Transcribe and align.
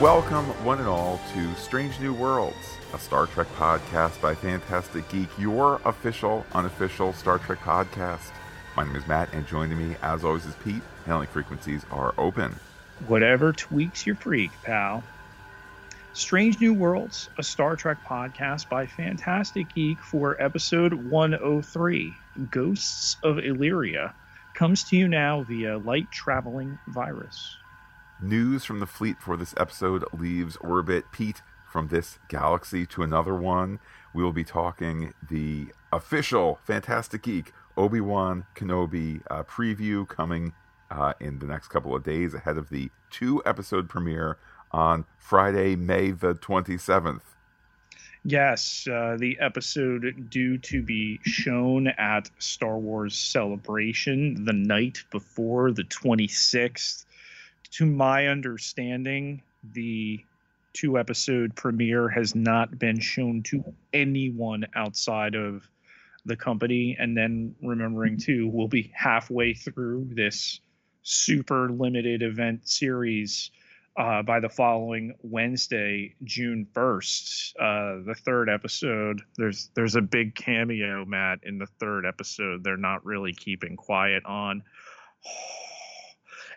Welcome, 0.00 0.44
one 0.62 0.78
and 0.78 0.86
all, 0.86 1.18
to 1.32 1.54
Strange 1.54 1.98
New 2.00 2.12
Worlds, 2.12 2.76
a 2.92 2.98
Star 2.98 3.26
Trek 3.26 3.46
podcast 3.56 4.20
by 4.20 4.34
Phantastic 4.34 5.08
Geek, 5.08 5.30
your 5.38 5.80
official, 5.86 6.44
unofficial 6.52 7.14
Star 7.14 7.38
Trek 7.38 7.60
podcast. 7.60 8.30
My 8.76 8.84
name 8.84 8.94
is 8.94 9.06
Matt, 9.06 9.32
and 9.32 9.46
joining 9.46 9.78
me, 9.78 9.96
as 10.02 10.22
always, 10.22 10.44
is 10.44 10.54
Pete. 10.56 10.82
Hailing 11.06 11.28
frequencies 11.28 11.86
are 11.90 12.12
open. 12.18 12.54
Whatever 13.06 13.54
tweaks 13.54 14.04
your 14.06 14.16
freak, 14.16 14.50
pal. 14.62 15.02
Strange 16.12 16.60
New 16.60 16.74
Worlds, 16.74 17.30
a 17.38 17.42
Star 17.42 17.74
Trek 17.74 17.96
podcast 18.06 18.68
by 18.68 18.84
Phantastic 18.84 19.74
Geek 19.74 19.98
for 20.00 20.36
episode 20.42 20.92
103, 20.92 22.14
Ghosts 22.50 23.16
of 23.22 23.38
Illyria, 23.38 24.14
comes 24.52 24.84
to 24.90 24.96
you 24.98 25.08
now 25.08 25.42
via 25.44 25.78
light 25.78 26.10
traveling 26.10 26.78
virus. 26.86 27.56
News 28.22 28.64
from 28.64 28.80
the 28.80 28.86
fleet 28.86 29.20
for 29.20 29.36
this 29.36 29.54
episode 29.58 30.02
leaves 30.12 30.56
orbit. 30.56 31.04
Pete, 31.12 31.42
from 31.70 31.88
this 31.88 32.18
galaxy 32.28 32.86
to 32.86 33.02
another 33.02 33.34
one, 33.34 33.78
we 34.14 34.22
will 34.22 34.32
be 34.32 34.44
talking 34.44 35.12
the 35.28 35.66
official 35.92 36.58
Phantastic 36.64 37.24
Geek 37.24 37.52
Obi 37.76 38.00
Wan 38.00 38.46
Kenobi 38.54 39.20
uh, 39.30 39.42
preview 39.42 40.08
coming 40.08 40.54
uh, 40.90 41.12
in 41.20 41.40
the 41.40 41.46
next 41.46 41.68
couple 41.68 41.94
of 41.94 42.04
days 42.04 42.32
ahead 42.32 42.56
of 42.56 42.70
the 42.70 42.90
two 43.10 43.42
episode 43.44 43.86
premiere 43.86 44.38
on 44.72 45.04
Friday, 45.18 45.76
May 45.76 46.10
the 46.12 46.34
27th. 46.34 47.20
Yes, 48.24 48.88
uh, 48.90 49.16
the 49.20 49.38
episode 49.40 50.30
due 50.30 50.56
to 50.58 50.82
be 50.82 51.20
shown 51.22 51.88
at 51.88 52.30
Star 52.38 52.78
Wars 52.78 53.14
Celebration 53.14 54.46
the 54.46 54.54
night 54.54 55.04
before 55.10 55.70
the 55.70 55.84
26th 55.84 57.04
to 57.72 57.86
my 57.86 58.26
understanding, 58.28 59.42
the 59.72 60.20
two 60.72 60.98
episode 60.98 61.54
premiere 61.56 62.08
has 62.08 62.34
not 62.34 62.78
been 62.78 63.00
shown 63.00 63.42
to 63.44 63.64
anyone 63.92 64.66
outside 64.74 65.34
of 65.34 65.68
the 66.24 66.36
company. 66.36 66.96
And 66.98 67.16
then 67.16 67.54
remembering, 67.62 68.18
too, 68.18 68.48
we'll 68.48 68.68
be 68.68 68.92
halfway 68.94 69.54
through 69.54 70.08
this 70.12 70.60
super 71.02 71.70
limited 71.70 72.22
event 72.22 72.68
series 72.68 73.50
uh, 73.96 74.22
by 74.22 74.40
the 74.40 74.48
following 74.48 75.14
Wednesday, 75.22 76.14
June 76.24 76.66
first. 76.74 77.56
Uh, 77.58 78.02
the 78.04 78.14
third 78.24 78.50
episode. 78.50 79.22
There's 79.36 79.70
there's 79.74 79.96
a 79.96 80.02
big 80.02 80.34
cameo, 80.34 81.04
Matt, 81.06 81.38
in 81.44 81.58
the 81.58 81.66
third 81.80 82.04
episode. 82.04 82.62
They're 82.62 82.76
not 82.76 83.06
really 83.06 83.32
keeping 83.32 83.76
quiet 83.76 84.24
on. 84.26 84.62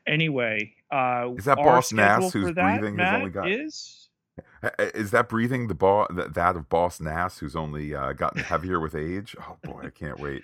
Anyway, 0.09 0.73
uh, 0.91 1.29
is 1.37 1.45
that 1.45 1.57
Boss 1.57 1.93
Nass 1.93 2.33
who's 2.33 2.53
that, 2.55 2.79
breathing? 2.79 2.95
Matt, 2.95 3.15
only 3.15 3.31
got 3.31 3.49
is 3.49 4.09
is 4.79 5.11
that 5.11 5.29
breathing 5.29 5.67
the 5.67 5.75
ball 5.75 6.07
that 6.09 6.55
of 6.55 6.69
Boss 6.69 6.99
Nass 6.99 7.39
who's 7.39 7.55
only 7.55 7.93
uh, 7.95 8.13
gotten 8.13 8.43
heavier 8.43 8.79
with 8.79 8.95
age? 8.95 9.35
Oh 9.39 9.57
boy, 9.63 9.83
I 9.85 9.89
can't 9.89 10.19
wait. 10.19 10.41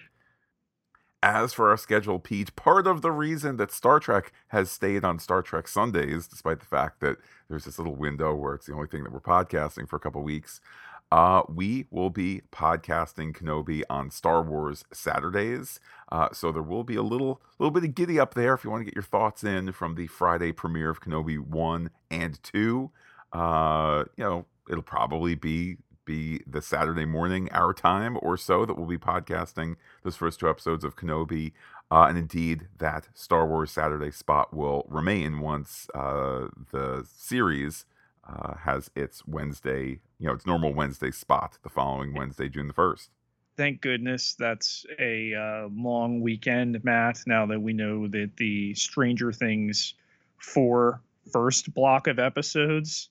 As 1.23 1.53
for 1.53 1.71
our 1.71 1.77
schedule, 1.77 2.19
Pete, 2.19 2.55
part 2.55 2.85
of 2.85 3.01
the 3.01 3.11
reason 3.11 3.57
that 3.57 3.71
Star 3.71 3.99
Trek 3.99 4.31
has 4.49 4.69
stayed 4.69 5.03
on 5.03 5.17
Star 5.17 5.41
Trek 5.41 5.67
Sundays, 5.67 6.27
despite 6.27 6.59
the 6.59 6.67
fact 6.67 6.99
that 6.99 7.17
there's 7.49 7.65
this 7.65 7.79
little 7.79 7.95
window 7.95 8.35
where 8.35 8.53
it's 8.53 8.67
the 8.67 8.73
only 8.73 8.87
thing 8.87 9.03
that 9.03 9.11
we're 9.11 9.19
podcasting 9.19 9.89
for 9.89 9.95
a 9.95 9.99
couple 9.99 10.21
weeks, 10.21 10.61
uh, 11.11 11.43
we 11.47 11.85
will 11.91 12.09
be 12.09 12.41
podcasting 12.51 13.35
Kenobi 13.35 13.83
on 13.89 14.09
Star 14.09 14.41
Wars 14.41 14.83
Saturdays. 14.91 15.79
Uh, 16.11 16.29
so 16.33 16.51
there 16.51 16.63
will 16.63 16.83
be 16.83 16.95
a 16.95 17.03
little 17.03 17.41
little 17.59 17.71
bit 17.71 17.83
of 17.83 17.95
giddy 17.95 18.19
up 18.19 18.33
there 18.33 18.53
if 18.53 18.63
you 18.63 18.69
want 18.69 18.81
to 18.81 18.85
get 18.85 18.95
your 18.95 19.03
thoughts 19.03 19.43
in 19.43 19.71
from 19.71 19.95
the 19.95 20.07
Friday 20.07 20.51
premiere 20.51 20.89
of 20.89 21.01
Kenobi 21.01 21.39
1 21.39 21.89
and 22.11 22.41
2. 22.43 22.91
Uh, 23.31 24.03
you 24.17 24.23
know, 24.23 24.45
it'll 24.69 24.83
probably 24.83 25.35
be 25.35 25.77
be 26.05 26.41
the 26.45 26.61
Saturday 26.61 27.05
morning 27.05 27.49
our 27.51 27.73
time 27.73 28.17
or 28.21 28.37
so 28.37 28.65
that 28.65 28.77
we'll 28.77 28.85
be 28.85 28.97
podcasting 28.97 29.75
those 30.03 30.15
first 30.15 30.39
two 30.39 30.49
episodes 30.49 30.83
of 30.83 30.95
Kenobi. 30.95 31.53
Uh, 31.91 32.05
and 32.09 32.17
indeed, 32.17 32.67
that 32.77 33.09
Star 33.13 33.47
Wars 33.47 33.71
Saturday 33.71 34.11
spot 34.11 34.53
will 34.53 34.85
remain 34.87 35.39
once 35.39 35.87
uh, 35.93 36.47
the 36.71 37.07
series 37.11 37.85
uh, 38.27 38.55
has 38.55 38.89
its 38.95 39.25
Wednesday, 39.27 39.99
you 40.19 40.27
know, 40.27 40.33
its 40.33 40.45
normal 40.45 40.73
Wednesday 40.73 41.11
spot 41.11 41.57
the 41.63 41.69
following 41.69 42.13
Wednesday, 42.13 42.49
June 42.49 42.67
the 42.67 42.73
1st. 42.73 43.09
Thank 43.57 43.81
goodness 43.81 44.35
that's 44.37 44.85
a 44.99 45.33
uh, 45.33 45.69
long 45.73 46.19
weekend, 46.19 46.83
Matt. 46.83 47.19
Now 47.25 47.45
that 47.45 47.61
we 47.61 47.71
know 47.71 48.07
that 48.07 48.31
the 48.37 48.73
Stranger 48.73 49.31
Things 49.31 49.93
four 50.37 51.01
first 51.31 51.73
block 51.73 52.07
of 52.07 52.19
episodes 52.19 53.09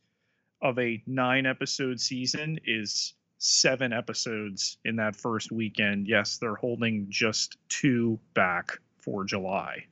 of 0.61 0.79
a 0.79 1.03
nine 1.07 1.47
episode 1.47 2.01
season 2.01 2.59
is 2.67 3.15
seven 3.39 3.93
episodes 3.93 4.79
in 4.85 4.97
that 4.97 5.17
first 5.17 5.53
weekend. 5.53 6.09
Yes, 6.09 6.39
they're 6.39 6.55
holding 6.55 7.07
just 7.09 7.57
two 7.69 8.19
back 8.35 8.79
for 9.01 9.25
July. 9.25 9.87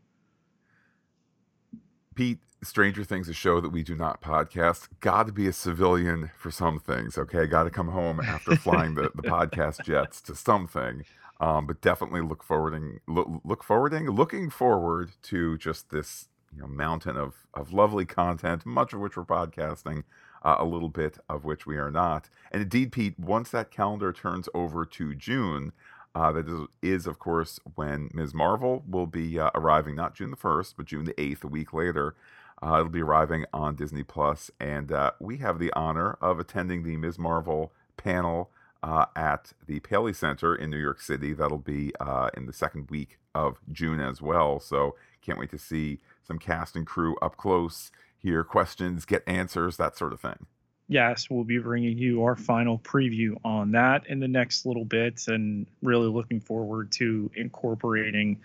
Pete, 2.15 2.39
Stranger 2.63 3.05
Things, 3.05 3.29
a 3.29 3.33
show 3.33 3.61
that 3.61 3.71
we 3.71 3.83
do 3.83 3.95
not 3.95 4.21
podcast. 4.21 4.89
Got 5.01 5.27
to 5.27 5.33
be 5.33 5.47
a 5.49 5.53
civilian 5.53 6.31
for 6.39 6.51
some 6.51 6.79
things, 6.79 7.19
okay? 7.19 7.47
Got 7.47 7.65
to 7.65 7.71
come 7.71 7.89
home 7.89 8.21
after 8.21 8.57
flying 8.57 8.95
the, 8.95 9.11
the 9.15 9.23
podcast 9.29 9.85
jets 9.85 10.21
to 10.23 10.35
something. 10.35 11.05
Um, 11.41 11.67
but 11.67 11.81
definitely 11.81 12.21
look 12.21 12.45
forwarding, 12.45 13.01
look, 13.09 13.29
look 13.43 13.65
forwarding, 13.65 14.09
looking 14.09 14.49
forward 14.49 15.11
to 15.25 15.59
just 15.59 15.91
this 15.91 16.29
you 16.55 16.61
know 16.61 16.69
mountain 16.69 17.17
of 17.17 17.35
of 17.55 17.73
lovely 17.73 18.05
content, 18.05 18.65
much 18.65 18.93
of 18.93 19.01
which 19.01 19.17
we're 19.17 19.25
podcasting, 19.25 20.05
uh, 20.45 20.57
a 20.59 20.65
little 20.65 20.89
bit 20.89 21.19
of 21.29 21.45
which 21.45 21.67
we 21.67 21.77
are 21.77 21.91
not. 21.91 22.29
And 22.53 22.63
indeed, 22.63 22.93
Pete, 22.93 23.19
once 23.19 23.51
that 23.51 23.73
calendar 23.73 24.13
turns 24.13 24.49
over 24.55 24.85
to 24.85 25.15
June, 25.15 25.73
uh, 26.15 26.31
that 26.33 26.49
is, 26.49 26.61
is, 26.83 27.07
of 27.07 27.19
course, 27.19 27.59
when 27.75 28.11
Ms. 28.13 28.35
Marvel 28.35 28.85
will 28.89 29.07
be 29.07 29.39
uh, 29.39 29.51
arriving, 29.55 29.95
not 29.95 30.15
June 30.15 30.31
the 30.31 30.37
1st, 30.37 30.75
but 30.77 30.87
June 30.87 31.05
the 31.05 31.15
8th, 31.15 31.45
a 31.45 31.49
week 31.49 31.73
later. 31.73 32.15
Uh, 32.63 32.79
it'll 32.79 32.89
be 32.89 33.03
arriving 33.03 33.45
on 33.53 33.75
Disney 33.75 34.03
Plus, 34.03 34.51
and 34.61 34.93
uh, 34.93 35.13
we 35.19 35.39
have 35.39 35.59
the 35.59 35.73
honor 35.75 36.17
of 36.21 36.39
attending 36.39 36.85
the 36.85 36.97
Ms. 36.97 37.19
Marvel 37.19 37.73
panel 37.97 38.51
uh, 38.83 39.07
at 39.17 39.53
the 39.67 39.81
Paley 39.81 40.13
Center 40.13 40.55
in 40.55 40.71
New 40.71 40.79
York 40.79 41.01
City. 41.01 41.33
That'll 41.33 41.59
be 41.59 41.93
uh, 41.99 42.31
in 42.37 42.47
the 42.47 42.53
second 42.53 42.91
week 42.91 43.19
of 43.35 43.59
June 43.73 44.01
as 44.01 44.23
well. 44.23 44.61
So 44.61 44.95
can't 45.23 45.39
wait 45.39 45.51
to 45.51 45.59
see 45.59 45.99
some 46.23 46.39
cast 46.39 46.77
and 46.77 46.87
crew 46.87 47.17
up 47.21 47.37
close, 47.37 47.91
hear 48.17 48.45
questions, 48.45 49.05
get 49.05 49.23
answers, 49.27 49.77
that 49.77 49.97
sort 49.97 50.13
of 50.13 50.21
thing 50.21 50.47
yes, 50.93 51.29
we'll 51.31 51.45
be 51.45 51.59
bringing 51.59 51.97
you 51.97 52.23
our 52.23 52.37
final 52.37 52.79
preview 52.79 53.35
on 53.45 53.73
that 53.73 54.07
in 54.09 54.21
the 54.21 54.29
next 54.29 54.67
little 54.67 54.85
bit, 54.85 55.23
and 55.27 55.67
really 55.83 56.09
looking 56.09 56.41
forward 56.41 56.93
to 56.93 57.31
incorporating 57.35 58.39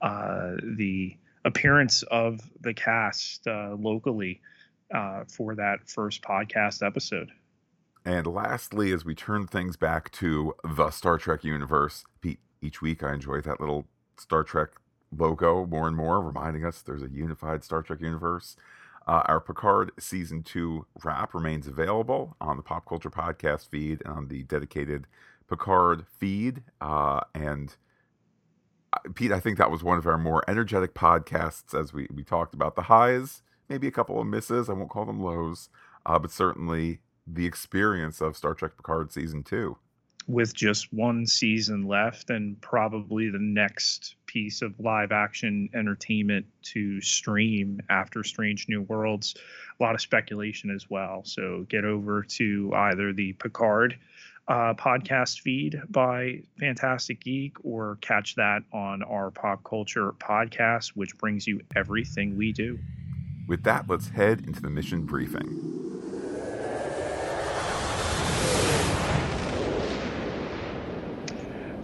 uh, 0.00 0.52
the 0.62 1.16
appearance 1.44 2.02
of 2.04 2.40
the 2.60 2.74
cast 2.74 3.46
uh, 3.46 3.74
locally 3.78 4.40
uh, 4.94 5.24
for 5.28 5.54
that 5.54 5.88
first 5.88 6.22
podcast 6.22 6.86
episode. 6.86 7.30
And 8.04 8.26
lastly, 8.26 8.92
as 8.92 9.04
we 9.04 9.14
turn 9.14 9.46
things 9.46 9.76
back 9.76 10.10
to 10.12 10.54
the 10.64 10.90
Star 10.90 11.18
Trek 11.18 11.44
universe, 11.44 12.04
Pete, 12.20 12.40
each 12.62 12.80
week 12.80 13.02
I 13.02 13.14
enjoy 13.14 13.40
that 13.42 13.60
little 13.60 13.86
Star 14.16 14.42
Trek 14.42 14.70
logo 15.16 15.66
more 15.66 15.86
and 15.86 15.96
more, 15.96 16.20
reminding 16.20 16.64
us 16.64 16.82
there's 16.82 17.02
a 17.02 17.10
unified 17.10 17.62
Star 17.64 17.82
Trek 17.82 18.00
universe. 18.00 18.56
Uh, 19.06 19.22
our 19.26 19.40
Picard 19.40 19.92
season 19.98 20.42
two 20.42 20.86
wrap 21.02 21.34
remains 21.34 21.66
available 21.66 22.36
on 22.40 22.56
the 22.56 22.62
Pop 22.62 22.86
Culture 22.86 23.10
Podcast 23.10 23.68
feed 23.68 24.02
and 24.04 24.14
on 24.14 24.28
the 24.28 24.44
dedicated 24.44 25.06
Picard 25.48 26.06
feed. 26.18 26.62
Uh, 26.80 27.20
and 27.34 27.76
Pete, 29.14 29.32
I 29.32 29.40
think 29.40 29.58
that 29.58 29.70
was 29.70 29.82
one 29.82 29.98
of 29.98 30.06
our 30.06 30.18
more 30.18 30.42
energetic 30.48 30.94
podcasts 30.94 31.78
as 31.78 31.92
we, 31.92 32.06
we 32.14 32.24
talked 32.24 32.54
about 32.54 32.76
the 32.76 32.82
highs, 32.82 33.42
maybe 33.68 33.86
a 33.86 33.92
couple 33.92 34.20
of 34.20 34.26
misses. 34.26 34.68
I 34.68 34.72
won't 34.72 34.90
call 34.90 35.04
them 35.04 35.20
lows, 35.20 35.68
uh, 36.06 36.18
but 36.18 36.30
certainly 36.30 37.00
the 37.26 37.46
experience 37.46 38.20
of 38.20 38.36
Star 38.36 38.54
Trek 38.54 38.76
Picard 38.76 39.12
season 39.12 39.42
two 39.42 39.76
with 40.30 40.54
just 40.54 40.92
one 40.92 41.26
season 41.26 41.86
left 41.86 42.30
and 42.30 42.60
probably 42.60 43.30
the 43.30 43.38
next 43.38 44.14
piece 44.26 44.62
of 44.62 44.78
live 44.78 45.10
action 45.10 45.68
entertainment 45.74 46.46
to 46.62 47.00
stream 47.00 47.80
after 47.90 48.22
Strange 48.22 48.68
New 48.68 48.82
Worlds. 48.82 49.34
A 49.78 49.82
lot 49.82 49.94
of 49.94 50.00
speculation 50.00 50.70
as 50.70 50.88
well. 50.88 51.22
So 51.24 51.66
get 51.68 51.84
over 51.84 52.22
to 52.22 52.72
either 52.74 53.12
the 53.12 53.32
Picard 53.34 53.98
uh, 54.48 54.74
podcast 54.74 55.40
feed 55.40 55.80
by 55.88 56.42
Phantastic 56.58 57.20
Geek 57.20 57.56
or 57.64 57.98
catch 58.00 58.34
that 58.36 58.62
on 58.72 59.02
our 59.02 59.30
pop 59.30 59.62
culture 59.64 60.12
podcast, 60.12 60.88
which 60.88 61.16
brings 61.18 61.46
you 61.46 61.60
everything 61.76 62.36
we 62.36 62.52
do. 62.52 62.78
With 63.46 63.62
that, 63.64 63.88
let's 63.88 64.08
head 64.08 64.44
into 64.46 64.60
the 64.60 64.70
mission 64.70 65.04
briefing. 65.04 65.80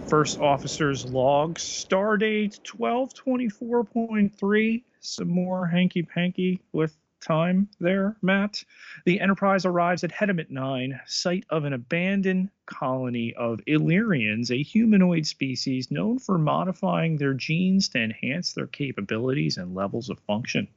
First 0.07 0.39
officer's 0.39 1.05
log, 1.05 1.57
stardate 1.57 2.61
1224.3. 2.61 4.83
Some 5.01 5.29
more 5.29 5.67
hanky 5.67 6.03
panky 6.03 6.61
with 6.71 6.95
time 7.27 7.67
there, 7.79 8.15
Matt. 8.21 8.63
The 9.05 9.19
Enterprise 9.19 9.65
arrives 9.65 10.03
at 10.03 10.11
Hetemit 10.11 10.49
9, 10.49 10.99
site 11.05 11.43
of 11.49 11.65
an 11.65 11.73
abandoned 11.73 12.49
colony 12.65 13.33
of 13.33 13.59
Illyrians, 13.67 14.49
a 14.49 14.63
humanoid 14.63 15.27
species 15.27 15.91
known 15.91 16.19
for 16.19 16.37
modifying 16.37 17.17
their 17.17 17.33
genes 17.33 17.89
to 17.89 17.99
enhance 17.99 18.53
their 18.53 18.67
capabilities 18.67 19.57
and 19.57 19.75
levels 19.75 20.09
of 20.09 20.19
function. 20.21 20.69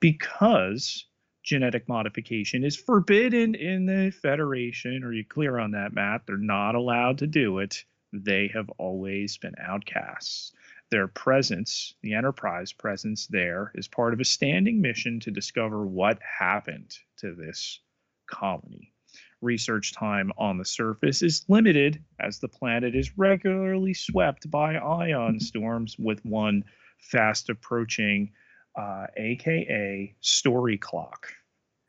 Because 0.00 1.06
genetic 1.44 1.88
modification 1.88 2.64
is 2.64 2.76
forbidden 2.76 3.54
in 3.54 3.86
the 3.86 4.10
Federation, 4.10 5.04
are 5.04 5.12
you 5.12 5.24
clear 5.24 5.58
on 5.58 5.70
that, 5.70 5.92
Matt? 5.92 6.22
They're 6.26 6.36
not 6.36 6.74
allowed 6.74 7.18
to 7.18 7.28
do 7.28 7.60
it. 7.60 7.84
They 8.12 8.50
have 8.52 8.68
always 8.78 9.36
been 9.36 9.54
outcasts 9.58 10.52
their 10.92 11.08
presence, 11.08 11.94
the 12.02 12.12
Enterprise 12.12 12.70
presence 12.70 13.26
there, 13.26 13.72
is 13.74 13.88
part 13.88 14.12
of 14.12 14.20
a 14.20 14.24
standing 14.26 14.82
mission 14.82 15.18
to 15.20 15.30
discover 15.30 15.86
what 15.86 16.20
happened 16.22 16.94
to 17.16 17.34
this 17.34 17.80
colony. 18.26 18.92
Research 19.40 19.94
time 19.94 20.30
on 20.36 20.58
the 20.58 20.66
surface 20.66 21.22
is 21.22 21.46
limited 21.48 22.04
as 22.20 22.38
the 22.38 22.48
planet 22.48 22.94
is 22.94 23.16
regularly 23.16 23.94
swept 23.94 24.50
by 24.50 24.76
ion 24.76 25.40
storms 25.40 25.96
with 25.98 26.22
one 26.26 26.62
fast 26.98 27.48
approaching, 27.48 28.30
uh, 28.78 29.06
aka 29.16 30.14
story 30.20 30.76
clock. 30.76 31.32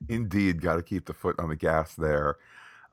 Indeed, 0.08 0.62
got 0.62 0.78
to 0.78 0.82
keep 0.82 1.06
the 1.06 1.14
foot 1.14 1.38
on 1.40 1.50
the 1.50 1.58
gas 1.58 1.94
there. 1.94 2.38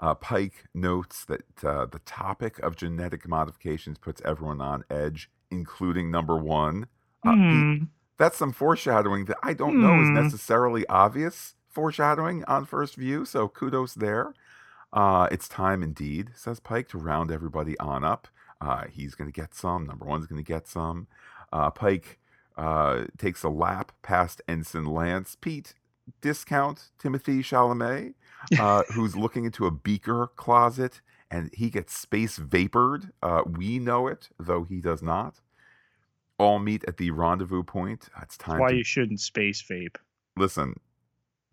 Uh, 0.01 0.15
Pike 0.15 0.65
notes 0.75 1.25
that 1.27 1.65
uh, 1.65 1.87
the 1.87 2.01
topic 2.01 2.59
of 2.59 2.75
genetic 2.75 3.29
modifications 3.29 3.97
puts 3.97 4.21
everyone 4.25 4.61
on 4.61 4.83
edge 4.91 5.31
including 5.51 6.11
number 6.11 6.37
one. 6.37 6.87
Uh, 7.25 7.31
mm. 7.31 7.89
That's 8.19 8.37
some 8.37 8.53
foreshadowing 8.53 9.27
that 9.27 9.39
I 9.43 9.53
don't 9.53 9.77
mm. 9.77 9.81
know 9.81 10.03
is 10.03 10.09
hmm. 10.09 10.15
necessarily 10.15 10.87
obvious 10.89 11.55
foreshadowing 11.71 12.45
on 12.45 12.67
first 12.67 12.97
view. 12.97 13.25
So 13.25 13.49
kudos 13.49 13.95
there. 13.95 14.35
Uh, 14.93 15.29
it's 15.31 15.49
time 15.49 15.83
indeed, 15.83 16.31
says 16.35 16.61
Pike, 16.61 16.89
to 16.89 16.99
round 16.99 17.31
everybody 17.31 17.79
on 17.79 18.05
up. 18.05 18.29
Uh, 18.61 18.85
he's 18.91 19.15
going 19.15 19.31
to 19.31 19.41
get 19.41 19.55
some. 19.55 19.87
Number 19.87 20.05
one's 20.05 20.27
going 20.27 20.43
to 20.43 20.47
get 20.47 20.67
some. 20.67 21.07
Uh, 21.53 21.71
Pike 21.71 22.19
uh, 22.57 23.05
takes 23.17 23.43
a 23.43 23.49
lap 23.49 23.93
past 24.03 24.43
Ensign 24.49 24.85
Lance. 24.85 25.37
Pete, 25.41 25.75
discount 26.21 26.91
Timothy 26.99 27.43
Chalamet, 27.43 28.15
uh, 28.59 28.83
who's 28.95 29.17
looking 29.17 29.45
into 29.45 29.67
a 29.67 29.71
beaker 29.71 30.29
closet 30.37 31.01
and 31.31 31.51
he 31.55 31.71
gets 31.71 31.97
space 31.97 32.37
vapored. 32.37 33.11
Uh, 33.23 33.43
we 33.47 33.79
know 33.79 34.07
it, 34.07 34.29
though 34.39 34.65
he 34.65 34.81
does 34.81 35.03
not. 35.03 35.41
All 36.39 36.59
meet 36.59 36.85
at 36.89 36.97
the 36.97 37.11
rendezvous 37.11 37.63
point. 37.63 38.09
It's 38.23 38.37
time. 38.37 38.55
That's 38.55 38.61
why 38.61 38.71
to... 38.71 38.77
you 38.77 38.85
shouldn't 38.85 39.21
space 39.21 39.63
vape. 39.63 39.97
Listen, 40.37 40.75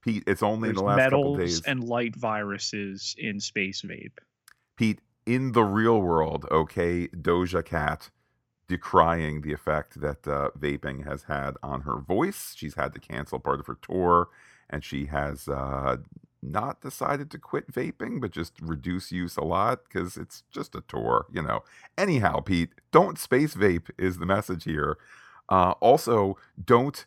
Pete. 0.01 0.23
It's 0.25 0.41
only 0.41 0.69
There's 0.69 0.79
in 0.79 0.85
the 0.85 0.89
last 0.89 1.09
couple 1.09 1.35
days. 1.35 1.61
and 1.63 1.83
light 1.83 2.15
viruses 2.15 3.15
in 3.17 3.39
space 3.39 3.81
vape. 3.81 4.17
Pete, 4.77 5.01
in 5.25 5.51
the 5.51 5.63
real 5.63 6.01
world, 6.01 6.45
okay, 6.49 7.07
Doja 7.09 7.63
Cat 7.65 8.09
decrying 8.67 9.41
the 9.41 9.53
effect 9.53 9.99
that 10.01 10.27
uh, 10.27 10.49
vaping 10.57 11.05
has 11.05 11.23
had 11.23 11.55
on 11.63 11.81
her 11.81 11.99
voice. 11.99 12.53
She's 12.55 12.75
had 12.75 12.93
to 12.93 12.99
cancel 12.99 13.39
part 13.39 13.59
of 13.59 13.67
her 13.67 13.77
tour, 13.81 14.29
and 14.69 14.83
she 14.83 15.05
has 15.05 15.47
uh, 15.47 15.97
not 16.51 16.81
decided 16.81 17.29
to 17.31 17.37
quit 17.39 17.71
vaping, 17.71 18.19
but 18.21 18.31
just 18.31 18.53
reduce 18.61 19.11
use 19.11 19.37
a 19.37 19.43
lot 19.43 19.83
because 19.83 20.17
it's 20.17 20.43
just 20.51 20.75
a 20.75 20.81
tour, 20.87 21.25
you 21.31 21.41
know. 21.41 21.63
Anyhow, 21.97 22.39
Pete, 22.39 22.69
don't 22.91 23.17
space 23.17 23.55
vape 23.55 23.89
is 23.97 24.17
the 24.17 24.25
message 24.25 24.63
here. 24.63 24.97
Uh, 25.49 25.71
also, 25.79 26.37
don't 26.63 27.05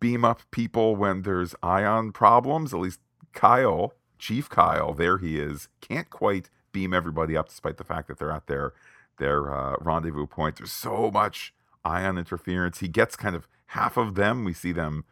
beam 0.00 0.24
up 0.24 0.42
people 0.50 0.96
when 0.96 1.22
there's 1.22 1.54
ion 1.62 2.12
problems. 2.12 2.72
At 2.72 2.80
least 2.80 3.00
Kyle, 3.32 3.94
Chief 4.18 4.48
Kyle, 4.48 4.92
there 4.92 5.18
he 5.18 5.38
is, 5.38 5.68
can't 5.80 6.10
quite 6.10 6.50
beam 6.72 6.92
everybody 6.92 7.36
up 7.36 7.48
despite 7.48 7.78
the 7.78 7.84
fact 7.84 8.08
that 8.08 8.18
they're 8.18 8.32
at 8.32 8.46
their 8.46 8.74
their 9.18 9.54
uh, 9.54 9.76
rendezvous 9.80 10.26
point. 10.26 10.56
There's 10.56 10.72
so 10.72 11.10
much 11.10 11.54
ion 11.84 12.18
interference. 12.18 12.80
He 12.80 12.88
gets 12.88 13.16
kind 13.16 13.34
of 13.34 13.48
half 13.68 13.96
of 13.96 14.14
them. 14.14 14.44
We 14.44 14.52
see 14.52 14.72
them 14.72 15.04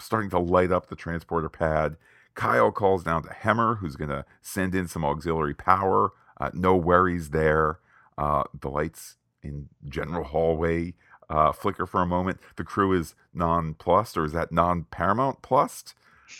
starting 0.00 0.30
to 0.30 0.38
light 0.38 0.72
up 0.72 0.88
the 0.88 0.96
transporter 0.96 1.48
pad 1.48 1.96
Kyle 2.34 2.72
calls 2.72 3.04
down 3.04 3.22
to 3.24 3.30
Hemmer, 3.30 3.78
who's 3.78 3.96
going 3.96 4.10
to 4.10 4.24
send 4.40 4.74
in 4.74 4.88
some 4.88 5.04
auxiliary 5.04 5.54
power. 5.54 6.12
Uh, 6.40 6.50
no 6.52 6.76
worries 6.76 7.30
there. 7.30 7.78
Uh, 8.18 8.44
the 8.58 8.68
lights 8.68 9.16
in 9.42 9.68
general 9.88 10.24
hallway 10.24 10.94
uh, 11.28 11.52
flicker 11.52 11.86
for 11.86 12.02
a 12.02 12.06
moment. 12.06 12.38
The 12.56 12.64
crew 12.64 12.92
is 12.92 13.14
non-plussed, 13.32 14.16
or 14.16 14.24
is 14.24 14.32
that 14.32 14.52
non-paramount 14.52 15.42
plussed? 15.42 15.94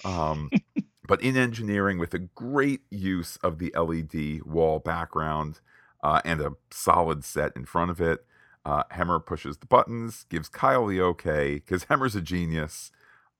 Um, 0.04 0.50
but 1.08 1.22
in 1.22 1.36
engineering, 1.36 1.98
with 1.98 2.14
a 2.14 2.18
great 2.18 2.82
use 2.90 3.36
of 3.38 3.58
the 3.58 3.72
LED 3.76 4.42
wall 4.44 4.78
background 4.78 5.60
uh, 6.02 6.20
and 6.24 6.40
a 6.40 6.52
solid 6.70 7.24
set 7.24 7.56
in 7.56 7.64
front 7.64 7.90
of 7.90 8.00
it, 8.00 8.24
uh, 8.64 8.84
Hemmer 8.92 9.24
pushes 9.24 9.58
the 9.58 9.66
buttons, 9.66 10.24
gives 10.28 10.48
Kyle 10.48 10.86
the 10.86 11.00
okay, 11.00 11.54
because 11.54 11.84
Hemmer's 11.84 12.14
a 12.14 12.20
genius. 12.20 12.92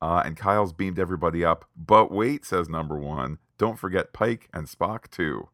Uh, 0.03 0.21
and 0.25 0.37
Kyle's 0.37 0.73
beamed 0.73 0.99
everybody 0.99 1.45
up. 1.45 1.65
But 1.77 2.11
wait, 2.11 2.45
says 2.45 2.69
number 2.69 2.99
one, 2.99 3.39
don't 3.57 3.79
forget 3.79 4.13
Pike 4.13 4.49
and 4.53 4.67
Spock 4.67 5.09
too. 5.11 5.49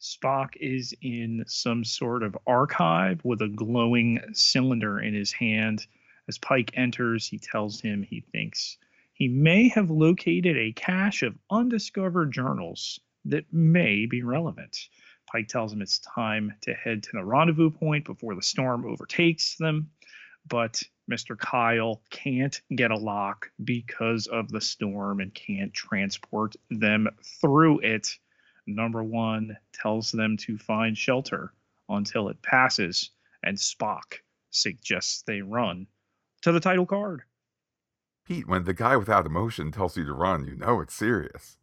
Spock 0.00 0.50
is 0.60 0.94
in 1.02 1.42
some 1.48 1.84
sort 1.84 2.22
of 2.22 2.38
archive 2.46 3.20
with 3.24 3.42
a 3.42 3.48
glowing 3.48 4.20
cylinder 4.32 5.00
in 5.00 5.12
his 5.12 5.32
hand. 5.32 5.84
As 6.28 6.38
Pike 6.38 6.70
enters, 6.74 7.26
he 7.26 7.40
tells 7.40 7.80
him 7.80 8.04
he 8.04 8.20
thinks 8.20 8.78
he 9.12 9.26
may 9.26 9.66
have 9.70 9.90
located 9.90 10.56
a 10.56 10.72
cache 10.72 11.24
of 11.24 11.36
undiscovered 11.50 12.32
journals 12.32 13.00
that 13.24 13.52
may 13.52 14.06
be 14.06 14.22
relevant. 14.22 14.88
Pike 15.32 15.48
tells 15.48 15.72
him 15.72 15.82
it's 15.82 15.98
time 15.98 16.54
to 16.60 16.74
head 16.74 17.02
to 17.02 17.10
the 17.14 17.24
rendezvous 17.24 17.70
point 17.70 18.04
before 18.04 18.36
the 18.36 18.42
storm 18.42 18.86
overtakes 18.86 19.56
them 19.56 19.90
but 20.48 20.82
Mr. 21.10 21.38
Kyle 21.38 22.02
can't 22.10 22.60
get 22.74 22.90
a 22.90 22.96
lock 22.96 23.50
because 23.64 24.26
of 24.26 24.50
the 24.50 24.60
storm 24.60 25.20
and 25.20 25.34
can't 25.34 25.72
transport 25.72 26.54
them 26.70 27.08
through 27.40 27.80
it. 27.80 28.08
Number 28.66 29.02
one 29.02 29.56
tells 29.72 30.12
them 30.12 30.36
to 30.38 30.58
find 30.58 30.96
shelter 30.96 31.54
until 31.88 32.28
it 32.28 32.42
passes, 32.42 33.10
and 33.42 33.56
Spock 33.56 34.18
suggests 34.50 35.22
they 35.22 35.40
run 35.40 35.86
to 36.42 36.52
the 36.52 36.60
title 36.60 36.86
card. 36.86 37.22
Pete, 38.26 38.46
when 38.46 38.64
the 38.64 38.74
guy 38.74 38.94
without 38.96 39.24
emotion 39.24 39.72
tells 39.72 39.96
you 39.96 40.04
to 40.04 40.12
run, 40.12 40.46
you 40.46 40.54
know 40.54 40.80
it's 40.80 40.94
serious. 40.94 41.56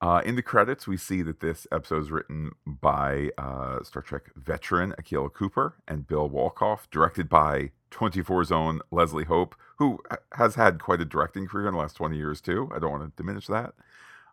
Uh, 0.00 0.22
in 0.24 0.36
the 0.36 0.42
credits, 0.42 0.86
we 0.86 0.96
see 0.96 1.22
that 1.22 1.40
this 1.40 1.66
episode 1.72 2.02
is 2.02 2.10
written 2.10 2.52
by 2.64 3.30
uh, 3.36 3.82
Star 3.82 4.00
Trek 4.00 4.30
veteran 4.36 4.94
Akela 4.96 5.28
Cooper 5.28 5.74
and 5.86 6.06
Bill 6.06 6.30
Wolkoff, 6.30 6.88
directed 6.90 7.28
by 7.28 7.72
24's 7.90 8.48
zone 8.48 8.80
Leslie 8.90 9.24
Hope, 9.24 9.54
who 9.76 9.98
has 10.32 10.54
had 10.54 10.82
quite 10.82 11.00
a 11.00 11.04
directing 11.04 11.46
career 11.46 11.68
in 11.68 11.74
the 11.74 11.80
last 11.80 11.96
20 11.96 12.16
years, 12.16 12.40
too. 12.40 12.70
I 12.74 12.78
don't 12.78 12.90
want 12.90 13.04
to 13.04 13.22
diminish 13.22 13.46
that. 13.46 13.74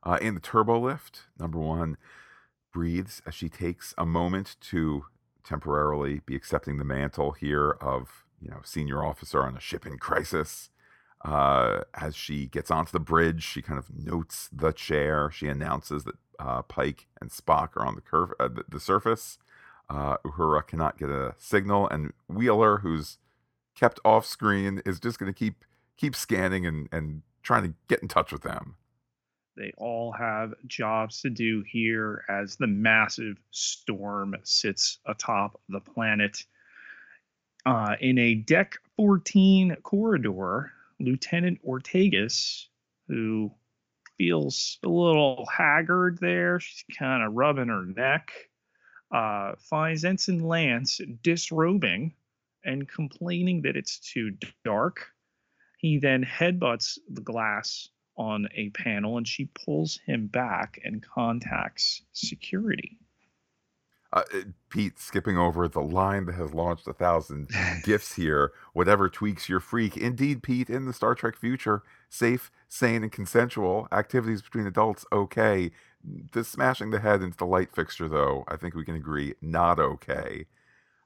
Uh, 0.03 0.17
in 0.21 0.35
the 0.35 0.39
turbo 0.39 0.79
lift, 0.79 1.23
number 1.39 1.59
one 1.59 1.97
breathes 2.71 3.21
as 3.25 3.33
she 3.33 3.49
takes 3.49 3.93
a 3.97 4.05
moment 4.05 4.57
to 4.59 5.05
temporarily 5.43 6.21
be 6.25 6.35
accepting 6.35 6.77
the 6.77 6.83
mantle 6.83 7.31
here 7.31 7.71
of 7.79 8.25
you 8.41 8.49
know 8.49 8.59
senior 8.63 9.03
officer 9.03 9.43
on 9.43 9.55
a 9.55 9.59
ship 9.59 9.85
in 9.85 9.97
crisis 9.97 10.69
uh, 11.25 11.81
as 11.95 12.15
she 12.15 12.45
gets 12.45 12.69
onto 12.69 12.91
the 12.91 12.99
bridge, 12.99 13.43
she 13.43 13.61
kind 13.61 13.79
of 13.79 13.89
notes 13.95 14.47
the 14.53 14.71
chair. 14.71 15.31
She 15.31 15.47
announces 15.47 16.03
that 16.03 16.15
uh, 16.39 16.61
Pike 16.61 17.07
and 17.19 17.31
Spock 17.31 17.75
are 17.75 17.85
on 17.85 17.95
the 17.95 18.01
curve, 18.01 18.31
uh, 18.39 18.47
the, 18.47 18.63
the, 18.69 18.79
surface. 18.79 19.39
Uh, 19.89 20.17
Uhura 20.23 20.65
cannot 20.65 20.99
get 20.99 21.09
a 21.09 21.33
signal, 21.39 21.89
and 21.89 22.13
Wheeler, 22.27 22.77
who's 22.79 23.17
kept 23.75 23.99
off 24.05 24.25
screen, 24.25 24.81
is 24.85 24.99
just 24.99 25.19
going 25.19 25.31
to 25.31 25.37
keep 25.37 25.63
keep 25.97 26.15
scanning 26.15 26.65
and 26.65 26.89
and 26.91 27.21
trying 27.43 27.63
to 27.63 27.73
get 27.87 28.01
in 28.01 28.07
touch 28.07 28.31
with 28.31 28.41
them. 28.41 28.75
They 29.57 29.71
all 29.77 30.11
have 30.11 30.53
jobs 30.67 31.21
to 31.21 31.29
do 31.29 31.63
here 31.65 32.25
as 32.27 32.57
the 32.57 32.67
massive 32.67 33.37
storm 33.51 34.35
sits 34.43 34.99
atop 35.05 35.61
the 35.69 35.79
planet. 35.79 36.43
Uh, 37.65 37.95
in 37.99 38.17
a 38.19 38.35
deck 38.35 38.75
14 38.97 39.77
corridor, 39.81 40.71
Lieutenant 40.99 41.59
Ortegas, 41.65 42.65
who 43.07 43.51
feels 44.17 44.77
a 44.83 44.89
little 44.89 45.47
haggard 45.51 46.19
there. 46.19 46.59
She's 46.59 46.83
kind 46.97 47.23
of 47.23 47.33
rubbing 47.33 47.69
her 47.69 47.85
neck. 47.85 48.31
Uh, 49.11 49.53
finds 49.57 50.03
Ensign 50.03 50.39
Lance 50.39 50.99
disrobing 51.23 52.13
and 52.65 52.89
complaining 52.89 53.61
that 53.61 53.77
it's 53.77 53.99
too 53.99 54.31
dark. 54.63 55.07
He 55.77 55.99
then 55.99 56.23
headbutts 56.23 56.97
the 57.09 57.21
glass 57.21 57.89
on 58.17 58.47
a 58.55 58.69
panel 58.69 59.17
and 59.17 59.27
she 59.27 59.49
pulls 59.65 59.99
him 60.05 60.27
back 60.27 60.79
and 60.83 61.03
contacts 61.03 62.01
security. 62.13 62.97
Uh, 64.13 64.23
Pete 64.69 64.97
skipping 64.97 65.37
over 65.37 65.67
the 65.67 65.81
line 65.81 66.25
that 66.25 66.35
has 66.35 66.53
launched 66.53 66.87
a 66.87 66.93
thousand 66.93 67.49
gifts 67.83 68.15
here. 68.15 68.53
Whatever 68.71 69.09
tweaks 69.09 69.49
your 69.49 69.59
freak. 69.59 69.97
Indeed, 69.97 70.41
Pete, 70.41 70.69
in 70.69 70.85
the 70.85 70.93
Star 70.93 71.15
Trek 71.15 71.35
future, 71.35 71.83
safe, 72.09 72.49
sane, 72.69 73.03
and 73.03 73.11
consensual 73.11 73.89
activities 73.91 74.41
between 74.41 74.67
adults, 74.67 75.05
okay. 75.11 75.71
The 76.31 76.45
smashing 76.45 76.91
the 76.91 76.99
head 76.99 77.21
into 77.21 77.35
the 77.35 77.45
light 77.45 77.75
fixture, 77.75 78.07
though, 78.07 78.45
I 78.47 78.55
think 78.55 78.73
we 78.73 78.85
can 78.85 78.95
agree, 78.95 79.33
not 79.41 79.79
okay. 79.79 80.45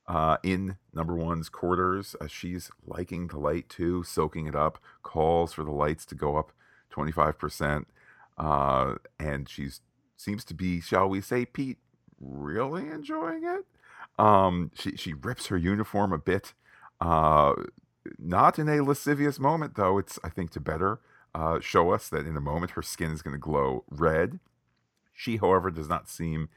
Uh, 0.10 0.38
in 0.42 0.76
number 0.92 1.16
one's 1.16 1.50
quarters, 1.50 2.16
uh, 2.20 2.26
she's 2.26 2.72
liking 2.88 3.28
the 3.28 3.38
light 3.38 3.70
too, 3.70 4.04
soaking 4.04 4.48
it 4.48 4.56
up, 4.56 4.80
calls 5.04 5.54
for 5.54 5.64
the 5.64 5.72
lights 5.72 6.04
to 6.04 6.16
go 6.16 6.36
up 6.36 6.52
25%. 6.92 7.86
Uh, 8.36 8.96
and 9.20 9.48
she 9.48 9.70
seems 10.18 10.44
to 10.44 10.56
be, 10.56 10.82
shall 10.82 11.08
we 11.08 11.22
say, 11.22 11.46
Pete, 11.46 11.78
really 12.20 12.90
enjoying 12.90 13.44
it. 13.44 13.66
Um, 14.18 14.72
she 14.74 14.98
she 14.98 15.14
rips 15.14 15.48
her 15.48 15.58
uniform 15.58 16.12
a 16.12 16.18
bit. 16.18 16.54
Uh, 17.00 17.54
not 18.18 18.58
in 18.58 18.68
a 18.68 18.84
lascivious 18.84 19.40
moment, 19.40 19.76
though. 19.76 20.00
It's 20.00 20.18
I 20.24 20.30
think 20.30 20.50
to 20.52 20.60
better 20.60 21.00
uh, 21.36 21.60
show 21.60 21.92
us 21.92 22.10
that 22.10 22.26
in 22.26 22.36
a 22.36 22.42
moment 22.42 22.72
her 22.72 22.82
skin 22.82 23.12
is 23.12 23.22
going 23.22 23.34
to 23.34 23.40
glow 23.40 23.84
red. 23.90 24.40
She, 25.14 25.38
however, 25.38 25.70
does 25.70 25.88
not 25.88 26.10
seem 26.10 26.50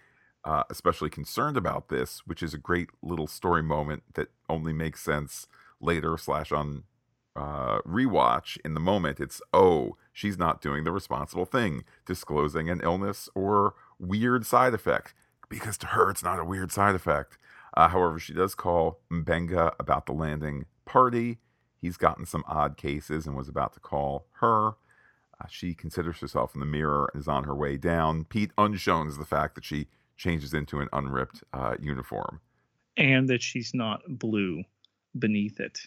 uh, 0.45 0.65
especially 0.71 1.11
concerned 1.11 1.57
about 1.57 1.89
this, 1.89 2.23
which 2.27 2.43
is 2.43 2.55
a 2.55 2.59
great 2.59 2.91
little 3.03 3.27
story 3.27 3.63
moment 3.63 4.03
that 4.15 4.29
only 4.49 4.73
makes 4.73 5.03
sense 5.03 5.47
later 5.81 6.17
slash 6.17 6.53
on 6.53 6.85
uh, 7.37 7.81
rewatch. 7.83 8.59
In 8.65 8.75
the 8.75 8.81
moment, 8.81 9.21
it's 9.21 9.41
oh, 9.53 9.97
she's 10.13 10.39
not 10.39 10.61
doing 10.61 10.85
the 10.85 10.93
responsible 10.93 11.47
thing, 11.47 11.85
disclosing 12.07 12.69
an 12.69 12.81
illness 12.83 13.29
or 13.35 13.75
weird 13.99 14.45
side 14.45 14.75
effect 14.75 15.15
because 15.49 15.77
to 15.79 15.89
her 15.89 16.11
it's 16.11 16.25
not 16.25 16.39
a 16.39 16.45
weird 16.45 16.73
side 16.73 16.95
effect. 16.95 17.39
Uh, 17.75 17.89
however, 17.89 18.19
she 18.19 18.33
does 18.33 18.55
call 18.55 19.01
Mbenga 19.11 19.75
about 19.79 20.07
the 20.07 20.13
landing 20.13 20.67
party. 20.85 21.39
He's 21.81 21.97
gotten 21.97 22.27
some 22.27 22.45
odd 22.47 22.77
cases 22.77 23.27
and 23.27 23.37
was 23.37 23.49
about 23.49 23.73
to 23.75 23.81
call 23.81 24.27
her. 24.41 24.69
Uh, 24.69 25.47
she 25.49 25.75
considers 25.75 26.19
herself 26.21 26.55
in 26.55 26.61
the 26.61 26.67
mirror 26.67 27.11
and 27.13 27.21
is 27.21 27.29
on 27.29 27.45
her 27.45 27.55
way 27.55 27.77
down. 27.77 28.25
Pete 28.25 28.51
unshown 28.59 29.09
is 29.09 29.19
the 29.19 29.25
fact 29.25 29.55
that 29.55 29.65
she 29.65 29.89
changes 30.23 30.55
into 30.55 30.81
an 30.81 30.89
unripped 30.93 31.43
uh, 31.53 31.75
uniform. 31.81 32.41
And 32.97 33.29
that 33.29 33.43
she's 33.43 33.75
not 33.75 34.03
blue 34.09 34.63
beneath 35.19 35.61
it. 35.61 35.79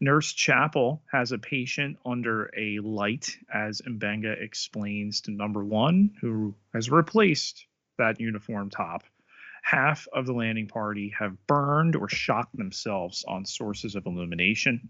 Nurse 0.00 0.32
Chapel 0.32 1.02
has 1.12 1.30
a 1.30 1.38
patient 1.38 1.98
under 2.04 2.50
a 2.56 2.80
light, 2.80 3.38
as 3.52 3.80
Mbenga 3.82 4.40
explains 4.42 5.20
to 5.22 5.30
number 5.30 5.62
one, 5.62 6.10
who 6.20 6.54
has 6.72 6.90
replaced 6.90 7.66
that 7.98 8.20
uniform 8.20 8.70
top. 8.70 9.04
Half 9.62 10.08
of 10.12 10.26
the 10.26 10.32
landing 10.32 10.66
party 10.66 11.14
have 11.16 11.46
burned 11.46 11.94
or 11.94 12.08
shocked 12.08 12.56
themselves 12.56 13.24
on 13.28 13.44
sources 13.44 13.94
of 13.94 14.06
illumination, 14.06 14.88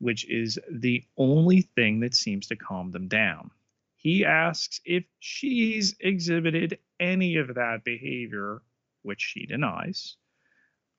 which 0.00 0.28
is 0.28 0.58
the 0.68 1.04
only 1.16 1.62
thing 1.76 2.00
that 2.00 2.14
seems 2.14 2.48
to 2.48 2.56
calm 2.56 2.90
them 2.90 3.06
down. 3.06 3.52
He 3.98 4.24
asks 4.24 4.80
if 4.84 5.04
she's 5.18 5.94
exhibited 6.00 6.78
any 6.98 7.36
of 7.36 7.54
that 7.54 7.84
behavior, 7.84 8.62
which 9.02 9.20
she 9.20 9.46
denies. 9.46 10.16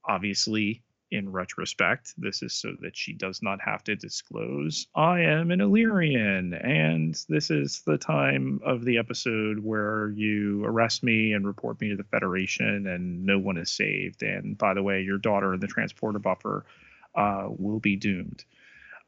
Obviously, 0.06 0.84
in 1.12 1.32
retrospect. 1.32 2.14
This 2.18 2.44
is 2.44 2.54
so 2.54 2.76
that 2.82 2.96
she 2.96 3.14
does 3.14 3.42
not 3.42 3.60
have 3.62 3.84
to 3.86 3.96
disclose, 3.96 4.88
I 4.96 5.22
am 5.22 5.52
an 5.52 5.62
Illyrian, 5.62 6.54
and 6.54 7.20
this 7.28 7.50
is 7.50 7.82
the 7.86 7.98
time 7.98 8.60
of 8.64 8.86
the 8.86 8.98
episode 8.98 9.60
where 9.60 10.10
you 10.10 10.64
arrest 10.66 11.04
me 11.04 11.34
and 11.34 11.46
report 11.46 11.82
me 11.82 11.90
to 11.90 11.96
the 11.96 12.04
Federation, 12.04 12.88
and 12.88 13.26
no 13.26 13.40
one 13.40 13.58
is 13.58 13.72
saved. 13.72 14.22
And 14.24 14.58
by 14.58 14.74
the 14.74 14.84
way, 14.84 15.02
your 15.02 15.18
daughter 15.18 15.54
in 15.54 15.60
the 15.60 15.68
transporter 15.68 16.20
buffer 16.20 16.66
uh, 17.16 17.48
will 17.48 17.80
be 17.80 17.96
doomed. 17.96 18.46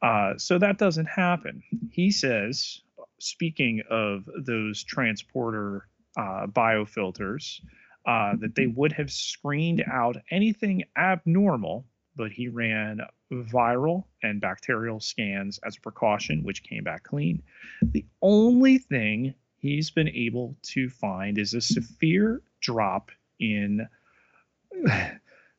Uh, 0.01 0.33
so 0.37 0.57
that 0.57 0.79
doesn't 0.79 1.05
happen. 1.05 1.61
He 1.91 2.09
says, 2.09 2.81
speaking 3.21 3.81
of 3.89 4.27
those 4.45 4.83
transporter 4.83 5.87
uh, 6.17 6.47
biofilters, 6.47 7.61
uh, 8.05 8.33
that 8.39 8.55
they 8.55 8.67
would 8.67 8.91
have 8.93 9.11
screened 9.11 9.83
out 9.91 10.17
anything 10.31 10.83
abnormal 10.97 11.85
but 12.15 12.31
he 12.31 12.47
ran 12.47 13.01
viral 13.31 14.03
and 14.21 14.41
bacterial 14.41 14.99
scans 14.99 15.59
as 15.65 15.77
a 15.77 15.81
precaution, 15.81 16.43
which 16.43 16.63
came 16.63 16.83
back 16.83 17.03
clean. 17.03 17.41
The 17.81 18.05
only 18.21 18.77
thing 18.77 19.33
he's 19.57 19.91
been 19.91 20.09
able 20.09 20.57
to 20.63 20.89
find 20.89 21.37
is 21.37 21.53
a 21.53 21.61
severe 21.61 22.41
drop 22.59 23.11
in. 23.39 23.87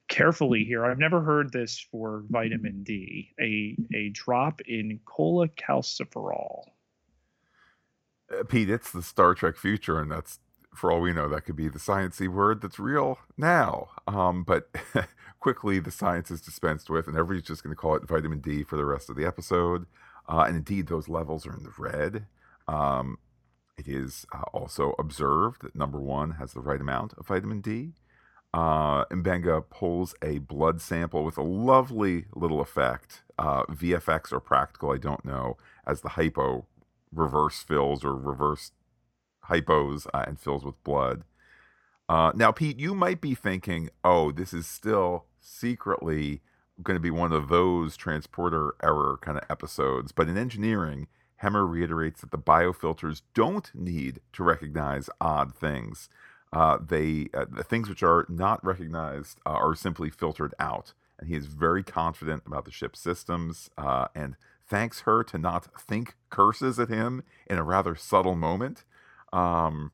carefully 0.08 0.64
here. 0.64 0.84
I've 0.84 0.98
never 0.98 1.22
heard 1.22 1.52
this 1.52 1.78
for 1.90 2.22
vitamin 2.28 2.82
D. 2.82 3.32
A 3.40 3.76
a 3.94 4.10
drop 4.10 4.60
in 4.60 5.00
cholecalciferol. 5.06 6.64
Uh, 8.32 8.44
Pete, 8.44 8.70
it's 8.70 8.90
the 8.90 9.02
Star 9.02 9.34
Trek 9.34 9.56
future, 9.56 10.00
and 10.00 10.10
that's 10.10 10.38
for 10.74 10.90
all 10.90 11.00
we 11.00 11.12
know, 11.12 11.28
that 11.28 11.42
could 11.42 11.56
be 11.56 11.68
the 11.68 11.78
sciency 11.78 12.28
word 12.28 12.60
that's 12.62 12.78
real 12.78 13.18
now. 13.36 13.90
Um, 14.06 14.42
but 14.42 14.70
quickly, 15.40 15.78
the 15.78 15.90
science 15.90 16.30
is 16.30 16.40
dispensed 16.40 16.88
with, 16.88 17.06
and 17.06 17.16
everybody's 17.16 17.46
just 17.46 17.62
going 17.62 17.74
to 17.74 17.80
call 17.80 17.94
it 17.94 18.08
vitamin 18.08 18.40
D 18.40 18.62
for 18.64 18.76
the 18.76 18.84
rest 18.84 19.10
of 19.10 19.16
the 19.16 19.26
episode. 19.26 19.86
Uh, 20.28 20.44
and 20.46 20.56
indeed, 20.56 20.86
those 20.86 21.08
levels 21.08 21.46
are 21.46 21.54
in 21.54 21.62
the 21.62 21.72
red. 21.78 22.26
Um, 22.68 23.18
it 23.76 23.88
is 23.88 24.24
uh, 24.32 24.42
also 24.52 24.94
observed 24.98 25.62
that 25.62 25.74
number 25.74 26.00
one 26.00 26.32
has 26.32 26.52
the 26.52 26.60
right 26.60 26.80
amount 26.80 27.12
of 27.18 27.26
vitamin 27.26 27.60
D. 27.60 27.92
Uh, 28.54 29.06
Mbenga 29.06 29.64
pulls 29.70 30.14
a 30.22 30.38
blood 30.38 30.80
sample 30.80 31.24
with 31.24 31.38
a 31.38 31.42
lovely 31.42 32.26
little 32.34 32.60
effect, 32.60 33.22
uh, 33.38 33.64
VFX 33.64 34.30
or 34.30 34.40
practical, 34.40 34.92
I 34.92 34.98
don't 34.98 35.24
know, 35.24 35.56
as 35.86 36.02
the 36.02 36.10
hypo 36.10 36.66
reverse 37.12 37.62
fills 37.62 38.04
or 38.04 38.16
reverse 38.16 38.72
hypos 39.48 40.06
uh, 40.14 40.24
and 40.26 40.40
fills 40.40 40.64
with 40.64 40.82
blood. 40.84 41.24
Uh, 42.08 42.32
now, 42.34 42.52
Pete, 42.52 42.78
you 42.78 42.94
might 42.94 43.20
be 43.20 43.34
thinking, 43.34 43.90
oh, 44.04 44.32
this 44.32 44.52
is 44.52 44.66
still 44.66 45.26
secretly 45.40 46.40
going 46.82 46.96
to 46.96 47.00
be 47.00 47.10
one 47.10 47.32
of 47.32 47.48
those 47.48 47.96
transporter 47.96 48.74
error 48.82 49.18
kind 49.20 49.38
of 49.38 49.44
episodes. 49.48 50.12
But 50.12 50.28
in 50.28 50.36
engineering, 50.36 51.06
Hemmer 51.42 51.66
reiterates 51.66 52.20
that 52.20 52.30
the 52.30 52.38
biofilters 52.38 53.22
don't 53.34 53.70
need 53.74 54.20
to 54.32 54.42
recognize 54.42 55.10
odd 55.20 55.54
things. 55.54 56.08
Uh, 56.52 56.78
they 56.86 57.28
uh, 57.32 57.46
the 57.50 57.64
things 57.64 57.88
which 57.88 58.02
are 58.02 58.26
not 58.28 58.64
recognized 58.64 59.40
uh, 59.46 59.50
are 59.50 59.74
simply 59.74 60.10
filtered 60.10 60.54
out, 60.58 60.92
and 61.18 61.28
he 61.28 61.34
is 61.34 61.46
very 61.46 61.82
confident 61.82 62.42
about 62.46 62.64
the 62.66 62.70
ship's 62.70 63.00
systems 63.00 63.70
uh, 63.78 64.08
and 64.14 64.36
thanks 64.72 65.00
her 65.00 65.22
to 65.22 65.36
not 65.36 65.68
think 65.78 66.14
curses 66.30 66.78
at 66.78 66.88
him 66.88 67.22
in 67.46 67.58
a 67.58 67.62
rather 67.62 67.94
subtle 67.94 68.34
moment 68.34 68.84
um, 69.30 69.92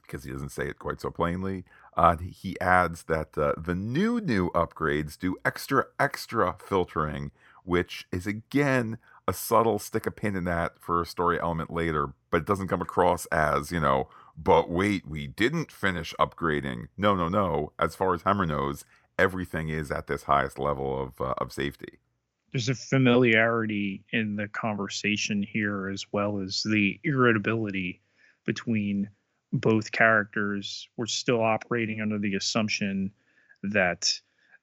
because 0.00 0.24
he 0.24 0.32
doesn't 0.32 0.48
say 0.48 0.66
it 0.66 0.78
quite 0.78 0.98
so 0.98 1.10
plainly. 1.10 1.62
Uh, 1.94 2.16
he 2.16 2.58
adds 2.58 3.02
that 3.02 3.36
uh, 3.36 3.52
the 3.58 3.74
new 3.74 4.18
new 4.18 4.50
upgrades 4.52 5.18
do 5.18 5.36
extra 5.44 5.84
extra 6.00 6.56
filtering, 6.58 7.32
which 7.64 8.06
is 8.10 8.26
again 8.26 8.96
a 9.26 9.34
subtle 9.34 9.78
stick 9.78 10.06
a 10.06 10.10
pin 10.10 10.34
in 10.34 10.44
that 10.44 10.78
for 10.80 11.02
a 11.02 11.06
story 11.06 11.38
element 11.38 11.70
later, 11.70 12.14
but 12.30 12.38
it 12.38 12.46
doesn't 12.46 12.68
come 12.68 12.80
across 12.80 13.26
as 13.26 13.70
you 13.70 13.78
know. 13.78 14.08
But 14.38 14.70
wait, 14.70 15.06
we 15.06 15.26
didn't 15.26 15.70
finish 15.70 16.14
upgrading. 16.18 16.86
No, 16.96 17.14
no, 17.14 17.28
no. 17.28 17.72
As 17.78 17.94
far 17.94 18.14
as 18.14 18.22
Hemmer 18.22 18.48
knows, 18.48 18.86
everything 19.18 19.68
is 19.68 19.90
at 19.90 20.06
this 20.06 20.22
highest 20.22 20.58
level 20.58 20.98
of 20.98 21.20
uh, 21.20 21.34
of 21.36 21.52
safety. 21.52 21.98
There's 22.52 22.68
a 22.68 22.74
familiarity 22.74 24.04
in 24.12 24.36
the 24.36 24.48
conversation 24.48 25.42
here, 25.42 25.88
as 25.90 26.06
well 26.12 26.40
as 26.40 26.62
the 26.62 26.98
irritability 27.04 28.00
between 28.46 29.10
both 29.52 29.92
characters. 29.92 30.88
We're 30.96 31.06
still 31.06 31.42
operating 31.42 32.00
under 32.00 32.18
the 32.18 32.36
assumption 32.36 33.12
that 33.62 34.10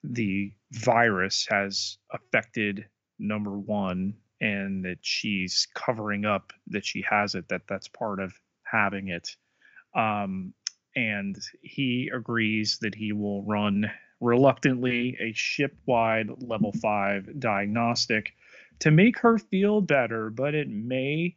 the 0.03 0.51
virus 0.71 1.47
has 1.49 1.97
affected 2.11 2.85
number 3.19 3.57
one 3.57 4.15
and 4.41 4.83
that 4.85 4.99
she's 5.01 5.67
covering 5.73 6.25
up 6.25 6.53
that 6.67 6.85
she 6.85 7.03
has 7.09 7.35
it 7.35 7.47
that 7.49 7.67
that's 7.67 7.87
part 7.87 8.19
of 8.19 8.33
having 8.63 9.09
it. 9.09 9.35
Um, 9.95 10.53
and 10.95 11.37
he 11.61 12.11
agrees 12.13 12.79
that 12.81 12.95
he 12.95 13.11
will 13.11 13.43
run 13.43 13.89
reluctantly 14.21 15.17
a 15.19 15.33
ship-wide 15.33 16.29
level 16.41 16.71
5 16.71 17.39
diagnostic 17.39 18.33
to 18.79 18.91
make 18.91 19.19
her 19.19 19.37
feel 19.37 19.81
better 19.81 20.29
but 20.29 20.55
it 20.55 20.69
may 20.69 21.35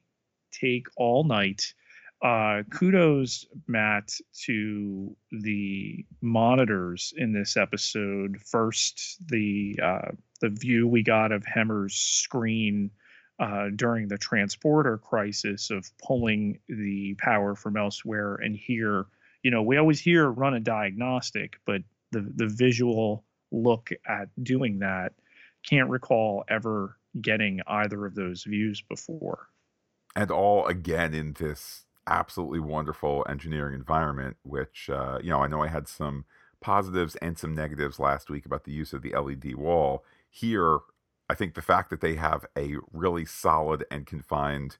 take 0.52 0.86
all 0.96 1.24
night 1.24 1.74
uh, 2.20 2.64
kudos, 2.70 3.46
Matt, 3.68 4.12
to 4.44 5.16
the 5.30 6.04
monitors 6.20 7.14
in 7.16 7.32
this 7.32 7.56
episode. 7.56 8.38
First, 8.44 9.18
the 9.28 9.78
uh, 9.80 10.10
the 10.40 10.48
view 10.48 10.88
we 10.88 11.02
got 11.02 11.30
of 11.30 11.44
Hemmer's 11.46 11.94
screen 11.94 12.90
uh, 13.38 13.68
during 13.74 14.08
the 14.08 14.18
transporter 14.18 14.98
crisis 14.98 15.70
of 15.70 15.88
pulling 16.04 16.58
the 16.68 17.14
power 17.18 17.54
from 17.54 17.76
elsewhere, 17.76 18.34
and 18.34 18.56
here, 18.56 19.06
you 19.44 19.52
know, 19.52 19.62
we 19.62 19.76
always 19.76 20.00
hear 20.00 20.28
run 20.28 20.54
a 20.54 20.60
diagnostic, 20.60 21.60
but 21.64 21.82
the 22.12 22.30
the 22.36 22.48
visual 22.48 23.24
look 23.50 23.90
at 24.06 24.28
doing 24.42 24.78
that. 24.80 25.12
Can't 25.68 25.90
recall 25.90 26.44
ever 26.48 26.96
getting 27.20 27.60
either 27.66 28.06
of 28.06 28.14
those 28.14 28.44
views 28.44 28.82
before. 28.88 29.48
And 30.14 30.30
all 30.30 30.66
again 30.66 31.14
in 31.14 31.34
this 31.34 31.84
absolutely 32.08 32.60
wonderful 32.60 33.24
engineering 33.28 33.74
environment, 33.74 34.36
which, 34.42 34.88
uh, 34.90 35.18
you 35.22 35.30
know, 35.30 35.40
I 35.40 35.46
know 35.46 35.62
I 35.62 35.68
had 35.68 35.86
some 35.86 36.24
positives 36.60 37.16
and 37.16 37.38
some 37.38 37.54
negatives 37.54 37.98
last 37.98 38.30
week 38.30 38.46
about 38.46 38.64
the 38.64 38.72
use 38.72 38.92
of 38.92 39.02
the 39.02 39.14
LED 39.14 39.54
wall. 39.54 40.04
Here, 40.30 40.78
I 41.28 41.34
think 41.34 41.54
the 41.54 41.62
fact 41.62 41.90
that 41.90 42.00
they 42.00 42.16
have 42.16 42.46
a 42.56 42.76
really 42.92 43.24
solid 43.24 43.84
and 43.90 44.06
confined, 44.06 44.78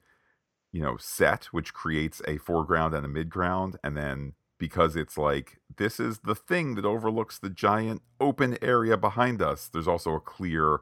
you 0.72 0.80
know, 0.80 0.96
set, 0.96 1.46
which 1.46 1.74
creates 1.74 2.20
a 2.26 2.38
foreground 2.38 2.94
and 2.94 3.04
a 3.04 3.08
midground, 3.08 3.76
and 3.84 3.96
then 3.96 4.32
because 4.58 4.96
it's 4.96 5.16
like 5.16 5.58
this 5.76 6.00
is 6.00 6.20
the 6.20 6.34
thing 6.34 6.74
that 6.74 6.84
overlooks 6.84 7.38
the 7.38 7.50
giant 7.50 8.02
open 8.20 8.58
area 8.62 8.96
behind 8.96 9.40
us, 9.42 9.68
there's 9.68 9.88
also 9.88 10.14
a 10.14 10.20
clear 10.20 10.80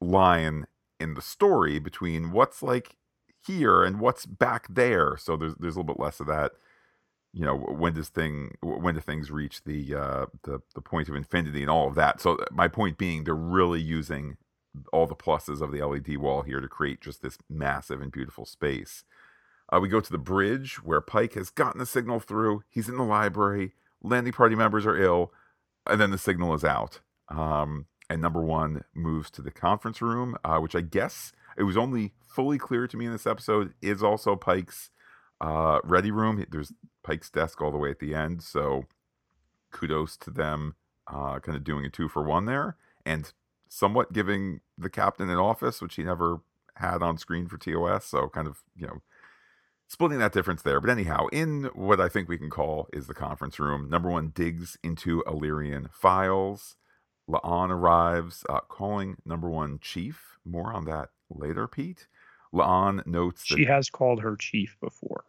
line 0.00 0.66
in 1.00 1.14
the 1.14 1.22
story 1.22 1.78
between 1.78 2.32
what's 2.32 2.62
like 2.62 2.96
here 3.46 3.84
and 3.84 4.00
what's 4.00 4.26
back 4.26 4.66
there. 4.68 5.16
So 5.16 5.36
there's 5.36 5.54
there's 5.56 5.76
a 5.76 5.80
little 5.80 5.94
bit 5.94 6.02
less 6.02 6.20
of 6.20 6.26
that. 6.26 6.52
You 7.32 7.44
know, 7.44 7.56
when 7.56 7.94
does 7.94 8.08
thing 8.08 8.56
when 8.62 8.94
do 8.94 9.00
things 9.00 9.30
reach 9.30 9.64
the 9.64 9.94
uh, 9.94 10.26
the 10.44 10.60
the 10.74 10.80
point 10.80 11.08
of 11.08 11.14
infinity 11.14 11.62
and 11.62 11.70
all 11.70 11.88
of 11.88 11.94
that? 11.96 12.20
So 12.20 12.38
my 12.50 12.68
point 12.68 12.98
being, 12.98 13.24
they're 13.24 13.34
really 13.34 13.80
using 13.80 14.36
all 14.92 15.06
the 15.06 15.14
pluses 15.16 15.60
of 15.60 15.72
the 15.72 15.82
LED 15.82 16.18
wall 16.18 16.42
here 16.42 16.60
to 16.60 16.68
create 16.68 17.00
just 17.00 17.22
this 17.22 17.38
massive 17.48 18.00
and 18.00 18.12
beautiful 18.12 18.44
space. 18.46 19.04
Uh, 19.72 19.80
we 19.80 19.88
go 19.88 20.00
to 20.00 20.12
the 20.12 20.18
bridge 20.18 20.82
where 20.82 21.00
Pike 21.00 21.34
has 21.34 21.50
gotten 21.50 21.78
the 21.78 21.86
signal 21.86 22.20
through. 22.20 22.62
He's 22.68 22.88
in 22.88 22.96
the 22.96 23.02
library. 23.02 23.72
Landing 24.02 24.32
party 24.32 24.54
members 24.54 24.86
are 24.86 24.96
ill, 24.96 25.32
and 25.86 26.00
then 26.00 26.10
the 26.10 26.18
signal 26.18 26.54
is 26.54 26.64
out. 26.64 27.00
Um, 27.28 27.86
and 28.08 28.22
number 28.22 28.42
one 28.42 28.84
moves 28.94 29.30
to 29.32 29.42
the 29.42 29.50
conference 29.50 30.00
room, 30.00 30.36
uh, 30.44 30.58
which 30.58 30.76
I 30.76 30.80
guess 30.80 31.32
it 31.56 31.64
was 31.64 31.76
only 31.76 32.12
fully 32.26 32.58
clear 32.58 32.86
to 32.86 32.96
me 32.96 33.06
in 33.06 33.12
this 33.12 33.26
episode 33.26 33.74
is 33.82 34.02
also 34.02 34.36
Pike's 34.36 34.90
uh, 35.40 35.80
ready 35.82 36.10
room. 36.10 36.44
There's 36.50 36.72
Pike's 37.02 37.30
desk 37.30 37.60
all 37.60 37.72
the 37.72 37.78
way 37.78 37.90
at 37.90 37.98
the 37.98 38.14
end, 38.14 38.42
so 38.42 38.84
kudos 39.72 40.16
to 40.18 40.30
them, 40.30 40.76
uh, 41.06 41.40
kind 41.40 41.56
of 41.56 41.64
doing 41.64 41.84
a 41.84 41.90
two 41.90 42.08
for 42.08 42.22
one 42.22 42.44
there, 42.44 42.76
and 43.04 43.32
somewhat 43.68 44.12
giving 44.12 44.60
the 44.78 44.90
captain 44.90 45.28
an 45.28 45.38
office, 45.38 45.82
which 45.82 45.96
he 45.96 46.04
never 46.04 46.40
had 46.76 47.02
on 47.02 47.18
screen 47.18 47.48
for 47.48 47.58
TOS. 47.58 48.04
So 48.04 48.28
kind 48.28 48.46
of 48.46 48.62
you 48.76 48.86
know 48.86 49.02
splitting 49.88 50.18
that 50.18 50.32
difference 50.32 50.62
there. 50.62 50.80
But 50.80 50.90
anyhow, 50.90 51.26
in 51.32 51.70
what 51.74 52.00
I 52.00 52.08
think 52.08 52.28
we 52.28 52.38
can 52.38 52.50
call 52.50 52.88
is 52.92 53.06
the 53.06 53.14
conference 53.14 53.58
room, 53.58 53.88
number 53.88 54.10
one 54.10 54.32
digs 54.34 54.78
into 54.82 55.22
Illyrian 55.26 55.88
files. 55.92 56.76
La'an 57.28 57.70
arrives, 57.70 58.44
uh, 58.48 58.60
calling 58.60 59.16
number 59.24 59.48
one 59.48 59.78
chief. 59.80 60.38
More 60.44 60.72
on 60.72 60.84
that 60.84 61.08
later, 61.28 61.66
Pete. 61.66 62.06
La'an 62.54 63.04
notes 63.06 63.48
that 63.48 63.56
she 63.56 63.64
has 63.64 63.90
called 63.90 64.20
her 64.22 64.36
chief 64.36 64.76
before. 64.80 65.24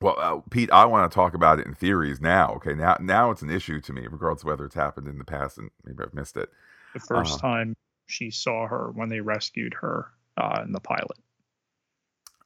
Well, 0.00 0.16
uh, 0.18 0.40
Pete, 0.50 0.70
I 0.72 0.86
want 0.86 1.10
to 1.10 1.14
talk 1.14 1.34
about 1.34 1.60
it 1.60 1.66
in 1.66 1.74
theories 1.74 2.20
now. 2.20 2.54
Okay, 2.56 2.74
now 2.74 2.96
now 3.00 3.30
it's 3.30 3.42
an 3.42 3.50
issue 3.50 3.80
to 3.82 3.92
me, 3.92 4.06
regardless 4.10 4.42
of 4.42 4.48
whether 4.48 4.64
it's 4.64 4.74
happened 4.74 5.06
in 5.06 5.18
the 5.18 5.24
past, 5.24 5.58
and 5.58 5.70
maybe 5.84 6.02
I've 6.02 6.14
missed 6.14 6.36
it. 6.36 6.50
The 6.94 7.00
first 7.00 7.34
uh, 7.34 7.40
time 7.40 7.76
she 8.06 8.30
saw 8.30 8.66
her 8.66 8.90
when 8.92 9.08
they 9.08 9.20
rescued 9.20 9.74
her 9.74 10.08
uh, 10.36 10.62
in 10.64 10.72
the 10.72 10.80
pilot. 10.80 11.18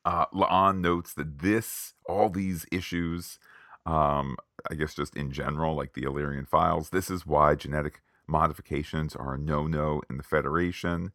Uh, 0.09 0.25
La'an 0.33 0.81
notes 0.81 1.13
that 1.13 1.41
this, 1.41 1.93
all 2.07 2.31
these 2.31 2.65
issues, 2.73 3.39
um, 3.85 4.37
I 4.71 4.75
guess 4.75 4.95
just 4.95 5.15
in 5.15 5.31
general, 5.31 5.75
like 5.75 5.93
the 5.93 6.05
Illyrian 6.05 6.47
files, 6.47 6.89
this 6.89 7.11
is 7.11 7.27
why 7.27 7.55
genetic 7.55 8.01
modifications 8.27 9.15
are 9.15 9.35
a 9.35 9.39
no-no 9.39 10.01
in 10.09 10.17
the 10.17 10.23
Federation 10.23 11.13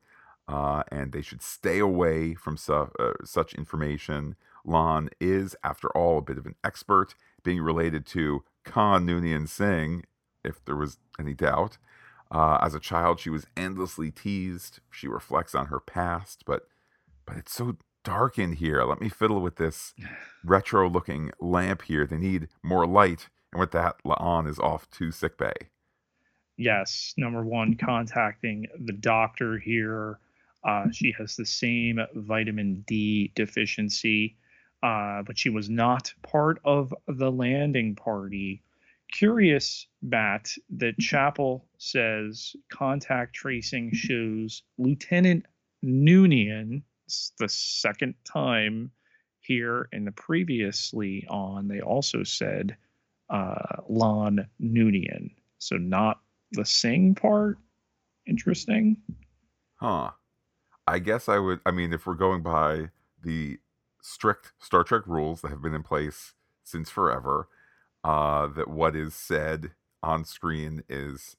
uh, 0.48 0.84
and 0.92 1.12
they 1.12 1.24
should 1.24 1.42
stay 1.42 1.80
away 1.80 2.36
from 2.36 2.56
su- 2.56 2.92
uh, 3.00 3.14
such 3.24 3.56
information. 3.56 4.36
La'an 4.64 5.10
is, 5.20 5.56
after 5.64 5.88
all, 5.98 6.20
a 6.20 6.22
bit 6.22 6.38
of 6.38 6.46
an 6.46 6.56
expert, 6.64 7.16
being 7.44 7.62
related 7.62 8.06
to 8.06 8.44
Khan 8.64 9.08
Noonien 9.08 9.48
Singh, 9.48 10.04
if 10.44 10.64
there 10.66 10.76
was 10.76 11.00
any 11.20 11.34
doubt. 11.34 11.80
Uh, 12.30 12.60
as 12.62 12.76
a 12.76 12.80
child, 12.80 13.20
she 13.20 13.32
was 13.32 13.48
endlessly 13.58 14.12
teased. 14.12 14.82
She 14.92 15.08
reflects 15.08 15.56
on 15.56 15.68
her 15.68 15.80
past, 15.80 16.44
but 16.46 16.68
but 17.26 17.38
it's 17.38 17.54
so 17.54 17.78
dark 18.04 18.38
in 18.38 18.54
here. 18.54 18.84
Let 18.84 19.02
me 19.02 19.10
fiddle 19.10 19.42
with 19.42 19.56
this 19.58 19.94
retro-looking 20.44 21.32
lamp 21.40 21.84
here. 21.84 22.06
They 22.06 22.18
need 22.18 22.50
more 22.62 22.86
light, 22.86 23.30
and 23.52 23.60
with 23.60 23.72
that, 23.72 23.98
La'an 24.06 24.48
is 24.48 24.60
off 24.60 24.90
to 24.92 25.12
sickbay. 25.12 25.54
Yes, 26.58 27.14
number 27.18 27.44
one, 27.44 27.76
contacting 27.78 28.68
the 28.78 28.94
doctor 28.94 29.58
here 29.58 30.20
uh, 30.64 30.90
she 30.92 31.14
has 31.18 31.36
the 31.36 31.46
same 31.46 32.00
vitamin 32.16 32.84
D 32.88 33.32
deficiency, 33.36 34.38
uh, 34.82 35.22
but 35.24 35.38
she 35.38 35.50
was 35.50 35.70
not 35.70 36.14
part 36.22 36.60
of 36.64 36.94
the 37.08 37.32
landing 37.32 37.96
party. 37.96 38.64
Curious, 39.12 39.88
Matt, 40.02 40.50
that 40.70 40.98
Chapel 40.98 41.66
says 41.78 42.56
contact 42.72 43.36
tracing 43.36 43.92
shows 43.94 44.64
Lieutenant 44.78 45.46
Noonien. 45.84 46.82
The 47.40 47.50
second 47.50 48.16
time 48.32 48.92
here 49.40 49.90
in 49.92 50.06
the 50.06 50.12
previously 50.12 51.26
on, 51.30 51.68
they 51.68 51.82
also 51.82 52.24
said 52.24 52.78
uh, 53.30 53.82
La'an 53.90 54.48
Noonien. 54.62 55.32
So 55.58 55.78
not 55.78 56.22
the 56.52 56.66
Singh 56.66 57.16
part. 57.16 57.58
Interesting. 58.26 58.98
Huh. 59.76 60.12
I 60.88 61.00
guess 61.00 61.30
I 61.30 61.40
would. 61.40 61.60
I 61.66 61.72
mean, 61.72 61.94
if 61.94 62.06
we're 62.06 62.14
going 62.16 62.42
by 62.42 62.90
the 63.22 63.60
strict 64.02 64.54
Star 64.60 64.84
Trek 64.84 65.04
rules 65.08 65.42
that 65.42 65.50
have 65.50 65.62
been 65.62 65.74
in 65.74 65.84
place 65.84 66.34
since 66.64 66.90
forever, 66.90 67.48
uh, 68.04 68.48
that 68.48 68.68
what 68.68 68.96
is 68.96 69.14
said 69.14 69.72
on 70.02 70.26
screen 70.26 70.84
is 70.90 71.38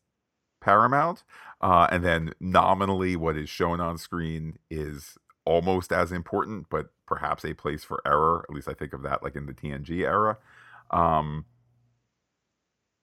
paramount, 0.60 1.24
uh, 1.60 1.86
and 1.90 2.02
then 2.02 2.32
nominally 2.40 3.16
what 3.16 3.36
is 3.36 3.50
shown 3.50 3.80
on 3.80 3.98
screen 3.98 4.58
is 4.70 5.18
almost 5.44 5.92
as 5.92 6.12
important, 6.12 6.66
but 6.70 6.90
perhaps 7.06 7.44
a 7.44 7.54
place 7.54 7.84
for 7.84 8.00
error. 8.06 8.44
At 8.48 8.54
least 8.54 8.68
I 8.68 8.74
think 8.74 8.92
of 8.92 9.02
that 9.02 9.22
like 9.22 9.36
in 9.36 9.46
the 9.46 9.52
TNG 9.52 10.00
era. 10.00 10.38
Um, 10.90 11.44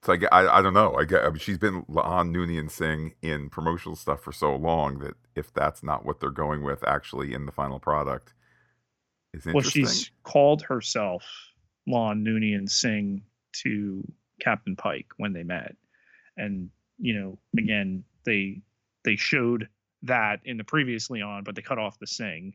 so 0.03 0.13
I, 0.13 0.17
I, 0.31 0.59
I 0.59 0.61
don't 0.61 0.73
know. 0.73 0.95
I 0.95 1.05
get 1.05 1.23
I 1.23 1.29
mean, 1.29 1.37
she's 1.37 1.59
been 1.59 1.85
on 1.95 2.33
Noonien 2.33 2.71
Singh 2.71 3.13
in 3.21 3.49
promotional 3.49 3.95
stuff 3.95 4.21
for 4.21 4.31
so 4.31 4.55
long 4.55 4.99
that 4.99 5.13
if 5.35 5.53
that's 5.53 5.83
not 5.83 6.05
what 6.05 6.19
they're 6.19 6.31
going 6.31 6.63
with 6.63 6.83
actually 6.87 7.33
in 7.33 7.45
the 7.45 7.51
final 7.51 7.79
product, 7.79 8.33
is 9.33 9.45
interesting. 9.45 9.83
Well, 9.83 9.91
she's 9.91 10.11
called 10.23 10.63
herself 10.63 11.23
La'an 11.87 12.25
Noonien 12.25 12.69
Singh 12.69 13.23
to 13.63 14.03
Captain 14.39 14.75
Pike 14.75 15.07
when 15.17 15.33
they 15.33 15.43
met, 15.43 15.75
and 16.35 16.69
you 16.97 17.19
know, 17.19 17.37
again, 17.57 18.03
they 18.25 18.61
they 19.05 19.15
showed 19.15 19.67
that 20.03 20.39
in 20.45 20.57
the 20.57 20.63
previously 20.63 21.21
on, 21.21 21.43
but 21.43 21.55
they 21.55 21.61
cut 21.61 21.77
off 21.77 21.99
the 21.99 22.07
Singh. 22.07 22.53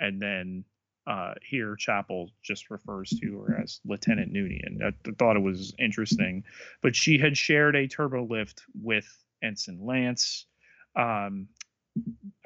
and 0.00 0.20
then 0.20 0.64
uh, 1.06 1.34
here 1.42 1.74
Chapel 1.76 2.30
just 2.42 2.70
refers 2.70 3.10
to 3.10 3.40
her 3.40 3.60
as 3.60 3.80
Lieutenant 3.84 4.32
Noonien. 4.32 4.82
I 4.82 4.92
thought 5.18 5.36
it 5.36 5.42
was 5.42 5.74
interesting, 5.78 6.44
but 6.80 6.94
she 6.94 7.18
had 7.18 7.36
shared 7.36 7.74
a 7.74 7.88
turbo 7.88 8.24
lift 8.24 8.62
with 8.80 9.06
Ensign 9.42 9.84
Lance. 9.84 10.46
Um, 10.94 11.48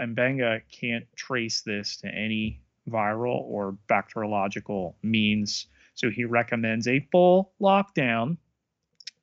Mbenga 0.01 0.63
can't 0.73 1.07
trace 1.17 1.63
this 1.63 1.99
to 1.99 2.09
any 2.09 2.63
viral 2.89 3.43
or 3.43 3.77
bacteriological 3.89 4.97
means, 5.03 5.67
so 5.95 6.11
he 6.11 6.25
recommends 6.25 6.89
a 6.89 7.07
full 7.13 7.53
lockdown. 7.61 8.39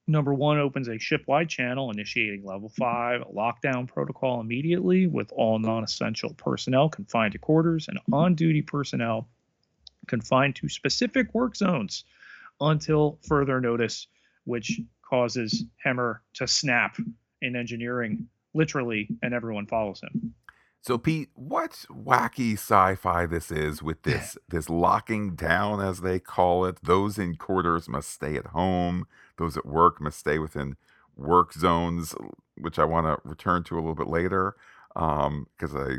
Number 0.05 0.33
one 0.33 0.59
opens 0.59 0.89
a 0.89 0.99
ship-wide 0.99 1.47
channel 1.47 1.89
initiating 1.89 2.43
level 2.43 2.69
five 2.69 3.21
lockdown 3.33 3.87
protocol 3.87 4.41
immediately 4.41 5.07
with 5.07 5.31
all 5.31 5.59
non-essential 5.59 6.33
personnel 6.33 6.89
confined 6.89 7.31
to 7.33 7.39
quarters 7.39 7.87
and 7.87 7.99
on-duty 8.11 8.63
personnel 8.63 9.29
confined 10.07 10.57
to 10.57 10.67
specific 10.67 11.33
work 11.33 11.55
zones 11.55 12.03
until 12.59 13.17
further 13.27 13.61
notice, 13.61 14.07
which 14.43 14.81
causes 15.09 15.63
Hemmer 15.85 16.19
to 16.33 16.47
snap 16.47 16.97
in 17.41 17.55
engineering 17.55 18.27
literally, 18.53 19.07
and 19.21 19.33
everyone 19.33 19.67
follows 19.67 20.01
him. 20.01 20.33
So 20.83 20.97
Pete, 20.97 21.29
what 21.33 21.85
wacky 21.89 22.55
sci-fi 22.55 23.25
this 23.25 23.51
is 23.51 23.81
with 23.81 24.03
this 24.03 24.37
this 24.49 24.69
locking 24.69 25.33
down 25.33 25.79
as 25.79 26.01
they 26.01 26.19
call 26.19 26.65
it. 26.65 26.77
Those 26.83 27.17
in 27.17 27.37
quarters 27.37 27.87
must 27.87 28.09
stay 28.09 28.35
at 28.35 28.47
home. 28.47 29.07
Those 29.37 29.55
at 29.55 29.65
work 29.65 30.01
must 30.01 30.19
stay 30.19 30.39
within 30.39 30.75
work 31.15 31.53
zones, 31.53 32.13
which 32.57 32.77
I 32.77 32.83
want 32.83 33.07
to 33.07 33.17
return 33.27 33.63
to 33.63 33.75
a 33.75 33.79
little 33.79 33.95
bit 33.95 34.07
later 34.09 34.57
because 34.93 35.27
um, 35.27 35.47
I 35.73 35.95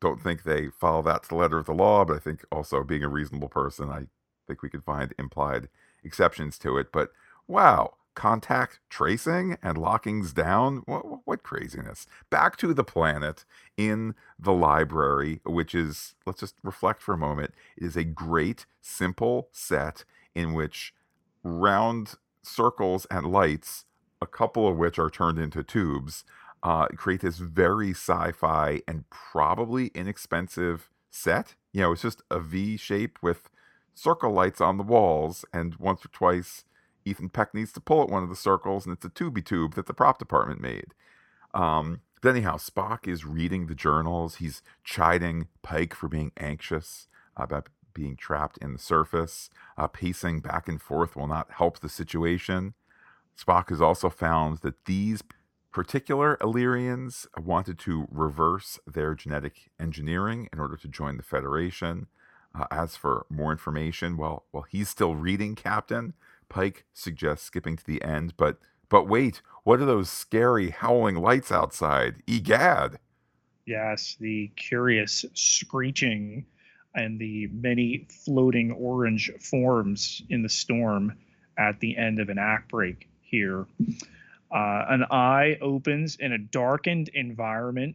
don't 0.00 0.22
think 0.22 0.44
they 0.44 0.68
follow 0.68 1.02
that 1.02 1.24
to 1.24 1.30
the 1.30 1.34
letter 1.34 1.58
of 1.58 1.66
the 1.66 1.74
law. 1.74 2.04
But 2.04 2.14
I 2.14 2.20
think 2.20 2.44
also 2.52 2.84
being 2.84 3.02
a 3.02 3.08
reasonable 3.08 3.48
person, 3.48 3.90
I 3.90 4.06
think 4.46 4.62
we 4.62 4.70
could 4.70 4.84
find 4.84 5.12
implied 5.18 5.68
exceptions 6.04 6.58
to 6.60 6.78
it. 6.78 6.92
But 6.92 7.10
wow, 7.48 7.94
contact 8.18 8.80
tracing 8.90 9.56
and 9.62 9.78
lockings 9.78 10.34
down. 10.34 10.82
What, 10.86 11.04
what 11.24 11.44
craziness. 11.44 12.08
Back 12.30 12.56
to 12.56 12.74
the 12.74 12.82
planet 12.82 13.44
in 13.76 14.16
the 14.36 14.52
library, 14.52 15.40
which 15.46 15.72
is, 15.72 16.16
let's 16.26 16.40
just 16.40 16.56
reflect 16.64 17.00
for 17.00 17.14
a 17.14 17.18
moment. 17.18 17.52
It 17.76 17.84
is 17.84 17.96
a 17.96 18.02
great, 18.02 18.66
simple 18.80 19.48
set 19.52 20.04
in 20.34 20.52
which 20.52 20.92
round 21.44 22.14
circles 22.42 23.06
and 23.08 23.24
lights, 23.30 23.84
a 24.20 24.26
couple 24.26 24.66
of 24.66 24.76
which 24.76 24.98
are 24.98 25.10
turned 25.10 25.38
into 25.38 25.62
tubes, 25.62 26.24
uh, 26.64 26.88
create 26.88 27.20
this 27.20 27.38
very 27.38 27.90
sci 27.90 28.32
fi 28.32 28.82
and 28.88 29.08
probably 29.10 29.92
inexpensive 29.94 30.90
set. 31.08 31.54
You 31.72 31.82
know, 31.82 31.92
it's 31.92 32.02
just 32.02 32.22
a 32.32 32.40
V 32.40 32.76
shape 32.76 33.20
with 33.22 33.48
circle 33.94 34.32
lights 34.32 34.60
on 34.60 34.76
the 34.76 34.82
walls, 34.82 35.44
and 35.52 35.76
once 35.76 36.04
or 36.04 36.08
twice 36.08 36.64
Ethan 37.08 37.28
Peck 37.30 37.54
needs 37.54 37.72
to 37.72 37.80
pull 37.80 38.02
at 38.02 38.10
one 38.10 38.22
of 38.22 38.28
the 38.28 38.36
circles, 38.36 38.86
and 38.86 38.94
it's 38.94 39.04
a 39.04 39.10
tubey 39.10 39.44
tube 39.44 39.74
that 39.74 39.86
the 39.86 39.94
prop 39.94 40.18
department 40.18 40.60
made. 40.60 40.94
Um, 41.54 42.00
but 42.20 42.30
anyhow, 42.30 42.56
Spock 42.56 43.06
is 43.06 43.24
reading 43.24 43.66
the 43.66 43.74
journals. 43.74 44.36
He's 44.36 44.62
chiding 44.84 45.48
Pike 45.62 45.94
for 45.94 46.08
being 46.08 46.32
anxious 46.36 47.08
about 47.36 47.68
being 47.94 48.16
trapped 48.16 48.58
in 48.58 48.72
the 48.72 48.78
surface. 48.78 49.50
Uh, 49.76 49.86
pacing 49.86 50.40
back 50.40 50.68
and 50.68 50.80
forth 50.80 51.16
will 51.16 51.26
not 51.26 51.52
help 51.52 51.78
the 51.78 51.88
situation. 51.88 52.74
Spock 53.38 53.70
has 53.70 53.80
also 53.80 54.10
found 54.10 54.58
that 54.58 54.84
these 54.86 55.22
particular 55.72 56.36
Illyrians 56.40 57.26
wanted 57.36 57.78
to 57.80 58.08
reverse 58.10 58.78
their 58.86 59.14
genetic 59.14 59.70
engineering 59.78 60.48
in 60.52 60.58
order 60.58 60.76
to 60.76 60.88
join 60.88 61.16
the 61.16 61.22
Federation. 61.22 62.08
Uh, 62.54 62.66
as 62.70 62.96
for 62.96 63.26
more 63.28 63.52
information, 63.52 64.16
well, 64.16 64.44
well, 64.52 64.64
he's 64.68 64.88
still 64.88 65.14
reading, 65.14 65.54
Captain. 65.54 66.14
Pike 66.48 66.84
suggests 66.92 67.46
skipping 67.46 67.76
to 67.76 67.84
the 67.84 68.02
end, 68.02 68.34
but 68.36 68.58
but 68.88 69.06
wait, 69.06 69.42
what 69.64 69.80
are 69.80 69.86
those 69.86 70.08
scary 70.08 70.70
howling 70.70 71.16
lights 71.16 71.52
outside? 71.52 72.22
Egad! 72.26 72.98
Yes, 73.66 74.16
the 74.18 74.50
curious 74.56 75.26
screeching 75.34 76.46
and 76.94 77.18
the 77.18 77.48
many 77.48 78.06
floating 78.24 78.72
orange 78.72 79.30
forms 79.40 80.22
in 80.30 80.42
the 80.42 80.48
storm 80.48 81.12
at 81.58 81.78
the 81.80 81.96
end 81.96 82.18
of 82.18 82.30
an 82.30 82.38
act 82.38 82.70
break 82.70 83.08
here. 83.20 83.66
Uh, 84.50 84.84
an 84.88 85.04
eye 85.10 85.58
opens 85.60 86.16
in 86.16 86.32
a 86.32 86.38
darkened 86.38 87.08
environment 87.10 87.94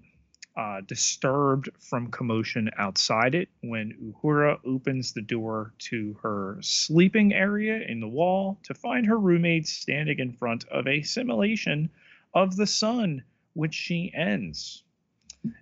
uh, 0.55 0.81
disturbed 0.81 1.69
from 1.79 2.11
commotion 2.11 2.69
outside 2.77 3.33
it 3.33 3.49
when 3.61 4.13
Uhura 4.23 4.59
opens 4.65 5.13
the 5.13 5.21
door 5.21 5.73
to 5.79 6.13
her 6.21 6.57
sleeping 6.61 7.33
area 7.33 7.81
in 7.87 7.99
the 7.99 8.07
wall 8.07 8.59
to 8.63 8.73
find 8.73 9.07
her 9.07 9.17
roommate 9.17 9.67
standing 9.67 10.19
in 10.19 10.33
front 10.33 10.65
of 10.67 10.87
a 10.87 11.01
simulation 11.01 11.89
of 12.33 12.55
the 12.55 12.67
sun, 12.67 13.23
which 13.53 13.73
she 13.73 14.11
ends. 14.13 14.83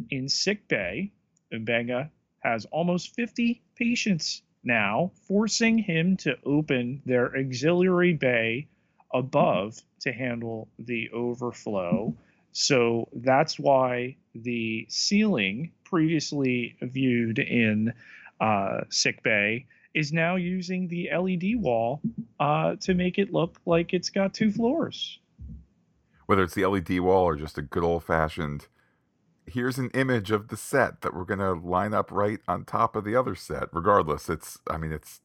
In 0.09 0.27
sick 0.27 0.67
bay, 0.67 1.11
Mbenga 1.51 2.09
has 2.39 2.65
almost 2.65 3.15
50 3.15 3.61
patients 3.75 4.41
now, 4.63 5.11
forcing 5.27 5.77
him 5.77 6.17
to 6.17 6.37
open 6.43 7.01
their 7.05 7.35
auxiliary 7.35 8.13
bay 8.13 8.67
above 9.13 9.81
to 10.01 10.11
handle 10.11 10.67
the 10.77 11.09
overflow. 11.11 12.15
So 12.51 13.07
that's 13.13 13.59
why 13.59 14.17
the 14.35 14.85
ceiling, 14.89 15.71
previously 15.83 16.75
viewed 16.81 17.39
in 17.39 17.93
uh, 18.39 18.81
sick 18.89 19.23
bay, 19.23 19.67
is 19.93 20.13
now 20.13 20.35
using 20.35 20.87
the 20.87 21.09
LED 21.15 21.61
wall 21.61 22.01
uh, 22.39 22.75
to 22.77 22.93
make 22.93 23.17
it 23.17 23.33
look 23.33 23.59
like 23.65 23.93
it's 23.93 24.09
got 24.09 24.33
two 24.33 24.51
floors. 24.51 25.19
Whether 26.25 26.43
it's 26.43 26.53
the 26.53 26.65
LED 26.65 26.99
wall 27.01 27.23
or 27.23 27.35
just 27.35 27.57
a 27.57 27.61
good 27.61 27.83
old 27.83 28.03
fashioned, 28.03 28.67
here's 29.45 29.77
an 29.77 29.89
image 29.93 30.31
of 30.31 30.47
the 30.47 30.55
set 30.55 31.01
that 31.01 31.13
we're 31.13 31.25
going 31.25 31.39
to 31.39 31.53
line 31.53 31.93
up 31.93 32.11
right 32.11 32.39
on 32.47 32.63
top 32.63 32.95
of 32.95 33.03
the 33.03 33.15
other 33.15 33.35
set. 33.35 33.67
Regardless, 33.73 34.29
it's, 34.29 34.59
I 34.69 34.77
mean, 34.77 34.93
it's 34.93 35.21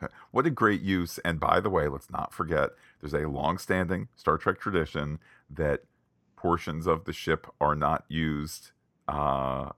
what 0.32 0.46
a 0.46 0.50
great 0.50 0.82
use. 0.82 1.18
And 1.24 1.40
by 1.40 1.60
the 1.60 1.70
way, 1.70 1.88
let's 1.88 2.10
not 2.10 2.32
forget 2.32 2.70
there's 3.00 3.14
a 3.14 3.28
long 3.28 3.58
standing 3.58 4.08
Star 4.16 4.36
Trek 4.36 4.60
tradition 4.60 5.18
that 5.50 5.84
portions 6.44 6.86
of 6.86 7.06
the 7.06 7.12
ship 7.14 7.46
are 7.58 7.74
not 7.74 8.04
used 8.06 8.72
uh, 9.08 9.70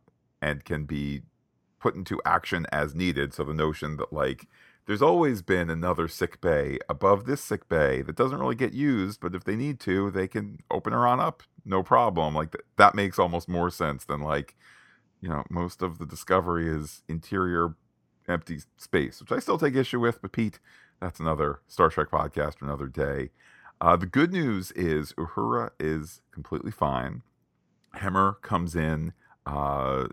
and 0.43 0.65
can 0.65 0.85
be 0.85 1.23
put 1.79 1.95
into 1.95 2.21
action 2.25 2.67
as 2.73 2.93
needed. 2.93 3.33
So 3.33 3.45
the 3.45 3.55
notion 3.55 3.99
that 3.99 4.13
like 4.13 4.49
there's 4.87 5.01
always 5.01 5.43
been 5.43 5.71
another 5.71 6.09
sick 6.09 6.41
bay 6.41 6.81
above 6.89 7.25
this 7.25 7.41
sick 7.41 7.69
bay 7.69 8.03
that 8.03 8.17
doesn't 8.17 8.41
really 8.41 8.57
get 8.57 8.73
used, 8.73 9.21
but 9.21 9.33
if 9.33 9.45
they 9.45 9.55
need 9.55 9.79
to, 9.81 10.11
they 10.11 10.27
can 10.27 10.59
open 10.69 10.93
her 10.93 11.07
on 11.07 11.21
up, 11.21 11.45
no 11.65 11.85
problem. 11.85 12.35
Like 12.35 12.51
th- 12.51 12.65
that 12.79 12.97
makes 12.97 13.17
almost 13.17 13.49
more 13.49 13.71
sense 13.71 14.05
than 14.05 14.21
like 14.21 14.57
you 15.21 15.29
know 15.29 15.45
most 15.49 15.83
of 15.83 15.99
the 15.99 16.07
discovery 16.07 16.69
is 16.69 17.05
interior 17.09 17.77
empty 18.27 18.59
space, 18.77 19.21
which 19.21 19.31
I 19.31 19.39
still 19.39 19.57
take 19.57 19.77
issue 19.77 20.01
with. 20.01 20.21
But 20.21 20.33
Pete, 20.33 20.59
that's 21.01 21.21
another 21.21 21.61
Star 21.69 21.91
Trek 21.91 22.11
podcast, 22.11 22.59
for 22.59 22.65
another 22.65 22.89
day. 22.89 23.31
Uh, 23.81 23.97
the 23.97 24.07
good 24.07 24.33
news 24.33 24.73
is 24.73 25.13
Uhura 25.15 25.71
is 25.79 26.23
completely 26.33 26.71
fine. 26.71 27.23
Hemmer 27.97 28.41
comes 28.41 28.75
in. 28.75 29.13
Uh, 29.45 30.09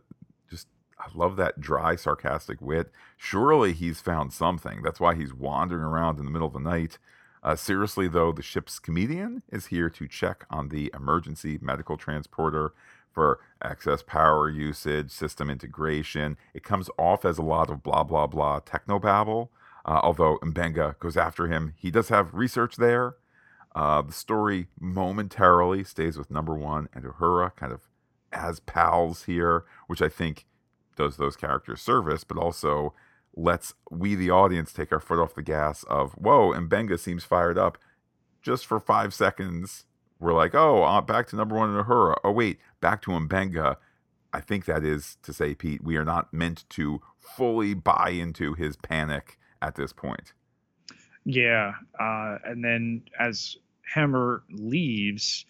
just, 0.49 0.67
I 0.99 1.07
love 1.13 1.37
that 1.37 1.61
dry, 1.61 1.95
sarcastic 1.95 2.61
wit. 2.61 2.91
Surely 3.17 3.73
he's 3.73 4.01
found 4.01 4.33
something. 4.33 4.81
That's 4.83 4.99
why 4.99 5.15
he's 5.15 5.33
wandering 5.33 5.83
around 5.83 6.19
in 6.19 6.25
the 6.25 6.31
middle 6.31 6.47
of 6.47 6.53
the 6.53 6.59
night. 6.59 6.97
Uh, 7.41 7.55
seriously, 7.55 8.07
though, 8.07 8.31
the 8.31 8.41
ship's 8.41 8.79
comedian 8.79 9.43
is 9.51 9.67
here 9.67 9.89
to 9.89 10.07
check 10.07 10.45
on 10.49 10.69
the 10.69 10.91
emergency 10.93 11.59
medical 11.61 11.97
transporter 11.97 12.73
for 13.11 13.39
excess 13.61 14.01
power 14.01 14.49
usage, 14.49 15.11
system 15.11 15.49
integration. 15.49 16.37
It 16.53 16.63
comes 16.63 16.89
off 16.97 17.25
as 17.25 17.37
a 17.37 17.43
lot 17.43 17.69
of 17.69 17.83
blah, 17.83 18.03
blah, 18.03 18.27
blah 18.27 18.59
technobabble. 18.61 19.49
Uh, 19.85 19.99
although 20.01 20.37
Mbenga 20.39 20.97
goes 20.99 21.17
after 21.17 21.47
him, 21.47 21.73
he 21.77 21.91
does 21.91 22.09
have 22.09 22.33
research 22.33 22.77
there. 22.77 23.15
Uh, 23.75 24.01
the 24.01 24.13
story 24.13 24.67
momentarily 24.79 25.83
stays 25.83 26.17
with 26.17 26.29
number 26.29 26.53
one 26.53 26.87
and 26.93 27.03
Uhura, 27.03 27.55
kind 27.55 27.71
of 27.71 27.81
as 28.31 28.59
pals 28.59 29.23
here, 29.23 29.63
which 29.87 30.01
I 30.01 30.09
think 30.09 30.45
does 30.95 31.17
those 31.17 31.35
characters 31.35 31.81
service, 31.81 32.23
but 32.23 32.37
also 32.37 32.93
lets 33.35 33.73
we, 33.89 34.15
the 34.15 34.29
audience, 34.29 34.71
take 34.71 34.91
our 34.91 34.99
foot 34.99 35.19
off 35.19 35.33
the 35.33 35.41
gas 35.41 35.83
of, 35.83 36.13
whoa, 36.13 36.53
Mbenga 36.53 36.99
seems 36.99 37.23
fired 37.23 37.57
up. 37.57 37.77
Just 38.43 38.65
for 38.65 38.79
five 38.79 39.13
seconds, 39.13 39.85
we're 40.19 40.33
like, 40.33 40.53
oh, 40.53 40.83
uh, 40.83 41.01
back 41.01 41.27
to 41.27 41.35
number 41.35 41.55
one 41.55 41.75
and 41.75 41.85
Uhura. 41.85 42.15
Oh, 42.23 42.31
wait, 42.31 42.59
back 42.79 43.01
to 43.03 43.11
Mbenga. 43.11 43.77
I 44.31 44.41
think 44.41 44.65
that 44.65 44.83
is 44.83 45.17
to 45.23 45.33
say, 45.33 45.55
Pete, 45.55 45.83
we 45.83 45.95
are 45.95 46.05
not 46.05 46.33
meant 46.33 46.65
to 46.71 47.01
fully 47.17 47.73
buy 47.73 48.09
into 48.09 48.53
his 48.53 48.75
panic 48.75 49.37
at 49.61 49.75
this 49.75 49.93
point. 49.93 50.33
Yeah, 51.25 51.73
uh, 51.99 52.37
and 52.43 52.63
then 52.63 53.03
as 53.19 53.55
Hemmer 53.91 54.43
leaves 54.49 55.45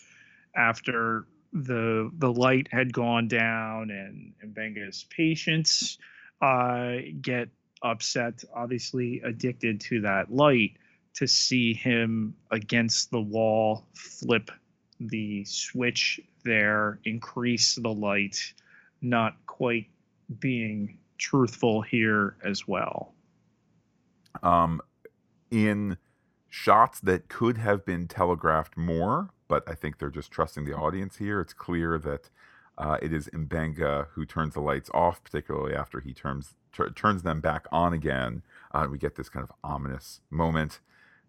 after 0.56 1.26
the 1.52 2.10
the 2.17 2.32
light 2.32 2.67
had 2.72 2.91
gone 2.91 3.28
down 3.28 3.91
and, 3.91 4.34
and 4.41 4.56
Mbenga's 4.56 5.06
patients 5.10 5.98
uh, 6.41 6.96
get 7.22 7.50
upset, 7.82 8.43
obviously 8.56 9.22
addicted 9.24 9.80
to 9.82 10.02
that 10.02 10.32
light, 10.32 10.78
to 11.15 11.28
see 11.28 11.74
him 11.74 12.36
against 12.52 13.12
the 13.12 13.22
wall 13.22 13.86
flip 13.93 14.50
the 15.00 15.43
switch 15.46 16.19
there, 16.43 17.00
increase 17.04 17.76
the 17.76 17.93
light, 17.93 18.54
not 19.02 19.36
quite 19.46 19.88
being 20.39 20.98
truthful 21.17 21.82
here 21.82 22.38
as 22.43 22.67
well. 22.67 23.13
Um, 24.41 24.82
in 25.52 25.98
shots 26.54 27.00
that 27.00 27.30
could 27.30 27.58
have 27.58 27.84
been 27.84 28.08
telegraphed 28.08 28.78
more, 28.78 29.32
but 29.48 29.68
I 29.68 29.74
think 29.74 29.98
they're 29.98 30.12
just 30.12 30.30
trusting 30.30 30.66
the 30.66 30.76
audience 30.76 31.18
here. 31.18 31.42
It's 31.42 31.52
clear 31.52 31.98
that 31.98 32.30
uh, 32.78 32.98
it 33.02 33.12
is 33.12 33.28
Mbenga 33.30 34.10
who 34.12 34.24
turns 34.24 34.54
the 34.54 34.62
lights 34.62 34.92
off, 34.94 35.24
particularly 35.24 35.76
after 35.76 36.00
he 36.00 36.13
turns 36.13 36.54
turns 36.96 37.24
them 37.24 37.42
back 37.42 37.66
on 37.72 37.92
again. 37.92 38.44
Uh, 38.72 38.86
we 38.89 39.00
get 39.00 39.16
this 39.16 39.30
kind 39.30 39.44
of 39.44 39.52
ominous 39.63 40.22
moment. 40.30 40.80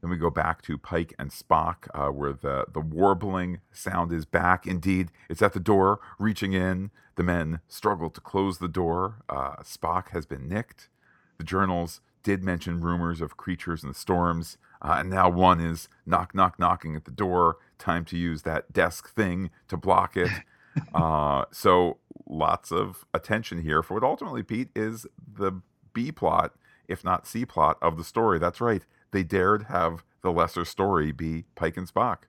Then 0.02 0.10
we 0.10 0.18
go 0.18 0.28
back 0.28 0.60
to 0.62 0.76
Pike 0.76 1.14
and 1.18 1.30
Spock, 1.30 1.88
uh, 1.94 2.10
where 2.10 2.34
the, 2.34 2.66
the 2.70 2.80
warbling 2.80 3.60
sound 3.72 4.12
is 4.12 4.26
back. 4.26 4.66
Indeed, 4.66 5.10
it's 5.30 5.40
at 5.40 5.54
the 5.54 5.60
door, 5.60 6.00
reaching 6.18 6.52
in. 6.52 6.90
The 7.16 7.22
men 7.22 7.60
struggle 7.66 8.10
to 8.10 8.20
close 8.20 8.58
the 8.58 8.68
door. 8.68 9.22
Uh, 9.30 9.56
Spock 9.62 10.10
has 10.10 10.26
been 10.26 10.50
nicked. 10.50 10.90
The 11.38 11.44
journals 11.44 12.02
did 12.22 12.42
mention 12.42 12.80
rumors 12.80 13.20
of 13.20 13.36
creatures 13.36 13.82
the 13.82 13.94
storms. 13.94 14.58
Uh, 14.84 14.96
and 14.98 15.08
now 15.08 15.30
one 15.30 15.60
is 15.60 15.88
knock, 16.04 16.34
knock, 16.34 16.58
knocking 16.58 16.94
at 16.94 17.06
the 17.06 17.10
door. 17.10 17.56
Time 17.78 18.04
to 18.04 18.18
use 18.18 18.42
that 18.42 18.70
desk 18.72 19.08
thing 19.08 19.50
to 19.68 19.78
block 19.78 20.14
it. 20.14 20.30
uh, 20.94 21.46
so 21.50 21.96
lots 22.26 22.70
of 22.70 23.06
attention 23.14 23.62
here 23.62 23.82
for 23.82 23.94
what 23.94 24.04
ultimately, 24.04 24.42
Pete, 24.42 24.68
is 24.76 25.06
the 25.36 25.52
B 25.94 26.12
plot, 26.12 26.52
if 26.86 27.02
not 27.02 27.26
C 27.26 27.46
plot, 27.46 27.78
of 27.80 27.96
the 27.96 28.04
story. 28.04 28.38
That's 28.38 28.60
right. 28.60 28.82
they 29.10 29.22
dared 29.22 29.64
have 29.64 30.04
the 30.22 30.30
lesser 30.30 30.64
story 30.64 31.12
be 31.12 31.44
Pike 31.54 31.78
and 31.78 31.88
Spock. 31.88 32.24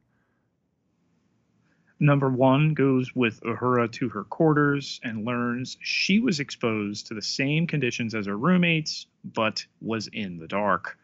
Number 1.99 2.29
one 2.29 2.73
goes 2.73 3.15
with 3.15 3.41
Uhura 3.41 3.91
to 3.93 4.09
her 4.09 4.25
quarters 4.25 4.99
and 5.03 5.25
learns 5.25 5.77
she 5.81 6.19
was 6.19 6.39
exposed 6.39 7.07
to 7.07 7.13
the 7.13 7.21
same 7.21 7.67
conditions 7.67 8.13
as 8.13 8.27
her 8.27 8.37
roommates, 8.37 9.07
but 9.23 9.65
was 9.81 10.07
in 10.07 10.37
the 10.37 10.47
dark. 10.47 10.97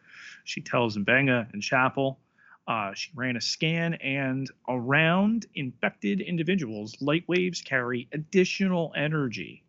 She 0.44 0.60
tells 0.60 0.96
Mbenga 0.96 1.52
and 1.52 1.62
Chapel 1.62 2.18
uh, 2.66 2.94
she 2.94 3.10
ran 3.14 3.36
a 3.36 3.40
scan, 3.40 3.94
and 3.94 4.48
around 4.68 5.46
infected 5.54 6.20
individuals, 6.20 6.96
light 7.00 7.24
waves 7.26 7.60
carry 7.60 8.08
additional 8.12 8.92
energy. 8.96 9.64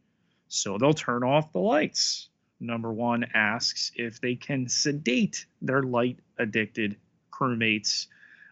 So 0.47 0.77
they'll 0.77 0.93
turn 0.93 1.23
off 1.23 1.51
the 1.51 1.59
lights. 1.59 2.29
Number 2.59 2.93
one 2.93 3.25
asks 3.33 3.91
if 3.95 4.21
they 4.21 4.35
can 4.35 4.67
sedate 4.69 5.47
their 5.61 5.81
light 5.81 6.19
addicted 6.37 6.97
crewmates, 7.31 8.07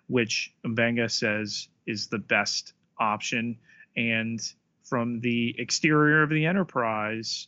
which 0.07 0.53
Mbenga 0.65 1.12
says 1.12 1.67
is 1.86 2.07
the 2.07 2.17
best 2.17 2.73
option. 2.99 3.57
And 3.95 4.41
from 4.84 5.19
the 5.21 5.55
exterior 5.60 6.23
of 6.23 6.31
the 6.31 6.45
Enterprise, 6.47 7.47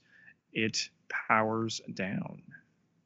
it 0.54 0.90
powers 1.10 1.82
down. 1.92 2.44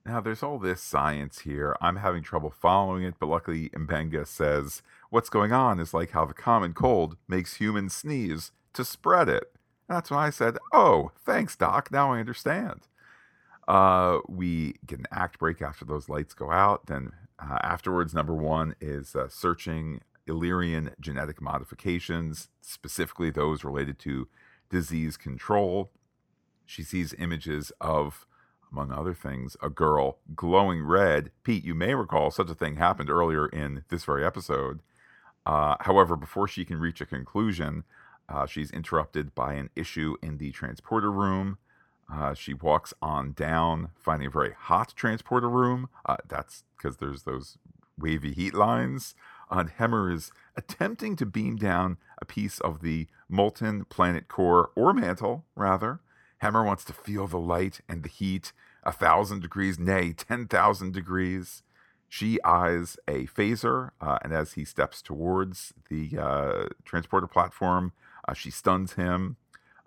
Now, 0.07 0.21
there's 0.21 0.41
all 0.41 0.57
this 0.57 0.81
science 0.81 1.39
here. 1.39 1.75
I'm 1.81 1.97
having 1.97 2.23
trouble 2.23 2.49
following 2.49 3.03
it, 3.03 3.15
but 3.19 3.27
luckily 3.27 3.69
Mbenga 3.71 4.25
says 4.25 4.81
what's 5.09 5.29
going 5.29 5.51
on 5.51 5.81
is 5.81 5.93
like 5.93 6.11
how 6.11 6.23
the 6.23 6.33
common 6.33 6.73
cold 6.73 7.17
makes 7.27 7.55
humans 7.55 7.93
sneeze 7.93 8.51
to 8.71 8.85
spread 8.85 9.27
it. 9.27 9.51
That's 9.89 10.09
why 10.09 10.27
I 10.27 10.29
said, 10.29 10.57
oh, 10.71 11.11
thanks, 11.25 11.57
Doc. 11.57 11.91
Now 11.91 12.13
I 12.13 12.21
understand. 12.21 12.87
Uh, 13.67 14.19
we 14.29 14.75
get 14.85 14.99
an 14.99 15.07
act 15.11 15.39
break 15.39 15.61
after 15.61 15.83
those 15.83 16.07
lights 16.07 16.33
go 16.33 16.51
out. 16.51 16.85
Then 16.85 17.11
uh, 17.37 17.57
afterwards, 17.61 18.13
number 18.13 18.33
one 18.33 18.75
is 18.79 19.13
uh, 19.13 19.27
searching 19.27 19.99
Illyrian 20.25 20.91
genetic 21.01 21.41
modifications, 21.41 22.47
specifically 22.61 23.29
those 23.29 23.65
related 23.65 23.99
to 23.99 24.29
disease 24.69 25.17
control. 25.17 25.91
She 26.65 26.83
sees 26.83 27.13
images 27.17 27.73
of 27.81 28.25
among 28.71 28.91
other 28.91 29.13
things, 29.13 29.55
a 29.61 29.69
girl 29.69 30.17
glowing 30.35 30.83
red. 30.83 31.31
Pete, 31.43 31.63
you 31.63 31.75
may 31.75 31.95
recall 31.95 32.31
such 32.31 32.49
a 32.49 32.55
thing 32.55 32.75
happened 32.75 33.09
earlier 33.09 33.47
in 33.47 33.83
this 33.89 34.03
very 34.03 34.25
episode. 34.25 34.79
Uh, 35.45 35.75
however, 35.81 36.15
before 36.15 36.47
she 36.47 36.65
can 36.65 36.79
reach 36.79 36.99
a 36.99 37.05
conclusion, 37.05 37.83
uh, 38.29 38.45
she's 38.45 38.71
interrupted 38.71 39.33
by 39.33 39.53
an 39.53 39.69
issue 39.75 40.15
in 40.21 40.37
the 40.37 40.51
transporter 40.51 41.11
room. 41.11 41.57
Uh, 42.11 42.33
she 42.33 42.53
walks 42.53 42.93
on 43.01 43.33
down, 43.33 43.89
finding 43.95 44.27
a 44.27 44.31
very 44.31 44.53
hot 44.53 44.93
transporter 44.95 45.49
room. 45.49 45.89
Uh, 46.05 46.17
that's 46.27 46.63
because 46.75 46.97
there's 46.97 47.23
those 47.23 47.57
wavy 47.97 48.33
heat 48.33 48.53
lines. 48.53 49.15
And 49.49 49.69
Hemmer 49.69 50.13
is 50.13 50.31
attempting 50.55 51.15
to 51.17 51.25
beam 51.25 51.55
down 51.55 51.97
a 52.21 52.25
piece 52.25 52.59
of 52.59 52.81
the 52.81 53.07
molten 53.29 53.85
planet 53.85 54.27
core, 54.27 54.71
or 54.75 54.93
mantle, 54.93 55.45
rather, 55.55 56.01
Hemmer 56.41 56.65
wants 56.65 56.83
to 56.85 56.93
feel 56.93 57.27
the 57.27 57.39
light 57.39 57.81
and 57.89 58.03
the 58.03 58.09
heat, 58.09 58.53
a 58.83 58.91
thousand 58.91 59.41
degrees, 59.41 59.79
nay, 59.79 60.13
10,000 60.13 60.93
degrees. 60.93 61.63
She 62.09 62.41
eyes 62.43 62.97
a 63.07 63.25
phaser, 63.25 63.91
uh, 63.99 64.19
and 64.23 64.33
as 64.33 64.53
he 64.53 64.63
steps 64.63 65.01
towards 65.01 65.73
the 65.89 66.17
uh, 66.17 66.67
transporter 66.85 67.27
platform, 67.27 67.91
uh, 68.27 68.33
she 68.33 68.49
stuns 68.51 68.93
him. 68.93 69.35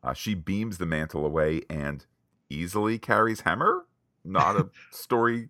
Uh, 0.03 0.13
she 0.13 0.35
beams 0.35 0.79
the 0.79 0.87
mantle 0.87 1.25
away 1.25 1.63
and 1.71 2.05
easily 2.51 2.99
carries 2.99 3.43
Hemmer. 3.43 3.83
Not 4.25 4.57
a 4.57 4.69
story 4.91 5.49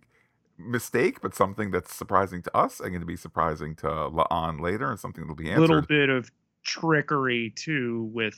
mistake, 0.57 1.21
but 1.21 1.33
something 1.35 1.71
that's 1.71 1.93
surprising 1.93 2.41
to 2.43 2.55
us 2.55 2.79
and 2.79 2.89
going 2.89 3.01
to 3.01 3.05
be 3.05 3.17
surprising 3.17 3.75
to 3.77 3.87
La'an 3.87 4.61
later, 4.61 4.89
and 4.89 4.99
something 4.99 5.23
that'll 5.23 5.35
be 5.35 5.49
answered. 5.49 5.63
A 5.63 5.67
little 5.67 5.81
bit 5.81 6.09
of 6.09 6.31
trickery 6.63 7.53
too. 7.55 8.09
With 8.13 8.37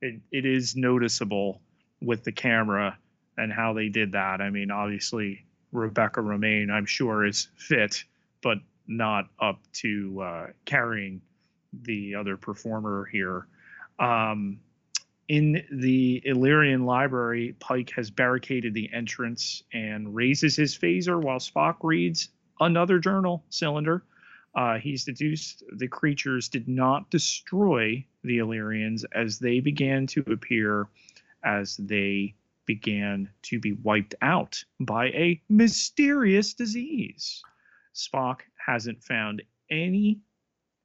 it, 0.00 0.20
it 0.30 0.44
is 0.44 0.76
noticeable 0.76 1.62
with 2.02 2.24
the 2.24 2.32
camera 2.32 2.98
and 3.36 3.52
how 3.52 3.72
they 3.72 3.88
did 3.88 4.12
that. 4.12 4.40
I 4.40 4.50
mean, 4.50 4.70
obviously 4.70 5.44
Rebecca 5.72 6.20
Romijn, 6.20 6.70
I'm 6.70 6.86
sure, 6.86 7.24
is 7.24 7.48
fit, 7.56 8.04
but 8.42 8.58
not 8.86 9.28
up 9.40 9.60
to 9.74 10.20
uh, 10.20 10.46
carrying 10.64 11.22
the 11.72 12.16
other 12.16 12.36
performer 12.36 13.08
here. 13.10 13.46
Um, 13.98 14.60
in 15.28 15.64
the 15.72 16.20
Illyrian 16.24 16.84
library, 16.84 17.54
Pike 17.58 17.90
has 17.96 18.10
barricaded 18.10 18.74
the 18.74 18.90
entrance 18.92 19.62
and 19.72 20.14
raises 20.14 20.56
his 20.56 20.76
phaser 20.76 21.20
while 21.20 21.38
Spock 21.38 21.76
reads 21.82 22.28
another 22.60 22.98
journal 22.98 23.44
cylinder. 23.48 24.04
Uh, 24.54 24.78
he's 24.78 25.04
deduced 25.04 25.64
the 25.72 25.88
creatures 25.88 26.48
did 26.48 26.68
not 26.68 27.08
destroy 27.08 28.04
the 28.22 28.38
Illyrians 28.38 29.04
as 29.14 29.38
they 29.38 29.60
began 29.60 30.06
to 30.08 30.20
appear 30.30 30.88
as 31.44 31.76
they 31.76 32.34
began 32.66 33.28
to 33.42 33.58
be 33.58 33.72
wiped 33.72 34.14
out 34.22 34.64
by 34.78 35.06
a 35.06 35.42
mysterious 35.48 36.54
disease. 36.54 37.42
Spock 37.94 38.40
hasn't 38.64 39.02
found 39.02 39.42
any 39.70 40.20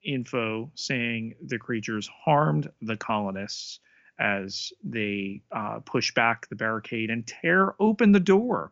info 0.03 0.71
saying 0.75 1.35
the 1.41 1.59
creatures 1.59 2.07
harmed 2.07 2.69
the 2.81 2.97
colonists 2.97 3.79
as 4.19 4.73
they 4.83 5.41
uh, 5.51 5.79
push 5.79 6.13
back 6.13 6.47
the 6.49 6.55
barricade 6.55 7.09
and 7.09 7.27
tear 7.27 7.75
open 7.79 8.11
the 8.11 8.19
door. 8.19 8.71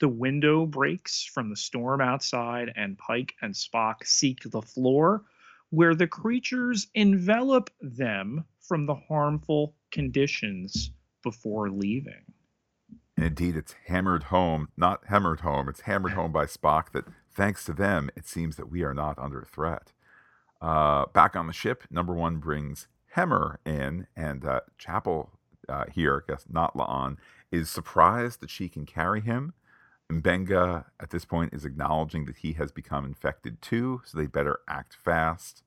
The 0.00 0.08
window 0.08 0.64
breaks 0.64 1.24
from 1.24 1.50
the 1.50 1.56
storm 1.56 2.00
outside, 2.00 2.72
and 2.76 2.96
Pike 2.96 3.34
and 3.42 3.52
Spock 3.52 4.06
seek 4.06 4.42
the 4.44 4.62
floor 4.62 5.24
where 5.70 5.94
the 5.94 6.06
creatures 6.06 6.88
envelop 6.94 7.70
them 7.80 8.44
from 8.60 8.86
the 8.86 8.94
harmful 8.94 9.74
conditions 9.90 10.90
before 11.22 11.70
leaving. 11.70 12.24
Indeed, 13.16 13.56
it's 13.56 13.74
hammered 13.86 14.24
home, 14.24 14.68
not 14.76 15.00
hammered 15.08 15.40
home, 15.40 15.68
it's 15.68 15.80
hammered 15.82 16.12
home 16.12 16.30
by 16.32 16.46
Spock 16.46 16.92
that 16.92 17.04
thanks 17.34 17.64
to 17.64 17.72
them, 17.72 18.10
it 18.16 18.26
seems 18.26 18.56
that 18.56 18.70
we 18.70 18.82
are 18.82 18.94
not 18.94 19.18
under 19.18 19.42
threat. 19.42 19.92
Uh, 20.60 21.06
back 21.12 21.34
on 21.36 21.46
the 21.46 21.52
ship, 21.52 21.84
number 21.90 22.14
one 22.14 22.36
brings 22.36 22.88
Hemmer 23.16 23.58
in, 23.64 24.06
and 24.16 24.44
uh, 24.44 24.60
Chapel 24.76 25.30
uh, 25.68 25.84
here, 25.92 26.24
I 26.28 26.32
guess 26.32 26.44
not 26.48 26.76
La'an, 26.76 27.16
is 27.50 27.68
surprised 27.68 28.40
that 28.40 28.50
she 28.50 28.68
can 28.68 28.86
carry 28.86 29.20
him. 29.20 29.54
Mbenga 30.10 30.86
at 30.98 31.10
this 31.10 31.24
point 31.24 31.52
is 31.52 31.64
acknowledging 31.64 32.24
that 32.24 32.38
he 32.38 32.54
has 32.54 32.72
become 32.72 33.04
infected 33.04 33.60
too, 33.60 34.00
so 34.04 34.16
they 34.16 34.26
better 34.26 34.60
act 34.66 34.96
fast. 34.96 35.62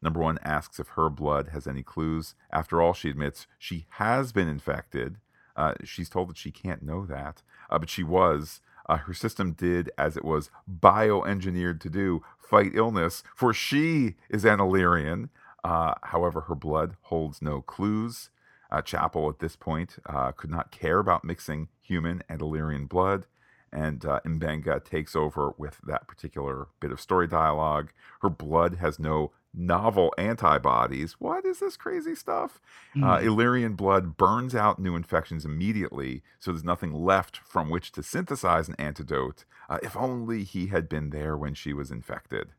Number 0.00 0.20
one 0.20 0.38
asks 0.42 0.80
if 0.80 0.88
her 0.88 1.10
blood 1.10 1.48
has 1.48 1.66
any 1.66 1.82
clues. 1.82 2.34
After 2.50 2.80
all, 2.80 2.94
she 2.94 3.10
admits 3.10 3.46
she 3.58 3.86
has 3.90 4.32
been 4.32 4.48
infected. 4.48 5.18
Uh, 5.54 5.74
she's 5.84 6.08
told 6.08 6.30
that 6.30 6.38
she 6.38 6.50
can't 6.50 6.82
know 6.82 7.04
that, 7.04 7.42
uh, 7.70 7.78
but 7.78 7.90
she 7.90 8.02
was. 8.02 8.60
Uh, 8.88 8.96
her 8.96 9.14
system 9.14 9.52
did 9.52 9.90
as 9.96 10.16
it 10.16 10.24
was 10.24 10.50
bioengineered 10.68 11.78
to 11.80 11.90
do 11.90 12.22
fight 12.38 12.72
illness, 12.74 13.22
for 13.36 13.52
she 13.52 14.16
is 14.28 14.44
an 14.44 14.58
Illyrian. 14.58 15.28
Uh, 15.62 15.94
however, 16.02 16.42
her 16.42 16.54
blood 16.54 16.96
holds 17.02 17.40
no 17.40 17.60
clues. 17.60 18.30
Uh, 18.70 18.80
Chapel 18.80 19.28
at 19.28 19.38
this 19.38 19.54
point 19.54 19.98
uh, 20.06 20.32
could 20.32 20.50
not 20.50 20.72
care 20.72 20.98
about 20.98 21.24
mixing 21.24 21.68
human 21.82 22.22
and 22.28 22.40
Illyrian 22.40 22.86
blood 22.86 23.26
and 23.72 24.04
uh, 24.04 24.20
Mbenga 24.24 24.84
takes 24.84 25.16
over 25.16 25.54
with 25.56 25.78
that 25.86 26.06
particular 26.06 26.68
bit 26.80 26.92
of 26.92 27.00
story 27.00 27.26
dialogue. 27.26 27.92
Her 28.20 28.30
blood 28.30 28.76
has 28.76 28.98
no 28.98 29.32
novel 29.54 30.12
antibodies. 30.18 31.14
What 31.18 31.44
is 31.44 31.60
this 31.60 31.76
crazy 31.76 32.14
stuff? 32.14 32.60
Mm. 32.96 33.04
Uh, 33.04 33.18
hmm. 33.18 33.26
Illyrian 33.26 33.74
blood 33.74 34.16
burns 34.16 34.54
out 34.54 34.78
new 34.78 34.96
infections 34.96 35.44
immediately, 35.44 36.22
so 36.38 36.52
there's 36.52 36.64
nothing 36.64 36.92
left 36.92 37.38
from 37.38 37.70
which 37.70 37.92
to 37.92 38.02
synthesize 38.02 38.68
an 38.68 38.74
antidote. 38.78 39.44
Uh, 39.68 39.78
if 39.82 39.96
only 39.96 40.44
he 40.44 40.66
had 40.66 40.88
been 40.88 41.10
there 41.10 41.36
when 41.36 41.54
she 41.54 41.72
was 41.72 41.90
infected. 41.90 42.50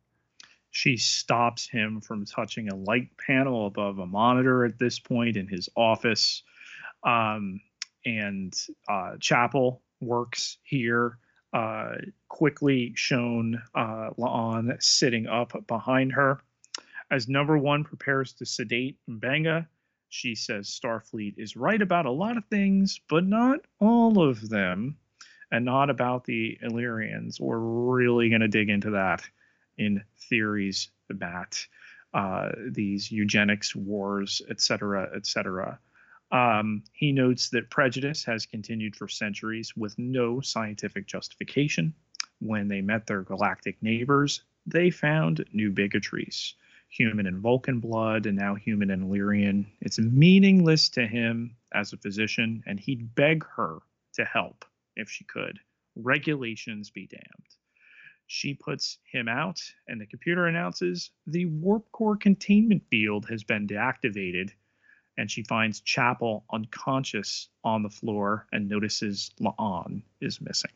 She 0.72 0.98
stops 0.98 1.70
him 1.70 2.02
from 2.02 2.26
touching 2.26 2.70
a 2.70 2.76
light 2.76 3.10
panel 3.18 3.68
above 3.68 4.00
a 4.00 4.08
monitor 4.08 4.66
at 4.66 4.80
this 4.80 4.98
point 4.98 5.38
in 5.38 5.48
his 5.48 5.70
office. 5.76 6.42
Um, 7.04 7.62
and 8.06 8.54
uh, 8.90 9.18
Chapel 9.20 9.82
works 10.04 10.58
here. 10.64 11.18
Uh, 11.54 11.94
quickly 12.30 12.94
shown 12.96 13.62
uh, 13.76 14.10
La'an 14.18 14.76
sitting 14.82 15.28
up 15.28 15.54
behind 15.68 16.12
her 16.14 16.42
as 17.14 17.30
number 17.30 17.58
one 17.58 17.84
prepares 17.84 18.34
to 18.34 18.46
sedate 18.46 18.98
Mbenga, 19.08 19.68
she 20.10 20.34
says 20.34 20.68
Starfleet 20.68 21.36
is 21.38 21.56
right 21.56 21.82
about 21.82 22.08
a 22.08 22.12
lot 22.12 22.38
of 22.38 22.46
things, 22.46 23.00
but 23.08 23.24
not 23.24 23.60
all 23.80 24.28
of 24.28 24.50
them, 24.50 24.98
and 25.52 25.64
not 25.64 25.92
about 25.92 26.26
the 26.26 26.58
Illyrians. 26.64 27.40
We're 27.40 27.60
really 27.60 28.30
going 28.30 28.42
to 28.42 28.48
dig 28.48 28.70
into 28.70 28.92
that 28.92 29.22
in 29.78 30.04
theories 30.30 30.90
about 31.10 31.66
uh, 32.16 32.50
these 32.72 33.12
eugenics 33.12 33.76
wars, 33.76 34.42
etc., 34.50 35.12
etc. 35.16 35.80
Um, 36.34 36.84
he 36.92 37.14
notes 37.14 37.50
that 37.50 37.70
prejudice 37.70 38.26
has 38.26 38.46
continued 38.46 38.96
for 38.96 39.08
centuries 39.08 39.78
with 39.78 39.98
no 39.98 40.42
scientific 40.42 41.08
justification. 41.08 41.94
When 42.40 42.68
they 42.68 42.82
met 42.82 43.08
their 43.08 43.22
galactic 43.22 43.82
neighbors, 43.82 44.44
they 44.66 44.90
found 44.90 45.46
new 45.54 45.72
bigotries 45.72 46.56
human 46.94 47.26
and 47.26 47.40
Vulcan 47.40 47.80
blood, 47.80 48.28
and 48.28 48.38
now 48.38 48.54
human 48.54 48.92
and 48.92 49.04
Illyrian. 49.04 49.66
It's 49.82 49.98
meaningless 49.98 50.90
to 50.90 51.08
him 51.08 51.56
as 51.74 51.92
a 51.92 51.98
physician, 51.98 52.64
and 52.68 52.80
he'd 52.80 53.16
beg 53.16 53.44
her 53.56 53.80
to 54.14 54.24
help 54.24 54.64
if 54.96 55.10
she 55.10 55.24
could. 55.24 55.60
Regulations 55.96 56.92
be 56.92 57.08
damned. 57.08 57.56
She 58.28 58.54
puts 58.54 59.00
him 59.12 59.28
out, 59.28 59.60
and 59.88 60.00
the 60.00 60.06
computer 60.06 60.46
announces 60.46 61.10
the 61.26 61.46
warp 61.46 61.92
core 61.92 62.16
containment 62.16 62.84
field 62.90 63.28
has 63.28 63.44
been 63.44 63.68
deactivated. 63.68 64.52
And 65.18 65.30
she 65.30 65.44
finds 65.44 65.80
Chapel 65.82 66.44
unconscious 66.52 67.50
on 67.64 67.84
the 67.84 67.90
floor 67.90 68.48
and 68.52 68.68
notices 68.68 69.32
La'an 69.40 70.02
is 70.22 70.42
missing. 70.42 70.72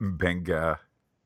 M'Benga, 0.00 0.78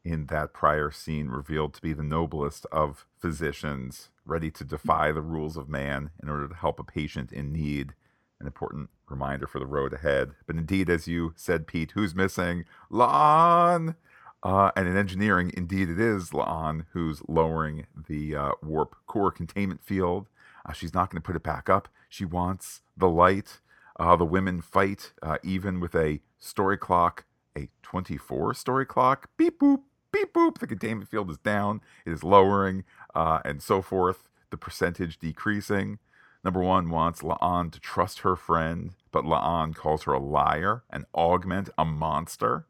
in 0.05 0.27
that 0.27 0.53
prior 0.53 0.91
scene, 0.91 1.29
revealed 1.29 1.75
to 1.75 1.83
be 1.83 1.93
the 1.93 2.03
noblest 2.03 2.67
of 2.71 3.07
physicians, 3.19 4.11
ready 4.25 4.51
to 4.51 4.65
defy 4.65 5.13
the 5.13 5.23
rules 5.23 5.57
of 5.57 5.69
man 5.69 6.11
in 6.23 6.29
order 6.29 6.47
to 6.47 6.55
help 6.55 6.79
a 6.79 6.85
patient 6.85 7.33
in 7.33 7.53
need. 7.53 7.95
An 8.39 8.47
important 8.47 8.91
reminder 9.09 9.47
for 9.47 9.59
the 9.59 9.67
road 9.67 9.93
ahead. 9.93 10.33
But 10.47 10.57
indeed, 10.57 10.89
as 10.89 11.07
you 11.07 11.35
said, 11.37 11.67
Pete, 11.67 11.93
who's 11.93 12.15
missing? 12.15 12.65
La'an! 12.91 13.97
Uh, 14.43 14.71
and 14.75 14.89
in 14.89 14.97
engineering, 14.97 15.53
indeed, 15.55 15.91
it 15.91 16.01
is 16.01 16.31
La'an 16.31 16.87
who's 16.93 17.21
lowering 17.29 17.87
the 18.09 18.35
uh, 18.35 18.53
warp 18.63 18.97
core 19.07 19.31
containment 19.31 19.85
field. 19.85 20.29
Uh, 20.67 20.73
she's 20.73 20.95
not 20.95 21.11
going 21.11 21.21
to 21.21 21.27
put 21.27 21.37
it 21.37 21.43
back 21.43 21.69
up. 21.69 21.89
She 22.09 22.25
wants 22.25 22.83
the 22.97 23.09
light. 23.09 23.61
Uh, 23.99 24.17
the 24.17 24.25
women 24.25 24.61
fight, 24.61 25.13
uh, 25.23 25.39
even 25.43 25.81
with 25.81 25.95
a 25.95 26.21
story 26.39 26.79
clock, 26.79 27.25
a 27.57 27.69
24 27.83 28.55
story 28.55 28.87
clock. 28.87 29.29
Beep 29.37 29.61
boop, 29.61 29.83
beep 30.13 30.33
boop. 30.33 30.59
The 30.59 30.67
containment 30.67 31.11
field 31.11 31.31
is 31.31 31.39
down. 31.39 31.81
It 32.07 32.13
is 32.13 32.25
lowering, 32.25 32.85
uh, 33.15 33.41
and 33.45 33.63
so 33.63 33.83
forth. 33.83 34.29
The 34.51 34.57
percentage 34.57 35.19
decreasing. 35.19 35.99
Number 36.43 36.61
one 36.61 36.89
wants 36.89 37.21
La'an 37.21 37.71
to 37.73 37.81
trust 37.81 38.21
her 38.21 38.35
friend, 38.35 38.95
but 39.13 39.25
La'an 39.25 39.75
calls 39.75 40.05
her 40.05 40.13
a 40.15 40.19
liar, 40.19 40.85
an 40.91 41.05
augment, 41.15 41.69
a 41.77 41.85
monster. 41.85 42.67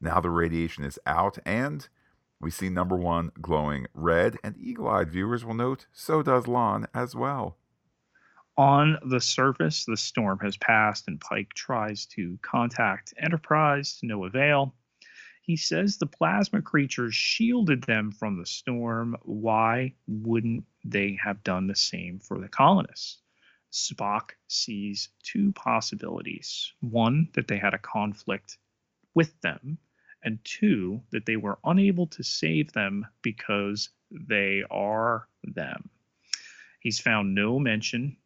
Now 0.00 0.20
the 0.20 0.30
radiation 0.30 0.82
is 0.82 0.98
out, 1.06 1.38
and 1.46 1.88
we 2.42 2.50
see 2.50 2.68
number 2.68 2.96
one 2.96 3.30
glowing 3.40 3.86
red, 3.94 4.36
and 4.42 4.58
eagle 4.58 4.88
eyed 4.88 5.10
viewers 5.10 5.44
will 5.44 5.54
note 5.54 5.86
so 5.92 6.22
does 6.22 6.44
La'an 6.44 6.86
as 6.92 7.14
well. 7.14 7.56
On 8.58 8.98
the 9.08 9.20
surface, 9.20 9.86
the 9.86 9.96
storm 9.96 10.40
has 10.40 10.58
passed, 10.58 11.08
and 11.08 11.18
Pike 11.18 11.54
tries 11.54 12.04
to 12.06 12.38
contact 12.42 13.14
Enterprise 13.16 13.98
to 14.00 14.06
no 14.06 14.26
avail. 14.26 14.74
He 15.40 15.56
says 15.56 15.96
the 15.96 16.06
plasma 16.06 16.60
creatures 16.60 17.14
shielded 17.14 17.82
them 17.84 18.12
from 18.12 18.38
the 18.38 18.46
storm. 18.46 19.16
Why 19.22 19.94
wouldn't 20.06 20.64
they 20.84 21.18
have 21.22 21.42
done 21.42 21.66
the 21.66 21.76
same 21.76 22.18
for 22.18 22.38
the 22.38 22.48
colonists? 22.48 23.18
Spock 23.72 24.32
sees 24.48 25.08
two 25.22 25.52
possibilities. 25.52 26.72
One, 26.80 27.28
that 27.32 27.48
they 27.48 27.56
had 27.56 27.72
a 27.72 27.78
conflict 27.78 28.58
with 29.14 29.40
them, 29.40 29.78
and 30.22 30.38
two, 30.44 31.02
that 31.10 31.26
they 31.26 31.36
were 31.36 31.58
unable 31.64 32.06
to 32.06 32.22
save 32.22 32.72
them 32.72 33.06
because 33.22 33.90
they 34.10 34.62
are 34.70 35.28
them. 35.42 35.90
He's 36.80 37.00
found 37.00 37.34
no 37.34 37.58
mention. 37.58 38.16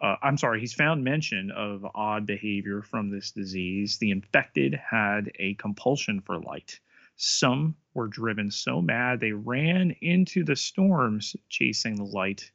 Uh, 0.00 0.16
I'm 0.22 0.36
sorry, 0.36 0.60
he's 0.60 0.74
found 0.74 1.04
mention 1.04 1.50
of 1.50 1.86
odd 1.94 2.26
behavior 2.26 2.82
from 2.82 3.10
this 3.10 3.30
disease. 3.30 3.98
The 3.98 4.10
infected 4.10 4.74
had 4.74 5.30
a 5.38 5.54
compulsion 5.54 6.20
for 6.20 6.38
light. 6.38 6.80
Some 7.16 7.76
were 7.94 8.08
driven 8.08 8.50
so 8.50 8.82
mad 8.82 9.20
they 9.20 9.32
ran 9.32 9.92
into 10.02 10.44
the 10.44 10.56
storms 10.56 11.34
chasing 11.48 11.96
the 11.96 12.04
light. 12.04 12.50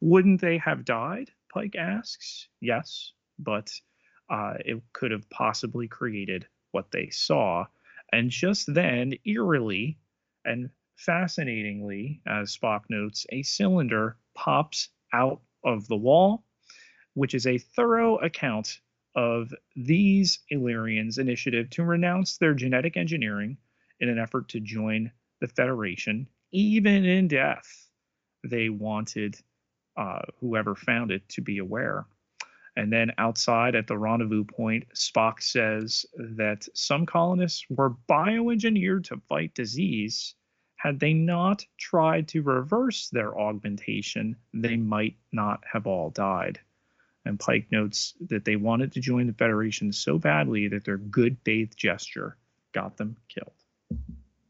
Wouldn't 0.00 0.40
they 0.40 0.58
have 0.58 0.84
died? 0.84 1.30
Pike 1.52 1.76
asks. 1.76 2.48
Yes, 2.60 3.12
but 3.38 3.72
uh, 4.28 4.54
it 4.64 4.82
could 4.92 5.10
have 5.12 5.28
possibly 5.30 5.88
created 5.88 6.46
what 6.72 6.90
they 6.90 7.08
saw. 7.08 7.66
And 8.12 8.30
just 8.30 8.72
then, 8.72 9.14
eerily 9.24 9.98
and 10.44 10.70
fascinatingly, 10.96 12.20
as 12.26 12.56
Spock 12.56 12.82
notes, 12.90 13.26
a 13.30 13.42
cylinder 13.42 14.16
pops 14.34 14.90
out 15.12 15.40
of 15.64 15.88
the 15.88 15.96
wall, 15.96 16.44
which 17.14 17.34
is 17.34 17.46
a 17.46 17.58
thorough 17.58 18.16
account 18.18 18.80
of 19.14 19.52
these 19.76 20.40
Illyrians' 20.50 21.18
initiative 21.18 21.70
to 21.70 21.84
renounce 21.84 22.38
their 22.38 22.54
genetic 22.54 22.96
engineering 22.96 23.56
in 24.00 24.08
an 24.08 24.18
effort 24.18 24.48
to 24.50 24.60
join 24.60 25.10
the 25.40 25.48
Federation. 25.48 26.28
Even 26.52 27.04
in 27.04 27.28
death, 27.28 27.90
they 28.44 28.68
wanted 28.68 29.36
uh, 29.96 30.22
whoever 30.40 30.74
found 30.74 31.10
it 31.10 31.28
to 31.30 31.40
be 31.40 31.58
aware. 31.58 32.06
And 32.76 32.92
then 32.92 33.12
outside 33.18 33.74
at 33.74 33.86
the 33.86 33.98
rendezvous 33.98 34.44
point, 34.44 34.84
Spock 34.94 35.42
says 35.42 36.06
that 36.16 36.66
some 36.74 37.04
colonists 37.04 37.66
were 37.68 37.96
bioengineered 38.08 39.04
to 39.04 39.20
fight 39.28 39.54
disease. 39.54 40.34
Had 40.76 40.98
they 40.98 41.12
not 41.12 41.64
tried 41.78 42.28
to 42.28 42.42
reverse 42.42 43.08
their 43.10 43.38
augmentation, 43.38 44.36
they 44.54 44.76
might 44.76 45.16
not 45.32 45.62
have 45.70 45.86
all 45.86 46.10
died. 46.10 46.60
And 47.24 47.38
Pike 47.38 47.68
notes 47.70 48.14
that 48.28 48.44
they 48.44 48.56
wanted 48.56 48.92
to 48.92 49.00
join 49.00 49.26
the 49.26 49.32
Federation 49.34 49.92
so 49.92 50.18
badly 50.18 50.66
that 50.68 50.84
their 50.84 50.96
good 50.96 51.36
faith 51.44 51.76
gesture 51.76 52.36
got 52.72 52.96
them 52.96 53.16
killed. 53.28 53.52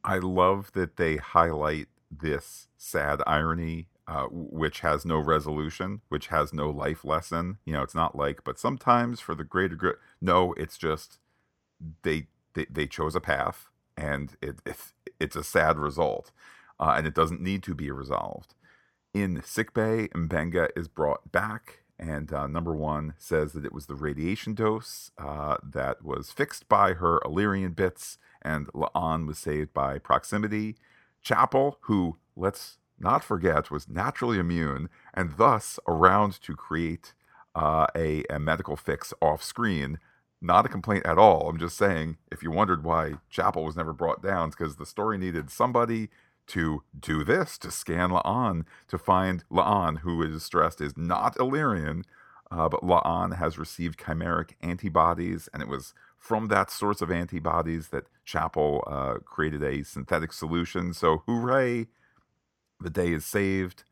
I 0.04 0.18
love 0.18 0.72
that 0.72 0.96
they 0.96 1.16
highlight 1.16 1.88
this 2.10 2.68
sad 2.78 3.20
irony 3.26 3.88
uh, 4.08 4.26
which 4.30 4.80
has 4.80 5.04
no 5.04 5.18
resolution, 5.18 6.00
which 6.08 6.28
has 6.28 6.52
no 6.52 6.70
life 6.70 7.04
lesson. 7.04 7.58
You 7.64 7.74
know, 7.74 7.82
it's 7.82 7.94
not 7.94 8.16
like, 8.16 8.42
but 8.44 8.58
sometimes 8.58 9.20
for 9.20 9.34
the 9.34 9.44
greater 9.44 9.76
good. 9.76 9.96
No, 10.20 10.52
it's 10.54 10.76
just 10.76 11.18
they 12.02 12.26
they, 12.54 12.66
they 12.70 12.86
chose 12.86 13.14
a 13.14 13.20
path, 13.20 13.68
and 13.96 14.36
it, 14.42 14.56
it 14.66 14.76
it's 15.20 15.36
a 15.36 15.44
sad 15.44 15.78
result, 15.78 16.32
uh, 16.80 16.94
and 16.96 17.06
it 17.06 17.14
doesn't 17.14 17.40
need 17.40 17.62
to 17.64 17.74
be 17.74 17.90
resolved. 17.90 18.54
In 19.14 19.42
sickbay, 19.44 20.08
Mbenga 20.08 20.70
is 20.74 20.88
brought 20.88 21.30
back, 21.30 21.82
and 21.98 22.32
uh, 22.32 22.46
number 22.46 22.74
one 22.74 23.14
says 23.18 23.52
that 23.52 23.64
it 23.64 23.72
was 23.72 23.86
the 23.86 23.94
radiation 23.94 24.54
dose 24.54 25.10
uh, 25.18 25.58
that 25.62 26.02
was 26.02 26.32
fixed 26.32 26.68
by 26.68 26.94
her 26.94 27.20
Illyrian 27.24 27.72
bits, 27.72 28.18
and 28.40 28.66
La'an 28.68 29.26
was 29.26 29.38
saved 29.38 29.72
by 29.72 29.98
proximity. 29.98 30.76
Chapel, 31.22 31.78
who 31.82 32.16
let's 32.34 32.78
not 33.02 33.24
forget, 33.24 33.70
was 33.70 33.88
naturally 33.88 34.38
immune 34.38 34.88
and 35.14 35.36
thus 35.36 35.78
around 35.86 36.40
to 36.42 36.54
create 36.54 37.14
uh, 37.54 37.86
a, 37.96 38.24
a 38.30 38.38
medical 38.38 38.76
fix 38.76 39.12
off 39.20 39.42
screen. 39.42 39.98
Not 40.40 40.66
a 40.66 40.68
complaint 40.68 41.06
at 41.06 41.18
all. 41.18 41.48
I'm 41.48 41.58
just 41.58 41.76
saying, 41.76 42.16
if 42.30 42.42
you 42.42 42.50
wondered 42.50 42.82
why 42.82 43.14
Chapel 43.30 43.64
was 43.64 43.76
never 43.76 43.92
brought 43.92 44.22
down, 44.22 44.48
it's 44.48 44.56
because 44.56 44.76
the 44.76 44.86
story 44.86 45.16
needed 45.18 45.50
somebody 45.50 46.08
to 46.48 46.82
do 46.98 47.22
this, 47.22 47.56
to 47.58 47.70
scan 47.70 48.10
La'an, 48.10 48.64
to 48.88 48.98
find 48.98 49.44
La'an, 49.50 50.00
who 50.00 50.22
is 50.22 50.42
stressed 50.42 50.80
is 50.80 50.96
not 50.96 51.38
Illyrian, 51.38 52.04
uh, 52.50 52.68
but 52.68 52.82
La'an 52.82 53.36
has 53.36 53.56
received 53.58 54.00
chimeric 54.00 54.50
antibodies, 54.60 55.48
and 55.52 55.62
it 55.62 55.68
was 55.68 55.94
from 56.18 56.48
that 56.48 56.70
source 56.70 57.00
of 57.00 57.10
antibodies 57.10 57.88
that 57.88 58.06
Chapel 58.24 58.84
uh, 58.86 59.14
created 59.24 59.62
a 59.62 59.84
synthetic 59.84 60.32
solution. 60.32 60.92
So, 60.92 61.22
hooray! 61.26 61.86
The 62.82 62.90
day 62.90 63.12
is 63.12 63.24
saved. 63.24 63.84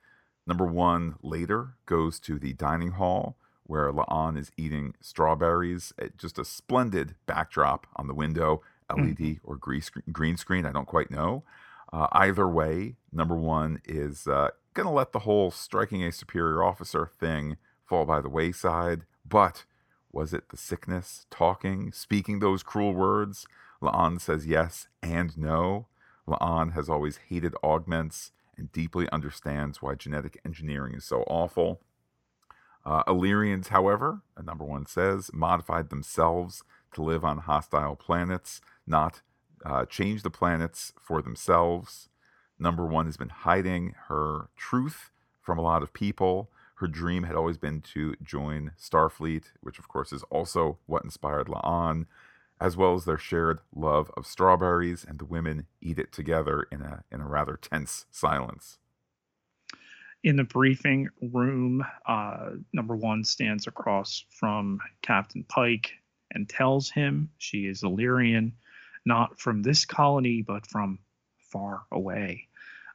Number 0.47 0.67
one 0.67 1.15
later 1.23 1.75
goes 1.87 2.19
to 2.21 2.39
the 2.39 2.53
dining 2.55 2.93
hall 2.93 3.37
where 3.63 3.93
La'an 3.93 4.37
is 4.37 4.51
eating 4.57 4.95
strawberries. 5.01 5.93
Just 6.19 6.41
a 6.41 6.45
splendid 6.45 7.15
backdrop 7.27 7.87
on 7.95 8.09
the 8.09 8.15
window, 8.15 8.63
LED 8.91 9.17
mm. 9.19 9.41
or 9.45 9.57
green 9.57 10.37
screen. 10.37 10.67
I 10.67 10.73
don't 10.73 10.89
quite 10.89 11.11
know. 11.11 11.45
Uh, 11.93 12.09
either 12.11 12.49
way, 12.49 12.97
number 13.13 13.37
one 13.37 13.81
is 13.85 14.27
uh, 14.27 14.49
going 14.75 14.87
to 14.87 14.93
let 14.93 15.13
the 15.13 15.21
whole 15.21 15.53
striking 15.53 16.03
a 16.03 16.11
superior 16.11 16.65
officer 16.65 17.07
thing 17.07 17.59
fall 17.85 18.05
by 18.05 18.21
the 18.21 18.29
wayside. 18.29 19.03
But 19.25 19.65
was 20.11 20.35
it 20.35 20.49
the 20.49 20.57
sickness, 20.57 21.27
talking, 21.31 21.93
speaking 21.93 22.41
those 22.41 22.65
cruel 22.65 22.93
words? 22.93 23.47
La'an 23.81 24.21
says 24.21 24.49
yes 24.49 24.89
and 25.01 25.39
no. 25.39 25.87
La'an 26.27 26.73
has 26.73 26.89
always 26.89 27.19
hated 27.29 27.55
augments 27.63 28.33
and 28.61 28.71
deeply 28.71 29.09
understands 29.11 29.83
why 29.83 29.95
genetic 29.95 30.39
engineering 30.45 30.95
is 30.95 31.05
so 31.05 31.23
awful. 31.23 31.81
Uh, 32.85 33.03
Illyrians, 33.09 33.69
however, 33.69 34.21
number 34.43 34.65
one 34.65 34.87
says, 34.87 35.31
modified 35.33 35.89
themselves 35.89 36.63
to 36.93 37.03
live 37.03 37.25
on 37.25 37.39
hostile 37.39 37.97
planets, 37.97 38.61
not 38.87 39.23
uh, 39.65 39.85
change 39.87 40.23
the 40.23 40.31
planets 40.31 40.93
for 41.01 41.23
themselves. 41.23 42.09
Number 42.59 42.87
one 42.87 43.07
has 43.07 43.17
been 43.17 43.31
hiding 43.31 43.95
her 44.09 44.51
truth 44.57 45.11
from 45.41 45.59
a 45.59 45.63
lot 45.63 45.83
of 45.83 45.93
people. 45.93 46.51
Her 46.77 46.87
dream 46.87 47.25
had 47.25 47.37
always 47.37 47.59
been 47.59 47.81
to 47.95 48.15
join 48.23 48.73
Starfleet, 48.79 49.45
which 49.61 49.79
of 49.79 49.89
course 49.89 50.13
is 50.13 50.23
also 50.25 50.79
what 50.87 51.05
inspired 51.05 51.47
La'an. 51.47 52.07
As 52.61 52.77
well 52.77 52.95
as 52.95 53.05
their 53.07 53.19
shared 53.19 53.61
love 53.75 54.11
of 54.17 54.27
strawberries, 54.27 55.05
and 55.09 55.19
the 55.19 55.25
women 55.25 55.67
eat 55.81 55.99
it 55.99 56.13
together 56.13 56.67
in 56.71 56.83
a 56.83 57.03
in 57.11 57.21
a 57.21 57.27
rather 57.27 57.57
tense 57.57 58.07
silence. 58.11 58.79
In 60.23 60.37
the 60.37 60.45
briefing 60.45 61.09
room, 61.23 61.83
uh, 62.07 62.51
number 62.75 62.95
one 62.95 63.25
stands 63.25 63.67
across 63.67 64.25
from 64.29 64.79
Captain 65.01 65.45
Pike 65.45 65.93
and 66.31 66.47
tells 66.47 66.91
him 66.91 67.31
she 67.39 67.67
is 67.67 67.83
Illyrian, 67.83 68.53
not 69.07 69.41
from 69.41 69.63
this 69.63 69.87
colony, 69.87 70.43
but 70.43 70.67
from 70.67 70.99
far 71.39 71.85
away. 71.91 72.49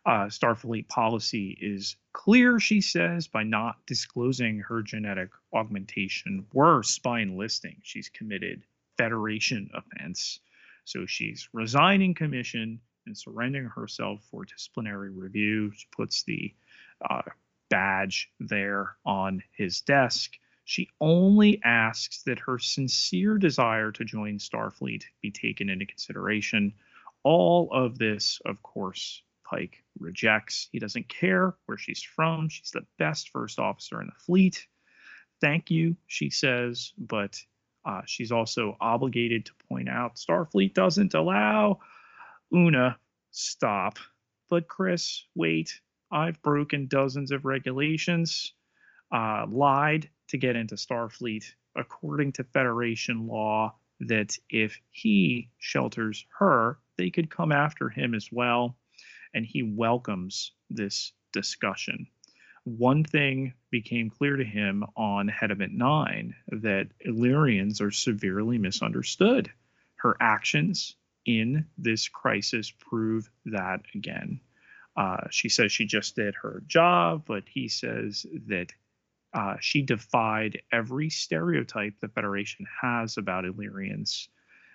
Uh, 0.06 0.28
Starfleet 0.28 0.88
policy 0.88 1.58
is 1.60 1.96
clear, 2.14 2.60
she 2.60 2.80
says, 2.80 3.28
by 3.28 3.42
not 3.42 3.78
disclosing 3.88 4.60
her 4.60 4.84
genetic 4.84 5.32
augmentation. 5.52 6.46
Worse, 6.54 6.90
spine 6.90 7.38
listing. 7.38 7.78
she's 7.82 8.10
committed 8.10 8.64
Federation 8.98 9.70
offense. 9.74 10.40
So 10.86 11.06
she's 11.06 11.50
resigning 11.54 12.14
commission 12.14 12.80
and 13.06 13.18
surrendering 13.18 13.70
herself 13.70 14.22
for 14.30 14.46
disciplinary 14.46 15.10
review. 15.10 15.72
She 15.76 15.88
puts 15.96 16.24
the 16.24 16.54
uh, 17.10 17.22
badge 17.70 18.30
there 18.40 18.96
on 19.06 19.44
his 19.58 19.82
desk. 19.82 20.32
She 20.64 20.90
only 21.00 21.62
asks 21.64 22.24
that 22.24 22.40
her 22.40 22.58
sincere 22.58 23.38
desire 23.38 23.92
to 23.92 24.04
join 24.06 24.40
Starfleet 24.40 25.04
be 25.22 25.32
taken 25.32 25.70
into 25.70 25.86
consideration. 25.86 26.74
All 27.24 27.70
of 27.72 27.98
this, 27.98 28.40
of 28.46 28.62
course, 28.64 29.22
Pike 29.44 29.84
rejects. 30.00 30.70
He 30.72 30.80
doesn't 30.80 31.08
care 31.08 31.54
where 31.68 31.78
she's 31.78 32.02
from. 32.02 32.50
She's 32.50 32.72
the 32.72 32.86
best 32.98 33.30
first 33.30 33.60
officer 33.60 34.02
in 34.02 34.08
the 34.08 34.24
fleet. 34.26 34.66
Thank 35.40 35.70
you, 35.70 35.96
she 36.08 36.32
says, 36.32 36.94
but 36.98 37.40
uh, 37.86 38.02
she's 38.06 38.32
also 38.32 38.76
obligated 38.82 39.46
to 39.46 39.54
point 39.70 39.88
out 39.88 40.16
Starfleet 40.16 40.74
doesn't 40.74 41.14
allow 41.14 41.80
Una. 42.54 42.98
Stop. 43.32 44.00
But 44.50 44.68
Chris, 44.68 45.26
wait. 45.36 45.82
I've 46.12 46.42
broken 46.42 46.88
dozens 46.88 47.32
of 47.32 47.46
regulations, 47.46 48.54
uh, 49.12 49.46
lied 49.50 50.10
to 50.30 50.38
get 50.38 50.56
into 50.56 50.76
Starfleet 50.76 51.46
according 51.76 52.34
to 52.34 52.44
Federation 52.44 53.28
law. 53.28 53.76
That 54.02 54.38
if 54.50 54.80
he 54.90 55.50
shelters 55.58 56.26
her, 56.38 56.80
they 56.98 57.10
could 57.10 57.30
come 57.30 57.52
after 57.52 57.90
him 57.90 58.14
as 58.14 58.30
well. 58.32 58.78
And 59.34 59.46
he 59.46 59.64
welcomes 59.64 60.52
this 60.70 61.14
discussion 61.34 62.08
one 62.66 63.04
thing 63.04 63.54
became 63.70 64.10
clear 64.10 64.36
to 64.36 64.44
him 64.44 64.84
on 64.98 65.30
Hetemit 65.30 65.72
9 65.72 66.36
that 66.64 66.88
Illyrians 67.00 67.80
are 67.80 67.92
severely 67.92 68.58
misunderstood. 68.58 69.52
Her 69.98 70.18
actions 70.20 70.96
in 71.26 71.68
this 71.78 72.10
crisis 72.10 72.72
prove 72.72 73.30
that 73.46 73.82
again. 73.94 74.42
Uh, 74.98 75.28
she 75.30 75.48
says 75.50 75.72
she 75.72 75.86
just 75.86 76.16
did 76.16 76.36
her 76.36 76.64
job, 76.68 77.24
but 77.28 77.44
he 77.48 77.68
says 77.68 78.26
that 78.48 78.72
uh, 79.34 79.58
she 79.60 79.82
defied 79.82 80.62
every 80.72 81.10
stereotype 81.10 81.94
the 82.00 82.08
Federation 82.08 82.66
has 82.82 83.18
about 83.18 83.46
Illyrians. 83.46 84.30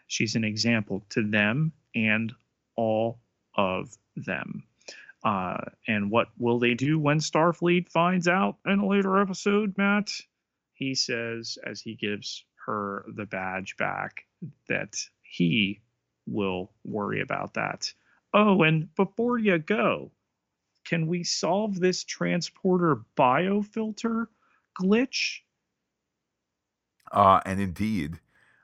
She's 0.06 0.36
an 0.36 0.44
example 0.44 1.02
to 1.10 1.26
them 1.26 1.72
and 1.94 2.32
all 2.76 3.20
of 3.56 3.96
them. 4.16 4.64
Uh, 5.22 5.58
and 5.86 6.10
what 6.10 6.28
will 6.38 6.58
they 6.58 6.74
do 6.74 6.98
when 6.98 7.18
Starfleet 7.18 7.90
finds 7.90 8.26
out 8.26 8.56
in 8.66 8.78
a 8.78 8.86
later 8.86 9.20
episode, 9.20 9.76
Matt? 9.76 10.10
He 10.72 10.94
says, 10.94 11.58
as 11.64 11.80
he 11.80 11.94
gives 11.94 12.44
her 12.66 13.04
the 13.14 13.26
badge 13.26 13.76
back, 13.76 14.24
that 14.68 14.96
he 15.22 15.82
will 16.26 16.72
worry 16.84 17.20
about 17.20 17.54
that. 17.54 17.92
Oh, 18.32 18.62
and 18.62 18.94
before 18.94 19.38
you 19.38 19.58
go, 19.58 20.12
can 20.84 21.06
we 21.06 21.24
solve 21.24 21.78
this 21.78 22.04
transporter 22.04 23.02
biofilter 23.16 24.26
glitch? 24.80 25.40
Uh, 27.12 27.40
and 27.44 27.60
indeed, 27.60 28.20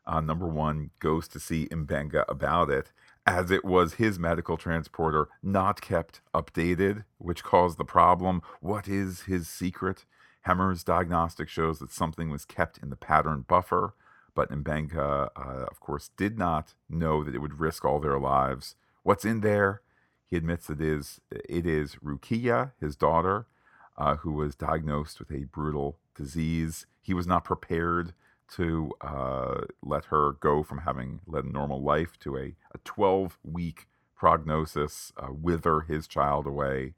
uh, 0.06 0.20
number 0.20 0.46
one 0.46 0.90
goes 1.00 1.28
to 1.28 1.40
see 1.40 1.66
M'Benga 1.66 2.24
about 2.28 2.70
it 2.70 2.92
as 3.26 3.50
it 3.50 3.64
was 3.64 3.94
his 3.94 4.18
medical 4.18 4.56
transporter 4.56 5.28
not 5.42 5.80
kept 5.80 6.20
updated, 6.32 7.04
which 7.18 7.42
caused 7.42 7.76
the 7.76 7.84
problem. 7.84 8.40
What 8.60 8.88
is 8.88 9.22
his 9.22 9.48
secret? 9.48 10.04
Hemmer's 10.42 10.84
diagnostic 10.84 11.48
shows 11.48 11.80
that 11.80 11.90
something 11.90 12.30
was 12.30 12.44
kept 12.44 12.78
in 12.78 12.88
the 12.88 12.96
pattern 12.96 13.44
buffer, 13.48 13.94
but 14.34 14.50
M'Benga, 14.50 15.28
uh, 15.34 15.64
of 15.68 15.80
course, 15.80 16.10
did 16.16 16.38
not 16.38 16.74
know 16.88 17.24
that 17.24 17.34
it 17.34 17.40
would 17.40 17.58
risk 17.58 17.84
all 17.84 17.98
their 17.98 18.18
lives. 18.18 18.76
What's 19.02 19.24
in 19.24 19.40
there? 19.40 19.82
He 20.24 20.36
admits 20.36 20.70
it 20.70 20.80
is 20.80 21.20
it 21.30 21.66
is 21.66 21.96
Rukiya, 21.96 22.72
his 22.80 22.96
daughter, 22.96 23.46
uh, 23.96 24.16
who 24.16 24.32
was 24.32 24.54
diagnosed 24.54 25.18
with 25.18 25.32
a 25.32 25.44
brutal 25.44 25.98
disease. 26.14 26.86
He 27.00 27.14
was 27.14 27.26
not 27.26 27.44
prepared 27.44 28.12
to 28.54 28.92
uh, 29.00 29.62
let 29.82 30.06
her 30.06 30.32
go 30.40 30.62
from 30.62 30.78
having 30.78 31.20
led 31.26 31.44
a 31.44 31.52
normal 31.52 31.82
life 31.82 32.18
to 32.20 32.36
a, 32.36 32.54
a 32.74 32.78
12 32.84 33.38
week 33.44 33.86
prognosis, 34.16 35.12
uh, 35.16 35.28
wither 35.30 35.80
his 35.80 36.06
child 36.06 36.46
away. 36.46 36.94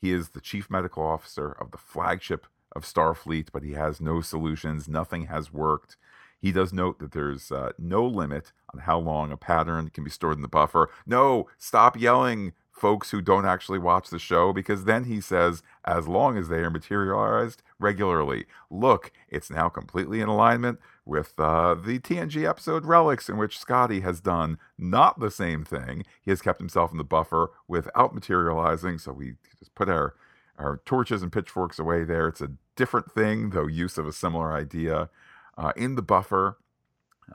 He 0.00 0.12
is 0.12 0.30
the 0.30 0.40
chief 0.40 0.70
medical 0.70 1.02
officer 1.02 1.50
of 1.50 1.70
the 1.70 1.78
flagship 1.78 2.46
of 2.74 2.84
Starfleet, 2.84 3.48
but 3.52 3.62
he 3.62 3.72
has 3.72 4.00
no 4.00 4.20
solutions. 4.20 4.88
Nothing 4.88 5.26
has 5.26 5.52
worked. 5.52 5.96
He 6.40 6.52
does 6.52 6.72
note 6.72 7.00
that 7.00 7.12
there's 7.12 7.50
uh, 7.50 7.72
no 7.78 8.06
limit 8.06 8.52
on 8.72 8.80
how 8.80 8.98
long 8.98 9.32
a 9.32 9.36
pattern 9.36 9.90
can 9.90 10.04
be 10.04 10.10
stored 10.10 10.36
in 10.36 10.42
the 10.42 10.48
buffer. 10.48 10.88
No, 11.04 11.48
stop 11.58 11.98
yelling, 11.98 12.52
folks 12.78 13.10
who 13.10 13.20
don't 13.20 13.46
actually 13.46 13.78
watch 13.78 14.08
the 14.08 14.18
show 14.18 14.52
because 14.52 14.84
then 14.84 15.04
he 15.04 15.20
says, 15.20 15.62
as 15.84 16.06
long 16.06 16.38
as 16.38 16.48
they 16.48 16.58
are 16.58 16.70
materialized 16.70 17.62
regularly. 17.78 18.46
Look, 18.70 19.12
it's 19.28 19.50
now 19.50 19.68
completely 19.68 20.20
in 20.20 20.28
alignment 20.28 20.78
with 21.04 21.32
uh, 21.38 21.74
the 21.74 21.98
TNG 21.98 22.48
episode 22.48 22.84
Relics, 22.84 23.28
in 23.28 23.36
which 23.36 23.58
Scotty 23.58 24.00
has 24.00 24.20
done 24.20 24.58
not 24.76 25.20
the 25.20 25.30
same 25.30 25.64
thing. 25.64 26.04
He 26.20 26.30
has 26.30 26.42
kept 26.42 26.60
himself 26.60 26.92
in 26.92 26.98
the 26.98 27.04
buffer 27.04 27.50
without 27.66 28.14
materializing, 28.14 28.98
so 28.98 29.12
we 29.12 29.34
just 29.58 29.74
put 29.74 29.88
our, 29.88 30.14
our 30.58 30.80
torches 30.84 31.22
and 31.22 31.32
pitchforks 31.32 31.78
away 31.78 32.04
there. 32.04 32.28
It's 32.28 32.40
a 32.40 32.52
different 32.76 33.10
thing, 33.10 33.50
though 33.50 33.66
use 33.66 33.98
of 33.98 34.06
a 34.06 34.12
similar 34.12 34.52
idea. 34.52 35.08
Uh, 35.56 35.72
in 35.76 35.94
the 35.96 36.02
buffer, 36.02 36.58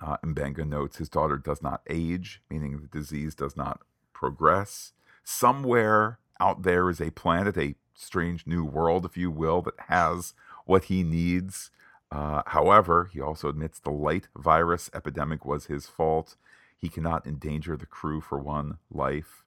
uh, 0.02 0.18
M'Benga 0.24 0.68
notes 0.68 0.98
his 0.98 1.10
daughter 1.10 1.38
does 1.38 1.62
not 1.62 1.82
age, 1.90 2.42
meaning 2.50 2.80
the 2.80 2.88
disease 2.88 3.36
does 3.36 3.58
not 3.58 3.82
progress 4.14 4.94
somewhere 5.24 6.20
out 6.40 6.64
there 6.64 6.90
is 6.90 7.00
a 7.00 7.12
planet, 7.12 7.58
a 7.58 7.76
strange 7.94 8.46
new 8.46 8.64
world, 8.64 9.06
if 9.06 9.18
you 9.18 9.32
will, 9.32 9.62
that 9.62 9.80
has 9.88 10.34
what 10.66 10.86
he 10.86 11.04
needs. 11.04 11.72
Uh, 12.12 12.44
however, 12.48 13.10
he 13.12 13.20
also 13.20 13.50
admits 13.50 13.80
the 13.80 13.90
light 13.90 14.28
virus 14.36 14.90
epidemic 14.94 15.46
was 15.46 15.66
his 15.66 15.88
fault. 15.88 16.36
He 16.78 16.90
cannot 16.90 17.26
endanger 17.26 17.76
the 17.78 17.86
crew 17.86 18.22
for 18.22 18.38
one 18.38 18.78
life. 18.92 19.44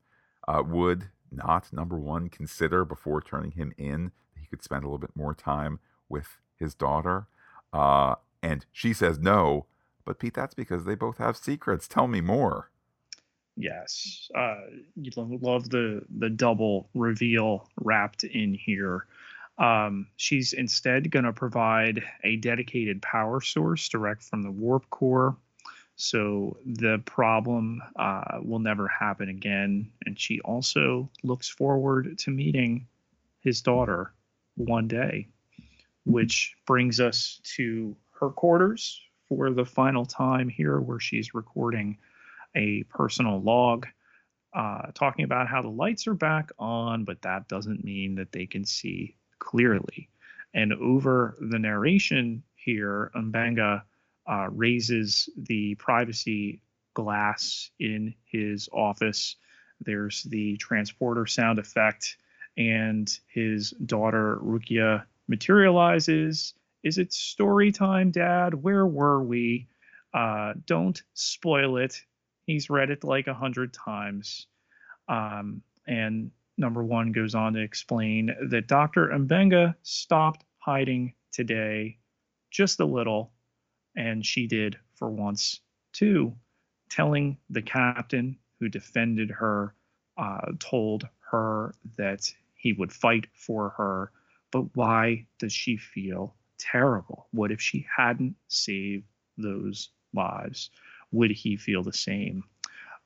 Uh, 0.48 0.62
would 0.66 1.10
not, 1.30 1.72
number 1.72 1.96
one, 1.96 2.28
consider 2.28 2.84
before 2.84 3.20
turning 3.20 3.52
him 3.52 3.72
in 3.76 4.12
he 4.46 4.46
could 4.46 4.62
spend 4.62 4.84
a 4.84 4.86
little 4.86 4.98
bit 4.98 5.16
more 5.16 5.34
time 5.34 5.80
with 6.08 6.38
his 6.58 6.74
daughter? 6.74 7.26
Uh, 7.72 8.14
and 8.42 8.64
she 8.72 8.92
says 8.92 9.18
no, 9.18 9.66
but 10.04 10.18
Pete, 10.18 10.34
that's 10.34 10.54
because 10.54 10.84
they 10.84 10.94
both 10.94 11.18
have 11.18 11.36
secrets. 11.36 11.88
Tell 11.88 12.06
me 12.06 12.20
more. 12.20 12.70
Yes, 13.56 14.30
uh, 14.34 14.60
you 14.96 15.10
love 15.16 15.70
the 15.70 16.02
the 16.18 16.28
double 16.28 16.90
reveal 16.94 17.68
wrapped 17.80 18.24
in 18.24 18.52
here. 18.52 19.06
Um, 19.58 20.08
she's 20.16 20.52
instead 20.52 21.10
going 21.10 21.24
to 21.24 21.32
provide 21.32 22.02
a 22.22 22.36
dedicated 22.36 23.00
power 23.00 23.40
source 23.40 23.88
direct 23.88 24.22
from 24.22 24.42
the 24.42 24.50
warp 24.50 24.88
core, 24.90 25.36
so 25.96 26.58
the 26.66 26.98
problem 27.06 27.82
uh, 27.98 28.40
will 28.42 28.58
never 28.58 28.86
happen 28.88 29.30
again. 29.30 29.90
And 30.04 30.20
she 30.20 30.40
also 30.40 31.08
looks 31.22 31.48
forward 31.48 32.18
to 32.18 32.30
meeting 32.30 32.86
his 33.40 33.62
daughter 33.62 34.12
one 34.56 34.86
day, 34.86 35.28
which 36.04 36.54
brings 36.66 37.00
us 37.00 37.40
to 37.56 37.96
her 38.20 38.28
quarters 38.28 39.00
for 39.28 39.50
the 39.50 39.64
final 39.64 40.04
time 40.04 40.50
here, 40.50 40.78
where 40.78 41.00
she's 41.00 41.32
recording 41.32 41.96
a 42.56 42.82
personal 42.84 43.40
log 43.40 43.86
uh, 44.54 44.90
talking 44.94 45.24
about 45.24 45.46
how 45.46 45.60
the 45.60 45.68
lights 45.68 46.06
are 46.06 46.14
back 46.14 46.50
on, 46.58 47.04
but 47.04 47.20
that 47.22 47.46
doesn't 47.46 47.84
mean 47.84 48.14
that 48.14 48.32
they 48.32 48.46
can 48.46 48.64
see 48.64 49.14
clearly. 49.38 50.08
And 50.54 50.72
over 50.72 51.36
the 51.40 51.58
narration 51.58 52.42
here, 52.54 53.10
M'Benga 53.14 53.82
uh, 54.26 54.48
raises 54.50 55.28
the 55.36 55.74
privacy 55.74 56.62
glass 56.94 57.70
in 57.78 58.14
his 58.24 58.68
office. 58.72 59.36
There's 59.82 60.22
the 60.22 60.56
transporter 60.56 61.26
sound 61.26 61.58
effect, 61.58 62.16
and 62.56 63.06
his 63.28 63.72
daughter 63.72 64.38
Rukiya 64.42 65.04
materializes. 65.28 66.54
Is 66.82 66.96
it 66.96 67.12
story 67.12 67.72
time, 67.72 68.10
Dad? 68.10 68.54
Where 68.54 68.86
were 68.86 69.22
we? 69.22 69.68
Uh, 70.14 70.54
don't 70.64 71.02
spoil 71.12 71.76
it. 71.76 72.02
He's 72.46 72.70
read 72.70 72.90
it 72.90 73.04
like 73.04 73.26
a 73.26 73.34
hundred 73.34 73.72
times. 73.72 74.46
Um, 75.08 75.62
and 75.86 76.30
number 76.56 76.82
one 76.82 77.12
goes 77.12 77.34
on 77.34 77.52
to 77.54 77.60
explain 77.60 78.34
that 78.50 78.68
Dr. 78.68 79.08
Mbenga 79.08 79.74
stopped 79.82 80.44
hiding 80.58 81.14
today 81.32 81.98
just 82.50 82.80
a 82.80 82.86
little, 82.86 83.32
and 83.96 84.24
she 84.24 84.46
did 84.46 84.78
for 84.94 85.10
once 85.10 85.60
too, 85.92 86.34
telling 86.88 87.36
the 87.50 87.62
captain 87.62 88.38
who 88.58 88.68
defended 88.68 89.30
her, 89.30 89.74
uh, 90.16 90.52
told 90.58 91.08
her 91.30 91.74
that 91.96 92.32
he 92.54 92.72
would 92.72 92.92
fight 92.92 93.26
for 93.34 93.70
her. 93.70 94.12
But 94.50 94.74
why 94.74 95.26
does 95.38 95.52
she 95.52 95.76
feel 95.76 96.34
terrible? 96.58 97.28
What 97.32 97.50
if 97.50 97.60
she 97.60 97.86
hadn't 97.94 98.36
saved 98.48 99.04
those 99.36 99.90
lives? 100.14 100.70
Would 101.12 101.30
he 101.30 101.56
feel 101.56 101.82
the 101.82 101.92
same? 101.92 102.44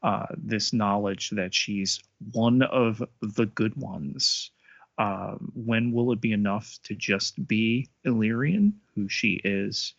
Uh, 0.03 0.27
this 0.37 0.73
knowledge 0.73 1.31
that 1.31 1.55
she's 1.55 2.01
one 2.33 2.63
of 2.63 3.03
the 3.21 3.47
good 3.47 3.77
ones. 3.77 4.51
Uh, 4.99 5.35
when 5.55 5.93
will 5.93 6.13
it 6.13 6.21
be 6.21 6.33
enough 6.33 6.79
to 6.85 6.95
just 6.95 7.47
be 7.47 7.89
Illyrian, 8.05 8.75
who 8.95 9.09
she 9.09 9.41
is? 9.45 9.95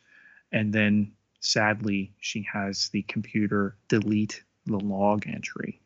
And 0.51 0.73
then 0.73 1.13
sadly, 1.39 2.13
she 2.19 2.45
has 2.51 2.89
the 2.89 3.03
computer 3.03 3.75
delete 3.87 4.43
the 4.65 4.77
log 4.77 5.27
entry. 5.27 5.81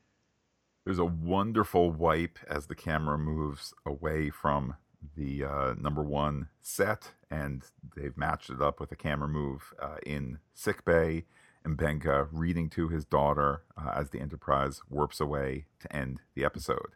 There's 0.85 0.99
a 0.99 1.05
wonderful 1.05 1.91
wipe 1.91 2.37
as 2.47 2.67
the 2.67 2.75
camera 2.75 3.17
moves 3.17 3.73
away 3.85 4.29
from 4.29 4.75
the 5.15 5.45
uh, 5.45 5.73
number 5.79 6.03
one 6.03 6.47
set, 6.61 7.11
and 7.31 7.63
they've 7.95 8.17
matched 8.17 8.49
it 8.49 8.61
up 8.61 8.79
with 8.79 8.91
a 8.91 8.95
camera 8.95 9.27
move 9.27 9.73
uh, 9.81 9.97
in 10.05 10.39
sickbay. 10.53 11.25
Mbenga 11.65 12.27
reading 12.31 12.69
to 12.69 12.89
his 12.89 13.05
daughter 13.05 13.63
uh, 13.77 13.91
as 13.95 14.11
the 14.11 14.19
Enterprise 14.19 14.81
warps 14.89 15.19
away 15.19 15.65
to 15.79 15.95
end 15.95 16.19
the 16.35 16.45
episode. 16.45 16.91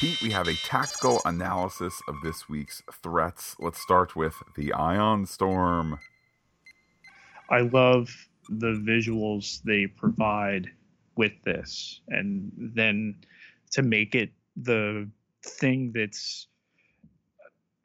Pete, 0.00 0.22
we 0.22 0.30
have 0.30 0.46
a 0.46 0.54
tactical 0.54 1.20
analysis 1.24 2.00
of 2.06 2.14
this 2.22 2.48
week's 2.48 2.80
threats. 3.02 3.56
Let's 3.58 3.80
start 3.80 4.14
with 4.14 4.34
the 4.56 4.72
Ion 4.72 5.26
Storm. 5.26 5.98
I 7.50 7.62
love 7.62 8.08
the 8.48 8.80
visuals 8.86 9.60
they 9.64 9.88
provide 9.88 10.70
with 11.16 11.32
this, 11.44 12.00
and 12.06 12.52
then 12.56 13.16
to 13.72 13.82
make 13.82 14.14
it 14.14 14.30
the 14.56 15.10
thing 15.48 15.92
that's 15.92 16.46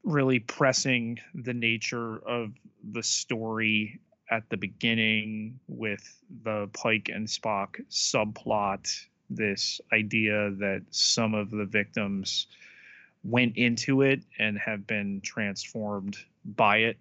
really 0.04 0.40
pressing 0.40 1.20
the 1.34 1.54
nature 1.54 2.18
of 2.28 2.52
the 2.92 3.04
story 3.04 4.00
at 4.30 4.50
the 4.50 4.58
beginning 4.58 5.60
with 5.68 6.20
the 6.44 6.70
Pike 6.74 7.10
and 7.14 7.28
Spock 7.28 7.82
subplot 7.90 9.06
this 9.30 9.80
idea 9.92 10.52
that 10.60 10.84
some 10.92 11.34
of 11.34 11.50
the 11.50 11.66
victims 11.66 12.48
went 13.24 13.58
into 13.58 14.02
it 14.02 14.22
and 14.38 14.58
have 14.58 14.86
been 14.86 15.22
transformed 15.22 16.18
by 16.44 16.78
it 16.78 16.98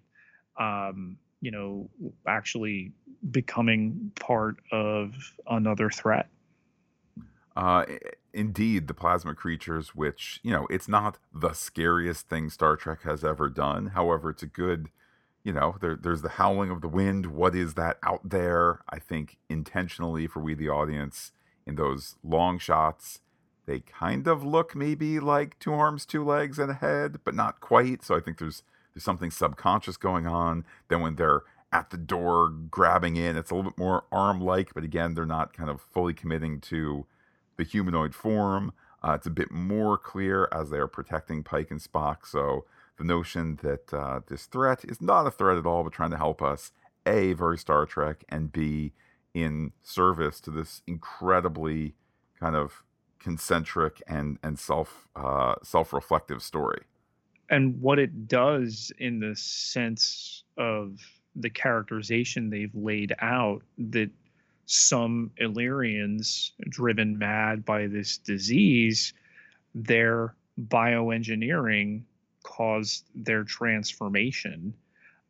um, 0.57 1.17
you 1.41 1.51
know 1.51 1.89
actually 2.25 2.91
becoming 3.31 4.11
part 4.15 4.57
of 4.71 5.13
another 5.47 5.89
threat. 5.89 6.29
Uh, 7.55 7.85
indeed 8.33 8.87
the 8.87 8.93
plasma 8.93 9.35
creatures 9.35 9.93
which 9.93 10.39
you 10.43 10.51
know 10.51 10.65
it's 10.69 10.87
not 10.87 11.19
the 11.33 11.53
scariest 11.53 12.27
thing 12.27 12.49
star 12.49 12.75
trek 12.75 13.03
has 13.03 13.23
ever 13.23 13.49
done. 13.49 13.87
However 13.87 14.29
it's 14.31 14.43
a 14.43 14.47
good 14.47 14.89
you 15.43 15.53
know 15.53 15.75
there, 15.81 15.95
there's 15.95 16.21
the 16.21 16.29
howling 16.29 16.71
of 16.71 16.81
the 16.81 16.87
wind. 16.87 17.27
What 17.27 17.55
is 17.55 17.75
that 17.75 17.97
out 18.03 18.29
there? 18.29 18.81
I 18.89 18.99
think 18.99 19.37
intentionally 19.49 20.27
for 20.27 20.39
we 20.39 20.53
the 20.55 20.69
audience 20.69 21.31
in 21.65 21.75
those 21.75 22.15
long 22.23 22.59
shots 22.59 23.19
they 23.65 23.79
kind 23.79 24.27
of 24.27 24.43
look 24.43 24.75
maybe 24.75 25.19
like 25.19 25.57
two 25.59 25.73
arms 25.73 26.05
two 26.05 26.23
legs 26.23 26.59
and 26.59 26.71
a 26.71 26.75
head 26.75 27.19
but 27.23 27.35
not 27.35 27.61
quite. 27.61 28.03
So 28.03 28.15
i 28.15 28.19
think 28.19 28.39
there's 28.39 28.63
there's 28.93 29.03
something 29.03 29.31
subconscious 29.31 29.97
going 29.97 30.27
on. 30.27 30.65
Then 30.87 31.01
when 31.01 31.15
they're 31.15 31.43
at 31.71 31.89
the 31.89 31.97
door 31.97 32.49
grabbing 32.69 33.15
in 33.15 33.35
it's 33.35 33.49
a 33.49 33.55
little 33.55 33.71
bit 33.71 33.79
more 33.79 34.03
arm 34.11 34.39
like 34.39 34.73
but 34.75 34.83
again 34.83 35.15
they're 35.15 35.25
not 35.25 35.53
kind 35.53 35.71
of 35.71 35.81
fully 35.81 36.13
committing 36.13 36.61
to 36.61 37.03
the 37.57 37.63
humanoid 37.63 38.13
form 38.13 38.73
uh, 39.05 39.13
it's 39.13 39.27
a 39.27 39.31
bit 39.31 39.51
more 39.51 39.97
clear 39.97 40.47
as 40.51 40.69
they 40.69 40.77
are 40.77 40.87
protecting 40.87 41.43
pike 41.43 41.71
and 41.71 41.81
spock 41.81 42.25
so 42.25 42.65
the 42.97 43.03
notion 43.03 43.59
that 43.63 43.93
uh, 43.93 44.19
this 44.27 44.45
threat 44.45 44.85
is 44.85 45.01
not 45.01 45.25
a 45.25 45.31
threat 45.31 45.57
at 45.57 45.65
all 45.65 45.83
but 45.83 45.93
trying 45.93 46.11
to 46.11 46.17
help 46.17 46.41
us 46.41 46.71
a 47.05 47.33
very 47.33 47.57
star 47.57 47.85
trek 47.85 48.23
and 48.29 48.51
b 48.51 48.93
in 49.33 49.71
service 49.81 50.39
to 50.39 50.51
this 50.51 50.81
incredibly 50.87 51.95
kind 52.39 52.55
of 52.55 52.83
concentric 53.19 54.01
and 54.07 54.37
and 54.43 54.59
self 54.59 55.07
uh, 55.15 55.55
self 55.63 55.93
reflective 55.93 56.41
story. 56.41 56.83
And 57.49 57.81
what 57.81 57.99
it 57.99 58.27
does 58.27 58.91
in 58.99 59.19
the 59.19 59.35
sense 59.35 60.43
of 60.57 60.99
the 61.35 61.49
characterization 61.49 62.49
they've 62.49 62.75
laid 62.75 63.13
out 63.19 63.63
that 63.77 64.11
some 64.65 65.31
Illyrians 65.37 66.53
driven 66.69 67.17
mad 67.17 67.65
by 67.65 67.87
this 67.87 68.17
disease, 68.17 69.13
their 69.75 70.35
bioengineering 70.67 72.03
caused 72.43 73.05
their 73.15 73.43
transformation. 73.43 74.73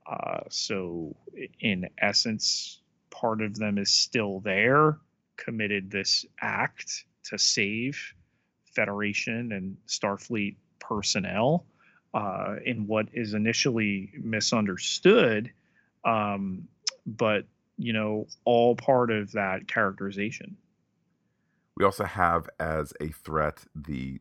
Uh, 0.06 0.42
so, 0.50 1.16
in 1.60 1.90
essence, 1.98 2.82
part 3.10 3.42
of 3.42 3.56
them 3.56 3.78
is 3.78 3.92
still 3.92 4.40
there, 4.42 4.98
committed 5.38 5.90
this 5.90 6.26
act 6.42 7.06
to 7.24 7.38
save 7.38 8.14
Federation 8.76 9.52
and 9.52 9.78
Starfleet 9.88 10.56
personnel 10.80 11.66
uh, 12.14 12.56
in 12.66 12.86
what 12.88 13.08
is 13.14 13.34
initially 13.34 14.12
misunderstood, 14.22 15.52
um, 16.04 16.68
but 17.06 17.46
you 17.78 17.94
know, 17.94 18.28
all 18.46 18.76
part 18.76 19.12
of 19.12 19.32
that 19.34 19.68
characterization. 19.68 20.58
We 21.76 21.86
also 21.86 22.06
have 22.06 22.50
as 22.60 22.94
a 23.02 23.10
threat 23.10 23.66
the 23.76 24.20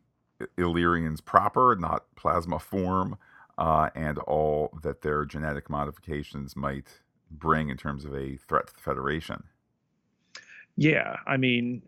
Illyrians 0.57 1.21
proper, 1.21 1.75
not 1.79 2.05
plasma 2.15 2.59
form, 2.59 3.17
uh, 3.57 3.89
and 3.95 4.17
all 4.19 4.77
that 4.81 5.01
their 5.01 5.25
genetic 5.25 5.69
modifications 5.69 6.55
might 6.55 6.87
bring 7.29 7.69
in 7.69 7.77
terms 7.77 8.05
of 8.05 8.13
a 8.15 8.37
threat 8.37 8.67
to 8.67 8.73
the 8.73 8.81
Federation. 8.81 9.43
Yeah, 10.75 11.17
I 11.27 11.37
mean, 11.37 11.83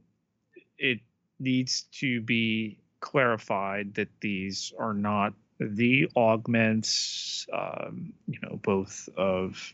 it 0.77 0.99
needs 1.39 1.83
to 1.93 2.21
be 2.21 2.79
clarified 2.99 3.95
that 3.95 4.09
these 4.21 4.73
are 4.79 4.93
not 4.93 5.33
the 5.59 6.09
augments, 6.15 7.47
um, 7.51 8.13
you 8.27 8.39
know, 8.41 8.59
both 8.61 9.09
of 9.17 9.73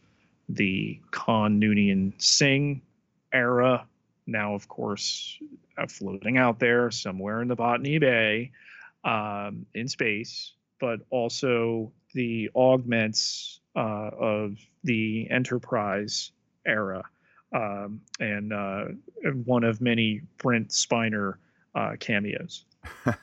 the 0.50 1.00
Khan 1.12 1.60
Noonien 1.60 2.14
Singh 2.22 2.82
era, 3.34 3.86
now, 4.28 4.54
of 4.54 4.68
course, 4.68 5.40
uh, 5.78 5.88
floating 5.88 6.38
out 6.38 6.60
there 6.60 6.92
somewhere 6.92 7.42
in 7.42 7.48
the 7.48 7.56
Botany 7.56 8.00
Bay 8.00 8.52
um, 9.04 9.66
in 9.74 9.88
space, 9.88 10.54
but 10.80 11.00
also 11.10 11.92
the 12.14 12.50
augments 12.56 13.60
uh, 13.76 14.10
of 14.20 14.58
the 14.84 15.28
Enterprise 15.30 16.32
era, 16.66 17.04
um, 17.54 18.02
and 18.20 18.54
uh, 18.54 18.86
one 19.46 19.64
of 19.64 19.82
many 19.82 20.22
Brent 20.38 20.70
Spiner 20.70 21.36
uh, 21.76 21.94
cameos. 22.00 22.66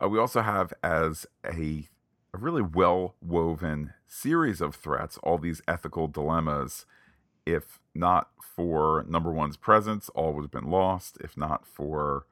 Uh, 0.00 0.08
we 0.08 0.18
also 0.18 0.40
have 0.40 0.72
as 0.82 1.26
a, 1.44 1.86
a 2.32 2.38
really 2.38 2.62
well 2.62 3.14
woven 3.20 3.92
series 4.06 4.60
of 4.60 4.74
threats 4.74 5.18
all 5.22 5.38
these 5.38 5.62
ethical 5.66 6.08
dilemmas. 6.08 6.86
If 7.46 7.80
not 7.94 8.28
for 8.38 9.04
number 9.08 9.32
one's 9.32 9.56
presence, 9.56 10.08
all 10.10 10.32
would 10.34 10.42
have 10.42 10.50
been 10.50 10.70
lost. 10.70 11.18
If 11.20 11.36
not 11.36 11.66
for 11.66 12.26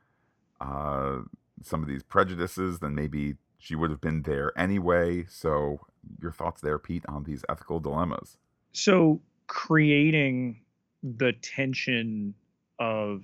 uh, 0.61 1.21
some 1.63 1.83
of 1.83 1.89
these 1.89 2.03
prejudices, 2.03 2.79
then 2.79 2.95
maybe 2.95 3.37
she 3.59 3.75
would 3.75 3.91
have 3.91 4.01
been 4.01 4.23
there 4.23 4.57
anyway. 4.57 5.27
So, 5.29 5.81
your 6.21 6.33
thoughts 6.33 6.61
there, 6.61 6.79
Pete, 6.79 7.05
on 7.09 7.25
these 7.25 7.45
ethical 7.49 7.81
dilemmas? 7.81 8.37
So, 8.73 9.21
creating 9.47 10.61
the 11.03 11.33
tension 11.33 12.35
of, 12.79 13.23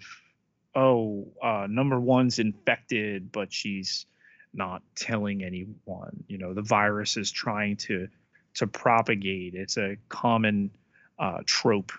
oh, 0.74 1.28
uh, 1.42 1.66
number 1.68 2.00
one's 2.00 2.38
infected, 2.38 3.30
but 3.30 3.52
she's 3.52 4.06
not 4.54 4.82
telling 4.94 5.42
anyone. 5.42 6.24
You 6.28 6.38
know, 6.38 6.54
the 6.54 6.62
virus 6.62 7.16
is 7.16 7.30
trying 7.30 7.76
to 7.78 8.08
to 8.54 8.66
propagate. 8.66 9.54
It's 9.54 9.76
a 9.76 9.96
common 10.08 10.70
uh, 11.18 11.38
trope 11.44 11.92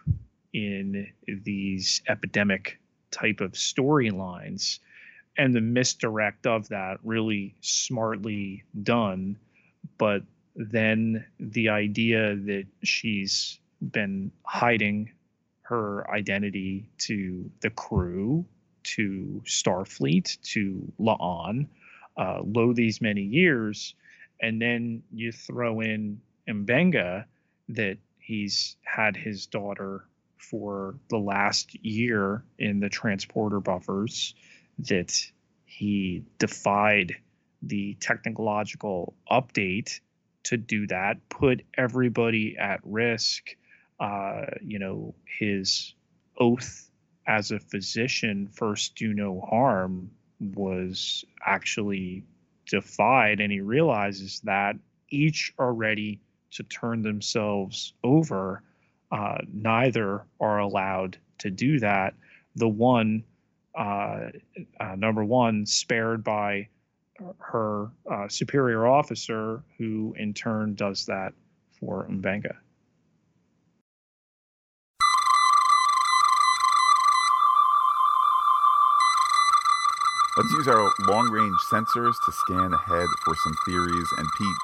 in 0.54 1.08
these 1.28 2.02
epidemic 2.08 2.80
type 3.12 3.42
of 3.42 3.52
storylines 3.54 4.80
and 5.38 5.54
the 5.54 5.62
misdirect 5.62 6.48
of 6.48 6.70
that 6.70 7.00
really 7.04 7.56
smartly 7.60 8.64
done. 8.84 9.38
But 9.98 10.24
then 10.56 11.26
the 11.40 11.70
idea 11.70 12.36
that 12.36 12.66
she's 12.84 13.60
been 13.82 14.32
hiding 14.44 15.12
her 15.64 16.10
identity 16.10 16.90
to 17.00 17.52
the 17.60 17.70
crew, 17.70 18.46
to 18.84 19.42
Starfleet, 19.46 20.42
to 20.54 20.94
La'an, 21.00 21.68
uh, 22.18 22.42
lo 22.44 22.74
these 22.74 23.02
many 23.02 23.22
years, 23.22 23.96
and 24.42 24.62
then 24.62 25.04
you 25.12 25.32
throw 25.32 25.82
in 25.82 26.22
M'Benga 26.48 27.26
that 27.70 27.98
he's 28.20 28.78
had 28.84 29.16
his 29.16 29.48
daughter 29.48 30.06
for 30.38 30.96
the 31.10 31.18
last 31.18 31.76
year 31.84 32.44
in 32.60 32.80
the 32.80 32.90
transporter 32.90 33.60
buffers, 33.60 34.36
that 34.80 35.14
he 35.66 36.24
defied 36.38 37.16
the 37.62 37.96
technological 38.00 39.16
update 39.32 40.00
to 40.44 40.58
do 40.58 40.86
that, 40.88 41.28
put 41.30 41.64
everybody 41.76 42.58
at 42.58 42.80
risk. 42.84 43.56
Uh, 44.00 44.46
you 44.62 44.78
know, 44.78 45.16
his 45.26 45.94
oath 46.38 46.92
as 47.26 47.52
a 47.52 47.60
physician, 47.60 48.48
first 48.48 48.96
do 48.96 49.14
no 49.14 49.42
harm, 49.42 50.12
was 50.40 51.24
actually 51.46 52.24
defied, 52.68 53.40
and 53.40 53.52
he 53.52 53.62
realizes 53.62 54.42
that 54.42 54.76
each 55.10 55.54
are 55.58 55.74
ready 55.74 56.20
to 56.52 56.64
turn 56.64 57.02
themselves 57.02 57.94
over. 58.04 58.64
Uh, 59.12 59.38
neither 59.54 60.26
are 60.40 60.60
allowed 60.60 61.18
to 61.38 61.50
do 61.52 61.80
that. 61.80 62.14
The 62.56 62.68
one, 62.68 63.24
uh, 63.78 64.30
uh, 64.80 64.96
number 64.96 65.24
one, 65.24 65.66
spared 65.66 66.24
by 66.24 66.70
her 67.40 67.90
uh, 68.12 68.28
superior 68.28 68.88
officer, 68.88 69.64
who 69.78 70.16
in 70.18 70.34
turn 70.34 70.76
does 70.76 71.06
that 71.06 71.34
for 71.80 72.08
M'Benga. 72.10 72.56
Let's 80.38 80.52
use 80.52 80.68
our 80.68 80.92
long 81.08 81.32
range 81.32 81.58
sensors 81.72 82.14
to 82.26 82.32
scan 82.34 82.74
ahead 82.74 83.08
for 83.24 83.36
some 83.42 83.56
theories. 83.66 84.08
And 84.18 84.28
Pete, 84.38 84.58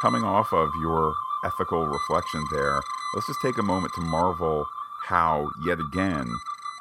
coming 0.00 0.24
off 0.24 0.54
of 0.54 0.70
your 0.80 1.12
ethical 1.44 1.86
reflection 1.86 2.42
there, 2.50 2.80
let's 3.14 3.26
just 3.26 3.42
take 3.42 3.58
a 3.58 3.62
moment 3.62 3.92
to 3.96 4.00
marvel 4.00 4.64
how, 5.04 5.50
yet 5.66 5.80
again, 5.80 6.26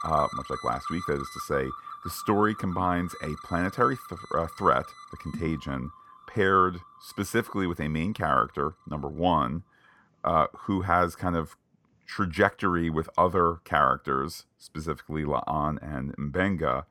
uh, 0.05 0.27
much 0.33 0.49
like 0.49 0.63
last 0.63 0.89
week, 0.89 1.03
that 1.07 1.19
is 1.19 1.29
to 1.33 1.41
say, 1.41 1.69
the 2.05 2.09
story 2.09 2.55
combines 2.55 3.13
a 3.21 3.35
planetary 3.43 3.97
th- 4.07 4.21
uh, 4.33 4.47
threat, 4.57 4.85
the 5.11 5.17
contagion, 5.17 5.91
paired 6.25 6.79
specifically 7.01 7.67
with 7.67 7.81
a 7.81 7.89
main 7.89 8.13
character, 8.13 8.75
number 8.89 9.09
one, 9.09 9.63
uh, 10.23 10.47
who 10.59 10.83
has 10.83 11.17
kind 11.17 11.35
of 11.35 11.57
trajectory 12.05 12.89
with 12.89 13.09
other 13.17 13.55
characters, 13.65 14.45
specifically 14.57 15.23
La'an 15.23 15.77
and 15.81 16.15
M'Benga, 16.15 16.85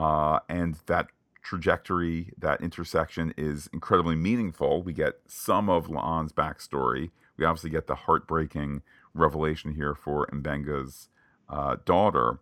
uh, 0.00 0.38
and 0.48 0.76
that 0.86 1.08
trajectory, 1.42 2.32
that 2.38 2.62
intersection 2.62 3.34
is 3.36 3.68
incredibly 3.70 4.16
meaningful. 4.16 4.82
We 4.82 4.94
get 4.94 5.20
some 5.26 5.68
of 5.68 5.88
La'an's 5.88 6.32
backstory. 6.32 7.10
We 7.36 7.44
obviously 7.44 7.68
get 7.68 7.86
the 7.86 7.94
heartbreaking 7.94 8.80
revelation 9.12 9.74
here 9.74 9.94
for 9.94 10.26
M'Benga's 10.32 11.10
uh, 11.50 11.76
daughter. 11.84 12.38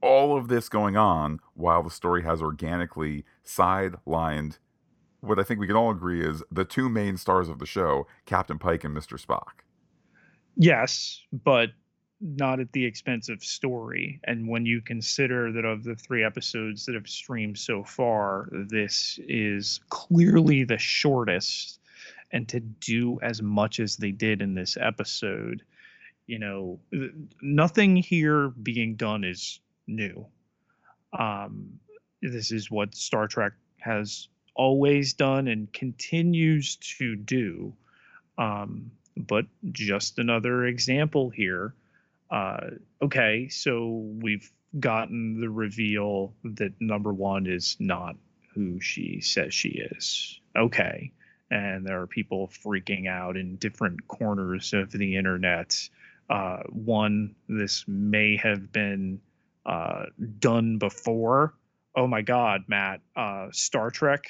All 0.00 0.36
of 0.36 0.46
this 0.46 0.68
going 0.68 0.96
on 0.96 1.40
while 1.54 1.82
the 1.82 1.90
story 1.90 2.22
has 2.22 2.40
organically 2.40 3.24
sidelined 3.44 4.58
what 5.20 5.40
I 5.40 5.42
think 5.42 5.58
we 5.58 5.66
can 5.66 5.74
all 5.74 5.90
agree 5.90 6.24
is 6.24 6.44
the 6.48 6.64
two 6.64 6.88
main 6.88 7.16
stars 7.16 7.48
of 7.48 7.58
the 7.58 7.66
show, 7.66 8.06
Captain 8.24 8.56
Pike 8.56 8.84
and 8.84 8.96
Mr. 8.96 9.20
Spock. 9.20 9.64
Yes, 10.54 11.24
but 11.32 11.70
not 12.20 12.60
at 12.60 12.72
the 12.72 12.84
expense 12.84 13.28
of 13.28 13.44
story. 13.44 14.20
And 14.24 14.48
when 14.48 14.66
you 14.66 14.80
consider 14.80 15.52
that 15.52 15.64
of 15.64 15.84
the 15.84 15.94
three 15.94 16.24
episodes 16.24 16.86
that 16.86 16.94
have 16.94 17.08
streamed 17.08 17.58
so 17.58 17.84
far, 17.84 18.48
this 18.52 19.18
is 19.28 19.80
clearly 19.88 20.64
the 20.64 20.78
shortest. 20.78 21.80
And 22.30 22.48
to 22.48 22.60
do 22.60 23.18
as 23.22 23.40
much 23.40 23.80
as 23.80 23.96
they 23.96 24.10
did 24.10 24.42
in 24.42 24.54
this 24.54 24.76
episode, 24.78 25.62
you 26.26 26.38
know, 26.38 26.78
nothing 27.40 27.96
here 27.96 28.50
being 28.50 28.96
done 28.96 29.24
is 29.24 29.60
new. 29.86 30.26
Um, 31.18 31.78
this 32.20 32.52
is 32.52 32.70
what 32.70 32.94
Star 32.94 33.28
Trek 33.28 33.52
has 33.78 34.28
always 34.54 35.14
done 35.14 35.48
and 35.48 35.72
continues 35.72 36.76
to 36.98 37.16
do. 37.16 37.72
Um, 38.36 38.90
but 39.16 39.46
just 39.72 40.18
another 40.18 40.66
example 40.66 41.30
here 41.30 41.74
uh, 42.30 42.70
okay, 43.02 43.48
so 43.48 44.08
we've 44.20 44.50
gotten 44.78 45.40
the 45.40 45.48
reveal 45.48 46.34
that 46.44 46.72
number 46.80 47.12
one 47.12 47.46
is 47.46 47.76
not 47.80 48.16
who 48.54 48.80
she 48.80 49.20
says 49.20 49.54
she 49.54 49.68
is. 49.68 50.40
Okay. 50.56 51.12
And 51.50 51.86
there 51.86 52.02
are 52.02 52.06
people 52.06 52.48
freaking 52.48 53.08
out 53.08 53.36
in 53.36 53.56
different 53.56 54.06
corners 54.06 54.74
of 54.74 54.90
the 54.90 55.16
internet. 55.16 55.88
Uh, 56.28 56.58
one, 56.68 57.34
this 57.48 57.84
may 57.88 58.36
have 58.36 58.70
been 58.70 59.20
uh, 59.64 60.06
done 60.38 60.76
before. 60.78 61.54
Oh 61.96 62.06
my 62.06 62.20
God, 62.20 62.64
Matt, 62.68 63.00
uh, 63.16 63.48
Star 63.52 63.90
Trek 63.90 64.24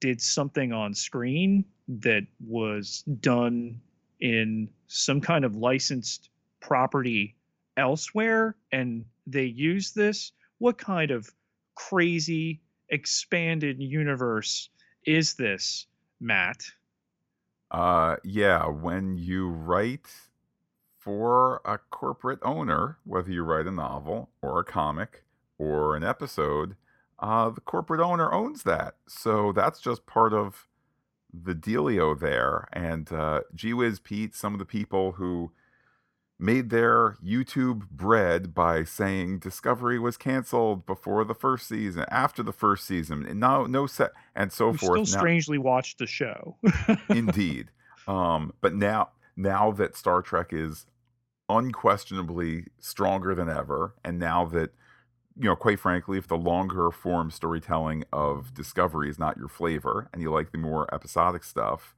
did 0.00 0.20
something 0.20 0.72
on 0.72 0.94
screen 0.94 1.64
that 1.88 2.26
was 2.44 3.02
done 3.02 3.80
in 4.20 4.70
some 4.86 5.20
kind 5.20 5.44
of 5.44 5.54
licensed 5.56 6.29
property 6.60 7.36
elsewhere 7.76 8.56
and 8.72 9.04
they 9.26 9.44
use 9.44 9.92
this, 9.92 10.32
what 10.58 10.78
kind 10.78 11.10
of 11.10 11.30
crazy 11.74 12.60
expanded 12.88 13.80
universe 13.80 14.68
is 15.04 15.34
this, 15.34 15.86
Matt? 16.20 16.62
Uh 17.70 18.16
yeah, 18.24 18.66
when 18.66 19.16
you 19.16 19.48
write 19.48 20.08
for 20.98 21.62
a 21.64 21.78
corporate 21.78 22.40
owner, 22.42 22.98
whether 23.04 23.30
you 23.30 23.42
write 23.42 23.66
a 23.66 23.70
novel 23.70 24.28
or 24.42 24.60
a 24.60 24.64
comic 24.64 25.24
or 25.58 25.96
an 25.96 26.04
episode, 26.04 26.76
uh, 27.18 27.50
the 27.50 27.60
corporate 27.60 28.00
owner 28.00 28.32
owns 28.32 28.62
that. 28.64 28.96
So 29.06 29.52
that's 29.52 29.80
just 29.80 30.06
part 30.06 30.32
of 30.32 30.66
the 31.32 31.54
dealio 31.54 32.18
there. 32.18 32.68
And 32.72 33.10
uh, 33.12 33.42
gee 33.54 33.72
whiz, 33.72 34.00
Pete, 34.00 34.34
some 34.34 34.52
of 34.54 34.58
the 34.58 34.64
people 34.64 35.12
who 35.12 35.52
made 36.40 36.70
their 36.70 37.16
YouTube 37.24 37.88
bread 37.90 38.54
by 38.54 38.84
saying 38.84 39.38
Discovery 39.38 39.98
was 39.98 40.16
canceled 40.16 40.86
before 40.86 41.24
the 41.24 41.34
first 41.34 41.68
season, 41.68 42.04
after 42.10 42.42
the 42.42 42.52
first 42.52 42.86
season, 42.86 43.26
and 43.26 43.40
no, 43.40 43.66
no 43.66 43.86
set, 43.86 44.12
and 44.34 44.52
so 44.52 44.70
we 44.70 44.78
forth. 44.78 45.06
Still 45.06 45.20
strangely 45.20 45.58
watched 45.58 45.98
the 45.98 46.06
show. 46.06 46.56
indeed, 47.08 47.70
um, 48.08 48.52
but 48.60 48.74
now, 48.74 49.10
now 49.36 49.70
that 49.72 49.96
Star 49.96 50.22
Trek 50.22 50.48
is 50.52 50.86
unquestionably 51.48 52.66
stronger 52.78 53.34
than 53.34 53.48
ever, 53.48 53.94
and 54.04 54.18
now 54.18 54.44
that 54.46 54.70
you 55.36 55.46
know, 55.46 55.56
quite 55.56 55.80
frankly, 55.80 56.18
if 56.18 56.28
the 56.28 56.36
longer 56.36 56.90
form 56.90 57.30
storytelling 57.30 58.04
of 58.12 58.52
Discovery 58.52 59.08
is 59.08 59.18
not 59.18 59.38
your 59.38 59.48
flavor, 59.48 60.08
and 60.12 60.20
you 60.20 60.30
like 60.30 60.52
the 60.52 60.58
more 60.58 60.92
episodic 60.92 61.44
stuff, 61.44 61.94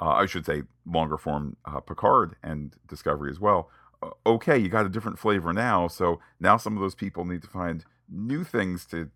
uh, 0.00 0.10
I 0.10 0.26
should 0.26 0.46
say 0.46 0.62
longer 0.86 1.16
form 1.16 1.56
uh, 1.64 1.80
Picard 1.80 2.36
and 2.42 2.74
Discovery 2.88 3.30
as 3.30 3.40
well. 3.40 3.70
Uh, 4.02 4.10
okay, 4.26 4.58
you 4.58 4.68
got 4.68 4.86
a 4.86 4.88
different 4.88 5.18
flavor 5.18 5.52
now, 5.52 5.88
so 5.88 6.20
now 6.40 6.56
some 6.56 6.76
of 6.76 6.80
those 6.80 6.94
people 6.94 7.24
need 7.24 7.42
to 7.42 7.48
find 7.48 7.84
new 8.08 8.44
things 8.44 8.84
to, 8.86 9.10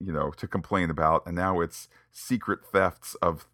you 0.00 0.12
know, 0.12 0.30
to 0.32 0.46
complain 0.46 0.90
about, 0.90 1.26
and 1.26 1.36
now 1.36 1.60
it's 1.60 1.88
secret 2.10 2.60
thefts 2.72 3.14
of 3.16 3.46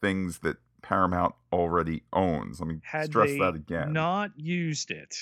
things 0.00 0.40
that 0.40 0.56
Paramount 0.82 1.34
already 1.52 2.02
owns. 2.12 2.60
Let 2.60 2.68
me 2.68 2.80
Had 2.82 3.06
stress 3.06 3.30
that 3.38 3.54
again. 3.54 3.92
Not 3.92 4.30
used 4.36 4.90
it. 4.90 5.14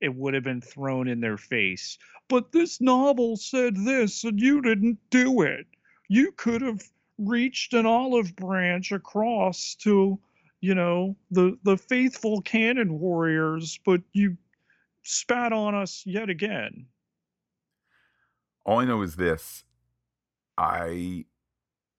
It 0.00 0.14
would 0.14 0.34
have 0.34 0.44
been 0.44 0.60
thrown 0.60 1.08
in 1.08 1.20
their 1.20 1.36
face. 1.36 1.98
But 2.28 2.52
this 2.52 2.80
novel 2.80 3.36
said 3.36 3.74
this, 3.74 4.22
and 4.22 4.38
you 4.38 4.60
didn't 4.60 4.98
do 5.10 5.42
it. 5.42 5.66
You 6.08 6.32
could 6.32 6.62
have 6.62 6.82
reached 7.18 7.74
an 7.74 7.86
olive 7.86 8.34
branch 8.36 8.92
across 8.92 9.74
to 9.74 10.18
you 10.60 10.74
know 10.74 11.16
the 11.30 11.58
the 11.64 11.76
faithful 11.76 12.40
canon 12.42 12.98
warriors 12.98 13.78
but 13.84 14.00
you 14.12 14.36
spat 15.02 15.52
on 15.52 15.74
us 15.74 16.02
yet 16.06 16.28
again. 16.28 16.86
All 18.64 18.80
i 18.80 18.84
know 18.84 19.02
is 19.02 19.16
this. 19.16 19.64
I 20.56 21.24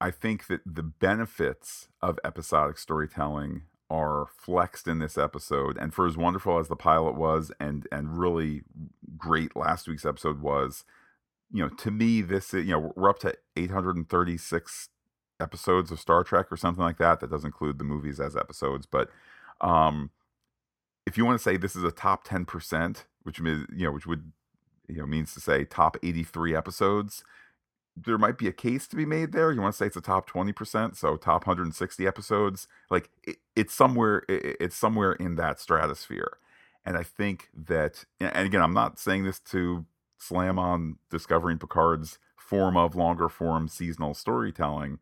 i 0.01 0.11
think 0.11 0.47
that 0.47 0.61
the 0.65 0.83
benefits 0.83 1.89
of 2.01 2.19
episodic 2.23 2.77
storytelling 2.77 3.63
are 3.89 4.27
flexed 4.37 4.87
in 4.87 4.99
this 4.99 5.17
episode 5.17 5.75
and 5.77 5.93
for 5.93 6.05
as 6.05 6.15
wonderful 6.15 6.59
as 6.59 6.67
the 6.67 6.75
pilot 6.75 7.15
was 7.15 7.51
and 7.59 7.87
and 7.91 8.17
really 8.17 8.61
great 9.17 9.55
last 9.55 9.87
week's 9.87 10.05
episode 10.05 10.41
was 10.41 10.85
you 11.51 11.63
know, 11.63 11.69
to 11.69 11.91
me, 11.91 12.21
this 12.21 12.53
you 12.53 12.63
know 12.65 12.93
we're 12.95 13.09
up 13.09 13.19
to 13.19 13.33
836 13.55 14.89
episodes 15.39 15.91
of 15.91 15.99
Star 15.99 16.23
Trek 16.23 16.47
or 16.51 16.57
something 16.57 16.83
like 16.83 16.97
that. 16.97 17.19
That 17.19 17.31
does 17.31 17.45
include 17.45 17.77
the 17.77 17.83
movies 17.83 18.19
as 18.19 18.35
episodes, 18.35 18.85
but 18.85 19.09
um, 19.61 20.11
if 21.05 21.17
you 21.17 21.25
want 21.25 21.39
to 21.39 21.43
say 21.43 21.57
this 21.57 21.75
is 21.75 21.83
a 21.83 21.91
top 21.91 22.23
10 22.23 22.45
percent, 22.45 23.05
which 23.23 23.41
means 23.41 23.65
you 23.75 23.85
know, 23.85 23.91
which 23.91 24.07
would 24.07 24.31
you 24.87 24.97
know 24.97 25.05
means 25.05 25.33
to 25.33 25.39
say 25.39 25.65
top 25.65 25.97
83 26.03 26.55
episodes 26.55 27.23
there 28.05 28.17
might 28.17 28.37
be 28.37 28.47
a 28.47 28.53
case 28.53 28.87
to 28.87 28.95
be 28.95 29.05
made 29.05 29.31
there. 29.31 29.51
You 29.51 29.61
want 29.61 29.73
to 29.73 29.77
say 29.77 29.87
it's 29.87 29.97
a 29.97 30.01
top 30.01 30.29
20%, 30.29 30.95
so 30.95 31.17
top 31.17 31.45
160 31.45 32.07
episodes. 32.07 32.67
Like 32.89 33.09
it, 33.23 33.37
it's 33.55 33.73
somewhere 33.73 34.23
it, 34.29 34.57
it's 34.59 34.75
somewhere 34.75 35.13
in 35.13 35.35
that 35.35 35.59
stratosphere. 35.59 36.37
And 36.85 36.97
I 36.97 37.03
think 37.03 37.49
that 37.53 38.05
and 38.19 38.45
again, 38.47 38.61
I'm 38.61 38.73
not 38.73 38.99
saying 38.99 39.23
this 39.23 39.39
to 39.51 39.85
slam 40.17 40.59
on 40.59 40.97
discovering 41.09 41.57
Picard's 41.57 42.19
form 42.35 42.77
of 42.77 42.95
longer 42.95 43.29
form 43.29 43.67
seasonal 43.67 44.13
storytelling, 44.13 44.99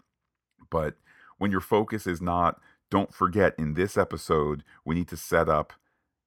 but 0.69 0.95
when 1.37 1.51
your 1.51 1.61
focus 1.61 2.07
is 2.07 2.21
not 2.21 2.59
don't 2.89 3.13
forget 3.13 3.53
in 3.57 3.73
this 3.73 3.97
episode 3.97 4.63
we 4.85 4.95
need 4.95 5.07
to 5.07 5.17
set 5.17 5.49
up 5.49 5.73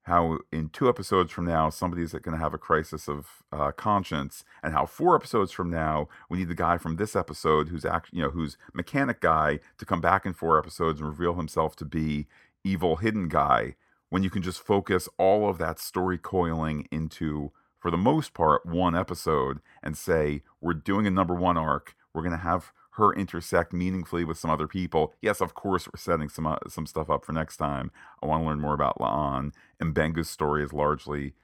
how 0.05 0.39
in 0.51 0.69
two 0.71 0.89
episodes 0.89 1.31
from 1.31 1.45
now 1.45 1.69
somebody's 1.69 2.13
going 2.13 2.33
to 2.33 2.43
have 2.43 2.55
a 2.55 2.59
crisis 2.59 3.09
of 3.09 3.27
uh, 3.53 3.71
conscience 3.73 4.45
and 4.63 4.73
how 4.73 4.87
four 4.87 5.15
episodes 5.15 5.53
from 5.53 5.71
now 5.71 6.09
we 6.29 6.39
need 6.39 6.49
the 6.49 6.55
guy 6.55 6.79
from 6.79 6.97
this 6.97 7.15
episode 7.15 7.69
who's 7.69 7.85
actually 7.85 8.19
you 8.19 8.25
know 8.25 8.31
who's 8.31 8.57
mechanic 8.73 9.21
guy 9.21 9.59
to 9.79 9.85
come 9.85 10.01
back 10.01 10.25
in 10.25 10.33
four 10.33 10.59
episodes 10.59 11.01
and 11.01 11.09
reveal 11.09 11.35
himself 11.35 11.77
to 11.77 11.85
be 11.85 12.27
evil 12.65 12.97
hidden 12.97 13.29
guy 13.29 13.75
when 14.11 14.23
you 14.23 14.31
can 14.31 14.43
just 14.43 14.61
focus 14.61 15.09
all 15.19 15.49
of 15.49 15.59
that 15.59 15.79
story 15.79 16.19
coiling 16.19 16.87
into 16.91 17.53
for 17.81 17.91
the 17.91 17.97
most 17.97 18.35
part 18.35 18.67
one 18.67 18.95
episode 18.95 19.61
and 19.83 19.97
say 19.97 20.43
we're 20.61 20.75
doing 20.75 21.07
a 21.07 21.11
number 21.11 21.35
one 21.35 21.57
arc. 21.57 21.97
We're 22.13 22.23
going 22.23 22.37
to 22.37 22.39
have 22.39 22.73
her 23.01 23.13
intersect 23.13 23.73
meaningfully 23.73 24.25
with 24.25 24.39
some 24.39 24.51
other 24.51 24.69
people. 24.69 25.13
Yes, 25.21 25.41
of 25.41 25.55
course, 25.55 25.89
we're 25.89 25.99
setting 25.99 26.29
some 26.29 26.47
uh, 26.47 26.59
some 26.69 26.87
stuff 26.87 27.11
up 27.11 27.25
for 27.25 27.33
next 27.33 27.57
time. 27.57 27.91
I 28.23 28.27
want 28.27 28.43
to 28.43 28.47
learn 28.47 28.61
more 28.61 28.75
about 28.75 28.99
La'an. 28.99 29.53
And 29.81 29.95
M'Benga's 29.95 30.31
story 30.31 30.63
is 30.63 30.73
largely, 30.73 31.35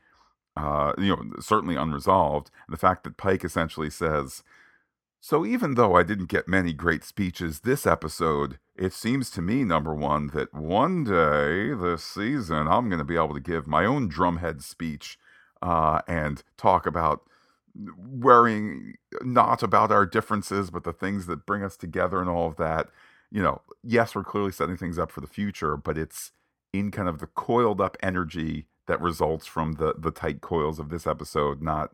uh, 0.57 0.93
you 0.99 1.09
know, 1.09 1.23
certainly 1.41 1.75
unresolved. 1.75 2.51
The 2.69 2.77
fact 2.77 3.03
that 3.05 3.17
Pike 3.17 3.45
essentially 3.45 3.91
says, 3.91 4.45
"So 5.21 5.45
even 5.45 5.75
though 5.75 5.97
I 5.97 6.05
didn't 6.05 6.29
get 6.29 6.47
many 6.47 6.73
great 6.73 7.03
speeches 7.03 7.61
this 7.61 7.87
episode, 7.87 8.59
it 8.77 8.93
seems 8.93 9.31
to 9.33 9.43
me, 9.43 9.65
number 9.65 9.95
one, 9.95 10.29
that 10.29 10.55
one 10.55 11.05
day 11.05 11.75
this 11.75 12.05
season 12.05 12.69
I'm 12.69 12.89
going 12.89 12.99
to 13.01 13.05
be 13.05 13.17
able 13.17 13.35
to 13.35 13.41
give 13.41 13.67
my 13.67 13.85
own 13.85 14.09
drumhead 14.09 14.63
speech 14.63 15.19
uh, 15.61 16.01
and 16.07 16.45
talk 16.57 16.87
about." 16.87 17.23
Worrying 17.99 18.95
not 19.23 19.63
about 19.63 19.93
our 19.93 20.07
differences, 20.07 20.71
but 20.71 20.85
the 20.85 20.93
things 20.93 21.27
that 21.27 21.47
bring 21.47 21.63
us 21.63 21.77
together 21.77 22.21
and 22.21 22.29
all 22.29 22.49
of 22.49 22.57
that. 22.57 22.89
You 23.31 23.43
know, 23.43 23.63
yes, 23.83 24.15
we're 24.15 24.25
clearly 24.25 24.53
setting 24.53 24.77
things 24.77 24.99
up 24.99 25.11
for 25.11 25.21
the 25.21 25.27
future, 25.27 25.77
but 25.77 25.99
it's 25.99 26.33
in 26.73 26.91
kind 26.91 27.09
of 27.09 27.19
the 27.19 27.27
coiled 27.27 27.81
up 27.81 27.97
energy 28.03 28.67
that 28.87 29.01
results 29.01 29.47
from 29.47 29.75
the 29.75 29.95
the 29.99 30.11
tight 30.11 30.41
coils 30.41 30.79
of 30.79 30.91
this 30.91 31.07
episode, 31.07 31.61
not 31.63 31.93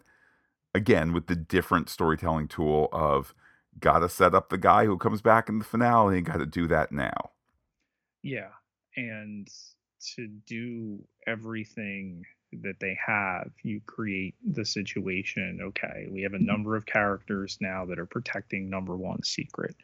again 0.75 1.13
with 1.13 1.27
the 1.27 1.37
different 1.37 1.89
storytelling 1.89 2.49
tool 2.49 2.89
of 2.93 3.35
gotta 3.81 4.09
set 4.09 4.35
up 4.35 4.49
the 4.51 4.59
guy 4.59 4.85
who 4.85 4.99
comes 4.99 5.23
back 5.23 5.49
in 5.49 5.59
the 5.59 5.65
finale 5.65 6.19
and 6.19 6.27
gotta 6.27 6.47
do 6.47 6.67
that 6.69 6.93
now. 6.93 7.31
Yeah. 8.23 8.51
And 8.97 9.49
to 10.15 10.27
do 10.47 11.05
everything 11.27 12.25
that 12.63 12.81
they 12.81 12.97
have, 13.05 13.51
you 13.63 13.81
create 13.87 14.35
the 14.45 14.65
situation. 14.65 15.61
Okay, 15.63 16.09
we 16.11 16.23
have 16.23 16.35
a 16.35 16.39
number 16.39 16.77
of 16.77 16.87
characters 16.87 17.59
now 17.61 17.85
that 17.87 17.99
are 17.99 18.07
protecting 18.07 18.69
number 18.69 18.97
one 18.97 19.23
secret. 19.23 19.75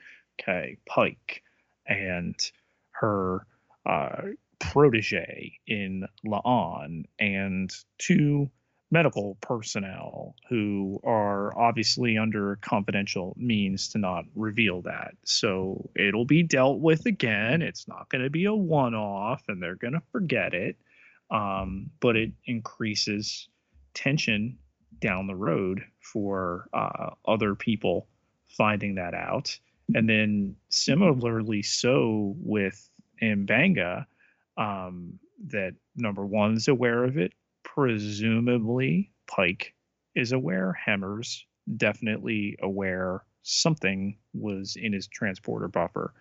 Okay, 0.41 0.77
Pike 0.87 1.43
and 1.87 2.35
her 2.93 3.47
uh, 3.87 4.23
protege 4.59 5.59
in 5.67 6.07
La'an, 6.27 7.05
and 7.19 7.71
two 7.99 8.51
medical 8.91 9.37
personnel 9.41 10.35
who 10.49 10.99
are 11.05 11.57
obviously 11.59 12.17
under 12.17 12.57
confidential 12.57 13.35
means 13.39 13.89
to 13.89 13.99
not 13.99 14.25
reveal 14.35 14.83
that. 14.83 15.15
So 15.25 15.91
it'll 15.95 16.25
be 16.25 16.43
dealt 16.43 16.81
with 16.81 17.05
again. 17.07 17.61
It's 17.61 17.87
not 17.87 18.09
going 18.09 18.25
to 18.25 18.31
be 18.31 18.47
a 18.47 18.55
one 18.55 18.95
off 18.95 19.43
and 19.49 19.63
they're 19.63 19.77
going 19.77 19.93
to 19.93 20.03
forget 20.11 20.55
it 20.55 20.77
um, 21.31 21.91
but 22.01 22.17
it 22.17 22.33
increases 22.47 23.49
tension 23.95 24.59
down 25.01 25.27
the 25.27 25.35
road 25.35 25.83
for 26.01 26.69
uh, 26.73 27.11
other 27.27 27.55
people 27.55 28.07
finding 28.47 28.95
that 28.97 29.15
out. 29.15 29.59
And 29.95 30.09
then 30.09 30.57
similarly 30.69 31.63
so 31.63 32.35
with 32.39 32.91
M'Benga, 33.23 34.07
um, 34.57 35.19
that 35.47 35.75
number 35.97 36.27
one's 36.27 36.69
aware 36.69 37.05
of 37.05 37.17
it. 37.17 37.33
Presumably, 37.63 39.13
Pike 39.27 39.75
is 40.15 40.33
aware. 40.33 40.73
Hemmer's 40.73 41.47
definitely 41.77 42.57
aware 42.61 43.25
something 43.43 44.17
was 44.35 44.77
in 44.77 44.93
his 44.93 45.07
transporter 45.07 45.69
buffer. 45.69 46.13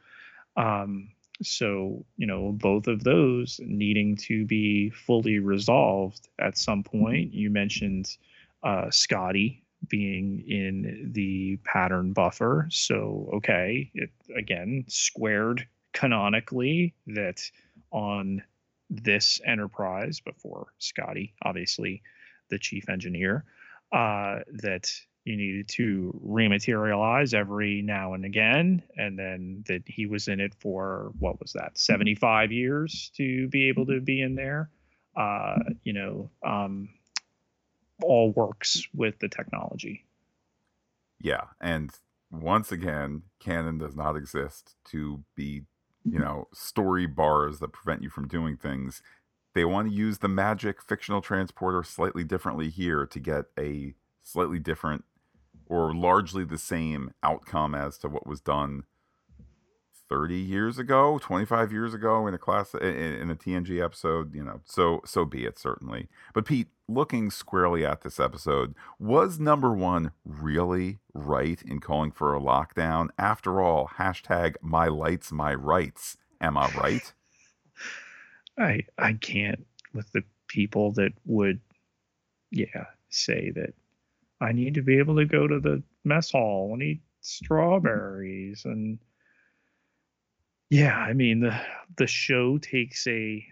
Um, 0.56 1.10
so, 1.42 2.06
you 2.18 2.26
know, 2.26 2.52
both 2.52 2.88
of 2.88 3.04
those 3.04 3.60
needing 3.64 4.16
to 4.18 4.46
be 4.46 4.90
fully 4.90 5.40
resolved 5.40 6.28
at 6.40 6.58
some 6.58 6.84
point. 6.84 7.34
You 7.34 7.50
mentioned 7.50 8.18
uh, 8.64 8.90
Scotty 8.90 9.64
being 9.88 10.44
in 10.48 11.12
the 11.14 11.58
pattern 11.64 12.14
buffer. 12.14 12.68
So, 12.72 13.30
okay, 13.36 13.92
it 13.94 14.10
again 14.36 14.86
squared 14.88 15.68
canonically 15.94 16.96
that 17.08 17.42
on 17.92 18.44
this 18.90 19.40
enterprise 19.46 20.20
before 20.20 20.68
Scotty, 20.80 21.34
obviously 21.44 22.02
the 22.50 22.58
chief 22.58 22.90
engineer, 22.90 23.46
uh, 23.92 24.40
that 24.54 24.92
you 25.28 25.36
needed 25.36 25.68
to 25.68 26.18
rematerialize 26.26 27.34
every 27.34 27.82
now 27.82 28.14
and 28.14 28.24
again 28.26 28.82
and 28.96 29.20
then 29.20 29.64
that 29.68 29.84
he 29.86 30.06
was 30.06 30.28
in 30.28 30.40
it 30.40 30.54
for 30.56 31.12
what 31.20 31.40
was 31.40 31.52
that 31.54 31.78
75 31.78 32.52
years 32.52 33.12
to 33.16 33.48
be 33.50 33.68
able 33.68 33.86
to 33.86 34.00
be 34.00 34.22
in 34.22 34.36
there. 34.36 34.70
Uh, 35.16 35.58
you 35.84 35.94
know 35.94 36.30
um, 36.46 36.90
all 38.04 38.32
works 38.32 38.88
with 38.94 39.20
the 39.20 39.28
technology. 39.28 40.06
Yeah 41.20 41.46
and 41.60 41.92
once 42.32 42.72
again 42.72 43.24
canon 43.40 43.78
does 43.78 43.96
not 43.96 44.16
exist 44.16 44.76
to 44.86 45.24
be 45.36 45.64
you 46.06 46.20
know 46.20 46.48
story 46.54 47.06
bars 47.06 47.60
that 47.60 47.74
prevent 47.74 48.02
you 48.02 48.10
from 48.10 48.28
doing 48.28 48.56
things. 48.58 49.02
They 49.54 49.66
want 49.66 49.90
to 49.90 49.94
use 49.94 50.20
the 50.20 50.28
magic 50.28 50.82
fictional 50.82 51.22
transporter 51.22 51.84
slightly 51.84 52.24
differently 52.24 52.70
here 52.70 53.06
to 53.08 53.20
get 53.20 53.46
a 53.58 53.96
slightly 54.24 54.60
different 54.60 55.04
or 55.70 55.94
largely 55.94 56.44
the 56.44 56.58
same 56.58 57.12
outcome 57.24 57.76
as 57.76 57.98
to 58.00 58.08
what 58.08 58.28
was 58.28 58.42
done 58.42 58.84
30 60.10 60.36
years 60.36 60.78
ago 60.78 61.20
25 61.20 61.72
years 61.72 61.94
ago 61.94 62.28
in 62.28 62.34
a 62.34 62.38
class 62.38 62.74
in, 62.74 63.30
a 63.30 63.36
tng 63.36 63.84
episode 63.84 64.34
you 64.34 64.44
know 64.44 64.62
so 64.66 65.02
so 65.06 65.26
be 65.26 65.46
it 65.46 65.60
certainly. 65.60 66.08
But 66.34 66.46
pete 66.46 66.68
looking 66.88 67.30
squarely 67.30 67.86
at 67.86 68.02
this 68.02 68.20
episode 68.20 68.74
was 69.00 69.40
number 69.40 69.74
one 69.74 70.12
really 70.24 71.00
right 71.14 71.62
in 71.62 71.80
calling 71.80 72.12
for 72.12 72.34
a 72.34 72.40
lockdown? 72.40 73.10
After 73.18 73.62
all 73.62 73.92
hashtag 73.98 74.56
my 74.62 74.88
lights 74.88 75.32
my 75.32 75.54
rights. 75.54 76.18
Am 76.40 76.58
i 76.58 76.70
right? 76.72 77.14
I 78.58 78.84
i 78.98 79.14
can't 79.14 79.66
with 79.94 80.12
the 80.14 80.24
people 80.48 80.92
that 80.94 81.12
would 81.26 81.60
yeah 82.52 82.86
say 83.10 83.52
that 83.52 83.74
I 84.40 84.52
need 84.52 84.76
to 84.76 84.82
be 84.82 85.00
able 85.00 85.16
to 85.18 85.26
go 85.26 85.48
to 85.48 85.60
the 85.60 85.84
mess 86.04 86.32
hall 86.32 86.72
and 86.74 86.84
eat 86.84 87.02
strawberries 87.22 88.64
and 88.66 89.00
yeah, 90.70 90.96
I 90.98 91.14
mean 91.14 91.40
the 91.40 91.60
the 91.98 92.08
show 92.08 92.58
takes 92.58 93.08
a 93.08 93.46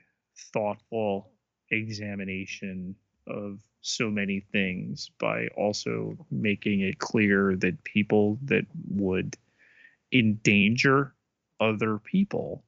thoughtful 0.53 1.31
examination 1.71 2.95
of 3.27 3.59
so 3.81 4.09
many 4.09 4.39
things 4.51 5.11
by 5.19 5.47
also 5.55 6.17
making 6.31 6.81
it 6.81 6.99
clear 6.99 7.55
that 7.57 7.83
people 7.83 8.37
that 8.43 8.65
would 8.89 9.37
endanger 10.11 11.13
other 11.59 11.99
people 11.99 12.63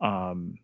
um, 0.00 0.54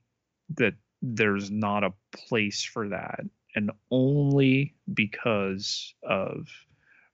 that 0.54 0.74
there's 1.02 1.50
not 1.50 1.84
a 1.84 1.94
place 2.12 2.62
for 2.62 2.88
that. 2.88 3.20
And 3.54 3.70
only 3.90 4.74
because 4.92 5.94
of 6.02 6.48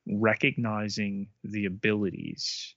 recognizing 0.06 1.28
the 1.44 1.66
abilities 1.66 2.74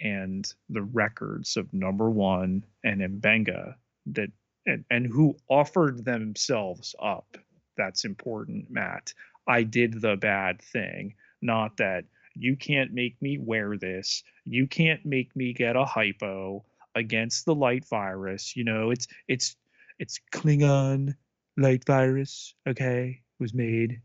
and 0.00 0.52
the 0.68 0.82
records 0.82 1.56
of 1.56 1.72
number 1.72 2.10
one 2.10 2.64
and 2.84 3.00
M'Benga 3.00 3.74
that 4.06 4.30
and, 4.66 4.84
and 4.90 5.06
who 5.06 5.36
offered 5.48 6.04
themselves 6.04 6.94
up. 7.02 7.36
That's 7.76 8.04
important, 8.04 8.70
Matt. 8.70 9.14
I 9.46 9.62
did 9.62 10.00
the 10.00 10.16
bad 10.16 10.60
thing, 10.60 11.14
not 11.40 11.76
that 11.78 12.04
You 12.34 12.56
can't 12.56 12.92
make 12.92 13.20
me 13.20 13.38
wear 13.38 13.76
this. 13.76 14.22
You 14.44 14.66
can't 14.68 15.04
make 15.04 15.34
me 15.34 15.52
get 15.52 15.74
a 15.74 15.84
hypo 15.84 16.64
against 16.94 17.44
the 17.44 17.54
light 17.54 17.84
virus. 17.88 18.54
You 18.56 18.64
know, 18.64 18.90
it's 18.90 19.08
it's 19.26 19.56
it's 19.98 20.20
Klingon 20.32 21.14
light 21.56 21.84
virus. 21.84 22.54
Okay, 22.68 23.22
was 23.40 23.54
made 23.54 24.00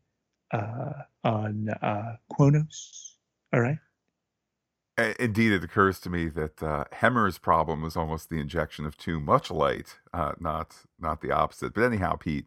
on 1.24 1.70
uh, 1.82 2.16
Kronos. 2.34 3.18
All 3.54 3.62
right. 3.62 3.78
Indeed, 5.20 5.52
it 5.54 5.64
occurs 5.64 6.00
to 6.02 6.10
me 6.10 6.30
that 6.30 6.62
uh, 6.62 6.84
Hemmer's 6.92 7.40
problem 7.40 7.82
was 7.82 7.98
almost 7.98 8.30
the 8.30 8.40
injection 8.40 8.86
of 8.86 8.96
too 8.96 9.20
much 9.20 9.50
light, 9.50 9.98
uh, 10.14 10.34
not 10.40 10.76
not 11.00 11.22
the 11.22 11.32
opposite. 11.32 11.74
But 11.74 11.84
anyhow, 11.84 12.16
Pete, 12.16 12.46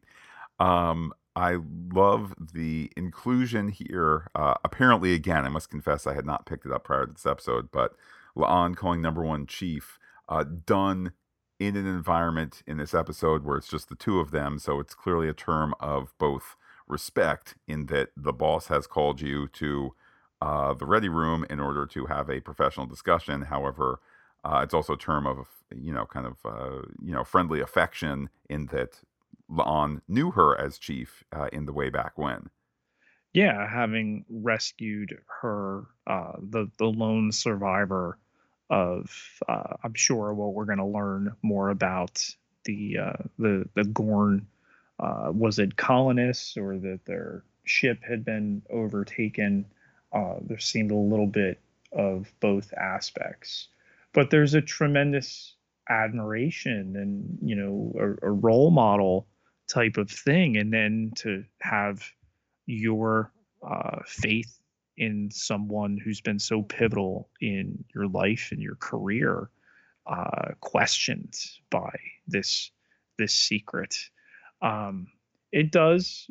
um, 0.61 1.13
I 1.35 1.59
love 1.93 2.35
the 2.55 2.93
inclusion 2.97 3.69
here. 3.69 4.29
Uh, 4.35 4.55
apparently, 4.65 5.13
again, 5.13 5.45
I 5.45 5.49
must 5.49 5.71
confess 5.71 6.07
I 6.07 6.15
had 6.15 6.25
not 6.25 6.47
picked 6.47 6.65
it 6.67 6.73
up 6.73 6.85
prior 6.85 7.07
to 7.07 7.13
this 7.13 7.27
episode, 7.27 7.71
but 7.73 7.97
La'an 8.37 8.77
calling 8.77 9.03
number 9.03 9.25
one 9.25 9.47
chief 9.47 9.99
uh, 10.29 10.45
done 10.45 11.13
in 11.59 11.77
an 11.77 11.87
environment 11.87 12.63
in 12.67 12.77
this 12.77 12.95
episode 12.95 13.45
where 13.45 13.57
it's 13.57 13.69
just 13.69 13.89
the 13.89 13.97
two 13.97 14.21
of 14.21 14.31
them. 14.31 14.59
So 14.59 14.79
it's 14.79 14.95
clearly 14.95 15.29
a 15.29 15.35
term 15.35 15.75
of 15.81 16.15
both 16.19 16.57
respect 16.89 17.55
in 17.67 17.87
that 17.87 18.11
the 18.17 18.33
boss 18.33 18.69
has 18.69 18.87
called 18.87 19.21
you 19.21 19.49
to 19.49 19.95
uh, 20.41 20.75
the 20.75 20.87
ready 20.87 21.09
room 21.09 21.47
in 21.49 21.61
order 21.61 21.87
to 21.87 22.07
have 22.07 22.29
a 22.29 22.41
professional 22.41 22.87
discussion. 22.87 23.43
However, 23.43 24.01
uh, 24.45 24.61
it's 24.63 24.75
also 24.75 24.93
a 24.95 24.99
term 24.99 25.27
of 25.27 25.49
you 25.75 25.93
know 25.93 26.07
kind 26.07 26.27
of 26.27 26.37
uh, 26.45 26.83
you 27.03 27.13
know 27.13 27.25
friendly 27.25 27.61
affection 27.61 28.29
in 28.49 28.67
that 28.67 29.01
La'an 29.51 30.01
knew 30.09 30.31
her 30.33 30.59
as 30.61 30.79
chief 30.79 31.25
uh, 31.33 31.49
in 31.53 31.67
the 31.67 31.73
way 31.73 31.91
back 31.91 32.17
when. 32.17 32.51
Yeah, 33.33 33.69
having 33.69 34.25
rescued 34.31 35.19
her, 35.43 35.85
uh, 36.07 36.33
the 36.39 36.71
the 36.79 36.87
lone 36.87 37.33
survivor 37.33 38.19
of, 38.71 39.41
uh, 39.49 39.75
I'm 39.85 39.95
sure 39.95 40.33
what 40.35 40.55
we're 40.55 40.65
going 40.65 40.79
to 40.79 40.87
learn 40.87 41.37
more 41.43 41.69
about 41.71 42.25
the 42.65 42.99
the 43.39 43.69
the 43.75 43.85
Gorn. 43.85 44.47
Uh, 44.99 45.31
was 45.33 45.59
it 45.59 45.77
colonists 45.77 46.57
or 46.57 46.79
that 46.79 47.05
their 47.05 47.45
ship 47.65 48.03
had 48.03 48.25
been 48.25 48.63
overtaken? 48.71 49.67
Uh, 50.13 50.37
there 50.43 50.59
seemed 50.59 50.91
a 50.91 50.97
little 50.97 51.27
bit 51.27 51.61
of 51.93 52.33
both 52.41 52.73
aspects, 52.75 53.69
but 54.13 54.31
there's 54.31 54.55
a 54.55 54.63
tremendous 54.63 55.55
admiration 55.89 56.97
and 56.97 57.39
you 57.43 57.55
know 57.55 57.93
a, 58.23 58.27
a 58.27 58.31
role 58.31 58.71
model 58.71 59.27
type 59.69 59.97
of 59.97 60.11
thing 60.11 60.57
and 60.57 60.73
then 60.73 61.13
to 61.15 61.45
have 61.61 62.03
your 62.67 63.33
uh, 63.63 63.99
faith 64.05 64.59
in 64.97 65.31
someone 65.31 65.99
who's 65.99 66.21
been 66.21 66.39
so 66.39 66.63
pivotal 66.63 67.29
in 67.41 67.85
your 67.95 68.07
life 68.09 68.49
and 68.51 68.61
your 68.61 68.77
career 68.77 69.51
uh, 70.07 70.53
questioned 70.61 71.35
by 71.71 71.95
this 72.27 72.71
this 73.19 73.35
secret 73.35 73.97
um, 74.67 75.07
it 75.53 75.71
does 75.71 76.29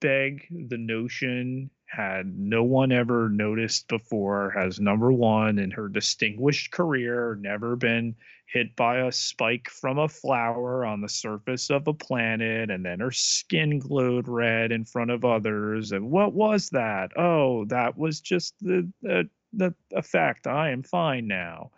beg 0.00 0.46
the 0.68 0.78
notion 0.78 1.70
had 1.86 2.36
no 2.36 2.62
one 2.64 2.90
ever 2.90 3.28
noticed 3.28 3.88
before 3.88 4.50
has 4.50 4.80
number 4.80 5.12
one 5.12 5.58
in 5.58 5.70
her 5.70 5.88
distinguished 5.88 6.70
career 6.72 7.38
never 7.40 7.76
been 7.76 8.14
hit 8.46 8.74
by 8.76 8.98
a 8.98 9.12
spike 9.12 9.68
from 9.70 9.98
a 9.98 10.08
flower 10.08 10.84
on 10.84 11.00
the 11.00 11.08
surface 11.08 11.70
of 11.70 11.86
a 11.86 11.94
planet 11.94 12.70
and 12.70 12.84
then 12.84 13.00
her 13.00 13.12
skin 13.12 13.78
glowed 13.78 14.28
red 14.28 14.72
in 14.72 14.84
front 14.84 15.10
of 15.10 15.24
others 15.24 15.92
and 15.92 16.10
what 16.10 16.32
was 16.32 16.68
that? 16.70 17.10
Oh 17.16 17.64
that 17.66 17.96
was 17.96 18.20
just 18.20 18.54
the 18.60 18.90
the, 19.02 19.28
the 19.52 19.74
effect. 19.92 20.46
I 20.46 20.70
am 20.70 20.82
fine 20.82 21.26
now 21.26 21.70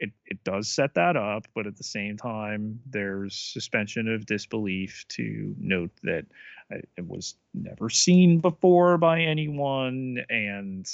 it, 0.00 0.10
it 0.26 0.42
does 0.44 0.68
set 0.68 0.94
that 0.94 1.16
up, 1.16 1.46
but 1.54 1.66
at 1.66 1.76
the 1.76 1.84
same 1.84 2.16
time, 2.16 2.80
there's 2.86 3.34
suspension 3.34 4.08
of 4.08 4.26
disbelief 4.26 5.04
to 5.08 5.54
note 5.58 5.90
that 6.02 6.26
uh, 6.72 6.78
it 6.96 7.06
was 7.06 7.34
never 7.54 7.90
seen 7.90 8.38
before 8.40 8.98
by 8.98 9.20
anyone, 9.20 10.24
and 10.28 10.88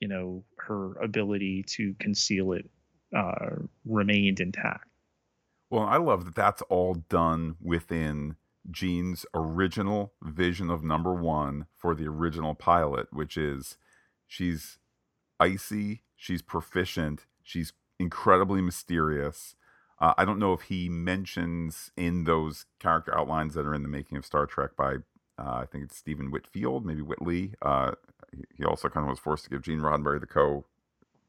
you 0.00 0.08
know 0.08 0.44
her 0.58 0.92
ability 1.02 1.64
to 1.64 1.94
conceal 1.98 2.52
it 2.52 2.68
uh, 3.16 3.56
remained 3.84 4.40
intact. 4.40 4.88
Well, 5.70 5.84
I 5.84 5.96
love 5.96 6.24
that 6.26 6.34
that's 6.36 6.62
all 6.62 6.94
done 6.94 7.56
within 7.60 8.36
Gene's 8.70 9.26
original 9.34 10.12
vision 10.22 10.70
of 10.70 10.84
number 10.84 11.14
one 11.14 11.66
for 11.74 11.94
the 11.94 12.06
original 12.06 12.54
pilot, 12.54 13.08
which 13.12 13.36
is 13.36 13.76
she's 14.26 14.78
icy, 15.40 16.02
she's 16.16 16.42
proficient, 16.42 17.26
she's 17.42 17.72
incredibly 17.98 18.60
mysterious. 18.60 19.56
Uh, 19.98 20.14
I 20.18 20.24
don't 20.24 20.38
know 20.38 20.52
if 20.52 20.62
he 20.62 20.88
mentions 20.88 21.90
in 21.96 22.24
those 22.24 22.66
character 22.78 23.16
outlines 23.16 23.54
that 23.54 23.66
are 23.66 23.74
in 23.74 23.82
the 23.82 23.88
making 23.88 24.18
of 24.18 24.26
Star 24.26 24.46
Trek 24.46 24.70
by 24.76 24.96
uh, 25.38 25.60
I 25.62 25.66
think 25.70 25.84
it's 25.84 25.96
Stephen 25.96 26.30
Whitfield, 26.30 26.86
maybe 26.86 27.02
Whitley. 27.02 27.52
Uh, 27.60 27.92
he 28.56 28.64
also 28.64 28.88
kind 28.88 29.04
of 29.04 29.10
was 29.10 29.18
forced 29.18 29.44
to 29.44 29.50
give 29.50 29.62
Gene 29.62 29.80
Roddenberry 29.80 30.20
the 30.20 30.26
co 30.26 30.64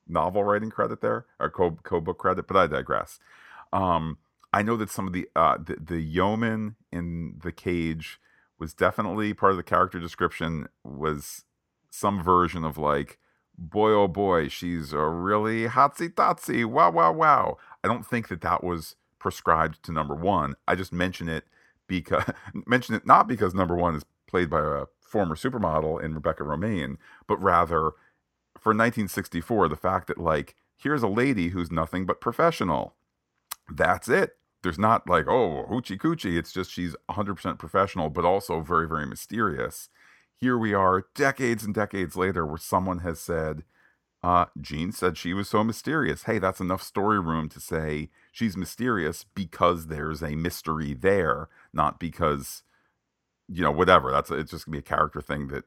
novel 0.08 0.44
writing 0.44 0.70
credit 0.70 1.02
there 1.02 1.26
or 1.40 1.50
co 1.50 1.72
co 1.84 2.00
book 2.00 2.18
credit, 2.18 2.48
but 2.48 2.58
I 2.58 2.68
digress. 2.68 3.20
Um, 3.74 4.18
I 4.54 4.62
know 4.64 4.78
that 4.78 4.90
some 4.90 5.08
of 5.08 5.14
the, 5.14 5.28
uh, 5.36 5.58
the 5.58 5.76
the 5.76 6.02
yeoman 6.02 6.76
in 6.92 7.40
the 7.44 7.52
cage 7.52 8.20
was 8.60 8.74
definitely 8.74 9.34
part 9.34 9.52
of 9.52 9.58
the 9.58 9.64
character 9.64 10.00
description 10.00 10.68
was 10.84 11.44
some 11.92 12.24
version 12.24 12.64
of 12.64 12.78
like 12.78 13.20
boy 13.58 13.92
oh 13.92 14.08
boy, 14.08 14.48
she's 14.48 14.94
a 14.94 15.06
really 15.08 15.68
hotsy 15.68 16.10
totsy. 16.10 16.66
Wow, 16.66 16.92
wow, 16.92 17.12
wow. 17.12 17.58
I 17.84 17.88
don't 17.88 18.06
think 18.06 18.28
that 18.30 18.42
that 18.42 18.64
was 18.64 18.96
prescribed 19.20 19.84
to 19.84 19.92
number 19.92 20.16
one. 20.16 20.56
I 20.68 20.76
just 20.76 20.94
mention 20.94 21.28
it 21.28 21.46
because 21.88 22.24
mention 22.66 22.96
it 22.96 23.06
not 23.06 23.28
because 23.28 23.54
number 23.54 23.76
one 23.76 23.96
is 23.96 24.06
played 24.28 24.50
by 24.50 24.60
a 24.60 24.86
former 25.02 25.36
supermodel 25.36 26.04
in 26.04 26.14
Rebecca 26.14 26.44
Romijn, 26.44 26.98
but 27.28 27.42
rather 27.42 27.92
for 28.60 28.74
1964, 28.74 29.70
the 29.70 29.76
fact 29.76 30.08
that 30.08 30.18
like 30.18 30.56
here's 30.76 31.04
a 31.04 31.08
lady 31.08 31.50
who's 31.50 31.72
nothing 31.72 32.06
but 32.06 32.22
professional. 32.22 32.96
That's 33.74 34.08
it. 34.08 34.38
There's 34.64 34.80
not 34.80 35.10
like 35.10 35.28
oh 35.28 35.66
hoochie 35.70 35.98
coochie. 35.98 36.38
It's 36.38 36.52
just 36.52 36.72
she's 36.72 36.96
100% 37.10 37.58
professional, 37.58 38.10
but 38.10 38.26
also 38.26 38.62
very 38.62 38.88
very 38.88 39.06
mysterious 39.06 39.90
here 40.40 40.58
we 40.58 40.74
are 40.74 41.06
decades 41.16 41.64
and 41.64 41.74
decades 41.74 42.16
later 42.16 42.46
where 42.46 42.58
someone 42.58 43.00
has 43.00 43.20
said 43.20 43.64
uh, 44.24 44.46
Gene 44.60 44.92
said 44.92 45.18
she 45.18 45.34
was 45.34 45.48
so 45.48 45.64
mysterious. 45.64 46.24
Hey, 46.24 46.40
that's 46.40 46.60
enough 46.60 46.82
story 46.82 47.20
room 47.20 47.50
to 47.50 47.60
say 47.60 48.10
she's 48.32 48.58
mysterious 48.58 49.26
because 49.36 49.88
there's 49.88 50.24
a 50.24 50.36
mystery 50.36 50.94
there, 50.94 51.50
not 51.72 52.00
because, 52.00 52.64
you 53.48 53.62
know, 53.62 53.72
whatever. 53.72 54.12
That's 54.12 54.32
it's 54.32 54.52
just 54.52 54.66
gonna 54.66 54.74
be 54.74 54.80
a 54.80 54.82
character 54.82 55.22
thing 55.22 55.48
that 55.50 55.66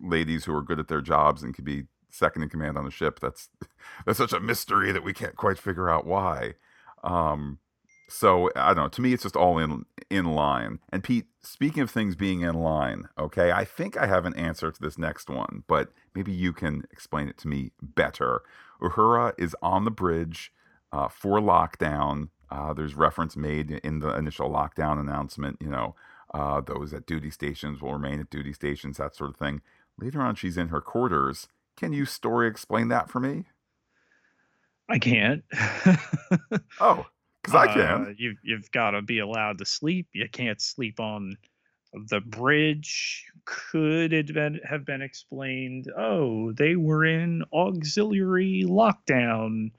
ladies 0.00 0.44
who 0.44 0.54
are 0.54 0.62
good 0.62 0.78
at 0.78 0.88
their 0.88 1.00
jobs 1.00 1.42
and 1.42 1.54
could 1.54 1.64
be 1.64 1.84
second 2.10 2.42
in 2.42 2.50
command 2.50 2.76
on 2.76 2.84
the 2.84 2.90
ship. 2.90 3.20
That's 3.20 3.48
that's 4.06 4.18
such 4.18 4.34
a 4.34 4.40
mystery 4.40 4.92
that 4.92 5.04
we 5.04 5.14
can't 5.14 5.36
quite 5.36 5.58
figure 5.58 5.88
out 5.88 6.06
why. 6.06 6.54
Um, 7.02 7.58
so 8.08 8.50
I 8.56 8.74
don't 8.74 8.84
know. 8.84 8.88
To 8.88 9.00
me, 9.00 9.12
it's 9.12 9.22
just 9.22 9.36
all 9.36 9.58
in 9.58 9.84
in 10.10 10.26
line. 10.26 10.80
And 10.90 11.02
Pete, 11.02 11.26
speaking 11.40 11.82
of 11.82 11.90
things 11.90 12.14
being 12.14 12.42
in 12.42 12.54
line, 12.54 13.08
okay, 13.18 13.50
I 13.52 13.64
think 13.64 13.96
I 13.96 14.06
have 14.06 14.26
an 14.26 14.34
answer 14.34 14.70
to 14.70 14.80
this 14.80 14.98
next 14.98 15.30
one, 15.30 15.64
but 15.66 15.92
maybe 16.14 16.32
you 16.32 16.52
can 16.52 16.84
explain 16.90 17.28
it 17.28 17.38
to 17.38 17.48
me 17.48 17.72
better. 17.80 18.42
Uhura 18.80 19.32
is 19.38 19.56
on 19.62 19.84
the 19.84 19.90
bridge 19.90 20.52
uh, 20.92 21.08
for 21.08 21.40
lockdown. 21.40 22.28
Uh, 22.50 22.74
there's 22.74 22.94
reference 22.94 23.36
made 23.36 23.70
in 23.70 24.00
the 24.00 24.14
initial 24.14 24.50
lockdown 24.50 25.00
announcement. 25.00 25.56
You 25.60 25.70
know, 25.70 25.94
uh, 26.34 26.60
those 26.60 26.92
at 26.92 27.06
duty 27.06 27.30
stations 27.30 27.80
will 27.80 27.94
remain 27.94 28.20
at 28.20 28.30
duty 28.30 28.52
stations, 28.52 28.98
that 28.98 29.14
sort 29.14 29.30
of 29.30 29.36
thing. 29.36 29.62
Later 29.98 30.20
on, 30.20 30.34
she's 30.34 30.56
in 30.56 30.68
her 30.68 30.80
quarters. 30.80 31.48
Can 31.76 31.92
you 31.92 32.04
story 32.04 32.48
explain 32.48 32.88
that 32.88 33.10
for 33.10 33.20
me? 33.20 33.44
I 34.88 34.98
can't. 34.98 35.44
oh, 36.80 37.06
because 37.42 37.54
I 37.54 37.72
can. 37.72 37.84
Uh, 37.84 38.12
you've 38.16 38.38
you've 38.42 38.70
got 38.70 38.92
to 38.92 39.02
be 39.02 39.18
allowed 39.18 39.58
to 39.58 39.64
sleep. 39.64 40.08
You 40.12 40.28
can't 40.30 40.60
sleep 40.60 41.00
on 41.00 41.36
the 41.92 42.20
bridge. 42.20 43.26
Could 43.44 44.12
it 44.12 44.32
been, 44.32 44.60
have 44.68 44.84
been 44.84 45.02
explained? 45.02 45.90
Oh, 45.96 46.52
they 46.52 46.76
were 46.76 47.04
in 47.04 47.42
auxiliary 47.52 48.64
lockdown 48.66 49.72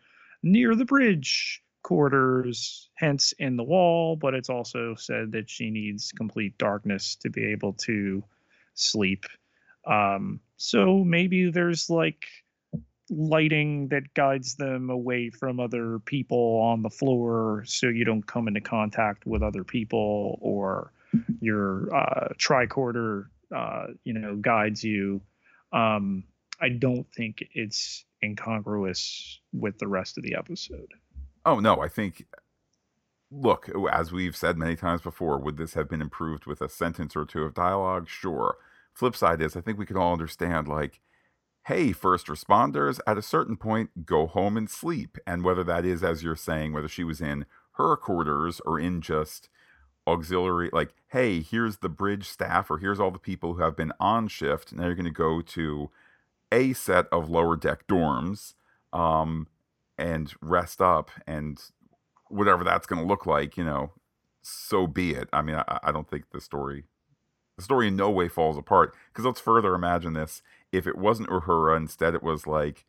near 0.43 0.75
the 0.75 0.85
bridge 0.85 1.63
quarters, 1.81 2.89
hence 2.95 3.33
in 3.39 3.57
the 3.57 3.63
wall. 3.63 4.15
But 4.15 4.33
it's 4.33 4.49
also 4.49 4.95
said 4.95 5.31
that 5.31 5.49
she 5.49 5.69
needs 5.69 6.11
complete 6.11 6.57
darkness 6.57 7.15
to 7.21 7.29
be 7.29 7.45
able 7.45 7.73
to 7.73 8.23
sleep. 8.73 9.25
Um, 9.85 10.39
so 10.57 11.03
maybe 11.03 11.49
there's 11.51 11.89
like 11.89 12.25
lighting 13.09 13.89
that 13.89 14.13
guides 14.13 14.55
them 14.55 14.89
away 14.89 15.29
from 15.29 15.59
other 15.59 15.99
people 15.99 16.61
on 16.63 16.81
the 16.81 16.89
floor 16.89 17.63
so 17.67 17.87
you 17.87 18.05
don't 18.05 18.25
come 18.25 18.47
into 18.47 18.61
contact 18.61 19.25
with 19.25 19.43
other 19.43 19.63
people 19.63 20.37
or 20.41 20.91
your 21.41 21.93
uh, 21.95 22.29
tricorder 22.39 23.25
uh, 23.55 23.87
you 24.03 24.13
know 24.13 24.35
guides 24.35 24.83
you 24.83 25.21
um, 25.73 26.23
I 26.61 26.69
don't 26.69 27.05
think 27.13 27.43
it's 27.53 28.05
incongruous 28.23 29.39
with 29.51 29.79
the 29.79 29.87
rest 29.87 30.17
of 30.17 30.23
the 30.23 30.35
episode. 30.35 30.93
Oh 31.45 31.59
no, 31.59 31.81
I 31.81 31.89
think 31.89 32.25
look, 33.29 33.69
as 33.91 34.11
we've 34.11 34.35
said 34.35 34.57
many 34.57 34.75
times 34.75 35.01
before, 35.01 35.39
would 35.39 35.57
this 35.57 35.73
have 35.73 35.89
been 35.89 36.01
improved 36.01 36.45
with 36.45 36.61
a 36.61 36.69
sentence 36.69 37.15
or 37.15 37.25
two 37.25 37.43
of 37.43 37.53
dialogue? 37.53 38.07
Sure. 38.07 38.55
Flip 38.93 39.15
side 39.15 39.41
is 39.41 39.57
I 39.57 39.61
think 39.61 39.77
we 39.77 39.85
can 39.85 39.97
all 39.97 40.13
understand 40.13 40.67
like 40.67 41.01
hey, 41.65 41.93
first 41.93 42.27
responders, 42.27 42.99
at 43.07 43.17
a 43.17 43.21
certain 43.21 43.55
point, 43.55 44.05
go 44.05 44.27
home 44.27 44.57
and 44.57 44.69
sleep. 44.69 45.17
And 45.25 45.43
whether 45.43 45.63
that 45.63 45.85
is, 45.85 46.03
as 46.03 46.21
you're 46.23 46.35
saying, 46.35 46.73
whether 46.73 46.89
she 46.89 47.03
was 47.03 47.21
in 47.21 47.45
her 47.73 47.95
quarters 47.95 48.59
or 48.65 48.79
in 48.79 49.01
just 49.01 49.49
auxiliary, 50.05 50.69
like, 50.73 50.93
hey, 51.07 51.41
here's 51.41 51.77
the 51.77 51.89
bridge 51.89 52.27
staff 52.27 52.69
or 52.69 52.79
here's 52.79 52.99
all 52.99 53.11
the 53.11 53.19
people 53.19 53.53
who 53.53 53.61
have 53.61 53.77
been 53.77 53.93
on 53.99 54.27
shift. 54.27 54.73
Now 54.73 54.85
you're 54.85 54.95
going 54.95 55.05
to 55.05 55.11
go 55.11 55.41
to 55.41 55.89
a 56.51 56.73
set 56.73 57.07
of 57.11 57.29
lower 57.29 57.55
deck 57.55 57.87
dorms 57.87 58.55
um, 58.91 59.47
and 59.97 60.33
rest 60.41 60.81
up 60.81 61.11
and 61.25 61.61
whatever 62.27 62.63
that's 62.63 62.87
going 62.87 63.01
to 63.01 63.07
look 63.07 63.25
like, 63.25 63.55
you 63.55 63.63
know, 63.63 63.91
so 64.41 64.85
be 64.85 65.11
it. 65.11 65.29
I 65.31 65.41
mean, 65.41 65.55
I, 65.55 65.79
I 65.83 65.91
don't 65.93 66.09
think 66.09 66.25
the 66.31 66.41
story 66.41 66.83
the 67.55 67.63
story 67.63 67.87
in 67.87 67.95
no 67.95 68.09
way 68.09 68.27
falls 68.27 68.57
apart 68.57 68.95
because 69.11 69.25
let's 69.25 69.39
further 69.39 69.75
imagine 69.75 70.13
this. 70.13 70.41
If 70.71 70.87
it 70.87 70.97
wasn't 70.97 71.29
uhura 71.29 71.77
instead 71.77 72.15
it 72.15 72.23
was 72.23 72.47
like 72.47 72.85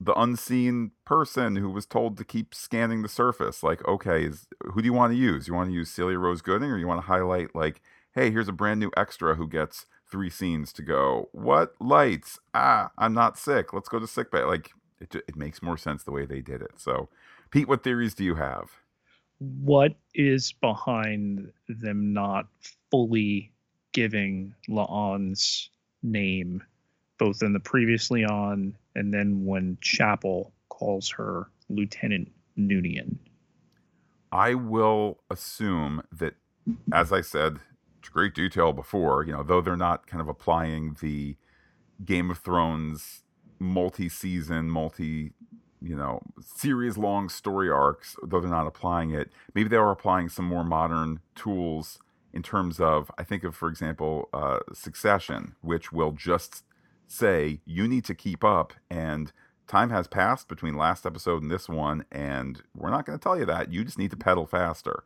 the 0.00 0.18
unseen 0.18 0.92
person 1.04 1.56
who 1.56 1.68
was 1.68 1.84
told 1.84 2.16
to 2.16 2.24
keep 2.24 2.54
scanning 2.54 3.02
the 3.02 3.08
surface 3.08 3.62
like 3.62 3.86
okay 3.86 4.24
is, 4.24 4.46
who 4.62 4.80
do 4.80 4.86
you 4.86 4.92
want 4.94 5.12
to 5.12 5.18
use? 5.18 5.46
You 5.46 5.54
want 5.54 5.68
to 5.70 5.74
use 5.74 5.90
celia 5.90 6.18
rose 6.18 6.42
gooding 6.42 6.70
or 6.70 6.78
you 6.78 6.86
want 6.86 7.00
to 7.00 7.06
highlight 7.06 7.54
like 7.54 7.82
hey 8.14 8.30
here's 8.30 8.48
a 8.48 8.52
brand 8.52 8.80
new 8.80 8.90
extra 8.96 9.34
who 9.34 9.46
gets 9.46 9.86
three 10.10 10.30
scenes 10.30 10.72
to 10.72 10.82
go. 10.82 11.28
What 11.32 11.74
lights? 11.80 12.38
Ah 12.54 12.90
i'm 12.98 13.12
not 13.14 13.38
sick. 13.38 13.72
Let's 13.72 13.88
go 13.88 13.98
to 13.98 14.06
sick 14.06 14.30
bay. 14.30 14.44
Like 14.44 14.70
it, 15.00 15.14
it 15.14 15.36
makes 15.36 15.62
more 15.62 15.76
sense 15.76 16.02
the 16.02 16.12
way 16.12 16.24
they 16.26 16.40
did 16.40 16.62
it. 16.62 16.72
So 16.78 17.08
pete 17.50 17.68
what 17.68 17.84
theories 17.84 18.14
do 18.14 18.24
you 18.24 18.36
have? 18.36 18.70
What 19.38 19.92
is 20.14 20.52
behind 20.52 21.52
them 21.68 22.12
not 22.12 22.46
fully 22.90 23.52
giving 23.92 24.54
La'an's 24.68 25.70
name, 26.02 26.62
both 27.18 27.42
in 27.42 27.52
the 27.52 27.60
previously 27.60 28.24
on 28.24 28.76
and 28.94 29.12
then 29.12 29.44
when 29.44 29.78
Chapel 29.80 30.52
calls 30.68 31.10
her 31.10 31.48
Lieutenant 31.68 32.30
Noonien. 32.58 33.16
I 34.32 34.54
will 34.54 35.18
assume 35.30 36.02
that, 36.12 36.34
as 36.92 37.12
I 37.12 37.20
said, 37.20 37.58
to 38.02 38.10
great 38.10 38.34
detail 38.34 38.72
before, 38.72 39.24
you 39.24 39.32
know, 39.32 39.42
though 39.42 39.60
they're 39.60 39.76
not 39.76 40.06
kind 40.06 40.20
of 40.20 40.28
applying 40.28 40.96
the 41.00 41.36
Game 42.04 42.30
of 42.30 42.38
Thrones 42.38 43.22
multi-season, 43.58 44.70
multi, 44.70 45.32
you 45.82 45.96
know, 45.96 46.20
series-long 46.40 47.28
story 47.28 47.68
arcs, 47.68 48.16
though 48.22 48.40
they're 48.40 48.50
not 48.50 48.66
applying 48.66 49.10
it, 49.10 49.30
maybe 49.54 49.68
they 49.68 49.76
are 49.76 49.90
applying 49.90 50.28
some 50.28 50.44
more 50.44 50.64
modern 50.64 51.20
tools 51.34 51.98
in 52.32 52.42
terms 52.42 52.80
of, 52.80 53.10
I 53.18 53.24
think 53.24 53.44
of, 53.44 53.56
for 53.56 53.68
example, 53.68 54.28
uh, 54.32 54.60
Succession, 54.72 55.54
which 55.60 55.92
will 55.92 56.12
just 56.12 56.64
say, 57.06 57.60
you 57.64 57.88
need 57.88 58.04
to 58.04 58.14
keep 58.14 58.44
up. 58.44 58.72
And 58.90 59.32
time 59.66 59.90
has 59.90 60.06
passed 60.06 60.48
between 60.48 60.76
last 60.76 61.04
episode 61.04 61.42
and 61.42 61.50
this 61.50 61.68
one, 61.68 62.04
and 62.10 62.62
we're 62.74 62.90
not 62.90 63.06
going 63.06 63.18
to 63.18 63.22
tell 63.22 63.38
you 63.38 63.44
that. 63.46 63.72
You 63.72 63.84
just 63.84 63.98
need 63.98 64.10
to 64.12 64.16
pedal 64.16 64.46
faster. 64.46 65.04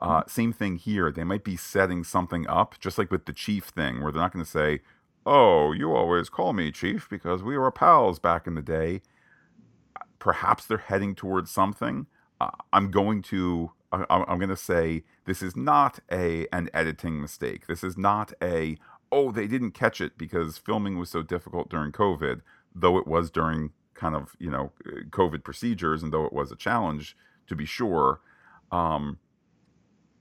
Uh, 0.00 0.22
same 0.26 0.52
thing 0.52 0.76
here. 0.76 1.12
They 1.12 1.24
might 1.24 1.44
be 1.44 1.56
setting 1.56 2.02
something 2.04 2.46
up, 2.48 2.74
just 2.80 2.98
like 2.98 3.10
with 3.10 3.26
the 3.26 3.32
chief 3.32 3.66
thing, 3.66 4.02
where 4.02 4.10
they're 4.10 4.22
not 4.22 4.32
going 4.32 4.44
to 4.44 4.50
say, 4.50 4.80
Oh, 5.24 5.70
you 5.70 5.94
always 5.94 6.28
call 6.28 6.52
me 6.52 6.72
chief 6.72 7.08
because 7.08 7.44
we 7.44 7.56
were 7.56 7.70
pals 7.70 8.18
back 8.18 8.48
in 8.48 8.56
the 8.56 8.62
day. 8.62 9.02
Perhaps 10.18 10.66
they're 10.66 10.78
heading 10.78 11.14
towards 11.14 11.50
something. 11.50 12.06
Uh, 12.40 12.50
I'm 12.72 12.90
going 12.90 13.22
to 13.22 13.70
I, 13.92 14.04
I'm 14.10 14.38
going 14.38 14.48
to 14.48 14.56
say 14.56 15.04
this 15.26 15.42
is 15.42 15.54
not 15.54 16.00
a 16.10 16.46
an 16.52 16.70
editing 16.72 17.20
mistake. 17.20 17.66
This 17.66 17.84
is 17.84 17.96
not 17.96 18.32
a 18.42 18.78
oh 19.10 19.30
they 19.30 19.46
didn't 19.46 19.72
catch 19.72 20.00
it 20.00 20.16
because 20.16 20.58
filming 20.58 20.98
was 20.98 21.10
so 21.10 21.22
difficult 21.22 21.68
during 21.68 21.92
COVID, 21.92 22.40
though 22.74 22.98
it 22.98 23.06
was 23.06 23.30
during 23.30 23.70
kind 23.94 24.14
of 24.16 24.34
you 24.38 24.50
know 24.50 24.72
COVID 25.10 25.44
procedures 25.44 26.02
and 26.02 26.12
though 26.12 26.24
it 26.24 26.32
was 26.32 26.50
a 26.50 26.56
challenge 26.56 27.16
to 27.46 27.54
be 27.54 27.66
sure. 27.66 28.20
Um, 28.70 29.18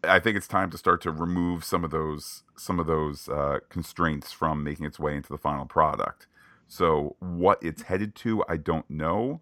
I 0.03 0.19
think 0.19 0.35
it's 0.35 0.47
time 0.47 0.69
to 0.71 0.77
start 0.77 1.01
to 1.01 1.11
remove 1.11 1.63
some 1.63 1.83
of 1.83 1.91
those 1.91 2.43
some 2.57 2.79
of 2.79 2.87
those 2.87 3.29
uh, 3.29 3.59
constraints 3.69 4.31
from 4.31 4.63
making 4.63 4.85
its 4.85 4.99
way 4.99 5.15
into 5.15 5.29
the 5.29 5.37
final 5.37 5.65
product. 5.65 6.27
So 6.67 7.15
what 7.19 7.59
it's 7.61 7.83
headed 7.83 8.15
to, 8.15 8.43
I 8.47 8.57
don't 8.57 8.89
know. 8.89 9.41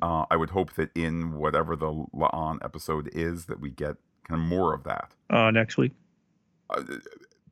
Uh, 0.00 0.24
I 0.30 0.36
would 0.36 0.50
hope 0.50 0.74
that 0.74 0.90
in 0.94 1.34
whatever 1.34 1.76
the 1.76 1.92
La'an 2.14 2.58
episode 2.64 3.08
is, 3.12 3.46
that 3.46 3.60
we 3.60 3.70
get 3.70 3.96
kind 4.28 4.40
of 4.40 4.46
more 4.46 4.74
of 4.74 4.84
that. 4.84 5.12
Uh, 5.30 5.50
next 5.50 5.76
week. 5.76 5.92
Uh, 6.70 6.82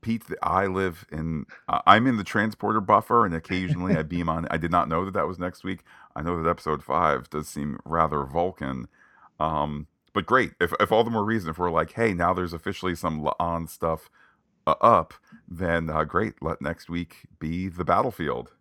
Pete, 0.01 0.23
I 0.43 0.67
live 0.67 1.07
in. 1.13 1.47
Uh, 1.69 1.81
I'm 1.87 2.07
in 2.07 2.17
the 2.17 2.25
transporter 2.25 2.81
buffer, 2.81 3.27
and 3.27 3.35
occasionally 3.35 3.97
I 3.97 4.03
beam 4.03 4.29
on. 4.29 4.47
I 4.51 4.57
did 4.57 4.71
not 4.71 4.89
know 4.89 5.05
that 5.05 5.15
that 5.15 5.29
was 5.29 5.39
next 5.39 5.63
week. 5.63 5.81
I 6.17 6.23
know 6.23 6.43
that 6.43 6.49
episode 6.49 6.83
five 6.83 7.29
does 7.31 7.49
seem 7.49 7.79
rather 7.85 8.25
Vulcan, 8.25 8.89
um, 9.39 9.87
but 10.13 10.27
great. 10.27 10.53
If 10.61 10.73
if 10.81 10.91
all 10.91 11.05
the 11.05 11.11
more 11.11 11.25
reason 11.25 11.51
if 11.51 11.59
we're 11.59 11.71
like, 11.71 11.93
hey, 11.93 12.15
now 12.15 12.33
there's 12.33 12.53
officially 12.53 12.95
some 12.95 13.23
La'an 13.23 13.69
stuff 13.69 14.11
uh, 14.67 14.75
up, 14.81 15.15
then 15.49 15.91
uh, 15.91 16.05
great. 16.05 16.35
Let 16.41 16.63
next 16.63 16.89
week 16.89 17.27
be 17.39 17.69
the 17.69 17.85
battlefield. 17.85 18.53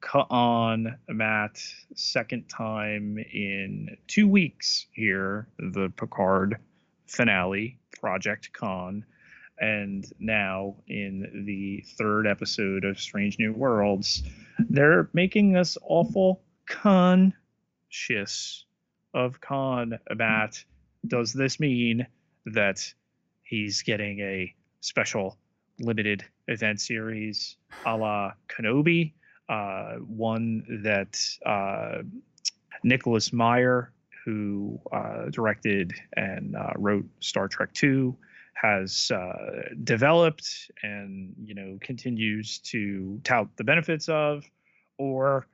La'an 0.00 0.26
on 0.30 0.98
Matt 1.08 1.62
second 1.94 2.48
time 2.48 3.18
in 3.18 3.96
two 4.06 4.26
weeks 4.26 4.86
here, 4.92 5.46
the 5.58 5.92
Picard 5.96 6.56
finale, 7.06 7.78
Project 8.00 8.52
Khan, 8.52 9.04
and 9.60 10.10
now 10.18 10.76
in 10.88 11.44
the 11.46 11.84
third 11.98 12.26
episode 12.26 12.84
of 12.84 12.98
Strange 12.98 13.38
New 13.38 13.52
Worlds, 13.52 14.22
they're 14.70 15.10
making 15.12 15.56
us 15.56 15.76
awful 15.82 16.42
conscious 16.66 18.64
of 19.12 19.40
Khan. 19.40 19.98
Matt, 20.14 20.64
does 21.06 21.32
this 21.32 21.60
mean 21.60 22.06
that 22.46 22.92
he's 23.42 23.82
getting 23.82 24.20
a 24.20 24.54
special 24.80 25.36
limited 25.78 26.24
event 26.48 26.80
series 26.80 27.56
a 27.84 27.96
la 27.96 28.32
Kenobi? 28.48 29.12
Uh, 29.50 29.96
one 29.96 30.64
that 30.84 31.18
uh, 31.44 32.02
Nicholas 32.84 33.32
Meyer, 33.32 33.92
who 34.24 34.80
uh, 34.92 35.24
directed 35.30 35.92
and 36.16 36.54
uh, 36.54 36.72
wrote 36.76 37.06
Star 37.18 37.48
Trek 37.48 37.70
II, 37.82 38.14
has 38.54 39.10
uh, 39.10 39.70
developed 39.82 40.70
and 40.82 41.34
you 41.44 41.54
know 41.54 41.78
continues 41.80 42.58
to 42.58 43.20
tout 43.24 43.48
the 43.56 43.64
benefits 43.64 44.08
of, 44.08 44.44
or 44.98 45.46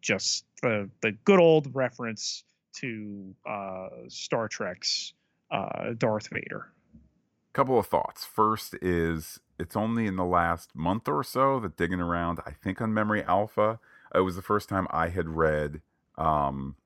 just 0.00 0.44
the 0.60 0.90
the 1.00 1.12
good 1.24 1.38
old 1.38 1.72
reference 1.74 2.42
to 2.80 3.34
Star 4.08 4.48
Trek's 4.48 5.12
Darth 5.98 6.28
Vader. 6.32 6.72
Couple 7.52 7.78
of 7.78 7.86
thoughts. 7.86 8.24
First 8.24 8.74
is 8.80 9.40
it's 9.58 9.76
only 9.76 10.06
in 10.06 10.16
the 10.16 10.24
last 10.24 10.74
month 10.74 11.08
or 11.08 11.24
so 11.24 11.58
that 11.60 11.76
digging 11.76 12.00
around, 12.00 12.38
I 12.46 12.52
think 12.52 12.80
on 12.80 12.94
Memory 12.94 13.24
Alpha, 13.24 13.80
it 14.14 14.20
was 14.20 14.36
the 14.36 14.42
first 14.42 14.68
time 14.68 14.86
I 14.90 15.08
had 15.08 15.28
read 15.28 15.80
um, 16.16 16.76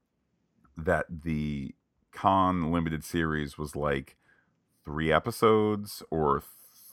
that 0.76 1.06
the 1.22 1.74
Khan 2.12 2.72
limited 2.72 3.04
series 3.04 3.58
was 3.58 3.76
like 3.76 4.16
three 4.84 5.12
episodes 5.12 6.02
or 6.10 6.42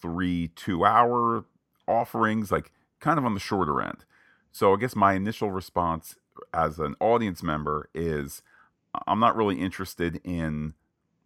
three 0.02 0.50
two 0.50 0.84
hour 0.84 1.46
offerings, 1.88 2.52
like 2.52 2.72
kind 3.00 3.18
of 3.18 3.26
on 3.26 3.34
the 3.34 3.40
shorter 3.40 3.82
end. 3.82 4.04
So 4.52 4.74
I 4.74 4.78
guess 4.80 4.96
my 4.96 5.14
initial 5.14 5.52
response 5.52 6.16
as 6.54 6.78
an 6.80 6.96
audience 7.00 7.42
member 7.42 7.90
is 7.94 8.42
I'm 9.08 9.20
not 9.20 9.36
really 9.36 9.60
interested 9.60 10.20
in 10.24 10.74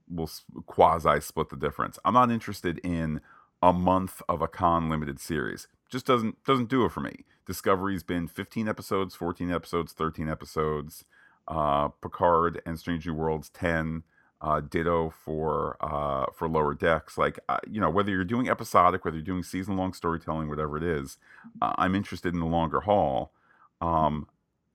we'll 0.10 0.30
quasi 0.66 1.20
split 1.20 1.50
the 1.50 1.56
difference. 1.56 2.00
I'm 2.06 2.14
not 2.14 2.32
interested 2.32 2.80
in 2.80 3.22
a 3.62 3.74
month 3.74 4.22
of 4.30 4.42
a 4.42 4.48
Khan 4.48 4.90
limited 4.90 5.20
series. 5.20 5.68
Just 5.90 6.06
doesn't 6.06 6.44
doesn't 6.44 6.70
do 6.70 6.86
it 6.86 6.92
for 6.92 7.00
me. 7.00 7.26
Discovery's 7.46 8.04
been 8.04 8.28
15 8.28 8.68
episodes, 8.68 9.16
14 9.16 9.52
episodes, 9.52 9.94
13 9.94 10.30
episodes. 10.30 11.06
Uh, 11.48 11.90
Picard 11.90 12.62
and 12.66 12.80
Strange 12.80 13.06
New 13.06 13.14
Worlds 13.14 13.50
10. 13.50 14.04
Uh, 14.42 14.60
ditto 14.60 15.10
for 15.10 15.78
uh, 15.80 16.26
for 16.34 16.48
lower 16.48 16.76
decks. 16.76 17.18
Like 17.18 17.40
uh, 17.48 17.58
you 17.68 17.80
know, 17.80 17.90
whether 17.90 18.12
you're 18.12 18.26
doing 18.26 18.50
episodic, 18.50 19.06
whether 19.06 19.18
you're 19.18 19.24
doing 19.24 19.44
season 19.44 19.78
long 19.78 19.94
storytelling, 19.94 20.50
whatever 20.50 20.78
it 20.78 20.84
is, 20.84 21.18
uh, 21.62 21.74
I'm 21.78 21.96
interested 21.96 22.34
in 22.34 22.42
the 22.42 22.46
longer 22.46 22.82
haul. 22.82 23.32
Um, 23.82 24.28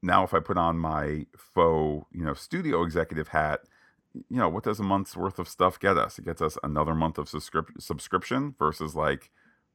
now, 0.02 0.24
if 0.24 0.32
I 0.32 0.40
put 0.40 0.56
on 0.56 0.78
my 0.78 1.26
faux, 1.36 2.06
you 2.10 2.24
know, 2.24 2.34
studio 2.34 2.82
executive 2.82 3.28
hat, 3.28 3.60
you 4.14 4.36
know, 4.38 4.48
what 4.48 4.64
does 4.64 4.80
a 4.80 4.84
month's 4.84 5.16
worth 5.16 5.38
of 5.38 5.48
stuff 5.48 5.78
get 5.78 5.96
us? 5.96 6.18
It 6.18 6.24
gets 6.24 6.42
us 6.42 6.58
another 6.62 6.94
month 6.94 7.18
of 7.18 7.28
subscrip- 7.28 7.80
subscription 7.80 8.54
versus 8.58 8.94
like 8.94 9.30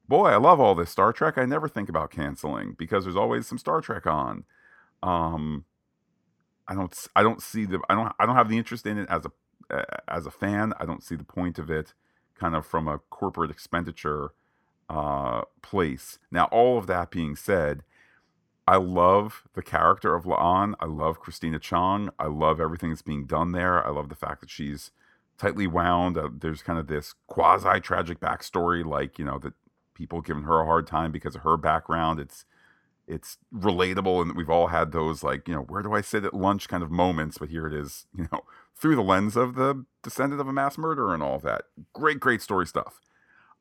boy, 0.08 0.28
I 0.28 0.36
love 0.36 0.60
all 0.60 0.74
this 0.74 0.90
Star 0.90 1.12
Trek. 1.12 1.38
I 1.38 1.44
never 1.44 1.68
think 1.68 1.88
about 1.88 2.10
canceling 2.10 2.74
because 2.78 3.04
there's 3.04 3.16
always 3.16 3.46
some 3.46 3.58
Star 3.58 3.80
Trek 3.80 4.06
on. 4.06 4.44
Um, 5.02 5.64
I 6.68 6.74
don't, 6.74 6.94
I 7.14 7.22
don't 7.22 7.42
see 7.42 7.64
the, 7.64 7.80
I 7.88 7.94
don't, 7.94 8.12
I 8.18 8.26
don't 8.26 8.36
have 8.36 8.48
the 8.48 8.58
interest 8.58 8.86
in 8.86 8.98
it 8.98 9.08
as 9.08 9.24
a, 9.24 9.84
as 10.08 10.26
a 10.26 10.30
fan. 10.30 10.72
I 10.78 10.86
don't 10.86 11.02
see 11.02 11.16
the 11.16 11.24
point 11.24 11.58
of 11.58 11.70
it, 11.70 11.94
kind 12.34 12.54
of 12.54 12.66
from 12.66 12.88
a 12.88 12.98
corporate 13.10 13.50
expenditure 13.50 14.30
uh, 14.88 15.42
place. 15.62 16.18
Now, 16.30 16.44
all 16.46 16.78
of 16.78 16.86
that 16.86 17.10
being 17.10 17.36
said, 17.36 17.82
I 18.66 18.76
love 18.76 19.44
the 19.54 19.62
character 19.62 20.14
of 20.14 20.24
La'an. 20.24 20.74
I 20.80 20.86
love 20.86 21.20
Christina 21.20 21.58
Chong. 21.58 22.10
I 22.18 22.26
love 22.26 22.60
everything 22.60 22.90
that's 22.90 23.02
being 23.02 23.26
done 23.26 23.52
there. 23.52 23.86
I 23.86 23.90
love 23.90 24.08
the 24.08 24.16
fact 24.16 24.40
that 24.40 24.50
she's 24.50 24.90
tightly 25.38 25.66
wound. 25.66 26.18
Uh, 26.18 26.30
there's 26.32 26.62
kind 26.62 26.78
of 26.78 26.88
this 26.88 27.14
quasi 27.28 27.80
tragic 27.80 28.18
backstory, 28.18 28.84
like 28.84 29.18
you 29.18 29.24
know 29.24 29.38
that 29.38 29.52
people 29.94 30.20
giving 30.20 30.42
her 30.44 30.60
a 30.60 30.66
hard 30.66 30.86
time 30.86 31.12
because 31.12 31.36
of 31.36 31.42
her 31.42 31.56
background. 31.56 32.18
It's 32.18 32.44
it's 33.06 33.38
relatable, 33.54 34.22
and 34.22 34.36
we've 34.36 34.50
all 34.50 34.68
had 34.68 34.90
those 34.90 35.22
like 35.22 35.46
you 35.46 35.54
know 35.54 35.62
where 35.62 35.82
do 35.82 35.92
I 35.92 36.00
sit 36.00 36.24
at 36.24 36.34
lunch 36.34 36.68
kind 36.68 36.82
of 36.82 36.90
moments. 36.90 37.38
But 37.38 37.50
here 37.50 37.68
it 37.68 37.74
is, 37.74 38.06
you 38.16 38.28
know, 38.32 38.40
through 38.74 38.96
the 38.96 39.02
lens 39.02 39.36
of 39.36 39.54
the 39.54 39.84
descendant 40.02 40.40
of 40.40 40.48
a 40.48 40.52
mass 40.52 40.76
murderer 40.76 41.14
and 41.14 41.22
all 41.22 41.38
that. 41.40 41.62
Great, 41.92 42.18
great 42.18 42.42
story 42.42 42.66
stuff. 42.66 43.00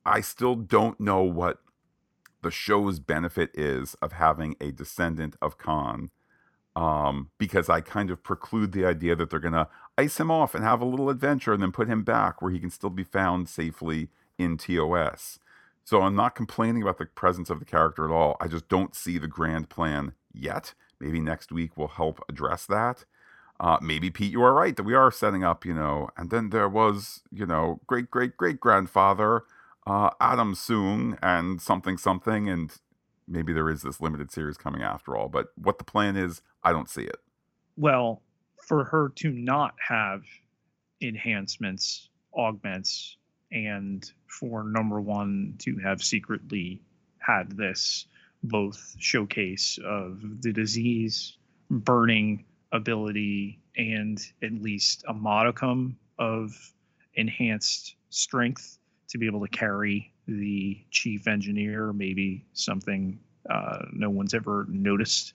I 0.06 0.22
still 0.22 0.56
don't 0.56 1.00
know 1.00 1.22
what 1.24 1.60
the 2.46 2.52
show's 2.52 3.00
benefit 3.00 3.50
is 3.56 3.96
of 4.04 4.12
having 4.12 4.56
a 4.62 4.72
descendant 4.72 5.36
of 5.42 5.58
Khan 5.58 6.12
um, 6.76 7.32
because 7.40 7.70
I 7.70 7.82
kind 7.82 8.12
of 8.12 8.22
preclude 8.22 8.72
the 8.72 8.86
idea 8.86 9.16
that 9.16 9.32
they're 9.32 9.40
going 9.40 9.56
to 9.56 9.68
ice 9.98 10.20
him 10.20 10.30
off 10.30 10.54
and 10.54 10.64
have 10.64 10.80
a 10.80 10.86
little 10.86 11.10
adventure 11.10 11.54
and 11.54 11.64
then 11.64 11.72
put 11.72 11.88
him 11.88 12.04
back 12.04 12.44
where 12.44 12.52
he 12.52 12.60
can 12.60 12.70
still 12.70 12.92
be 12.92 13.04
found 13.04 13.50
safely 13.50 14.10
in 14.38 14.58
TOS. 14.58 15.40
So 15.84 16.04
I'm 16.04 16.16
not 16.16 16.36
complaining 16.36 16.84
about 16.84 17.00
the 17.00 17.08
presence 17.08 17.50
of 17.50 17.58
the 17.58 17.66
character 17.66 18.06
at 18.06 18.12
all. 18.12 18.38
I 18.40 18.48
just 18.48 18.70
don't 18.70 18.94
see 18.94 19.18
the 19.18 19.28
grand 19.28 19.70
plan 19.70 20.14
yet. 20.32 20.76
Maybe 21.00 21.20
next 21.20 21.52
week 21.52 21.76
will 21.76 21.88
help 21.88 22.24
address 22.30 22.68
that. 22.68 23.06
Uh, 23.60 23.80
maybe 23.82 24.12
Pete, 24.12 24.32
you 24.32 24.44
are 24.44 24.54
right 24.54 24.76
that 24.76 24.84
we 24.84 24.94
are 24.94 25.10
setting 25.10 25.44
up, 25.44 25.66
you 25.66 25.74
know, 25.74 26.10
and 26.16 26.30
then 26.30 26.52
there 26.52 26.70
was, 26.70 27.24
you 27.32 27.48
know, 27.48 27.80
great 27.88 28.12
great 28.12 28.38
great 28.38 28.60
grandfather 28.60 29.46
uh, 29.86 30.10
Adam 30.20 30.54
Soong 30.54 31.18
and 31.22 31.62
something 31.62 31.98
something, 31.98 32.50
and 32.50 32.72
maybe 33.28 33.54
there 33.54 33.70
is 33.70 33.82
this 33.82 34.02
limited 34.02 34.32
series 34.32 34.58
coming 34.58 34.82
after 34.82 35.16
all. 35.16 35.30
But 35.30 35.48
what 35.56 35.78
the 35.78 35.84
plan 35.84 36.16
is, 36.16 36.42
I 36.64 36.72
don't 36.72 36.90
see 36.90 37.04
it. 37.04 37.18
Well, 37.78 38.22
for 38.68 38.86
her 38.86 39.10
to 39.16 39.32
not 39.32 39.76
have 39.88 40.24
enhancements, 41.02 42.10
augments, 42.36 43.18
and 43.52 44.10
for 44.28 44.64
number 44.64 45.00
one 45.00 45.56
to 45.60 45.78
have 45.78 46.02
secretly 46.02 46.82
had 47.20 47.52
this 47.52 48.08
both 48.44 48.96
showcase 49.00 49.80
of 49.84 50.42
the 50.42 50.52
disease 50.52 51.38
burning 51.70 52.46
ability 52.72 53.60
and 53.78 54.20
at 54.44 54.54
least 54.54 55.04
a 55.08 55.14
modicum 55.14 55.98
of 56.20 56.54
enhanced 57.16 57.96
strength 58.10 58.78
to 59.08 59.18
be 59.18 59.26
able 59.26 59.42
to 59.42 59.48
carry 59.48 60.12
the 60.28 60.78
chief 60.92 61.28
engineer, 61.28 61.94
maybe 61.94 62.46
something 62.54 63.20
uh, 63.50 63.86
no 63.92 64.10
one's 64.10 64.34
ever 64.34 64.66
noticed 64.70 65.34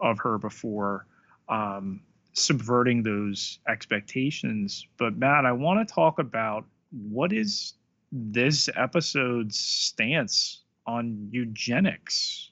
of 0.00 0.18
her 0.18 0.38
before, 0.38 1.06
um, 1.48 2.00
subverting 2.32 3.02
those 3.02 3.58
expectations. 3.68 4.86
But 4.96 5.16
Matt, 5.16 5.44
I 5.44 5.52
want 5.52 5.86
to 5.86 5.94
talk 5.94 6.18
about 6.18 6.64
what 6.90 7.32
is 7.32 7.74
this 8.12 8.68
episode's 8.76 9.58
stance 9.58 10.62
on 10.86 11.28
eugenics. 11.30 12.50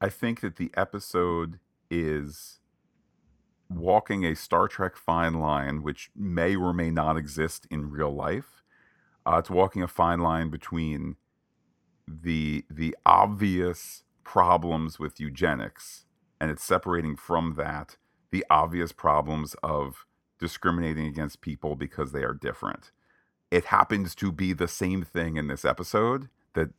I 0.00 0.08
think 0.08 0.40
that 0.40 0.56
the 0.56 0.70
episode 0.76 1.58
is 1.90 2.60
walking 3.68 4.24
a 4.24 4.34
Star 4.34 4.68
Trek 4.68 4.96
fine 4.96 5.34
line, 5.34 5.82
which 5.82 6.10
may 6.16 6.56
or 6.56 6.72
may 6.72 6.90
not 6.90 7.16
exist 7.16 7.66
in 7.70 7.90
real 7.90 8.14
life 8.14 8.59
uh, 9.30 9.38
it's 9.38 9.50
walking 9.50 9.82
a 9.82 9.88
fine 9.88 10.20
line 10.20 10.50
between 10.50 11.16
the 12.08 12.64
the 12.68 12.96
obvious 13.06 14.02
problems 14.24 14.98
with 14.98 15.20
eugenics, 15.20 16.04
and 16.40 16.50
it's 16.50 16.64
separating 16.64 17.16
from 17.16 17.54
that 17.54 17.96
the 18.32 18.44
obvious 18.50 18.92
problems 18.92 19.54
of 19.62 20.06
discriminating 20.38 21.06
against 21.06 21.40
people 21.40 21.76
because 21.76 22.12
they 22.12 22.22
are 22.22 22.34
different. 22.34 22.90
It 23.50 23.66
happens 23.66 24.14
to 24.16 24.32
be 24.32 24.52
the 24.52 24.68
same 24.68 25.02
thing 25.02 25.36
in 25.36 25.46
this 25.46 25.64
episode 25.64 26.28
that 26.54 26.70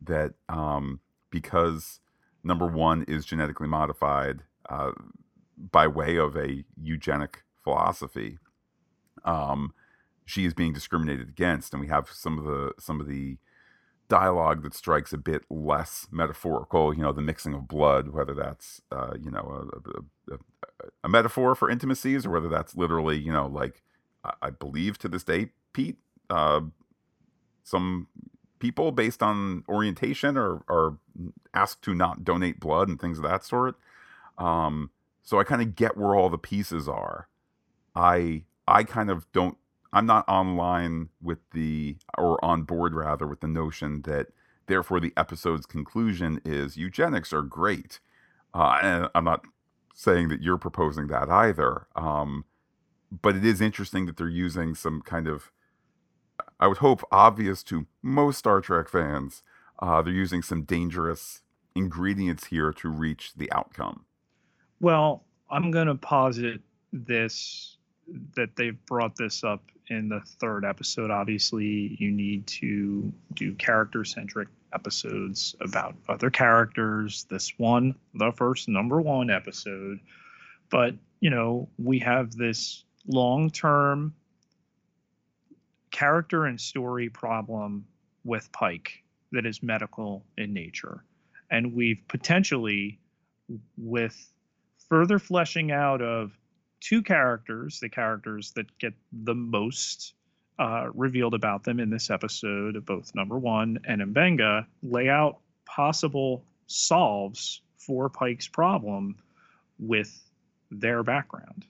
that 0.00 0.32
um, 0.48 1.00
because 1.30 2.00
number 2.42 2.66
one 2.66 3.02
is 3.02 3.26
genetically 3.26 3.68
modified 3.68 4.42
uh, 4.68 4.92
by 5.70 5.86
way 5.86 6.16
of 6.16 6.36
a 6.36 6.64
eugenic 6.80 7.42
philosophy. 7.62 8.38
Um, 9.24 9.74
she 10.24 10.44
is 10.44 10.54
being 10.54 10.72
discriminated 10.72 11.28
against, 11.28 11.72
and 11.72 11.80
we 11.80 11.88
have 11.88 12.08
some 12.10 12.38
of 12.38 12.44
the 12.44 12.72
some 12.78 13.00
of 13.00 13.06
the 13.06 13.38
dialogue 14.08 14.62
that 14.62 14.74
strikes 14.74 15.12
a 15.12 15.18
bit 15.18 15.42
less 15.48 16.06
metaphorical. 16.10 16.94
You 16.94 17.02
know, 17.02 17.12
the 17.12 17.22
mixing 17.22 17.54
of 17.54 17.66
blood, 17.66 18.08
whether 18.08 18.34
that's 18.34 18.82
uh, 18.90 19.14
you 19.20 19.30
know 19.30 19.68
a, 20.28 20.34
a, 20.34 20.38
a, 21.04 21.08
metaphor 21.08 21.54
for 21.54 21.70
intimacies, 21.70 22.26
or 22.26 22.30
whether 22.30 22.48
that's 22.48 22.76
literally 22.76 23.18
you 23.18 23.32
know 23.32 23.46
like 23.46 23.82
I, 24.40 24.50
believe 24.50 24.98
to 24.98 25.08
this 25.08 25.24
day, 25.24 25.48
Pete, 25.72 25.96
uh, 26.30 26.60
some 27.64 28.08
people 28.58 28.92
based 28.92 29.22
on 29.22 29.64
orientation 29.68 30.36
are 30.36 30.62
are 30.68 30.98
asked 31.54 31.82
to 31.82 31.94
not 31.94 32.24
donate 32.24 32.60
blood 32.60 32.88
and 32.88 33.00
things 33.00 33.18
of 33.18 33.24
that 33.24 33.44
sort. 33.44 33.76
Um, 34.38 34.90
so 35.22 35.38
I 35.40 35.44
kind 35.44 35.62
of 35.62 35.74
get 35.74 35.96
where 35.96 36.14
all 36.14 36.28
the 36.28 36.38
pieces 36.38 36.88
are. 36.88 37.28
I 37.94 38.44
I 38.68 38.84
kind 38.84 39.10
of 39.10 39.30
don't 39.32 39.56
I'm 39.92 40.06
not 40.06 40.28
online 40.28 41.10
with 41.20 41.38
the 41.52 41.96
or 42.16 42.42
on 42.44 42.62
board 42.62 42.94
rather 42.94 43.26
with 43.26 43.40
the 43.40 43.48
notion 43.48 44.02
that 44.02 44.28
therefore 44.66 45.00
the 45.00 45.12
episode's 45.16 45.66
conclusion 45.66 46.40
is 46.44 46.76
eugenics 46.76 47.32
are 47.32 47.42
great. 47.42 48.00
Uh, 48.54 48.78
and 48.82 49.08
I'm 49.14 49.24
not 49.24 49.44
saying 49.94 50.28
that 50.28 50.42
you're 50.42 50.58
proposing 50.58 51.08
that 51.08 51.28
either. 51.28 51.86
Um, 51.94 52.44
but 53.10 53.36
it 53.36 53.44
is 53.44 53.60
interesting 53.60 54.06
that 54.06 54.16
they're 54.16 54.28
using 54.28 54.74
some 54.74 55.02
kind 55.02 55.28
of, 55.28 55.50
I 56.58 56.66
would 56.66 56.78
hope, 56.78 57.02
obvious 57.12 57.62
to 57.64 57.86
most 58.02 58.38
Star 58.38 58.60
Trek 58.60 58.88
fans. 58.88 59.42
Uh, 59.78 60.00
they're 60.00 60.12
using 60.12 60.42
some 60.42 60.62
dangerous 60.62 61.42
ingredients 61.74 62.46
here 62.46 62.72
to 62.72 62.88
reach 62.88 63.34
the 63.36 63.50
outcome. 63.52 64.06
Well, 64.80 65.24
I'm 65.50 65.70
going 65.70 65.88
to 65.88 65.94
posit 65.94 66.60
this 66.92 67.76
that 68.36 68.56
they've 68.56 68.84
brought 68.86 69.16
this 69.16 69.44
up 69.44 69.62
in 69.92 70.08
the 70.08 70.20
third 70.40 70.64
episode, 70.64 71.10
obviously, 71.10 71.96
you 71.98 72.10
need 72.10 72.46
to 72.46 73.12
do 73.34 73.54
character 73.54 74.04
centric 74.04 74.48
episodes 74.72 75.54
about 75.60 75.94
other 76.08 76.30
characters. 76.30 77.26
This 77.28 77.52
one, 77.58 77.94
the 78.14 78.32
first 78.32 78.68
number 78.68 79.00
one 79.00 79.30
episode. 79.30 80.00
But, 80.70 80.94
you 81.20 81.28
know, 81.28 81.68
we 81.78 81.98
have 81.98 82.32
this 82.32 82.84
long 83.06 83.50
term 83.50 84.14
character 85.90 86.46
and 86.46 86.58
story 86.58 87.10
problem 87.10 87.84
with 88.24 88.50
Pike 88.50 89.02
that 89.32 89.44
is 89.44 89.62
medical 89.62 90.24
in 90.38 90.54
nature. 90.54 91.04
And 91.50 91.74
we've 91.74 92.00
potentially, 92.08 92.98
with 93.76 94.16
further 94.88 95.18
fleshing 95.18 95.70
out 95.70 96.00
of 96.00 96.32
two 96.82 97.00
characters, 97.02 97.78
the 97.80 97.88
characters 97.88 98.52
that 98.56 98.66
get 98.78 98.92
the 99.12 99.34
most 99.34 100.14
uh, 100.58 100.88
revealed 100.92 101.32
about 101.32 101.64
them 101.64 101.80
in 101.80 101.88
this 101.88 102.10
episode, 102.10 102.84
both 102.84 103.14
number 103.14 103.38
one 103.38 103.78
and 103.86 104.02
M'Benga, 104.02 104.66
lay 104.82 105.08
out 105.08 105.38
possible 105.64 106.44
solves 106.66 107.62
for 107.78 108.08
Pike's 108.10 108.48
problem 108.48 109.16
with 109.78 110.22
their 110.70 111.02
background. 111.02 111.66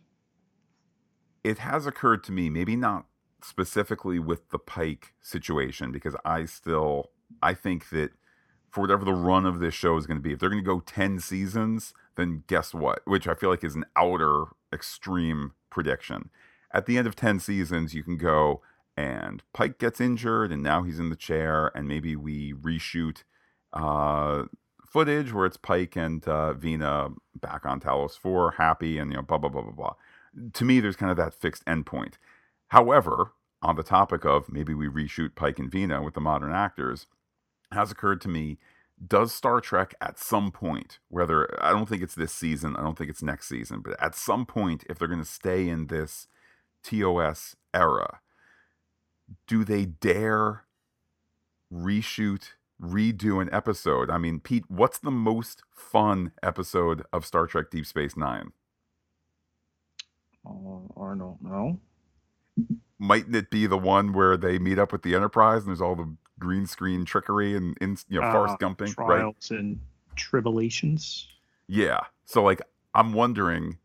It 1.44 1.58
has 1.58 1.86
occurred 1.86 2.24
to 2.24 2.32
me, 2.32 2.48
maybe 2.50 2.76
not 2.76 3.06
specifically 3.42 4.18
with 4.18 4.50
the 4.50 4.58
Pike 4.58 5.12
situation, 5.20 5.92
because 5.92 6.16
I 6.24 6.46
still 6.46 7.10
I 7.42 7.54
think 7.54 7.90
that 7.90 8.10
for 8.70 8.80
whatever 8.82 9.04
the 9.04 9.12
run 9.12 9.44
of 9.44 9.60
this 9.60 9.74
show 9.74 9.96
is 9.96 10.06
going 10.06 10.18
to 10.18 10.22
be, 10.22 10.32
if 10.32 10.38
they're 10.38 10.48
going 10.48 10.62
to 10.62 10.66
go 10.66 10.80
ten 10.80 11.18
seasons, 11.18 11.92
then 12.16 12.44
guess 12.46 12.72
what? 12.72 13.00
Which 13.04 13.26
I 13.26 13.34
feel 13.34 13.50
like 13.50 13.64
is 13.64 13.74
an 13.74 13.84
outer 13.96 14.44
extreme 14.72 15.52
prediction. 15.70 16.30
At 16.72 16.86
the 16.86 16.96
end 16.96 17.06
of 17.06 17.16
10 17.16 17.40
seasons, 17.40 17.94
you 17.94 18.02
can 18.02 18.16
go 18.16 18.62
and 18.96 19.42
Pike 19.52 19.78
gets 19.78 20.00
injured 20.00 20.52
and 20.52 20.62
now 20.62 20.82
he's 20.82 20.98
in 20.98 21.10
the 21.10 21.16
chair, 21.16 21.70
and 21.74 21.88
maybe 21.88 22.14
we 22.16 22.52
reshoot 22.52 23.24
uh, 23.72 24.44
footage 24.86 25.32
where 25.32 25.46
it's 25.46 25.56
Pike 25.56 25.96
and 25.96 26.26
uh, 26.28 26.52
Vina 26.52 27.08
back 27.40 27.64
on 27.64 27.80
Talos 27.80 28.18
4, 28.18 28.52
happy, 28.52 28.98
and 28.98 29.10
you 29.10 29.16
know, 29.16 29.22
blah, 29.22 29.38
blah, 29.38 29.50
blah, 29.50 29.62
blah, 29.62 29.72
blah. 29.72 29.94
To 30.52 30.64
me, 30.64 30.80
there's 30.80 30.96
kind 30.96 31.10
of 31.10 31.16
that 31.16 31.34
fixed 31.34 31.64
endpoint. 31.64 32.14
However, 32.68 33.32
on 33.62 33.76
the 33.76 33.82
topic 33.82 34.24
of 34.24 34.52
maybe 34.52 34.74
we 34.74 34.88
reshoot 34.88 35.34
Pike 35.34 35.58
and 35.58 35.70
Vina 35.70 36.02
with 36.02 36.14
the 36.14 36.20
modern 36.20 36.52
actors, 36.52 37.06
has 37.70 37.90
occurred 37.90 38.20
to 38.22 38.28
me 38.28 38.58
does 39.06 39.32
Star 39.32 39.60
Trek 39.60 39.94
at 40.00 40.18
some 40.18 40.50
point, 40.50 40.98
whether 41.08 41.48
I 41.64 41.70
don't 41.70 41.88
think 41.88 42.02
it's 42.02 42.14
this 42.14 42.32
season, 42.32 42.76
I 42.76 42.82
don't 42.82 42.96
think 42.96 43.10
it's 43.10 43.22
next 43.22 43.48
season, 43.48 43.80
but 43.80 44.00
at 44.00 44.14
some 44.14 44.46
point, 44.46 44.84
if 44.88 44.98
they're 44.98 45.08
going 45.08 45.20
to 45.22 45.26
stay 45.26 45.68
in 45.68 45.86
this 45.86 46.28
TOS 46.84 47.56
era, 47.74 48.20
do 49.46 49.64
they 49.64 49.84
dare 49.86 50.64
reshoot, 51.72 52.50
redo 52.80 53.40
an 53.40 53.48
episode? 53.52 54.10
I 54.10 54.18
mean, 54.18 54.40
Pete, 54.40 54.64
what's 54.68 54.98
the 54.98 55.10
most 55.10 55.62
fun 55.70 56.32
episode 56.42 57.04
of 57.12 57.24
Star 57.24 57.46
Trek 57.46 57.70
Deep 57.70 57.86
Space 57.86 58.16
Nine? 58.16 58.52
Uh, 60.46 61.00
I 61.00 61.14
don't 61.16 61.42
know. 61.42 61.80
Mightn't 62.98 63.34
it 63.34 63.50
be 63.50 63.66
the 63.66 63.78
one 63.78 64.12
where 64.12 64.36
they 64.36 64.58
meet 64.58 64.78
up 64.78 64.92
with 64.92 65.02
the 65.02 65.14
Enterprise 65.14 65.62
and 65.62 65.68
there's 65.68 65.80
all 65.80 65.96
the 65.96 66.16
green 66.38 66.66
screen 66.66 67.04
trickery 67.04 67.56
and 67.56 67.76
in 67.80 67.96
you 68.08 68.20
know 68.20 68.26
uh, 68.26 68.56
trials 68.86 69.50
right? 69.50 69.58
and 69.58 69.80
tribulations. 70.16 71.28
Yeah. 71.66 72.00
So 72.24 72.42
like 72.42 72.62
I'm 72.94 73.12
wondering 73.12 73.78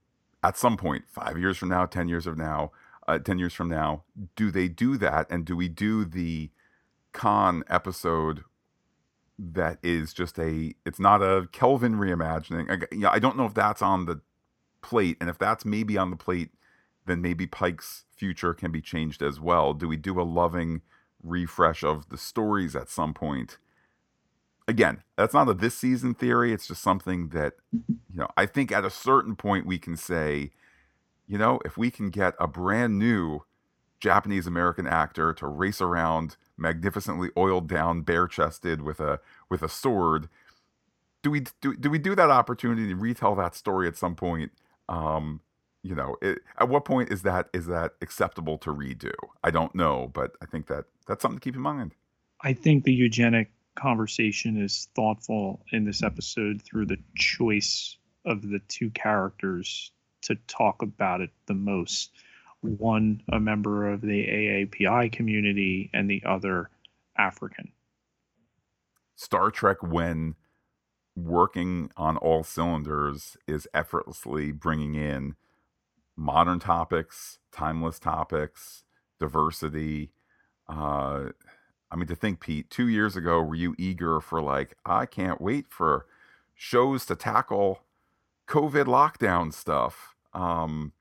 at 0.43 0.57
some 0.57 0.77
point, 0.77 1.05
five 1.07 1.37
years 1.37 1.57
from 1.57 1.69
now, 1.69 1.85
ten 1.85 2.07
years 2.07 2.27
of 2.27 2.37
now, 2.37 2.71
uh, 3.07 3.19
ten 3.19 3.39
years 3.39 3.53
from 3.53 3.69
now, 3.69 4.03
do 4.35 4.51
they 4.51 4.67
do 4.67 4.97
that? 4.97 5.27
And 5.29 5.45
do 5.45 5.55
we 5.55 5.67
do 5.67 6.05
the 6.05 6.51
Khan 7.13 7.63
episode 7.69 8.43
that 9.39 9.77
is 9.83 10.13
just 10.13 10.39
a 10.39 10.73
it's 10.85 10.99
not 10.99 11.21
a 11.21 11.47
Kelvin 11.51 11.95
reimagining. 11.95 12.71
I, 12.71 12.87
you 12.91 13.01
know, 13.01 13.09
I 13.09 13.19
don't 13.19 13.37
know 13.37 13.45
if 13.45 13.53
that's 13.53 13.81
on 13.81 14.05
the 14.05 14.21
plate, 14.81 15.17
and 15.19 15.29
if 15.29 15.37
that's 15.37 15.65
maybe 15.65 15.97
on 15.97 16.09
the 16.09 16.15
plate, 16.15 16.51
then 17.05 17.21
maybe 17.21 17.47
Pike's 17.47 18.05
future 18.15 18.53
can 18.53 18.71
be 18.71 18.81
changed 18.81 19.21
as 19.21 19.39
well. 19.39 19.73
Do 19.73 19.87
we 19.87 19.97
do 19.97 20.19
a 20.19 20.23
loving 20.23 20.81
refresh 21.23 21.83
of 21.83 22.09
the 22.09 22.17
stories 22.17 22.75
at 22.75 22.89
some 22.89 23.13
point. 23.13 23.57
Again, 24.67 25.03
that's 25.15 25.33
not 25.33 25.49
a 25.49 25.53
this 25.53 25.75
season 25.75 26.13
theory. 26.13 26.51
It's 26.51 26.67
just 26.67 26.81
something 26.81 27.29
that, 27.29 27.53
you 27.71 27.95
know, 28.13 28.27
I 28.35 28.45
think 28.45 28.71
at 28.71 28.83
a 28.83 28.89
certain 28.89 29.35
point 29.35 29.65
we 29.65 29.79
can 29.79 29.95
say, 29.95 30.51
you 31.27 31.37
know, 31.37 31.59
if 31.63 31.77
we 31.77 31.89
can 31.89 32.09
get 32.09 32.33
a 32.39 32.47
brand 32.47 32.99
new 32.99 33.41
Japanese 33.99 34.45
American 34.45 34.85
actor 34.85 35.33
to 35.33 35.47
race 35.47 35.81
around 35.81 36.37
magnificently 36.57 37.29
oiled 37.37 37.67
down, 37.67 38.01
bare 38.01 38.27
chested 38.27 38.81
with 38.81 38.99
a 38.99 39.19
with 39.49 39.61
a 39.61 39.69
sword, 39.69 40.29
do 41.23 41.31
we 41.31 41.43
do, 41.61 41.75
do 41.75 41.89
we 41.89 41.97
do 41.97 42.15
that 42.15 42.29
opportunity 42.29 42.87
to 42.87 42.95
retell 42.95 43.35
that 43.35 43.55
story 43.55 43.87
at 43.87 43.97
some 43.97 44.15
point? 44.15 44.51
Um, 44.89 45.41
you 45.87 45.95
know, 45.95 46.17
it, 46.21 46.39
at 46.59 46.67
what 46.67 46.83
point 46.83 47.11
is 47.11 47.21
that 47.21 47.47
is 47.53 47.67
that 47.67 47.93
acceptable 48.01 48.57
to 48.59 48.73
redo? 48.73 49.13
I 49.43 49.51
don't 49.51 49.73
know, 49.73 50.11
but 50.13 50.31
I 50.41 50.45
think 50.45 50.67
that 50.67 50.85
that's 51.07 51.21
something 51.21 51.39
to 51.39 51.43
keep 51.43 51.55
in 51.55 51.61
mind. 51.61 51.95
I 52.41 52.51
think 52.53 52.83
the 52.83 52.93
eugenic 52.93 53.51
conversation 53.75 54.61
is 54.61 54.89
thoughtful 54.95 55.63
in 55.71 55.85
this 55.85 56.03
episode 56.03 56.61
through 56.61 56.87
the 56.87 56.97
choice 57.15 57.97
of 58.25 58.41
the 58.41 58.59
two 58.67 58.89
characters 58.89 59.91
to 60.23 60.35
talk 60.47 60.81
about 60.81 61.21
it 61.21 61.29
the 61.45 61.53
most. 61.53 62.11
One, 62.61 63.21
a 63.31 63.39
member 63.39 63.89
of 63.89 64.01
the 64.01 64.27
AAPI 64.27 65.11
community, 65.11 65.89
and 65.93 66.09
the 66.09 66.23
other, 66.25 66.69
African. 67.17 67.71
Star 69.15 69.51
Trek, 69.51 69.81
when 69.81 70.35
working 71.15 71.91
on 71.95 72.17
all 72.17 72.43
cylinders, 72.43 73.37
is 73.47 73.67
effortlessly 73.73 74.51
bringing 74.51 74.95
in 74.95 75.35
modern 76.17 76.59
topics, 76.59 77.37
timeless 77.51 77.99
topics, 77.99 78.83
diversity. 79.19 80.11
Uh, 80.67 81.29
I 81.89 81.95
mean, 81.95 82.07
to 82.07 82.15
think, 82.15 82.41
Pete, 82.41 82.69
two 82.69 82.87
years 82.87 83.15
ago, 83.15 83.41
were 83.41 83.55
you 83.55 83.75
eager 83.77 84.19
for 84.19 84.41
like, 84.41 84.75
I 84.85 85.05
can't 85.05 85.39
wait 85.39 85.67
for 85.69 86.05
shows 86.55 87.05
to 87.05 87.15
tackle 87.15 87.83
COVID 88.47 88.85
lockdown 88.85 89.53
stuff? 89.53 90.15
Um, 90.33 90.91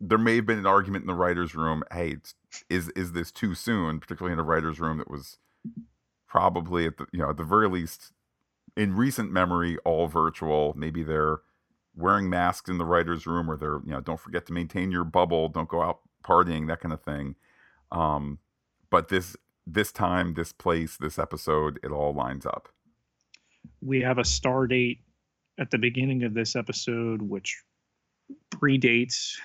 there 0.00 0.18
may 0.18 0.36
have 0.36 0.46
been 0.46 0.58
an 0.58 0.66
argument 0.66 1.02
in 1.02 1.06
the 1.06 1.14
writers' 1.14 1.54
room. 1.54 1.84
Hey, 1.92 2.16
is 2.68 2.88
is 2.90 3.12
this 3.12 3.30
too 3.30 3.54
soon? 3.54 4.00
Particularly 4.00 4.32
in 4.32 4.40
a 4.40 4.42
writers' 4.42 4.80
room 4.80 4.98
that 4.98 5.10
was 5.10 5.38
probably 6.26 6.86
at 6.86 6.96
the 6.96 7.06
you 7.12 7.20
know 7.20 7.30
at 7.30 7.36
the 7.36 7.44
very 7.44 7.68
least 7.68 8.12
in 8.76 8.96
recent 8.96 9.30
memory 9.30 9.78
all 9.84 10.08
virtual. 10.08 10.74
Maybe 10.76 11.04
they're 11.04 11.38
wearing 11.96 12.30
masks 12.30 12.68
in 12.68 12.78
the 12.78 12.84
writers' 12.84 13.26
room, 13.26 13.50
or 13.50 13.56
they're 13.56 13.80
you 13.84 13.92
know 13.92 14.00
don't 14.00 14.20
forget 14.20 14.46
to 14.46 14.52
maintain 14.52 14.90
your 14.90 15.04
bubble, 15.04 15.48
don't 15.48 15.68
go 15.68 15.82
out 15.82 16.00
partying, 16.24 16.68
that 16.68 16.80
kind 16.80 16.92
of 16.92 17.02
thing. 17.02 17.34
Um, 17.90 18.38
but 18.90 19.08
this 19.08 19.36
this 19.66 19.92
time, 19.92 20.34
this 20.34 20.52
place, 20.52 20.96
this 20.96 21.18
episode, 21.18 21.78
it 21.82 21.90
all 21.90 22.12
lines 22.12 22.46
up. 22.46 22.68
We 23.80 24.00
have 24.00 24.18
a 24.18 24.24
star 24.24 24.66
date 24.66 25.00
at 25.58 25.70
the 25.70 25.78
beginning 25.78 26.24
of 26.24 26.34
this 26.34 26.56
episode, 26.56 27.22
which 27.22 27.62
predates 28.50 29.36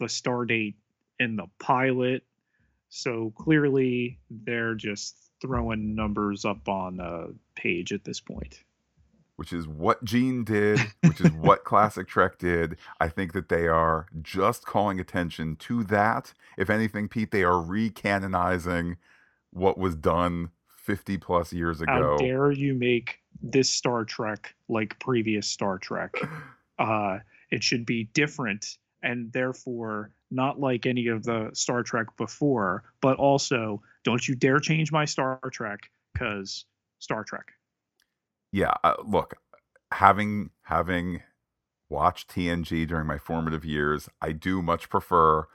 the 0.00 0.08
star 0.08 0.44
date 0.44 0.76
in 1.20 1.36
the 1.36 1.46
pilot. 1.60 2.24
So 2.88 3.32
clearly, 3.36 4.18
they're 4.30 4.74
just 4.74 5.16
throwing 5.40 5.94
numbers 5.94 6.44
up 6.44 6.68
on 6.68 7.00
a 7.00 7.28
page 7.54 7.92
at 7.92 8.04
this 8.04 8.20
point 8.20 8.62
which 9.42 9.52
is 9.52 9.66
what 9.66 10.04
Gene 10.04 10.44
did, 10.44 10.78
which 11.00 11.20
is 11.20 11.32
what 11.32 11.64
Classic 11.64 12.06
Trek 12.06 12.38
did. 12.38 12.76
I 13.00 13.08
think 13.08 13.32
that 13.32 13.48
they 13.48 13.66
are 13.66 14.06
just 14.22 14.66
calling 14.66 15.00
attention 15.00 15.56
to 15.56 15.82
that. 15.82 16.32
If 16.56 16.70
anything, 16.70 17.08
Pete, 17.08 17.32
they 17.32 17.42
are 17.42 17.60
recanonizing 17.60 18.98
what 19.50 19.78
was 19.78 19.96
done 19.96 20.50
50 20.84 21.16
plus 21.18 21.52
years 21.52 21.80
ago. 21.80 21.92
How 21.92 22.16
dare 22.18 22.52
you 22.52 22.72
make 22.72 23.18
this 23.42 23.68
Star 23.68 24.04
Trek 24.04 24.54
like 24.68 24.96
previous 25.00 25.48
Star 25.48 25.76
Trek? 25.76 26.14
Uh, 26.78 27.18
it 27.50 27.62
should 27.62 27.84
be 27.84 28.04
different 28.14 28.78
and 29.02 29.30
therefore 29.32 30.10
not 30.30 30.58
like 30.58 30.84
any 30.84 31.06
of 31.08 31.22
the 31.22 31.50
Star 31.52 31.82
Trek 31.82 32.06
before, 32.16 32.82
but 33.00 33.18
also 33.18 33.82
don't 34.04 34.26
you 34.26 34.34
dare 34.34 34.58
change 34.58 34.90
my 34.90 35.04
Star 35.04 35.38
Trek 35.52 35.90
because 36.12 36.64
Star 36.98 37.22
Trek 37.22 37.52
yeah, 38.52 38.74
uh, 38.84 38.94
look, 39.04 39.34
having 39.90 40.50
having 40.62 41.22
watched 41.88 42.30
TNG 42.30 42.86
during 42.86 43.06
my 43.06 43.18
formative 43.18 43.64
years, 43.64 44.08
I 44.20 44.32
do 44.32 44.62
much 44.62 44.88
prefer 44.88 45.46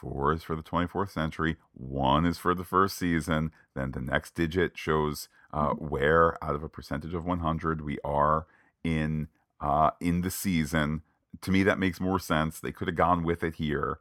four 0.00 0.32
is 0.32 0.42
for 0.42 0.56
the 0.56 0.62
24th 0.62 1.10
century, 1.10 1.56
one 1.72 2.24
is 2.24 2.38
for 2.38 2.54
the 2.54 2.64
first 2.64 2.96
season, 2.96 3.52
then 3.74 3.92
the 3.92 4.00
next 4.00 4.34
digit 4.34 4.76
shows 4.76 5.28
uh, 5.52 5.70
mm-hmm. 5.70 5.88
where 5.88 6.42
out 6.42 6.54
of 6.54 6.62
a 6.62 6.68
percentage 6.68 7.14
of 7.14 7.26
100 7.26 7.82
we 7.82 7.98
are 8.02 8.46
in 8.82 9.28
uh, 9.60 9.90
in 10.00 10.22
the 10.22 10.30
season. 10.30 11.02
To 11.42 11.50
me, 11.50 11.62
that 11.64 11.78
makes 11.78 12.00
more 12.00 12.18
sense. 12.18 12.58
They 12.58 12.72
could 12.72 12.88
have 12.88 12.96
gone 12.96 13.22
with 13.22 13.44
it 13.44 13.56
here. 13.56 13.98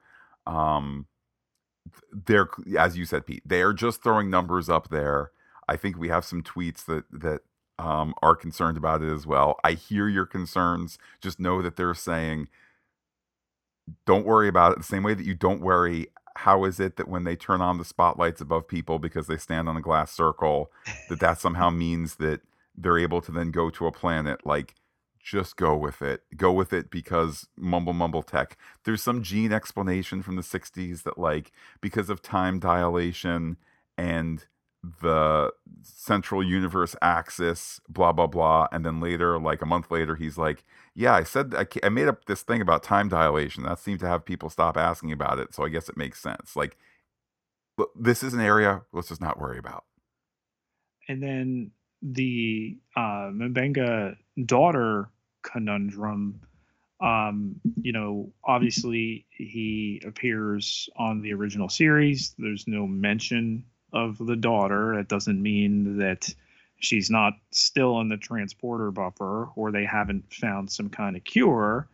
Um, 0.47 1.07
they're 2.11 2.49
as 2.77 2.97
you 2.97 3.05
said, 3.05 3.25
Pete. 3.25 3.43
They 3.45 3.61
are 3.61 3.73
just 3.73 4.01
throwing 4.01 4.29
numbers 4.29 4.69
up 4.69 4.89
there. 4.89 5.31
I 5.67 5.75
think 5.75 5.97
we 5.97 6.09
have 6.09 6.25
some 6.25 6.41
tweets 6.41 6.85
that 6.85 7.03
that 7.11 7.41
um, 7.79 8.13
are 8.21 8.35
concerned 8.35 8.77
about 8.77 9.01
it 9.01 9.11
as 9.11 9.25
well. 9.25 9.57
I 9.63 9.71
hear 9.71 10.07
your 10.07 10.25
concerns. 10.25 10.99
Just 11.21 11.39
know 11.39 11.61
that 11.61 11.77
they're 11.77 11.95
saying, 11.95 12.49
don't 14.05 14.25
worry 14.25 14.49
about 14.49 14.73
it 14.73 14.77
the 14.77 14.83
same 14.83 15.01
way 15.01 15.13
that 15.13 15.25
you 15.25 15.33
don't 15.33 15.61
worry. 15.61 16.07
How 16.35 16.65
is 16.65 16.79
it 16.79 16.97
that 16.97 17.07
when 17.07 17.23
they 17.23 17.35
turn 17.35 17.61
on 17.61 17.77
the 17.77 17.85
spotlights 17.85 18.41
above 18.41 18.67
people 18.67 18.99
because 18.99 19.27
they 19.27 19.37
stand 19.37 19.69
on 19.69 19.77
a 19.77 19.81
glass 19.81 20.11
circle, 20.11 20.71
that 21.09 21.21
that 21.21 21.39
somehow 21.39 21.69
means 21.71 22.15
that 22.17 22.41
they're 22.75 22.99
able 22.99 23.21
to 23.21 23.31
then 23.31 23.49
go 23.49 23.69
to 23.69 23.87
a 23.87 23.91
planet? 23.91 24.45
Like, 24.45 24.75
just 25.23 25.55
go 25.55 25.75
with 25.75 26.01
it. 26.01 26.23
Go 26.35 26.51
with 26.51 26.73
it 26.73 26.91
because 26.91 27.47
mumble 27.57 27.93
mumble 27.93 28.23
tech. 28.23 28.57
There's 28.83 29.01
some 29.01 29.23
gene 29.23 29.53
explanation 29.53 30.21
from 30.21 30.35
the 30.35 30.41
60s 30.41 31.03
that, 31.03 31.17
like, 31.17 31.51
because 31.81 32.09
of 32.09 32.21
time 32.21 32.59
dilation 32.59 33.57
and 33.97 34.45
the 35.01 35.51
central 35.83 36.43
universe 36.43 36.95
axis, 37.01 37.81
blah 37.89 38.11
blah 38.11 38.27
blah, 38.27 38.67
and 38.71 38.85
then 38.85 38.99
later, 39.01 39.39
like 39.39 39.61
a 39.61 39.65
month 39.65 39.91
later, 39.91 40.15
he's 40.15 40.37
like, 40.37 40.63
"Yeah, 40.95 41.13
I 41.13 41.23
said 41.23 41.53
I, 41.55 41.67
I 41.83 41.89
made 41.89 42.07
up 42.07 42.25
this 42.25 42.43
thing 42.43 42.61
about 42.61 42.83
time 42.83 43.09
dilation. 43.09 43.63
That 43.63 43.79
seemed 43.79 43.99
to 44.01 44.07
have 44.07 44.25
people 44.25 44.49
stop 44.49 44.77
asking 44.77 45.11
about 45.11 45.39
it, 45.39 45.53
so 45.53 45.63
I 45.65 45.69
guess 45.69 45.89
it 45.89 45.97
makes 45.97 46.21
sense." 46.21 46.55
Like, 46.55 46.77
this 47.95 48.23
is 48.23 48.33
an 48.33 48.41
area 48.41 48.81
let's 48.93 49.09
just 49.09 49.21
not 49.21 49.39
worry 49.39 49.57
about. 49.57 49.83
And 51.07 51.21
then 51.21 51.71
the 52.01 52.77
uh, 52.95 53.31
M'Benga 53.33 54.15
daughter 54.45 55.09
conundrum. 55.43 56.41
Um, 57.01 57.55
you 57.81 57.93
know, 57.93 58.33
obviously 58.43 59.25
he 59.29 60.01
appears 60.05 60.89
on 60.97 61.21
the 61.21 61.33
original 61.33 61.69
series. 61.69 62.35
There's 62.37 62.67
no 62.67 62.85
mention 62.85 63.63
of 63.93 64.17
the 64.17 64.35
daughter. 64.35 64.99
It 64.99 65.07
doesn't 65.07 65.41
mean 65.41 65.97
that 65.97 66.33
she's 66.79 67.09
not 67.09 67.33
still 67.51 67.99
in 67.99 68.09
the 68.09 68.17
transporter 68.17 68.91
buffer 68.91 69.49
or 69.55 69.71
they 69.71 69.85
haven't 69.85 70.33
found 70.33 70.71
some 70.71 70.89
kind 70.89 71.15
of 71.15 71.23
cure. 71.23 71.87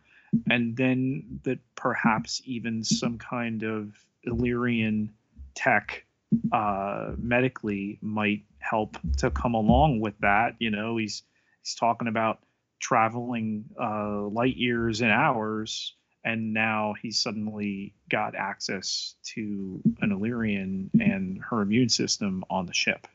And 0.50 0.76
then 0.76 1.40
that 1.44 1.58
perhaps 1.74 2.42
even 2.44 2.84
some 2.84 3.18
kind 3.18 3.62
of 3.62 3.92
Illyrian 4.24 5.12
tech 5.54 6.04
uh, 6.52 7.12
medically 7.16 7.98
might 8.02 8.42
help 8.58 8.98
to 9.18 9.30
come 9.30 9.54
along 9.54 10.00
with 10.00 10.18
that. 10.20 10.56
You 10.58 10.70
know, 10.70 10.96
he's 10.96 11.22
he's 11.62 11.74
talking 11.74 12.08
about 12.08 12.40
traveling 12.80 13.64
uh, 13.80 14.22
light 14.22 14.56
years 14.56 15.00
and 15.00 15.10
hours, 15.10 15.94
and 16.26 16.52
now 16.52 16.94
he's 17.00 17.18
suddenly 17.18 17.94
got 18.10 18.34
access 18.34 19.14
to 19.34 19.80
an 20.00 20.10
Illyrian 20.10 20.90
and 21.00 21.40
her 21.48 21.62
immune 21.62 21.88
system 21.88 22.44
on 22.50 22.66
the 22.66 22.74
ship. 22.74 23.06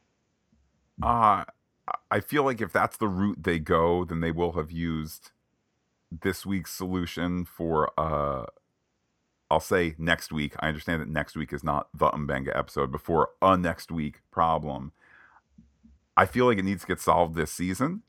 Uh, 1.04 1.44
I 2.10 2.20
feel 2.22 2.46
like 2.46 2.62
if 2.62 2.72
that's 2.72 2.96
the 2.96 3.10
route 3.10 3.44
they 3.44 3.60
go, 3.60 4.06
then 4.06 4.22
they 4.22 4.32
will 4.32 4.54
have 4.54 4.72
used 4.72 5.32
this 6.10 6.46
week's 6.46 6.72
solution 6.72 7.46
for 7.46 7.92
uh 7.98 8.46
I'll 9.50 9.60
say 9.60 9.96
next 9.98 10.32
week. 10.32 10.54
I 10.62 10.70
understand 10.70 11.02
that 11.02 11.10
next 11.10 11.36
week 11.36 11.52
is 11.52 11.64
not 11.64 11.90
the 11.94 12.10
M'Benga 12.12 12.58
episode 12.58 12.90
before 12.90 13.32
a 13.42 13.58
next 13.58 13.92
week 13.92 14.22
problem. 14.32 14.94
I 16.16 16.26
feel 16.26 16.46
like 16.46 16.58
it 16.58 16.64
needs 16.64 16.82
to 16.82 16.88
get 16.88 17.02
solved 17.02 17.36
this 17.36 17.52
season. 17.52 18.04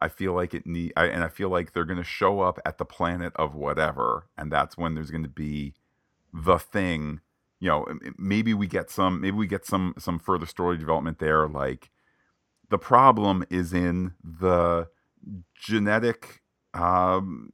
I 0.00 0.08
feel 0.08 0.32
like 0.34 0.54
it 0.54 0.66
need, 0.66 0.92
I, 0.96 1.06
and 1.06 1.24
I 1.24 1.28
feel 1.28 1.48
like 1.48 1.72
they're 1.72 1.84
going 1.84 1.98
to 1.98 2.04
show 2.04 2.40
up 2.40 2.58
at 2.64 2.78
the 2.78 2.84
planet 2.84 3.32
of 3.36 3.54
whatever, 3.54 4.26
and 4.36 4.50
that's 4.50 4.76
when 4.76 4.94
there's 4.94 5.10
going 5.10 5.22
to 5.22 5.28
be 5.28 5.74
the 6.32 6.58
thing. 6.58 7.20
You 7.60 7.68
know, 7.68 7.86
maybe 8.18 8.52
we 8.52 8.66
get 8.66 8.90
some, 8.90 9.20
maybe 9.20 9.36
we 9.36 9.46
get 9.46 9.64
some 9.64 9.94
some 9.98 10.18
further 10.18 10.46
story 10.46 10.76
development 10.76 11.18
there. 11.18 11.48
Like 11.48 11.90
the 12.68 12.78
problem 12.78 13.44
is 13.50 13.72
in 13.72 14.14
the 14.22 14.88
genetic 15.58 16.42
um, 16.74 17.50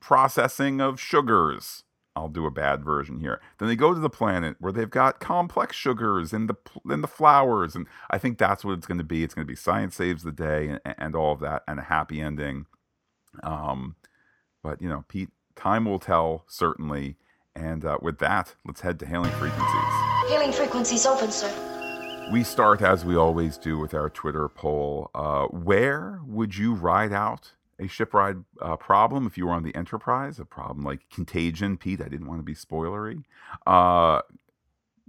processing 0.00 0.80
of 0.80 1.00
sugars 1.00 1.84
I'll 2.16 2.28
do 2.28 2.46
a 2.46 2.50
bad 2.50 2.84
version 2.84 3.18
here. 3.20 3.40
Then 3.58 3.68
they 3.68 3.76
go 3.76 3.92
to 3.92 3.98
the 3.98 4.10
planet 4.10 4.56
where 4.60 4.72
they've 4.72 4.90
got 4.90 5.18
complex 5.18 5.76
sugars 5.76 6.32
in 6.32 6.46
the 6.46 6.54
in 6.88 7.00
the 7.00 7.08
flowers, 7.08 7.74
and 7.74 7.86
I 8.10 8.18
think 8.18 8.38
that's 8.38 8.64
what 8.64 8.78
it's 8.78 8.86
going 8.86 8.98
to 8.98 9.04
be. 9.04 9.24
It's 9.24 9.34
going 9.34 9.46
to 9.46 9.50
be 9.50 9.56
science 9.56 9.96
saves 9.96 10.22
the 10.22 10.32
day 10.32 10.68
and, 10.68 10.94
and 10.98 11.16
all 11.16 11.32
of 11.32 11.40
that, 11.40 11.64
and 11.66 11.80
a 11.80 11.84
happy 11.84 12.20
ending. 12.20 12.66
Um, 13.42 13.96
but 14.62 14.80
you 14.80 14.88
know, 14.88 15.04
Pete, 15.08 15.30
time 15.56 15.84
will 15.84 15.98
tell 15.98 16.44
certainly. 16.46 17.16
And 17.56 17.84
uh, 17.84 17.98
with 18.02 18.18
that, 18.18 18.56
let's 18.66 18.80
head 18.80 18.98
to 19.00 19.06
hailing 19.06 19.30
frequencies. 19.32 19.94
Hailing 20.28 20.52
frequencies 20.52 21.06
open, 21.06 21.30
sir. 21.30 21.52
We 22.32 22.42
start 22.42 22.82
as 22.82 23.04
we 23.04 23.16
always 23.16 23.58
do 23.58 23.78
with 23.78 23.94
our 23.94 24.10
Twitter 24.10 24.48
poll. 24.48 25.10
Uh, 25.14 25.44
where 25.46 26.20
would 26.26 26.56
you 26.56 26.74
ride 26.74 27.12
out 27.12 27.52
a 27.78 27.86
shipwright 27.86 28.36
uh, 28.60 28.76
problem 28.76 29.26
if 29.26 29.36
you 29.36 29.46
were 29.46 29.52
on 29.52 29.62
the 29.62 29.74
Enterprise, 29.74 30.38
a 30.38 30.44
problem 30.44 30.84
like 30.84 31.08
contagion. 31.10 31.76
Pete, 31.76 32.00
I 32.00 32.08
didn't 32.08 32.26
want 32.26 32.38
to 32.38 32.44
be 32.44 32.54
spoilery. 32.54 33.24
Uh, 33.66 34.20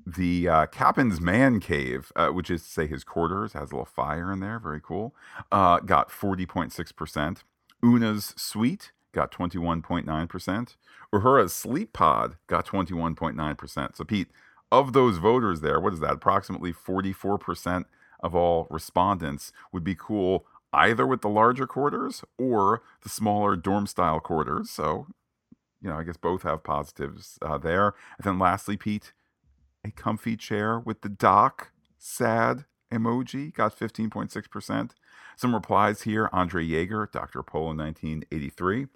the 0.05 0.47
uh, 0.47 0.65
captain's 0.67 1.19
man 1.19 1.59
cave, 1.59 2.11
uh, 2.15 2.29
which 2.29 2.51
is 2.51 2.63
to 2.63 2.69
say 2.69 2.87
his 2.87 3.03
quarters, 3.03 3.53
has 3.53 3.71
a 3.71 3.75
little 3.75 3.85
fire 3.85 4.31
in 4.31 4.39
there, 4.39 4.59
very 4.59 4.81
cool. 4.81 5.15
Uh, 5.51 5.79
got 5.79 6.11
forty 6.11 6.45
point 6.45 6.71
six 6.71 6.91
percent. 6.91 7.43
Una's 7.83 8.33
suite 8.37 8.91
got 9.13 9.31
twenty 9.31 9.57
one 9.57 9.81
point 9.81 10.05
nine 10.05 10.27
percent. 10.27 10.77
Uhura's 11.13 11.53
sleep 11.53 11.93
pod 11.93 12.37
got 12.47 12.65
twenty 12.65 12.93
one 12.93 13.15
point 13.15 13.35
nine 13.35 13.55
percent. 13.55 13.95
So 13.95 14.03
Pete, 14.03 14.27
of 14.71 14.93
those 14.93 15.17
voters 15.17 15.61
there, 15.61 15.79
what 15.79 15.93
is 15.93 15.99
that? 16.01 16.13
Approximately 16.13 16.73
forty 16.73 17.13
four 17.13 17.37
percent 17.37 17.87
of 18.19 18.35
all 18.35 18.67
respondents 18.69 19.51
would 19.71 19.83
be 19.83 19.95
cool 19.95 20.45
either 20.75 21.07
with 21.07 21.21
the 21.21 21.29
larger 21.29 21.65
quarters 21.65 22.23
or 22.37 22.83
the 23.01 23.09
smaller 23.09 23.55
dorm 23.55 23.87
style 23.87 24.19
quarters. 24.19 24.69
So, 24.69 25.07
you 25.81 25.89
know, 25.89 25.97
I 25.97 26.03
guess 26.03 26.17
both 26.17 26.43
have 26.43 26.63
positives 26.63 27.39
uh, 27.41 27.57
there. 27.57 27.93
And 28.17 28.25
then 28.25 28.39
lastly, 28.39 28.77
Pete, 28.77 29.13
a 29.83 29.91
comfy 29.91 30.35
chair 30.35 30.79
with 30.79 31.01
the 31.01 31.09
dock 31.09 31.71
sad 31.97 32.65
emoji 32.91 33.53
got 33.53 33.77
15.6%. 33.77 34.91
Some 35.37 35.53
replies 35.53 36.03
here 36.03 36.29
Andre 36.31 36.65
Yeager, 36.67 37.11
Dr. 37.11 37.43
Polo 37.43 37.75
1983. 37.75 38.87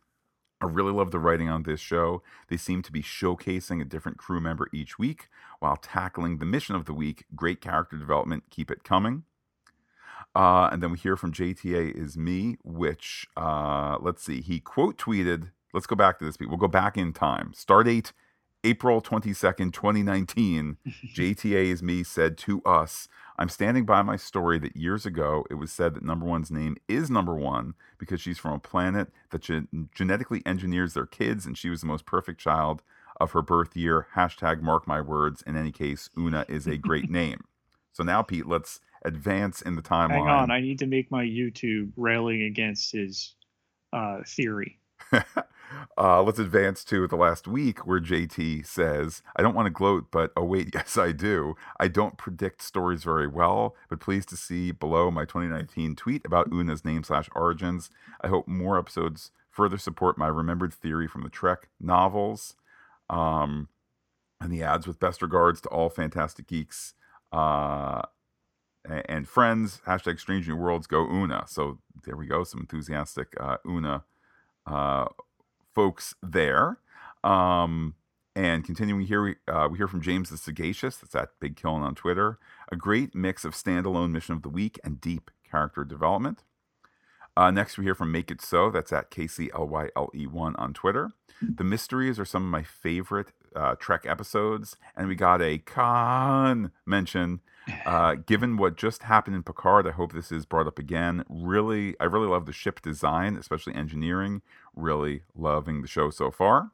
I 0.61 0.65
really 0.65 0.91
love 0.91 1.11
the 1.11 1.19
writing 1.19 1.47
on 1.47 1.63
this 1.63 1.79
show. 1.79 2.21
They 2.49 2.57
seem 2.57 2.81
to 2.81 2.91
be 2.91 3.01
showcasing 3.01 3.81
a 3.81 3.85
different 3.85 4.17
crew 4.17 4.41
member 4.41 4.67
each 4.73 4.99
week 4.99 5.29
while 5.59 5.77
tackling 5.77 6.37
the 6.37 6.45
mission 6.45 6.75
of 6.75 6.85
the 6.85 6.93
week. 6.93 7.25
Great 7.33 7.61
character 7.61 7.95
development. 7.95 8.43
Keep 8.49 8.69
it 8.69 8.83
coming. 8.83 9.23
Uh, 10.35 10.69
and 10.71 10.81
then 10.81 10.91
we 10.91 10.97
hear 10.97 11.15
from 11.15 11.33
JTA 11.33 11.95
is 11.95 12.17
me, 12.17 12.57
which 12.63 13.27
uh, 13.35 13.97
let's 13.99 14.23
see, 14.23 14.41
he 14.41 14.59
quote 14.59 14.97
tweeted. 14.97 15.51
Let's 15.73 15.87
go 15.87 15.95
back 15.95 16.19
to 16.19 16.25
this. 16.25 16.37
We'll 16.39 16.57
go 16.57 16.67
back 16.67 16.97
in 16.97 17.13
time. 17.13 17.53
Start 17.53 17.85
date 17.85 18.13
April 18.63 19.01
22nd, 19.01 19.71
2019. 19.71 20.77
JTA 21.15 21.65
is 21.65 21.81
me 21.81 22.03
said 22.03 22.37
to 22.39 22.61
us, 22.63 23.07
I'm 23.37 23.49
standing 23.49 23.85
by 23.85 24.01
my 24.01 24.17
story 24.17 24.59
that 24.59 24.75
years 24.75 25.05
ago 25.05 25.45
it 25.49 25.55
was 25.55 25.71
said 25.71 25.93
that 25.93 26.03
number 26.03 26.25
one's 26.25 26.51
name 26.51 26.75
is 26.87 27.09
number 27.09 27.35
one 27.35 27.73
because 27.97 28.19
she's 28.19 28.37
from 28.37 28.53
a 28.53 28.59
planet 28.59 29.09
that 29.31 29.41
gen- 29.41 29.89
genetically 29.95 30.41
engineers 30.45 30.93
their 30.93 31.05
kids 31.05 31.45
and 31.45 31.57
she 31.57 31.69
was 31.69 31.81
the 31.81 31.87
most 31.87 32.05
perfect 32.05 32.39
child 32.39 32.81
of 33.19 33.31
her 33.31 33.41
birth 33.41 33.77
year. 33.77 34.07
Hashtag 34.15 34.61
mark 34.61 34.87
my 34.87 34.99
words. 34.99 35.41
In 35.47 35.55
any 35.55 35.71
case, 35.71 36.09
Una 36.17 36.45
is 36.49 36.67
a 36.67 36.77
great 36.77 37.09
name. 37.09 37.41
So 37.93 38.03
now, 38.03 38.21
Pete, 38.21 38.45
let's 38.45 38.81
advance 39.03 39.61
in 39.61 39.75
the 39.75 39.81
timeline. 39.81 40.11
Hang 40.11 40.27
on, 40.27 40.51
I 40.51 40.59
need 40.59 40.79
to 40.79 40.87
make 40.87 41.11
my 41.11 41.23
YouTube 41.23 41.91
railing 41.95 42.43
against 42.43 42.91
his 42.91 43.35
uh, 43.93 44.19
theory. 44.25 44.79
uh, 45.97 46.21
let's 46.21 46.39
advance 46.39 46.83
to 46.85 47.07
the 47.07 47.15
last 47.15 47.47
week 47.47 47.85
where 47.85 47.99
JT 47.99 48.65
says, 48.65 49.21
I 49.35 49.41
don't 49.41 49.55
want 49.55 49.67
to 49.67 49.71
gloat, 49.71 50.07
but 50.11 50.31
oh, 50.35 50.43
wait, 50.43 50.69
yes, 50.73 50.97
I 50.97 51.11
do. 51.11 51.55
I 51.79 51.87
don't 51.87 52.17
predict 52.17 52.61
stories 52.61 53.03
very 53.03 53.27
well, 53.27 53.75
but 53.89 53.99
pleased 53.99 54.29
to 54.29 54.37
see 54.37 54.71
below 54.71 55.11
my 55.11 55.25
2019 55.25 55.95
tweet 55.95 56.25
about 56.25 56.51
Una's 56.51 56.85
name 56.85 57.03
slash 57.03 57.29
origins. 57.35 57.89
I 58.21 58.27
hope 58.27 58.47
more 58.47 58.77
episodes 58.77 59.31
further 59.49 59.77
support 59.77 60.17
my 60.17 60.27
remembered 60.27 60.73
theory 60.73 61.07
from 61.07 61.23
the 61.23 61.29
Trek 61.29 61.69
novels. 61.79 62.55
Um, 63.09 63.69
and 64.41 64.51
the 64.51 64.63
ads 64.63 64.87
with 64.87 64.99
best 64.99 65.21
regards 65.21 65.59
to 65.61 65.69
all 65.69 65.89
Phantastic 65.89 66.47
Geeks. 66.47 66.93
Uh, 67.31 68.03
and 68.89 69.27
friends 69.27 69.81
hashtag 69.85 70.19
strange 70.19 70.47
new 70.47 70.55
worlds 70.55 70.87
go 70.87 71.05
una. 71.05 71.45
So 71.47 71.79
there 72.05 72.15
we 72.15 72.25
go 72.25 72.43
some 72.43 72.61
enthusiastic 72.61 73.33
uh, 73.39 73.57
una 73.65 74.03
uh, 74.65 75.05
folks 75.73 76.15
there. 76.23 76.79
Um, 77.23 77.95
and 78.35 78.63
continuing 78.63 79.05
here 79.05 79.23
we, 79.23 79.35
uh, 79.47 79.67
we 79.69 79.77
hear 79.77 79.87
from 79.87 80.01
james 80.01 80.29
the 80.29 80.37
sagacious 80.37 80.97
that's 80.97 81.15
at 81.15 81.29
big 81.39 81.55
killing 81.55 81.83
on 81.83 81.95
twitter. 81.95 82.39
A 82.71 82.75
great 82.75 83.13
mix 83.13 83.43
of 83.43 83.53
standalone 83.53 84.11
mission 84.11 84.35
of 84.35 84.41
the 84.41 84.49
week 84.49 84.79
and 84.83 85.01
deep 85.01 85.31
character 85.49 85.83
development. 85.83 86.43
Uh, 87.35 87.51
next 87.51 87.77
we 87.77 87.83
hear 87.83 87.95
from 87.95 88.11
make 88.11 88.31
it 88.31 88.41
so 88.41 88.69
that's 88.69 88.93
at 88.93 89.11
kclyle1 89.11 90.55
on 90.57 90.73
twitter. 90.73 91.11
The 91.41 91.63
mysteries 91.63 92.19
are 92.19 92.25
some 92.25 92.43
of 92.43 92.49
my 92.49 92.63
favorite 92.63 93.31
uh, 93.55 93.75
trek 93.79 94.05
episodes 94.05 94.77
and 94.95 95.07
we 95.07 95.15
got 95.15 95.41
a 95.41 95.57
Khan 95.57 96.71
mention 96.85 97.41
uh, 97.85 98.15
given 98.15 98.57
what 98.57 98.77
just 98.77 99.03
happened 99.03 99.35
in 99.35 99.43
Picard, 99.43 99.87
I 99.87 99.91
hope 99.91 100.13
this 100.13 100.31
is 100.31 100.45
brought 100.45 100.67
up 100.67 100.79
again. 100.79 101.23
Really, 101.29 101.95
I 101.99 102.05
really 102.05 102.27
love 102.27 102.45
the 102.45 102.53
ship 102.53 102.81
design, 102.81 103.35
especially 103.35 103.75
engineering. 103.75 104.41
Really 104.75 105.23
loving 105.35 105.81
the 105.81 105.87
show 105.87 106.09
so 106.09 106.31
far. 106.31 106.71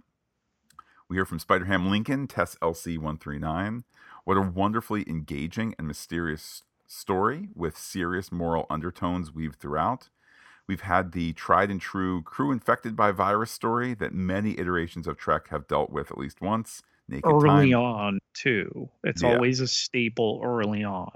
We 1.07 1.17
hear 1.17 1.25
from 1.25 1.39
Spider-Ham 1.39 1.89
Lincoln, 1.89 2.27
Tess 2.27 2.55
LC139. 2.61 3.83
What 4.23 4.37
a 4.37 4.41
wonderfully 4.41 5.03
engaging 5.07 5.75
and 5.77 5.87
mysterious 5.87 6.63
story 6.87 7.49
with 7.53 7.77
serious 7.77 8.31
moral 8.31 8.65
undertones 8.69 9.33
weaved 9.33 9.59
throughout. 9.59 10.09
We've 10.67 10.81
had 10.81 11.11
the 11.11 11.33
tried 11.33 11.69
and 11.69 11.79
true 11.79 12.23
crew 12.23 12.51
infected 12.51 12.95
by 12.95 13.11
virus 13.11 13.51
story 13.51 13.93
that 13.95 14.13
many 14.13 14.59
iterations 14.59 15.05
of 15.07 15.17
Trek 15.17 15.49
have 15.49 15.67
dealt 15.67 15.91
with 15.91 16.09
at 16.09 16.17
least 16.17 16.41
once. 16.41 16.81
Naked 17.07 17.31
early 17.31 17.71
Time. 17.71 17.81
on 17.81 18.19
too. 18.33 18.89
It's 19.03 19.21
yeah. 19.21 19.33
always 19.33 19.59
a 19.59 19.67
staple 19.67 20.41
early 20.43 20.83
on. 20.83 21.11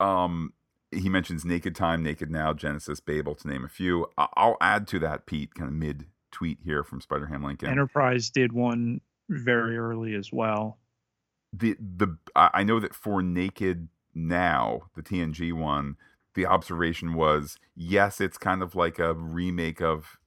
Um, 0.00 0.52
he 0.90 1.08
mentions 1.08 1.44
Naked 1.44 1.74
Time, 1.74 2.02
Naked 2.02 2.30
Now, 2.30 2.52
Genesis, 2.52 3.00
Babel, 3.00 3.34
to 3.36 3.48
name 3.48 3.64
a 3.64 3.68
few. 3.68 4.06
I'll 4.16 4.56
add 4.60 4.86
to 4.88 4.98
that, 5.00 5.26
Pete, 5.26 5.54
kind 5.54 5.68
of 5.68 5.74
mid 5.74 6.06
tweet 6.30 6.58
here 6.64 6.82
from 6.82 7.00
Spider 7.00 7.26
Ham 7.26 7.42
Lincoln. 7.42 7.68
Enterprise 7.68 8.30
did 8.30 8.52
one 8.52 9.00
very 9.28 9.76
early 9.76 10.14
as 10.14 10.32
well. 10.32 10.78
The 11.52 11.76
the 11.78 12.16
I 12.34 12.62
know 12.62 12.80
that 12.80 12.94
for 12.94 13.22
Naked 13.22 13.88
Now, 14.14 14.82
the 14.94 15.02
TNG 15.02 15.52
one, 15.52 15.96
the 16.34 16.46
observation 16.46 17.14
was 17.14 17.58
yes, 17.74 18.20
it's 18.20 18.38
kind 18.38 18.62
of 18.62 18.74
like 18.74 18.98
a 18.98 19.14
remake 19.14 19.80
of 19.80 20.18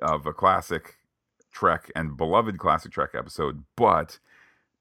of 0.00 0.26
a 0.26 0.32
classic 0.32 0.96
Trek 1.52 1.90
and 1.94 2.16
beloved 2.16 2.58
classic 2.58 2.92
Trek 2.92 3.10
episode, 3.14 3.64
but 3.76 4.18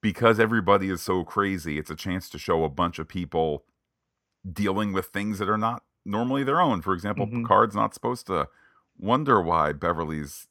because 0.02 0.40
everybody 0.40 0.90
is 0.90 1.02
so 1.02 1.24
crazy, 1.24 1.78
it's 1.78 1.92
a 1.92 1.96
chance 1.96 2.30
to 2.30 2.40
show 2.40 2.64
a 2.64 2.70
bunch 2.70 2.98
of 2.98 3.08
people 3.08 3.64
dealing 4.52 4.94
with 4.94 5.08
things 5.08 5.38
that 5.40 5.50
are 5.50 5.58
not 5.58 5.84
normally 6.06 6.44
their 6.44 6.60
own. 6.60 6.82
For 6.82 6.94
example, 6.94 7.28
mm-hmm. 7.28 7.44
Picard's 7.44 7.76
not 7.76 7.94
supposed 7.94 8.28
to 8.28 8.48
wonder 8.98 9.42
why 9.42 9.74
Beverly's 9.74 10.48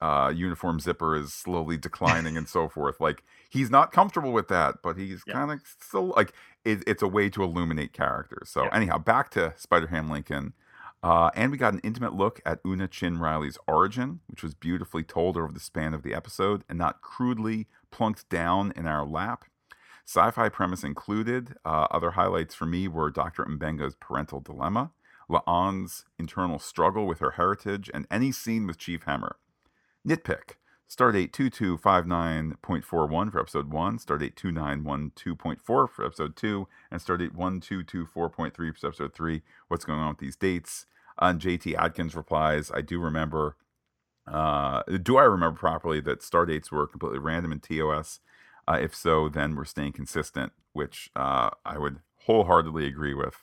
uh, 0.00 0.32
uniform 0.34 0.80
zipper 0.80 1.16
is 1.16 1.32
slowly 1.32 1.76
declining 1.76 2.36
and 2.36 2.48
so 2.48 2.68
forth. 2.74 3.00
Like 3.00 3.22
he's 3.48 3.70
not 3.70 3.92
comfortable 3.92 4.32
with 4.32 4.48
that, 4.48 4.76
but 4.82 4.96
he's 4.96 5.22
yeah. 5.26 5.34
kind 5.34 5.50
of 5.50 5.60
still 5.80 6.08
like 6.08 6.32
it, 6.64 6.82
it's 6.86 7.02
a 7.02 7.08
way 7.08 7.28
to 7.30 7.42
illuminate 7.42 7.92
characters. 7.92 8.50
So 8.50 8.64
yeah. 8.64 8.70
anyhow, 8.74 8.98
back 8.98 9.30
to 9.30 9.54
Spider 9.56 9.88
Ham 9.88 10.10
Lincoln. 10.10 10.52
Uh, 11.04 11.30
and 11.34 11.52
we 11.52 11.58
got 11.58 11.74
an 11.74 11.80
intimate 11.80 12.14
look 12.14 12.40
at 12.46 12.60
Una 12.66 12.88
Chin 12.88 13.18
Riley's 13.18 13.58
origin, 13.68 14.20
which 14.26 14.42
was 14.42 14.54
beautifully 14.54 15.04
told 15.04 15.36
over 15.36 15.52
the 15.52 15.60
span 15.60 15.92
of 15.92 16.02
the 16.02 16.14
episode 16.14 16.64
and 16.66 16.78
not 16.78 17.02
crudely 17.02 17.66
plunked 17.90 18.26
down 18.30 18.72
in 18.74 18.86
our 18.86 19.04
lap. 19.04 19.44
Sci 20.06 20.30
fi 20.30 20.48
premise 20.48 20.82
included. 20.82 21.56
Uh, 21.62 21.88
other 21.90 22.12
highlights 22.12 22.54
for 22.54 22.64
me 22.64 22.88
were 22.88 23.10
Dr. 23.10 23.44
M'Benga's 23.44 23.94
parental 23.96 24.40
dilemma, 24.40 24.92
La'an's 25.28 26.06
internal 26.18 26.58
struggle 26.58 27.06
with 27.06 27.18
her 27.18 27.32
heritage, 27.32 27.90
and 27.92 28.06
any 28.10 28.32
scene 28.32 28.66
with 28.66 28.78
Chief 28.78 29.04
Hemmer. 29.04 29.34
Nitpick 30.08 30.54
Stardate 30.88 31.32
2259.41 31.32 33.30
for 33.30 33.40
episode 33.40 33.70
1, 33.70 33.98
Stardate 33.98 34.36
2912.4 34.36 35.60
for 35.62 35.88
episode 36.02 36.34
2, 36.34 36.66
and 36.90 36.98
Stardate 36.98 37.34
1224.3 37.34 38.54
for 38.54 38.86
episode 38.86 39.12
3. 39.12 39.42
What's 39.68 39.84
going 39.84 39.98
on 39.98 40.08
with 40.08 40.18
these 40.18 40.36
dates? 40.36 40.86
And 41.18 41.40
JT 41.40 41.74
Adkins 41.76 42.14
replies, 42.14 42.70
I 42.74 42.80
do 42.80 42.98
remember, 42.98 43.56
uh, 44.26 44.82
do 45.02 45.16
I 45.16 45.24
remember 45.24 45.58
properly 45.58 46.00
that 46.00 46.22
star 46.22 46.46
dates 46.46 46.72
were 46.72 46.86
completely 46.86 47.18
random 47.18 47.52
in 47.52 47.60
TOS? 47.60 48.20
Uh, 48.66 48.78
if 48.80 48.94
so, 48.94 49.28
then 49.28 49.54
we're 49.54 49.64
staying 49.64 49.92
consistent, 49.92 50.52
which 50.72 51.10
uh, 51.14 51.50
I 51.64 51.78
would 51.78 52.00
wholeheartedly 52.26 52.86
agree 52.86 53.14
with. 53.14 53.36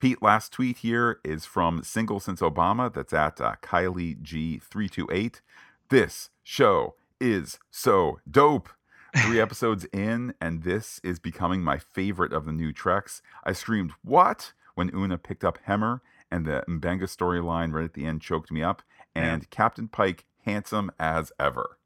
Pete, 0.00 0.22
last 0.22 0.52
tweet 0.52 0.78
here 0.78 1.20
is 1.24 1.44
from 1.44 1.82
Single 1.82 2.20
Since 2.20 2.40
Obama. 2.40 2.92
That's 2.92 3.12
at 3.12 3.40
uh, 3.40 3.54
Kylie 3.62 4.20
G328. 4.20 5.40
This 5.90 6.30
show 6.42 6.94
is 7.20 7.58
so 7.70 8.20
dope. 8.28 8.68
Three 9.16 9.40
episodes 9.42 9.86
in, 9.92 10.34
and 10.40 10.62
this 10.62 11.00
is 11.04 11.18
becoming 11.18 11.62
my 11.62 11.78
favorite 11.78 12.32
of 12.32 12.46
the 12.46 12.52
new 12.52 12.72
Treks. 12.72 13.22
I 13.44 13.52
screamed, 13.52 13.92
What? 14.02 14.52
when 14.74 14.90
Una 14.94 15.18
picked 15.18 15.44
up 15.44 15.58
Hemmer, 15.68 16.00
and 16.32 16.46
the 16.46 16.64
M'Benga 16.66 17.02
storyline 17.02 17.72
right 17.72 17.84
at 17.84 17.92
the 17.92 18.06
end 18.06 18.22
choked 18.22 18.50
me 18.50 18.62
up. 18.62 18.82
And 19.14 19.42
yeah. 19.42 19.48
Captain 19.50 19.86
Pike, 19.86 20.24
handsome 20.44 20.90
as 20.98 21.30
ever. 21.38 21.78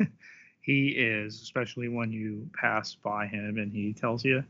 he 0.60 0.88
is, 0.88 1.40
especially 1.40 1.88
when 1.88 2.12
you 2.12 2.48
pass 2.52 2.94
by 2.94 3.26
him 3.26 3.56
and 3.56 3.72
he 3.72 3.94
tells 3.94 4.24
you, 4.24 4.44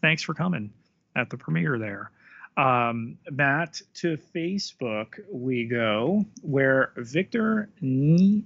Thanks 0.00 0.22
for 0.22 0.34
coming 0.34 0.70
at 1.16 1.30
the 1.30 1.36
premiere 1.36 1.78
there. 1.78 2.10
Um, 2.56 3.18
Matt, 3.30 3.80
to 3.94 4.16
Facebook 4.34 5.18
we 5.32 5.66
go, 5.66 6.24
where 6.42 6.92
Victor 6.96 7.70
Nithohing, 7.82 8.44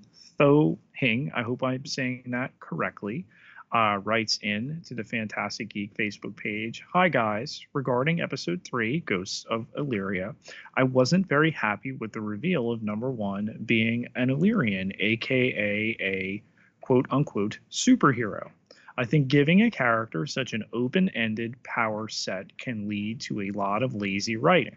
I 1.35 1.43
hope 1.43 1.63
I'm 1.63 1.85
saying 1.85 2.23
that 2.29 2.59
correctly, 2.61 3.27
uh, 3.73 4.01
writes 4.03 4.39
in 4.43 4.81
to 4.87 4.95
the 4.95 5.05
Phantastic 5.05 5.69
Geek 5.69 5.95
Facebook 5.95 6.37
page 6.37 6.83
Hi, 6.93 7.09
guys. 7.09 7.65
Regarding 7.73 8.21
episode 8.21 8.63
three, 8.65 9.01
Ghosts 9.01 9.45
of 9.51 9.67
Illyria, 9.77 10.35
I 10.77 10.85
wasn't 10.85 11.29
very 11.29 11.51
happy 11.51 11.93
with 11.93 12.13
the 12.13 12.21
reveal 12.21 12.71
of 12.71 12.83
number 12.83 13.11
one 13.11 13.63
being 13.67 14.07
an 14.15 14.31
Illyrian, 14.31 14.93
aka 14.99 15.97
a 16.01 16.43
quote 16.81 17.07
unquote 17.11 17.59
superhero. 17.71 18.51
I 18.97 19.05
think 19.05 19.29
giving 19.29 19.63
a 19.63 19.71
character 19.71 20.27
such 20.27 20.55
an 20.55 20.65
open 20.73 21.11
ended 21.11 21.63
power 21.63 22.09
set 22.09 22.57
can 22.59 22.89
lead 22.89 23.21
to 23.23 23.43
a 23.43 23.51
lot 23.53 23.83
of 23.83 23.95
lazy 23.95 24.37
writing. 24.37 24.77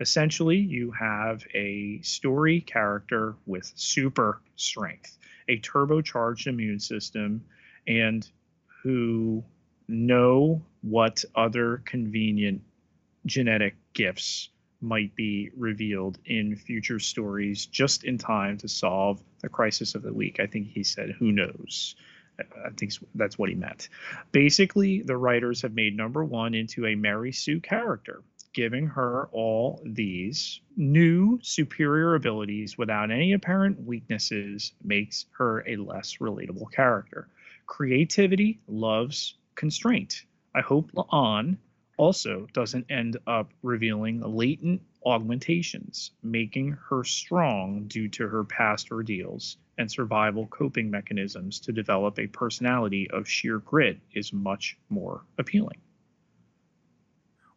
Essentially, 0.00 0.56
you 0.56 0.92
have 0.92 1.44
a 1.52 2.00
story 2.02 2.62
character 2.62 3.34
with 3.44 3.70
super 3.74 4.40
strength, 4.56 5.18
a 5.48 5.58
turbocharged 5.58 6.46
immune 6.46 6.80
system, 6.80 7.44
and 7.88 8.28
who 8.82 9.42
know 9.88 10.62
what 10.82 11.24
other 11.34 11.82
convenient 11.84 12.62
genetic 13.26 13.74
gifts 13.94 14.50
might 14.80 15.14
be 15.16 15.50
revealed 15.56 16.18
in 16.24 16.54
future 16.54 17.00
stories 17.00 17.66
just 17.66 18.04
in 18.04 18.16
time 18.16 18.58
to 18.58 18.68
solve 18.68 19.20
the 19.40 19.48
crisis 19.48 19.94
of 19.94 20.02
the 20.02 20.12
week. 20.12 20.38
I 20.38 20.46
think 20.46 20.68
he 20.68 20.84
said, 20.84 21.10
Who 21.18 21.32
knows? 21.32 21.96
I 22.38 22.70
think 22.76 22.92
that's 23.16 23.36
what 23.36 23.48
he 23.48 23.56
meant. 23.56 23.88
Basically, 24.30 25.02
the 25.02 25.16
writers 25.16 25.62
have 25.62 25.74
made 25.74 25.96
number 25.96 26.24
one 26.24 26.54
into 26.54 26.86
a 26.86 26.94
Mary 26.94 27.32
Sue 27.32 27.58
character, 27.58 28.22
giving 28.52 28.86
her 28.86 29.28
all 29.32 29.82
these 29.84 30.60
new 30.76 31.40
superior 31.42 32.14
abilities 32.14 32.78
without 32.78 33.10
any 33.10 33.32
apparent 33.32 33.82
weaknesses 33.84 34.72
makes 34.84 35.26
her 35.36 35.64
a 35.66 35.76
less 35.76 36.18
relatable 36.18 36.70
character. 36.70 37.28
Creativity 37.68 38.58
loves 38.66 39.36
constraint. 39.54 40.24
I 40.54 40.62
hope 40.62 40.90
La'an 40.92 41.58
also 41.98 42.48
doesn't 42.54 42.90
end 42.90 43.18
up 43.26 43.52
revealing 43.62 44.20
latent 44.20 44.80
augmentations, 45.04 46.12
making 46.22 46.72
her 46.88 47.04
strong 47.04 47.86
due 47.86 48.08
to 48.08 48.26
her 48.26 48.42
past 48.42 48.90
ordeals 48.90 49.58
and 49.76 49.90
survival 49.90 50.46
coping 50.46 50.90
mechanisms 50.90 51.60
to 51.60 51.72
develop 51.72 52.18
a 52.18 52.26
personality 52.28 53.08
of 53.10 53.28
sheer 53.28 53.58
grit 53.58 54.00
is 54.12 54.32
much 54.32 54.76
more 54.88 55.24
appealing. 55.38 55.78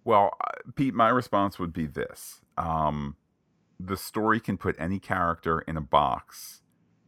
Well, 0.03 0.31
uh, 0.41 0.71
Pete, 0.75 0.93
my 0.93 1.09
response 1.09 1.57
would 1.57 1.73
be 1.73 1.87
this. 1.87 2.41
Um, 2.57 3.15
the 3.79 3.97
story 3.97 4.39
can 4.39 4.57
put 4.57 4.75
any 4.77 4.99
character 4.99 5.61
in 5.61 5.77
a 5.77 5.81
box 5.81 6.60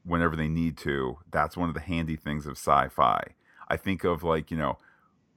whenever 0.04 0.36
they 0.36 0.48
need 0.48 0.78
to. 0.78 1.18
That's 1.32 1.58
one 1.58 1.70
of 1.70 1.76
the 1.76 1.82
handy 1.82 2.16
things 2.16 2.46
of 2.46 2.54
sci 2.54 2.90
fi. 2.90 3.24
I 3.68 3.78
think 3.78 4.04
of, 4.04 4.24
like, 4.24 4.52
you 4.52 4.58
know, 4.58 4.78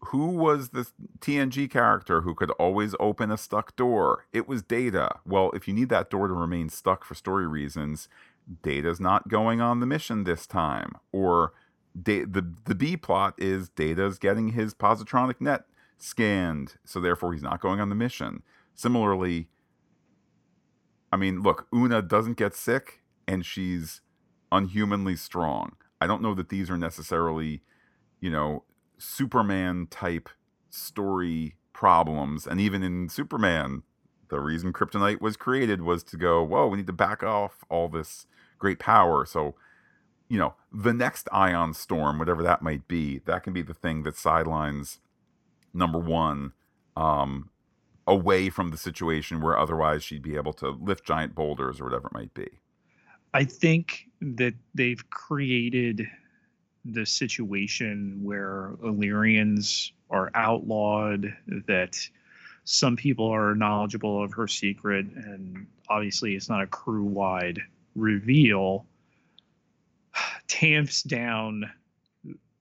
who 0.07 0.29
was 0.29 0.71
the 0.71 0.87
TNG 1.21 1.71
character 1.71 2.21
who 2.21 2.35
could 2.35 2.51
always 2.53 2.95
open 3.01 3.31
a 3.31 3.37
stuck 3.37 3.75
door? 3.77 4.27
It 4.33 4.49
was 4.49 4.63
Data. 4.63 5.17
Well, 5.25 5.51
if 5.53 5.67
you 5.67 5.75
need 5.75 5.89
that 5.89 6.11
door 6.11 6.29
to 6.29 6.35
remain 6.35 6.69
stuck 6.69 7.05
for 7.05 7.15
story 7.15 7.47
reasons, 7.47 8.09
Data's 8.63 9.01
not 9.01 9.29
going 9.29 9.61
on 9.61 9.81
the 9.81 9.87
mission 9.87 10.25
this 10.25 10.47
time. 10.47 10.97
Or 11.13 11.53
da- 12.01 12.25
the 12.25 12.53
the 12.65 12.75
B 12.75 12.97
plot 12.97 13.35
is 13.39 13.69
Data's 13.71 14.19
getting 14.19 14.51
his 14.51 14.75
positronic 14.75 15.41
net 15.41 15.65
scanned, 15.99 16.75
so 16.85 17.01
therefore 17.01 17.33
he's 17.33 17.43
not 17.43 17.61
going 17.61 17.81
on 17.81 17.89
the 17.89 17.95
mission. 17.95 18.43
Similarly, 18.75 19.49
I 21.13 21.17
mean, 21.17 21.43
look, 21.43 21.67
Una 21.75 22.03
doesn't 22.03 22.37
get 22.37 22.55
sick 22.55 23.01
and 23.27 23.45
she's 23.45 24.03
unhumanly 24.57 25.17
strong. 25.17 25.73
I 26.01 26.07
don't 26.07 26.23
know 26.23 26.35
that 26.35 26.49
these 26.49 26.71
are 26.71 26.79
necessarily, 26.79 27.63
you 28.21 28.31
know, 28.31 28.65
Superman 28.99 29.87
type 29.91 30.29
story 30.71 31.57
problems. 31.73 32.47
And 32.47 32.61
even 32.61 32.83
in 32.83 33.09
Superman, 33.09 33.83
the 34.29 34.41
reason 34.41 34.73
kryptonite 34.73 35.21
was 35.21 35.37
created 35.37 35.83
was 35.83 36.03
to 36.05 36.17
go, 36.17 36.43
whoa, 36.43 36.67
we 36.67 36.79
need 36.79 36.87
to 36.87 36.93
back 36.93 37.23
off 37.23 37.65
all 37.69 37.89
this 37.89 38.27
great 38.59 38.79
power. 38.79 39.25
So, 39.25 39.55
you 40.29 40.39
know, 40.39 40.55
the 40.73 40.93
next 40.93 41.29
ion 41.33 41.75
storm, 41.75 42.19
whatever 42.19 42.43
that 42.43 42.63
might 42.63 42.89
be, 42.89 43.21
that 43.27 43.45
can 43.45 43.53
be 43.53 43.63
the 43.63 43.75
thing 43.75 44.03
that 44.03 44.17
sidelines 44.17 44.99
number 45.73 45.99
one 45.99 46.53
um, 46.97 47.51
away 48.07 48.51
from 48.51 48.71
the 48.71 48.77
situation 48.77 49.41
where 49.41 49.59
otherwise 49.59 50.03
she'd 50.03 50.23
be 50.23 50.37
able 50.37 50.53
to 50.55 50.71
lift 50.71 51.05
giant 51.05 51.35
boulders 51.35 51.81
or 51.81 51.85
whatever 51.85 52.09
it 52.09 52.15
might 52.15 52.35
be. 52.35 52.49
I 53.37 53.45
think 53.45 54.09
that 54.23 54.55
they've 54.75 55.11
created 55.11 56.09
the 56.87 57.05
situation 57.05 58.19
where 58.23 58.77
Illyrians 58.83 59.93
are 60.09 60.31
outlawed, 60.35 61.37
that 61.67 62.01
some 62.65 62.97
people 62.97 63.27
are 63.27 63.55
knowledgeable 63.55 64.25
of 64.25 64.33
her 64.33 64.49
secret, 64.49 65.05
and 65.15 65.67
obviously 65.91 66.35
it's 66.35 66.49
not 66.49 66.63
a 66.63 66.67
crew 66.67 67.05
wide 67.05 67.61
reveal, 67.95 68.87
tamps 70.49 71.03
down 71.03 71.71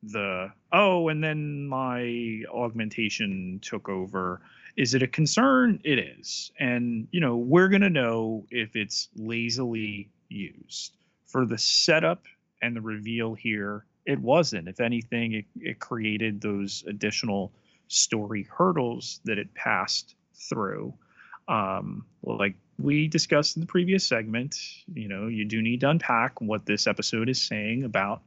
the 0.04 0.52
oh, 0.74 1.08
and 1.08 1.24
then 1.24 1.68
my 1.70 2.44
augmentation 2.54 3.62
took 3.62 3.88
over. 3.88 4.42
Is 4.76 4.94
it 4.94 5.02
a 5.02 5.08
concern? 5.08 5.80
It 5.86 6.00
is. 6.00 6.52
And, 6.60 7.08
you 7.12 7.22
know, 7.22 7.38
we're 7.38 7.70
going 7.70 7.82
to 7.82 7.90
know 7.90 8.46
if 8.52 8.76
it's 8.76 9.08
lazily 9.16 10.10
used. 10.36 10.96
For 11.28 11.46
the 11.46 11.58
setup 11.58 12.24
and 12.62 12.76
the 12.76 12.82
reveal 12.82 13.34
here, 13.34 13.86
it 14.06 14.20
wasn't. 14.20 14.68
If 14.68 14.80
anything, 14.80 15.34
it, 15.34 15.46
it 15.56 15.80
created 15.80 16.42
those 16.42 16.84
additional 16.88 17.52
story 17.88 18.48
hurdles 18.50 19.20
that 19.26 19.38
it 19.38 19.54
passed 19.54 20.16
through. 20.50 20.94
Um, 21.48 22.06
like 22.24 22.56
we 22.78 23.08
discussed 23.08 23.56
in 23.56 23.62
the 23.62 23.68
previous 23.68 24.06
segment, 24.06 24.56
you 24.94 25.08
know, 25.08 25.28
you 25.28 25.46
do 25.46 25.62
need 25.62 25.82
to 25.82 25.90
unpack 25.90 26.42
what 26.42 26.66
this 26.66 26.88
episode 26.88 27.30
is 27.30 27.42
saying 27.42 27.84
about 27.84 28.22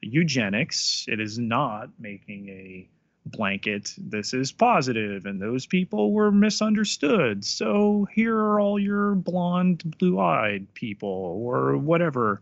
eugenics. 0.00 1.04
It 1.08 1.20
is 1.20 1.38
not 1.38 1.90
making 1.98 2.48
a 2.48 2.88
blanket, 3.26 3.94
this 3.98 4.32
is 4.34 4.52
positive, 4.52 5.26
and 5.26 5.40
those 5.40 5.66
people 5.66 6.12
were 6.12 6.32
misunderstood. 6.32 7.44
So 7.44 8.06
here 8.12 8.36
are 8.36 8.60
all 8.60 8.78
your 8.78 9.14
blonde, 9.14 9.94
blue 9.98 10.18
eyed 10.18 10.72
people, 10.74 11.08
or 11.08 11.76
whatever 11.76 12.40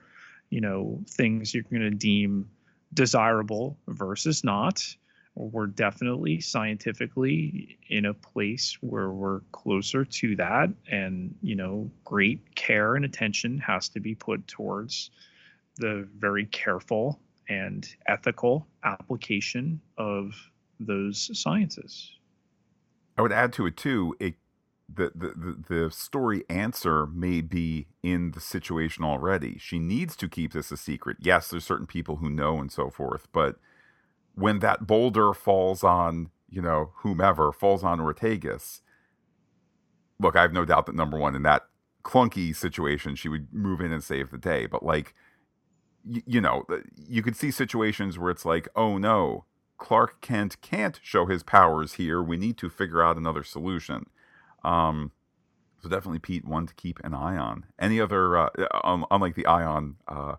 you 0.51 0.61
know, 0.61 1.01
things 1.09 1.55
you're 1.55 1.65
going 1.65 1.83
to 1.83 1.91
deem 1.91 2.49
desirable 2.95 3.79
versus 3.87 4.45
not. 4.45 4.83
We're 5.35 5.67
definitely 5.67 6.41
scientifically 6.41 7.79
in 7.89 8.07
a 8.07 8.15
place 8.15 8.77
where 8.81 9.11
we're 9.11 9.41
closer 9.53 10.05
to 10.05 10.37
that. 10.37 10.71
And, 10.91 11.35
you 11.43 11.55
know, 11.55 11.91
great 12.05 12.57
care 12.57 12.97
and 12.97 13.05
attention 13.05 13.59
has 13.59 13.89
to 13.91 14.01
be 14.01 14.15
put 14.15 14.47
towards 14.49 15.11
the 15.77 16.09
very 16.17 16.47
careful 16.47 17.21
and 17.49 17.89
ethical 18.07 18.67
application 18.83 19.81
of 19.97 20.35
those 20.81 21.31
sciences. 21.41 22.13
I 23.17 23.23
would 23.23 23.33
add 23.33 23.53
to 23.55 23.67
it 23.67 23.77
too. 23.77 24.15
It 24.21 24.35
the, 24.93 25.13
the, 25.15 25.65
the, 25.69 25.91
story 25.91 26.45
answer 26.49 27.07
may 27.07 27.43
be 27.43 27.89
in 28.03 28.31
the 28.31 28.41
situation 28.41 29.05
already. 29.05 29.59
She 29.59 29.79
needs 29.79 30.17
to 30.17 30.29
keep 30.29 30.55
this 30.55 30.73
a 30.73 30.79
secret. 30.79 31.19
Yes, 31.21 31.51
there's 31.51 31.65
certain 31.65 31.87
people 31.87 32.17
who 32.17 32.31
know 32.31 32.59
and 32.59 32.73
so 32.73 32.89
forth, 32.89 33.29
but 33.31 33.57
when 34.35 34.61
that 34.61 34.87
boulder 34.87 35.35
falls 35.35 35.85
on, 35.85 36.31
you 36.49 36.63
know, 36.63 36.93
whomever, 36.99 37.53
falls 37.53 37.85
on 37.85 37.99
Ortegas, 37.99 38.81
look, 40.21 40.37
I 40.37 40.43
have 40.43 40.53
no 40.53 40.65
doubt 40.65 40.87
that 40.87 40.95
number 40.95 41.19
one, 41.19 41.35
in 41.35 41.43
that 41.43 41.67
clunky 42.03 42.55
situation, 42.55 43.15
she 43.15 43.29
would 43.29 43.53
move 43.53 43.81
in 43.81 43.93
and 43.93 44.03
save 44.03 44.31
the 44.31 44.39
day. 44.39 44.67
But 44.67 44.83
like, 44.83 45.15
you 46.05 46.41
know, 46.41 46.65
you 46.97 47.23
could 47.23 47.37
see 47.37 47.51
situations 47.51 48.19
where 48.19 48.31
it's 48.31 48.47
like, 48.47 48.69
oh 48.75 48.97
no, 48.97 49.45
Clark 49.79 50.21
Kent 50.21 50.61
can't 50.61 51.01
show 51.03 51.27
his 51.27 51.43
powers 51.43 51.95
here. 51.95 52.23
We 52.23 52.37
need 52.37 52.59
to 52.59 52.69
figure 52.69 53.03
out 53.03 53.17
another 53.17 53.45
solution. 53.45 54.07
Um, 54.65 55.13
so 55.81 55.89
definitely 55.89 56.19
Pete, 56.19 56.45
one 56.45 56.67
to 56.67 56.75
keep 56.75 56.99
an 57.05 57.15
eye 57.15 57.37
on. 57.37 57.65
Any 57.79 58.01
other, 58.01 58.37
uh, 58.37 58.51
unlike 59.11 59.37
the 59.37 59.47
Ion 59.47 59.97
uh, 60.09 60.35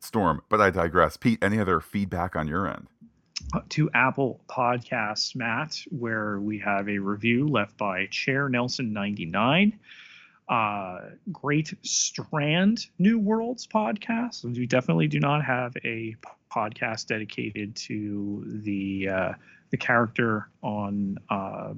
storm, 0.00 0.42
but 0.48 0.60
I 0.60 0.70
digress. 0.70 1.16
Pete, 1.16 1.38
any 1.42 1.60
other 1.60 1.80
feedback 1.80 2.36
on 2.36 2.48
your 2.48 2.66
end? 2.66 2.88
Uh, 3.54 3.60
to 3.68 3.88
Apple 3.94 4.40
Podcasts, 4.48 5.36
Matt, 5.36 5.78
where 5.90 6.40
we 6.40 6.58
have 6.58 6.88
a 6.88 6.98
review 6.98 7.46
left 7.46 7.76
by 7.76 8.06
Chair 8.10 8.48
Nelson 8.48 8.92
ninety 8.92 9.26
nine. 9.26 9.78
Uh, 10.48 11.00
great 11.32 11.74
Strand 11.82 12.86
New 12.98 13.18
Worlds 13.18 13.66
podcast. 13.66 14.44
We 14.44 14.66
definitely 14.66 15.08
do 15.08 15.18
not 15.18 15.44
have 15.44 15.76
a 15.84 16.14
podcast 16.54 17.06
dedicated 17.06 17.74
to 17.76 18.44
the 18.46 19.08
uh, 19.08 19.32
the 19.70 19.76
character 19.76 20.48
on 20.62 21.18
uh, 21.28 21.74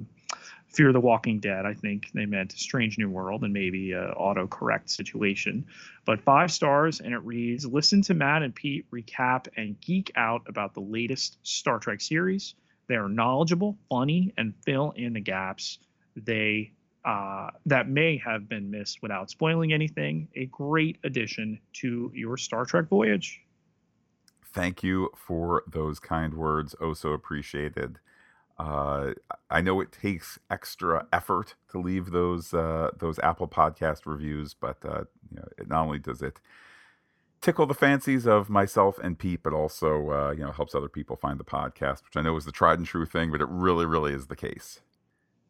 Fear 0.67 0.93
the 0.93 0.99
Walking 0.99 1.39
Dead. 1.39 1.65
I 1.65 1.73
think 1.73 2.11
they 2.13 2.27
meant 2.27 2.51
Strange 2.51 2.99
New 2.99 3.09
World 3.09 3.43
and 3.43 3.51
maybe 3.51 3.93
a 3.93 4.13
autocorrect 4.13 4.91
situation. 4.91 5.65
But 6.05 6.21
five 6.21 6.51
stars, 6.51 6.99
and 6.99 7.13
it 7.13 7.23
reads: 7.23 7.65
Listen 7.65 8.03
to 8.03 8.13
Matt 8.13 8.43
and 8.43 8.53
Pete 8.53 8.85
recap 8.91 9.47
and 9.57 9.81
geek 9.81 10.11
out 10.15 10.43
about 10.47 10.75
the 10.75 10.81
latest 10.81 11.39
Star 11.41 11.79
Trek 11.79 12.01
series. 12.01 12.53
They 12.87 12.95
are 12.95 13.09
knowledgeable, 13.09 13.77
funny, 13.89 14.33
and 14.37 14.53
fill 14.63 14.93
in 14.95 15.13
the 15.13 15.21
gaps. 15.21 15.79
They 16.15 16.73
uh, 17.05 17.49
that 17.65 17.87
may 17.87 18.17
have 18.17 18.49
been 18.49 18.69
missed 18.69 19.01
without 19.01 19.29
spoiling 19.29 19.73
anything. 19.73 20.27
A 20.35 20.45
great 20.45 20.97
addition 21.03 21.59
to 21.73 22.11
your 22.13 22.37
Star 22.37 22.65
Trek 22.65 22.87
voyage. 22.89 23.41
Thank 24.43 24.83
you 24.83 25.09
for 25.15 25.63
those 25.67 25.99
kind 25.99 26.33
words. 26.33 26.75
Oh, 26.81 26.93
so 26.93 27.09
appreciated. 27.09 27.99
Uh, 28.57 29.13
I 29.49 29.61
know 29.61 29.79
it 29.79 29.91
takes 29.91 30.37
extra 30.49 31.07
effort 31.13 31.55
to 31.71 31.79
leave 31.79 32.11
those 32.11 32.53
uh, 32.53 32.89
those 32.97 33.17
Apple 33.19 33.47
Podcast 33.47 34.05
reviews, 34.05 34.53
but 34.53 34.77
uh, 34.83 35.05
you 35.29 35.37
know, 35.37 35.47
it 35.57 35.69
not 35.69 35.85
only 35.85 35.99
does 35.99 36.21
it 36.21 36.41
tickle 37.41 37.65
the 37.65 37.73
fancies 37.73 38.27
of 38.27 38.49
myself 38.49 38.99
and 38.99 39.17
Pete, 39.17 39.43
but 39.43 39.53
also 39.53 40.09
uh, 40.11 40.31
you 40.31 40.43
know 40.43 40.51
helps 40.51 40.75
other 40.75 40.89
people 40.89 41.15
find 41.15 41.39
the 41.39 41.45
podcast, 41.45 42.03
which 42.03 42.17
I 42.17 42.21
know 42.21 42.35
is 42.35 42.43
the 42.43 42.51
tried 42.51 42.79
and 42.79 42.87
true 42.87 43.05
thing, 43.05 43.31
but 43.31 43.39
it 43.39 43.47
really, 43.49 43.85
really 43.85 44.13
is 44.13 44.27
the 44.27 44.35
case. 44.35 44.81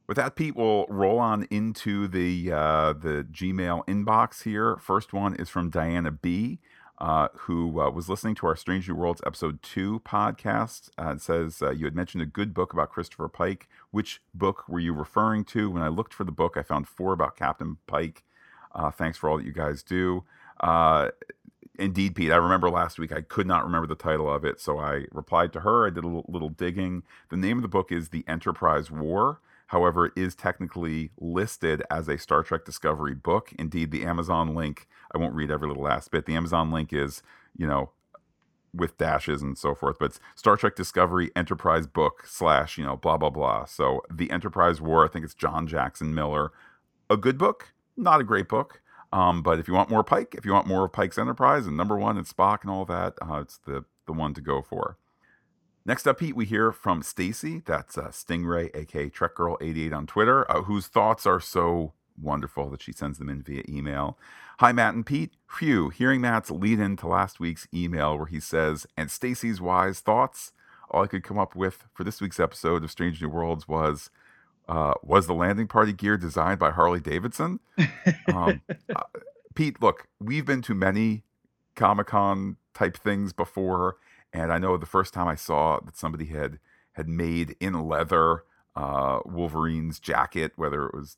With 0.09 0.15
that, 0.15 0.35
Pete, 0.35 0.55
we'll 0.55 0.87
roll 0.89 1.19
on 1.19 1.43
into 1.51 2.07
the 2.07 2.51
uh, 2.51 2.93
the 2.93 3.27
Gmail 3.31 3.85
inbox 3.85 4.41
here. 4.41 4.75
First 4.77 5.13
one 5.13 5.35
is 5.35 5.49
from 5.49 5.69
Diana 5.69 6.09
B 6.09 6.57
uh, 6.97 7.27
who 7.41 7.79
uh, 7.79 7.91
was 7.91 8.09
listening 8.09 8.33
to 8.33 8.47
our 8.47 8.55
Strange 8.55 8.89
New 8.89 8.95
Worlds 8.95 9.21
episode 9.23 9.61
two 9.61 9.99
podcast. 9.99 10.89
Uh, 10.97 11.11
it 11.11 11.21
says 11.21 11.61
uh, 11.61 11.69
you 11.69 11.85
had 11.85 11.95
mentioned 11.95 12.23
a 12.23 12.25
good 12.25 12.55
book 12.55 12.73
about 12.73 12.89
Christopher 12.89 13.27
Pike. 13.27 13.69
Which 13.91 14.19
book 14.33 14.67
were 14.67 14.79
you 14.79 14.93
referring 14.93 15.43
to? 15.43 15.69
When 15.69 15.83
I 15.83 15.89
looked 15.89 16.15
for 16.15 16.23
the 16.23 16.31
book, 16.31 16.57
I 16.57 16.63
found 16.63 16.87
four 16.87 17.13
about 17.13 17.35
Captain 17.35 17.77
Pike. 17.85 18.23
Uh, 18.73 18.89
thanks 18.89 19.15
for 19.15 19.29
all 19.29 19.37
that 19.37 19.45
you 19.45 19.53
guys 19.53 19.83
do. 19.83 20.23
Uh, 20.59 21.09
indeed, 21.77 22.15
Pete, 22.15 22.31
I 22.31 22.37
remember 22.37 22.71
last 22.71 22.97
week 22.97 23.11
I 23.11 23.21
could 23.21 23.45
not 23.45 23.63
remember 23.63 23.85
the 23.85 23.93
title 23.93 24.27
of 24.27 24.43
it, 24.43 24.59
so 24.59 24.79
I 24.79 25.05
replied 25.11 25.53
to 25.53 25.59
her. 25.59 25.85
I 25.85 25.91
did 25.91 26.03
a 26.03 26.23
little 26.27 26.49
digging. 26.49 27.03
The 27.29 27.37
name 27.37 27.59
of 27.59 27.61
the 27.61 27.67
book 27.67 27.91
is 27.91 28.09
The 28.09 28.25
Enterprise 28.27 28.89
War. 28.89 29.39
However, 29.69 30.07
it 30.07 30.13
is 30.15 30.33
technically 30.33 31.11
listed 31.19 31.83
as 31.91 32.07
a 32.07 32.17
Star 32.17 32.41
Trek 32.41 32.65
Discovery 32.65 33.13
book. 33.13 33.53
Indeed, 33.59 33.91
the 33.91 34.03
Amazon 34.03 34.55
link, 34.55 34.87
I 35.13 35.19
won't 35.19 35.35
read 35.35 35.51
every 35.51 35.67
little 35.67 35.83
last 35.83 36.09
bit. 36.09 36.25
The 36.25 36.35
Amazon 36.35 36.71
link 36.71 36.91
is, 36.91 37.21
you 37.55 37.67
know, 37.67 37.91
with 38.73 38.97
dashes 38.97 39.43
and 39.43 39.57
so 39.57 39.75
forth, 39.75 39.97
but 39.99 40.19
Star 40.35 40.57
Trek 40.57 40.75
Discovery 40.75 41.31
Enterprise 41.35 41.85
book 41.85 42.23
slash, 42.25 42.79
you 42.79 42.83
know, 42.83 42.97
blah, 42.97 43.17
blah, 43.17 43.29
blah. 43.29 43.65
So 43.65 44.01
the 44.11 44.31
Enterprise 44.31 44.81
War, 44.81 45.05
I 45.05 45.07
think 45.07 45.23
it's 45.23 45.35
John 45.35 45.67
Jackson 45.67 46.15
Miller. 46.15 46.51
A 47.07 47.17
good 47.17 47.37
book, 47.37 47.73
not 47.95 48.21
a 48.21 48.23
great 48.23 48.47
book. 48.47 48.81
Um, 49.13 49.43
but 49.43 49.59
if 49.59 49.67
you 49.67 49.75
want 49.75 49.91
more 49.91 50.03
Pike, 50.03 50.33
if 50.35 50.45
you 50.45 50.53
want 50.53 50.67
more 50.67 50.85
of 50.85 50.93
Pike's 50.93 51.17
Enterprise 51.19 51.67
and 51.67 51.77
number 51.77 51.97
one 51.97 52.17
and 52.17 52.27
Spock 52.27 52.61
and 52.61 52.71
all 52.71 52.85
that, 52.85 53.13
uh, 53.21 53.39
it's 53.41 53.57
the, 53.57 53.85
the 54.07 54.13
one 54.13 54.33
to 54.33 54.41
go 54.41 54.61
for. 54.63 54.97
Next 55.89 56.05
up, 56.05 56.19
Pete, 56.19 56.35
we 56.35 56.45
hear 56.45 56.71
from 56.71 57.01
Stacy. 57.01 57.63
That's 57.65 57.97
uh, 57.97 58.09
Stingray, 58.09 58.69
aka 58.75 59.09
Trek 59.09 59.33
Girl 59.33 59.57
88 59.59 59.91
on 59.91 60.05
Twitter, 60.05 60.49
uh, 60.51 60.61
whose 60.61 60.85
thoughts 60.85 61.25
are 61.25 61.39
so 61.39 61.93
wonderful 62.21 62.69
that 62.69 62.83
she 62.83 62.91
sends 62.91 63.17
them 63.17 63.27
in 63.27 63.41
via 63.41 63.63
email. 63.67 64.15
Hi, 64.59 64.71
Matt 64.71 64.93
and 64.93 65.03
Pete. 65.03 65.31
Phew, 65.47 65.89
hearing 65.89 66.21
Matt's 66.21 66.51
lead 66.51 66.79
in 66.79 66.95
to 66.97 67.07
last 67.07 67.39
week's 67.39 67.67
email 67.73 68.15
where 68.15 68.27
he 68.27 68.39
says, 68.39 68.85
and 68.95 69.09
Stacy's 69.09 69.59
wise 69.59 69.99
thoughts. 69.99 70.51
All 70.91 71.05
I 71.05 71.07
could 71.07 71.23
come 71.23 71.39
up 71.39 71.55
with 71.55 71.87
for 71.91 72.03
this 72.03 72.21
week's 72.21 72.39
episode 72.39 72.83
of 72.83 72.91
Strange 72.91 73.19
New 73.19 73.29
Worlds 73.29 73.67
was, 73.67 74.11
uh, 74.67 74.93
was 75.01 75.25
the 75.25 75.33
landing 75.33 75.65
party 75.65 75.91
gear 75.91 76.17
designed 76.17 76.59
by 76.59 76.69
Harley 76.69 76.99
Davidson? 76.99 77.61
um, 78.31 78.61
uh, 78.95 79.01
Pete, 79.55 79.81
look, 79.81 80.07
we've 80.19 80.45
been 80.45 80.61
to 80.61 80.75
many 80.75 81.23
Comic 81.73 82.05
Con 82.05 82.57
type 82.75 82.95
things 82.95 83.33
before 83.33 83.95
and 84.33 84.51
I 84.51 84.57
know 84.57 84.77
the 84.77 84.85
first 84.85 85.13
time 85.13 85.27
I 85.27 85.35
saw 85.35 85.79
that 85.79 85.97
somebody 85.97 86.25
had 86.25 86.59
had 86.93 87.07
made 87.07 87.55
in 87.59 87.87
leather 87.87 88.43
uh, 88.75 89.19
Wolverine's 89.25 89.99
jacket, 89.99 90.53
whether 90.55 90.85
it 90.85 90.93
was 90.93 91.17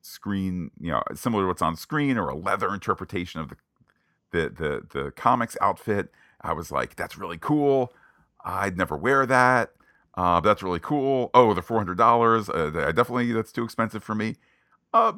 screen, 0.00 0.70
you 0.80 0.90
know, 0.90 1.02
similar 1.14 1.44
to 1.44 1.48
what's 1.48 1.62
on 1.62 1.76
screen 1.76 2.16
or 2.16 2.28
a 2.28 2.36
leather 2.36 2.72
interpretation 2.72 3.40
of 3.40 3.50
the 3.50 3.56
the 4.30 4.48
the, 4.50 5.00
the 5.04 5.10
comics 5.12 5.56
outfit, 5.60 6.10
I 6.40 6.52
was 6.52 6.70
like, 6.70 6.96
that's 6.96 7.18
really 7.18 7.38
cool. 7.38 7.92
I'd 8.44 8.76
never 8.76 8.96
wear 8.96 9.26
that. 9.26 9.72
Uh, 10.14 10.40
that's 10.40 10.62
really 10.62 10.80
cool. 10.80 11.30
Oh, 11.34 11.54
the 11.54 11.62
four 11.62 11.78
hundred 11.78 11.98
dollars. 11.98 12.48
Uh, 12.48 12.70
definitely 12.94 13.32
that's 13.32 13.52
too 13.52 13.64
expensive 13.64 14.02
for 14.02 14.14
me. 14.14 14.36
Uh, 14.92 15.12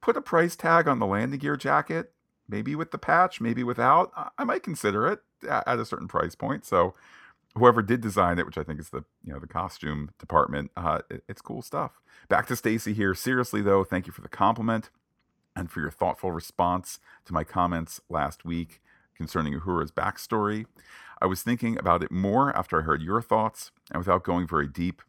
put 0.00 0.16
a 0.16 0.20
price 0.20 0.56
tag 0.56 0.86
on 0.86 0.98
the 0.98 1.06
landing 1.06 1.40
gear 1.40 1.56
jacket. 1.56 2.12
Maybe 2.48 2.74
with 2.74 2.90
the 2.90 2.98
patch, 2.98 3.40
maybe 3.40 3.64
without. 3.64 4.12
I 4.38 4.44
might 4.44 4.62
consider 4.62 5.06
it 5.06 5.20
at 5.48 5.78
a 5.78 5.84
certain 5.84 6.08
price 6.08 6.34
point. 6.34 6.64
So 6.64 6.94
whoever 7.56 7.82
did 7.82 8.00
design 8.00 8.38
it, 8.38 8.46
which 8.46 8.58
I 8.58 8.62
think 8.62 8.80
is 8.80 8.90
the 8.90 9.04
you 9.24 9.32
know 9.32 9.38
the 9.38 9.46
costume 9.46 10.10
department, 10.18 10.70
uh, 10.76 11.00
it, 11.10 11.24
it's 11.28 11.40
cool 11.40 11.62
stuff. 11.62 12.00
Back 12.28 12.46
to 12.48 12.56
Stacy 12.56 12.92
here. 12.92 13.14
Seriously 13.14 13.62
though, 13.62 13.84
thank 13.84 14.06
you 14.06 14.12
for 14.12 14.22
the 14.22 14.28
compliment 14.28 14.90
and 15.54 15.70
for 15.70 15.80
your 15.80 15.90
thoughtful 15.90 16.30
response 16.32 17.00
to 17.24 17.32
my 17.32 17.42
comments 17.42 18.00
last 18.08 18.44
week 18.44 18.80
concerning 19.16 19.58
Uhura's 19.58 19.90
backstory. 19.90 20.66
I 21.20 21.26
was 21.26 21.42
thinking 21.42 21.78
about 21.78 22.02
it 22.02 22.10
more 22.10 22.54
after 22.54 22.78
I 22.78 22.84
heard 22.84 23.00
your 23.00 23.22
thoughts, 23.22 23.72
and 23.90 23.98
without 23.98 24.22
going 24.22 24.46
very 24.46 24.68
deep, 24.68 25.00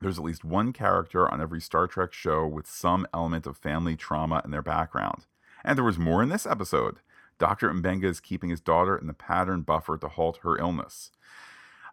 there's 0.00 0.18
at 0.18 0.24
least 0.24 0.44
one 0.44 0.72
character 0.72 1.32
on 1.32 1.40
every 1.40 1.60
Star 1.60 1.86
Trek 1.86 2.12
show 2.12 2.46
with 2.46 2.66
some 2.66 3.06
element 3.14 3.46
of 3.46 3.56
family 3.56 3.96
trauma 3.96 4.42
in 4.44 4.50
their 4.50 4.62
background. 4.62 5.26
And 5.64 5.76
there 5.76 5.84
was 5.84 5.98
more 5.98 6.22
in 6.22 6.28
this 6.28 6.46
episode. 6.46 6.98
Dr. 7.38 7.72
M'Benga 7.72 8.04
is 8.04 8.20
keeping 8.20 8.50
his 8.50 8.60
daughter 8.60 8.96
in 8.96 9.06
the 9.06 9.14
pattern 9.14 9.62
buffer 9.62 9.96
to 9.98 10.08
halt 10.08 10.40
her 10.42 10.58
illness. 10.58 11.10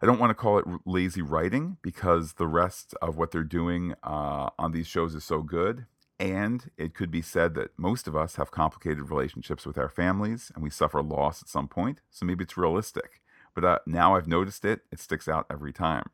I 0.02 0.06
don't 0.06 0.18
want 0.18 0.30
to 0.30 0.34
call 0.34 0.58
it 0.58 0.66
lazy 0.84 1.22
writing 1.22 1.78
because 1.82 2.34
the 2.34 2.46
rest 2.46 2.94
of 3.00 3.16
what 3.16 3.30
they're 3.30 3.44
doing 3.44 3.94
uh, 4.02 4.50
on 4.58 4.72
these 4.72 4.86
shows 4.86 5.14
is 5.14 5.24
so 5.24 5.42
good. 5.42 5.86
And 6.18 6.70
it 6.76 6.94
could 6.94 7.10
be 7.10 7.22
said 7.22 7.54
that 7.54 7.78
most 7.78 8.06
of 8.08 8.16
us 8.16 8.36
have 8.36 8.50
complicated 8.50 9.10
relationships 9.10 9.66
with 9.66 9.78
our 9.78 9.88
families 9.88 10.50
and 10.54 10.62
we 10.62 10.70
suffer 10.70 11.02
loss 11.02 11.42
at 11.42 11.48
some 11.48 11.68
point. 11.68 12.00
So 12.10 12.26
maybe 12.26 12.44
it's 12.44 12.56
realistic. 12.56 13.20
But 13.54 13.64
uh, 13.64 13.78
now 13.86 14.16
I've 14.16 14.28
noticed 14.28 14.64
it, 14.64 14.80
it 14.92 15.00
sticks 15.00 15.28
out 15.28 15.46
every 15.50 15.72
time. 15.72 16.10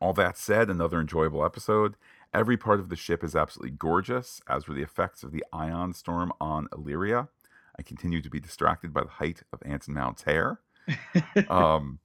All 0.00 0.12
that 0.14 0.36
said, 0.36 0.68
another 0.68 1.00
enjoyable 1.00 1.44
episode. 1.44 1.94
Every 2.34 2.56
part 2.56 2.80
of 2.80 2.88
the 2.88 2.96
ship 2.96 3.22
is 3.22 3.36
absolutely 3.36 3.76
gorgeous, 3.76 4.40
as 4.48 4.66
were 4.66 4.74
the 4.74 4.82
effects 4.82 5.22
of 5.22 5.32
the 5.32 5.44
ion 5.52 5.92
storm 5.92 6.32
on 6.40 6.68
Illyria. 6.72 7.28
I 7.78 7.82
continue 7.82 8.22
to 8.22 8.30
be 8.30 8.40
distracted 8.40 8.92
by 8.92 9.02
the 9.02 9.10
height 9.10 9.42
of 9.52 9.62
Anson 9.64 9.94
Mount's 9.94 10.22
hair. 10.22 10.60
um, 11.48 11.98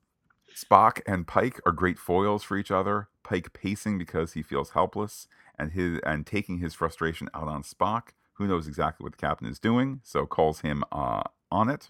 Spock 0.53 1.01
and 1.05 1.27
Pike 1.27 1.61
are 1.65 1.71
great 1.71 1.97
foils 1.97 2.43
for 2.43 2.57
each 2.57 2.71
other. 2.71 3.07
Pike 3.23 3.53
pacing 3.53 3.97
because 3.97 4.33
he 4.33 4.41
feels 4.41 4.71
helpless, 4.71 5.27
and 5.57 5.71
his 5.71 5.99
and 6.05 6.25
taking 6.25 6.59
his 6.59 6.73
frustration 6.73 7.29
out 7.33 7.47
on 7.47 7.63
Spock, 7.63 8.09
who 8.33 8.47
knows 8.47 8.67
exactly 8.67 9.03
what 9.03 9.13
the 9.13 9.17
captain 9.17 9.47
is 9.47 9.59
doing, 9.59 10.01
so 10.03 10.25
calls 10.25 10.61
him 10.61 10.83
uh, 10.91 11.23
on 11.51 11.69
it. 11.69 11.89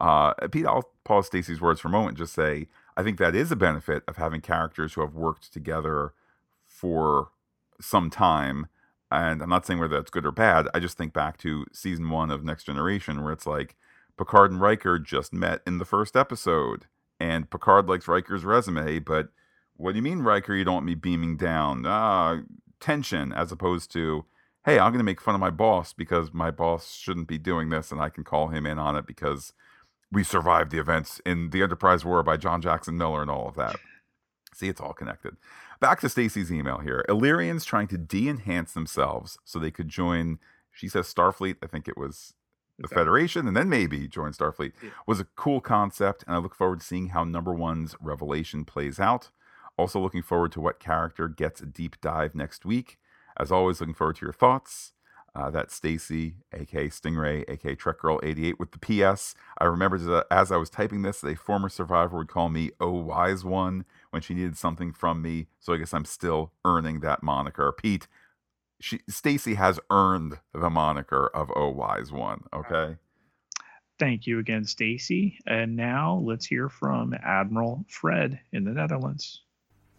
Uh, 0.00 0.32
Pete, 0.48 0.66
I'll 0.66 0.90
pause 1.04 1.26
Stacy's 1.26 1.60
words 1.60 1.80
for 1.80 1.88
a 1.88 1.90
moment. 1.90 2.16
Just 2.16 2.32
say 2.32 2.68
I 2.96 3.02
think 3.02 3.18
that 3.18 3.34
is 3.34 3.50
a 3.50 3.56
benefit 3.56 4.02
of 4.06 4.16
having 4.16 4.40
characters 4.40 4.94
who 4.94 5.00
have 5.00 5.14
worked 5.14 5.52
together 5.52 6.12
for 6.66 7.28
some 7.80 8.10
time. 8.10 8.66
And 9.10 9.42
I'm 9.42 9.48
not 9.48 9.66
saying 9.66 9.80
whether 9.80 9.96
that's 9.96 10.10
good 10.10 10.26
or 10.26 10.32
bad. 10.32 10.68
I 10.72 10.78
just 10.78 10.96
think 10.96 11.12
back 11.12 11.36
to 11.38 11.66
season 11.72 12.10
one 12.10 12.30
of 12.30 12.44
Next 12.44 12.64
Generation, 12.64 13.22
where 13.22 13.32
it's 13.32 13.46
like 13.46 13.76
Picard 14.16 14.52
and 14.52 14.60
Riker 14.60 14.98
just 14.98 15.32
met 15.32 15.62
in 15.66 15.78
the 15.78 15.84
first 15.84 16.14
episode, 16.14 16.86
and 17.18 17.50
Picard 17.50 17.88
likes 17.88 18.06
Riker's 18.06 18.44
resume, 18.44 18.98
but 18.98 19.30
what 19.76 19.92
do 19.92 19.96
you 19.96 20.02
mean, 20.02 20.20
Riker? 20.20 20.54
You 20.54 20.64
don't 20.64 20.74
want 20.74 20.86
me 20.86 20.94
beaming 20.94 21.36
down? 21.38 21.84
Ah, 21.86 22.40
tension, 22.80 23.32
as 23.32 23.50
opposed 23.50 23.90
to, 23.92 24.26
hey, 24.64 24.78
I'm 24.78 24.92
going 24.92 24.98
to 24.98 25.04
make 25.04 25.20
fun 25.20 25.34
of 25.34 25.40
my 25.40 25.50
boss 25.50 25.92
because 25.92 26.34
my 26.34 26.50
boss 26.50 26.94
shouldn't 26.94 27.28
be 27.28 27.38
doing 27.38 27.70
this, 27.70 27.90
and 27.90 28.00
I 28.00 28.10
can 28.10 28.22
call 28.22 28.48
him 28.48 28.66
in 28.66 28.78
on 28.78 28.94
it 28.94 29.06
because 29.06 29.54
we 30.12 30.22
survived 30.22 30.70
the 30.70 30.78
events 30.78 31.20
in 31.24 31.50
the 31.50 31.62
Enterprise 31.62 32.04
War 32.04 32.22
by 32.22 32.36
John 32.36 32.60
Jackson 32.60 32.98
Miller 32.98 33.22
and 33.22 33.30
all 33.30 33.48
of 33.48 33.56
that. 33.56 33.76
See, 34.54 34.68
it's 34.68 34.80
all 34.80 34.92
connected. 34.92 35.36
Back 35.80 36.00
to 36.00 36.10
Stacy's 36.10 36.52
email 36.52 36.78
here. 36.78 37.04
Illyrians 37.08 37.64
trying 37.64 37.88
to 37.88 37.98
de-enhance 37.98 38.72
themselves 38.72 39.38
so 39.44 39.58
they 39.58 39.70
could 39.70 39.88
join. 39.88 40.38
She 40.70 40.88
says 40.88 41.12
Starfleet. 41.12 41.56
I 41.62 41.66
think 41.66 41.88
it 41.88 41.96
was 41.96 42.34
the. 42.78 42.88
Federation, 42.88 43.46
and 43.48 43.56
then 43.56 43.68
maybe 43.68 44.06
join 44.06 44.32
Starfleet. 44.32 44.72
Yeah. 44.82 44.90
Was 45.06 45.20
a 45.20 45.26
cool 45.36 45.60
concept, 45.60 46.22
and 46.26 46.34
I 46.34 46.38
look 46.38 46.54
forward 46.54 46.80
to 46.80 46.86
seeing 46.86 47.08
how 47.08 47.24
Number 47.24 47.54
One's 47.54 47.94
revelation 48.00 48.64
plays 48.64 49.00
out. 49.00 49.30
Also, 49.78 49.98
looking 49.98 50.22
forward 50.22 50.52
to 50.52 50.60
what 50.60 50.80
character 50.80 51.28
gets 51.28 51.62
a 51.62 51.66
deep 51.66 51.98
dive 52.02 52.34
next 52.34 52.66
week. 52.66 52.98
As 53.38 53.50
always, 53.50 53.80
looking 53.80 53.94
forward 53.94 54.16
to 54.16 54.26
your 54.26 54.34
thoughts. 54.34 54.92
Uh, 55.34 55.48
that's 55.48 55.74
Stacy, 55.74 56.34
aka 56.52 56.88
Stingray, 56.88 57.48
aka 57.48 57.74
Trek 57.74 57.98
Girl 57.98 58.18
88 58.22 58.58
with 58.58 58.72
the 58.72 58.78
PS. 58.78 59.34
I 59.58 59.64
remember 59.64 59.96
that 59.96 60.26
as 60.30 60.50
I 60.50 60.56
was 60.56 60.68
typing 60.68 61.02
this, 61.02 61.22
a 61.22 61.36
former 61.36 61.68
survivor 61.68 62.18
would 62.18 62.28
call 62.28 62.48
me 62.48 62.72
Oh 62.80 62.90
Wise 62.90 63.44
One 63.44 63.84
when 64.10 64.22
she 64.22 64.34
needed 64.34 64.56
something 64.56 64.92
from 64.92 65.22
me. 65.22 65.46
So 65.58 65.72
I 65.72 65.78
guess 65.78 65.94
I'm 65.94 66.04
still 66.04 66.52
earning 66.64 67.00
that 67.00 67.22
moniker. 67.22 67.72
Pete, 67.72 68.06
she 68.80 69.00
Stacy 69.08 69.54
has 69.54 69.80
earned 69.90 70.38
the 70.52 70.70
moniker 70.70 71.30
of 71.34 71.50
Oh 71.54 71.70
Wise 71.70 72.12
One. 72.12 72.44
Okay. 72.52 72.96
Thank 73.98 74.26
you 74.26 74.38
again, 74.38 74.64
Stacy. 74.64 75.38
And 75.46 75.76
now 75.76 76.22
let's 76.24 76.46
hear 76.46 76.70
from 76.70 77.14
Admiral 77.22 77.84
Fred 77.88 78.40
in 78.52 78.64
the 78.64 78.70
Netherlands. 78.70 79.42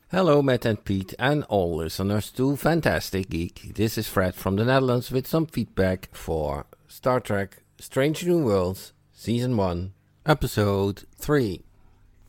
Hello, 0.10 0.42
Matt 0.42 0.66
and 0.66 0.84
Pete, 0.84 1.14
and 1.20 1.44
all 1.46 1.78
listeners 1.78 2.32
to 2.32 2.58
Phantastic 2.58 3.30
Geek. 3.30 3.76
This 3.76 3.98
is 3.98 4.10
Fred 4.10 4.36
from 4.36 4.58
the 4.58 4.66
Netherlands 4.66 5.12
with 5.12 5.28
some 5.28 5.46
feedback 5.46 6.10
for 6.12 6.66
Star 6.88 7.20
Trek 7.22 7.64
Strange 7.80 8.26
New 8.26 8.44
Worlds, 8.44 8.92
Season 9.14 9.56
1, 9.56 9.94
Episode 10.26 11.06
3. 11.16 11.64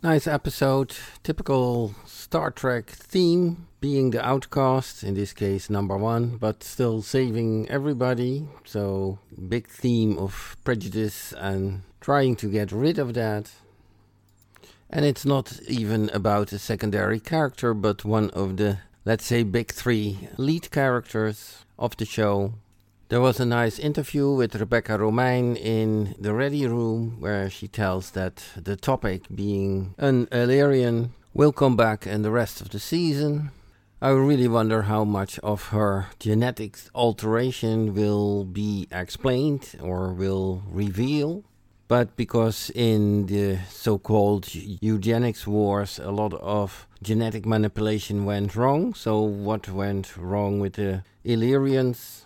Nice 0.05 0.27
episode, 0.27 0.97
typical 1.23 1.95
Star 2.07 2.51
Trek 2.51 2.91
theme, 2.91 3.69
being 3.81 4.11
the 4.11 4.21
outcast, 4.27 5.05
in 5.05 5.15
this 5.15 5.33
case 5.33 5.71
number 5.71 5.97
one, 5.97 6.39
but 6.39 6.65
still 6.65 7.03
saving 7.03 7.69
everybody. 7.71 8.49
So, 8.65 9.21
big 9.49 9.69
theme 9.69 10.19
of 10.19 10.57
prejudice 10.65 11.33
and 11.39 11.83
trying 12.01 12.35
to 12.37 12.51
get 12.51 12.73
rid 12.73 12.99
of 12.99 13.15
that. 13.15 13.53
And 14.91 15.05
it's 15.05 15.25
not 15.25 15.61
even 15.69 16.11
about 16.11 16.51
a 16.51 16.59
secondary 16.59 17.21
character, 17.21 17.73
but 17.73 18.05
one 18.05 18.31
of 18.31 18.57
the, 18.57 18.79
let's 19.05 19.25
say, 19.25 19.45
big 19.45 19.71
three 19.71 20.29
lead 20.37 20.73
characters 20.73 21.65
of 21.79 21.97
the 21.97 22.07
show. 22.07 22.55
There 23.13 23.21
was 23.21 23.39
a 23.39 23.45
nice 23.45 23.79
interview 23.79 24.31
with 24.31 24.55
Rebecca 24.55 24.93
Romijn 24.93 25.55
in 25.55 26.15
the 26.19 26.33
Ready 26.33 26.67
Room, 26.67 27.21
where 27.21 27.51
she 27.51 27.69
tells 27.69 28.13
that 28.13 28.43
the 28.57 28.75
topic 28.75 29.25
being 29.35 29.95
an 29.99 30.29
Illyrian 30.33 31.13
will 31.35 31.53
come 31.53 31.77
back 31.77 32.07
in 32.07 32.23
the 32.23 32.31
rest 32.31 32.63
of 32.63 32.71
the 32.71 32.79
season. 32.79 33.51
I 34.01 34.13
really 34.13 34.49
wonder 34.49 34.81
how 34.89 35.05
much 35.05 35.39
of 35.41 35.69
her 35.77 36.07
genetics 36.21 36.91
alteration 36.95 37.93
will 37.93 38.45
be 38.47 38.89
explained 38.91 39.77
or 39.83 40.15
will 40.15 40.63
reveal 40.71 41.45
but 41.89 42.17
because 42.17 42.71
in 42.75 43.27
the 43.27 43.59
so 43.69 43.99
called 43.99 44.49
eugenics 44.55 45.47
wars, 45.47 45.99
a 45.99 46.11
lot 46.11 46.33
of 46.33 46.87
genetic 47.03 47.45
manipulation 47.45 48.25
went 48.25 48.57
wrong. 48.57 48.95
So, 48.95 49.21
what 49.21 49.69
went 49.69 50.17
wrong 50.17 50.59
with 50.59 50.75
the 50.77 51.05
Illyrians? 51.23 52.25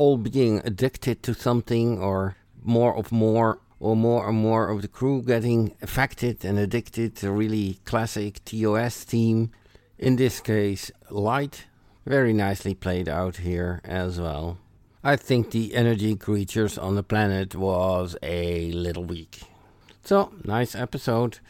All 0.00 0.16
being 0.16 0.62
addicted 0.64 1.22
to 1.24 1.34
something, 1.34 1.98
or 1.98 2.34
more 2.62 2.96
of 2.96 3.12
more, 3.12 3.60
or 3.78 3.94
more 3.94 4.26
and 4.26 4.38
more 4.38 4.70
of 4.70 4.80
the 4.80 4.88
crew 4.88 5.20
getting 5.22 5.76
affected 5.82 6.42
and 6.42 6.58
addicted. 6.58 7.22
A 7.22 7.30
really 7.30 7.80
classic 7.84 8.42
TOS 8.46 9.04
theme. 9.04 9.50
In 9.98 10.16
this 10.16 10.40
case, 10.40 10.90
light. 11.10 11.66
Very 12.06 12.32
nicely 12.32 12.74
played 12.74 13.10
out 13.10 13.36
here 13.48 13.82
as 13.84 14.18
well. 14.18 14.56
I 15.04 15.16
think 15.16 15.50
the 15.50 15.74
energy 15.74 16.16
creatures 16.16 16.78
on 16.78 16.94
the 16.94 17.02
planet 17.02 17.54
was 17.54 18.16
a 18.22 18.72
little 18.72 19.04
weak. 19.04 19.42
So, 20.02 20.32
nice 20.44 20.74
episode. 20.74 21.40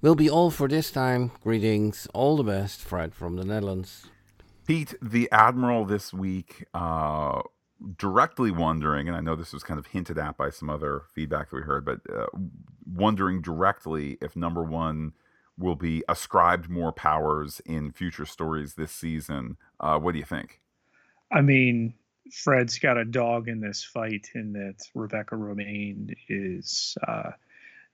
Will 0.00 0.14
be 0.14 0.30
all 0.30 0.50
for 0.50 0.68
this 0.68 0.90
time. 0.90 1.32
Greetings, 1.44 2.08
all 2.14 2.38
the 2.38 2.44
best, 2.44 2.80
Fred 2.80 3.14
from 3.14 3.36
the 3.36 3.44
Netherlands. 3.44 4.06
Pete, 4.66 4.94
the 5.02 5.28
Admiral 5.30 5.84
this 5.84 6.14
week, 6.14 6.64
uh, 6.72 7.42
directly 7.96 8.50
wondering, 8.50 9.08
and 9.08 9.16
I 9.16 9.20
know 9.20 9.34
this 9.34 9.52
was 9.52 9.62
kind 9.62 9.78
of 9.78 9.86
hinted 9.86 10.18
at 10.18 10.36
by 10.36 10.50
some 10.50 10.68
other 10.68 11.02
feedback 11.14 11.50
that 11.50 11.56
we 11.56 11.62
heard, 11.62 11.84
but 11.84 12.00
uh, 12.14 12.26
wondering 12.86 13.40
directly 13.40 14.18
if 14.20 14.36
number 14.36 14.62
one 14.62 15.12
will 15.58 15.76
be 15.76 16.02
ascribed 16.08 16.68
more 16.68 16.92
powers 16.92 17.60
in 17.66 17.92
future 17.92 18.26
stories 18.26 18.74
this 18.74 18.92
season. 18.92 19.56
Uh, 19.78 19.98
what 19.98 20.12
do 20.12 20.18
you 20.18 20.24
think? 20.24 20.60
I 21.32 21.42
mean, 21.42 21.94
Fred's 22.32 22.78
got 22.78 22.98
a 22.98 23.04
dog 23.04 23.48
in 23.48 23.60
this 23.60 23.84
fight 23.84 24.28
in 24.34 24.52
that 24.54 24.82
Rebecca 24.94 25.34
Romijn 25.34 26.14
is, 26.28 26.96
uh, 27.06 27.30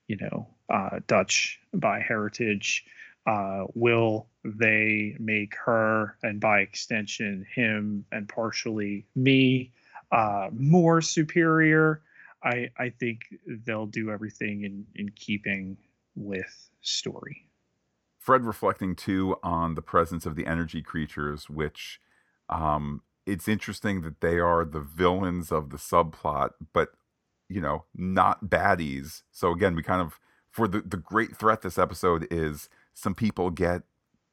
you 0.08 0.16
know, 0.20 0.48
uh, 0.72 1.00
Dutch 1.06 1.60
by 1.74 2.00
heritage. 2.00 2.84
Uh, 3.26 3.64
will 3.74 4.28
they 4.44 5.16
make 5.18 5.54
her 5.64 6.16
and 6.22 6.40
by 6.40 6.60
extension 6.60 7.44
him 7.52 8.04
and 8.12 8.28
partially 8.28 9.04
me 9.16 9.72
uh, 10.12 10.48
more 10.52 11.00
superior? 11.00 12.02
I 12.42 12.70
I 12.78 12.90
think 12.90 13.20
they'll 13.64 13.86
do 13.86 14.10
everything 14.10 14.64
in 14.64 14.86
in 14.94 15.10
keeping 15.10 15.76
with 16.14 16.70
story. 16.80 17.48
Fred 18.18 18.44
reflecting 18.44 18.96
too 18.96 19.36
on 19.42 19.74
the 19.74 19.82
presence 19.82 20.26
of 20.26 20.34
the 20.34 20.46
energy 20.46 20.82
creatures, 20.82 21.48
which 21.48 22.00
um, 22.48 23.02
it's 23.24 23.48
interesting 23.48 24.00
that 24.02 24.20
they 24.20 24.38
are 24.38 24.64
the 24.64 24.80
villains 24.80 25.52
of 25.52 25.70
the 25.70 25.76
subplot, 25.76 26.50
but 26.72 26.90
you 27.48 27.60
know, 27.60 27.84
not 27.94 28.46
baddies. 28.46 29.22
So 29.30 29.52
again, 29.52 29.76
we 29.76 29.82
kind 29.82 30.02
of 30.02 30.18
for 30.50 30.66
the 30.66 30.80
the 30.80 30.96
great 30.96 31.36
threat 31.36 31.62
this 31.62 31.78
episode 31.78 32.26
is 32.30 32.68
some 32.94 33.14
people 33.14 33.50
get 33.50 33.82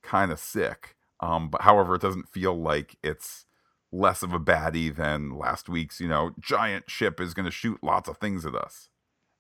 kind 0.02 0.32
of 0.32 0.40
sick. 0.40 0.96
Um, 1.20 1.50
but 1.50 1.62
however, 1.62 1.96
it 1.96 2.02
doesn't 2.02 2.30
feel 2.30 2.60
like 2.60 2.98
it's 3.04 3.46
less 3.94 4.24
of 4.24 4.34
a 4.34 4.40
baddie 4.40 4.94
than 4.94 5.38
last 5.38 5.70
week's, 5.70 6.02
you 6.02 6.08
know, 6.08 6.32
giant 6.40 6.90
ship 6.90 7.22
is 7.22 7.34
going 7.34 7.46
to 7.46 7.52
shoot 7.52 7.78
lots 7.84 8.10
of 8.10 8.18
things 8.18 8.46
at 8.46 8.56
us. 8.56 8.90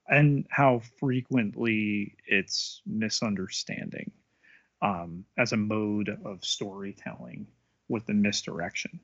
And 0.07 0.45
how 0.49 0.81
frequently 0.99 2.15
it's 2.27 2.81
misunderstanding 2.85 4.11
um, 4.81 5.25
as 5.37 5.53
a 5.53 5.57
mode 5.57 6.17
of 6.23 6.45
storytelling 6.45 7.47
with 7.89 8.05
the 8.05 8.13
misdirection. 8.13 8.99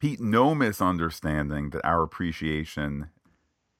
Pete, 0.00 0.20
no 0.20 0.54
misunderstanding 0.54 1.70
that 1.70 1.84
our 1.84 2.02
appreciation 2.02 3.10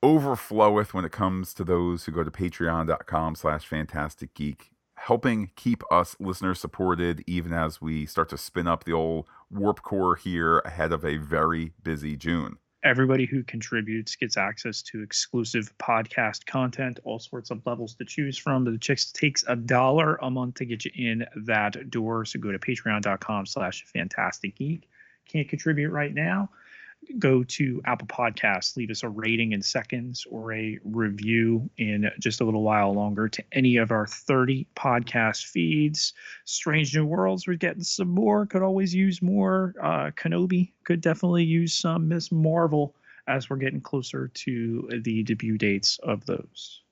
overfloweth 0.02 0.92
when 0.94 1.04
it 1.04 1.12
comes 1.12 1.52
to 1.54 1.64
those 1.64 2.04
who 2.04 2.12
go 2.12 2.22
to 2.22 2.30
patreon.com 2.30 3.34
slash 3.34 3.66
phantastic 3.66 4.34
geek 4.34 4.70
helping 4.98 5.50
keep 5.56 5.82
us 5.90 6.16
listeners 6.20 6.60
supported 6.60 7.22
even 7.26 7.52
as 7.52 7.80
we 7.80 8.04
start 8.06 8.28
to 8.28 8.38
spin 8.38 8.66
up 8.66 8.84
the 8.84 8.92
old 8.92 9.26
warp 9.50 9.82
core 9.82 10.16
here 10.16 10.58
ahead 10.60 10.92
of 10.92 11.04
a 11.04 11.16
very 11.16 11.72
busy 11.82 12.16
june. 12.16 12.58
Everybody 12.84 13.24
who 13.24 13.42
contributes 13.42 14.14
gets 14.14 14.36
access 14.36 14.82
to 14.82 15.02
exclusive 15.02 15.72
podcast 15.78 16.46
content 16.46 17.00
all 17.02 17.18
sorts 17.18 17.50
of 17.50 17.60
levels 17.66 17.94
to 17.96 18.04
choose 18.04 18.38
from. 18.38 18.64
The 18.64 18.78
just 18.78 19.16
takes 19.16 19.44
a 19.48 19.56
dollar 19.56 20.16
a 20.22 20.30
month 20.30 20.56
to 20.56 20.64
get 20.64 20.84
you 20.84 20.92
in 20.94 21.26
that 21.46 21.90
door. 21.90 22.24
So 22.24 22.38
go 22.38 22.52
to 22.52 22.58
patreon.com 22.58 23.46
slash 23.46 23.84
phantastic 23.92 24.56
geek. 24.56 24.88
Can't 25.28 25.48
contribute 25.48 25.90
right 25.90 26.14
now, 26.14 26.50
go 27.18 27.42
to 27.44 27.80
Apple 27.84 28.06
Podcasts, 28.06 28.76
leave 28.76 28.90
us 28.90 29.02
a 29.02 29.08
rating 29.08 29.52
in 29.52 29.62
seconds 29.62 30.26
or 30.30 30.52
a 30.52 30.78
review 30.84 31.68
in 31.78 32.10
just 32.18 32.40
a 32.40 32.44
little 32.44 32.62
while 32.62 32.92
longer 32.92 33.28
to 33.28 33.44
any 33.52 33.76
of 33.76 33.90
our 33.90 34.06
30 34.06 34.66
podcast 34.76 35.46
feeds. 35.46 36.12
Strange 36.44 36.94
New 36.94 37.04
Worlds, 37.04 37.46
we're 37.46 37.54
getting 37.54 37.82
some 37.82 38.08
more. 38.08 38.46
Could 38.46 38.62
always 38.62 38.94
use 38.94 39.22
more. 39.22 39.74
Uh, 39.82 40.10
Kenobi 40.10 40.72
could 40.84 41.00
definitely 41.00 41.44
use 41.44 41.74
some. 41.74 42.08
Ms. 42.08 42.32
Marvel 42.32 42.94
as 43.26 43.48
we're 43.48 43.56
getting 43.56 43.80
closer 43.80 44.28
to 44.28 44.88
the 45.04 45.22
debut 45.22 45.58
dates 45.58 45.98
of 46.02 46.24
those. 46.26 46.82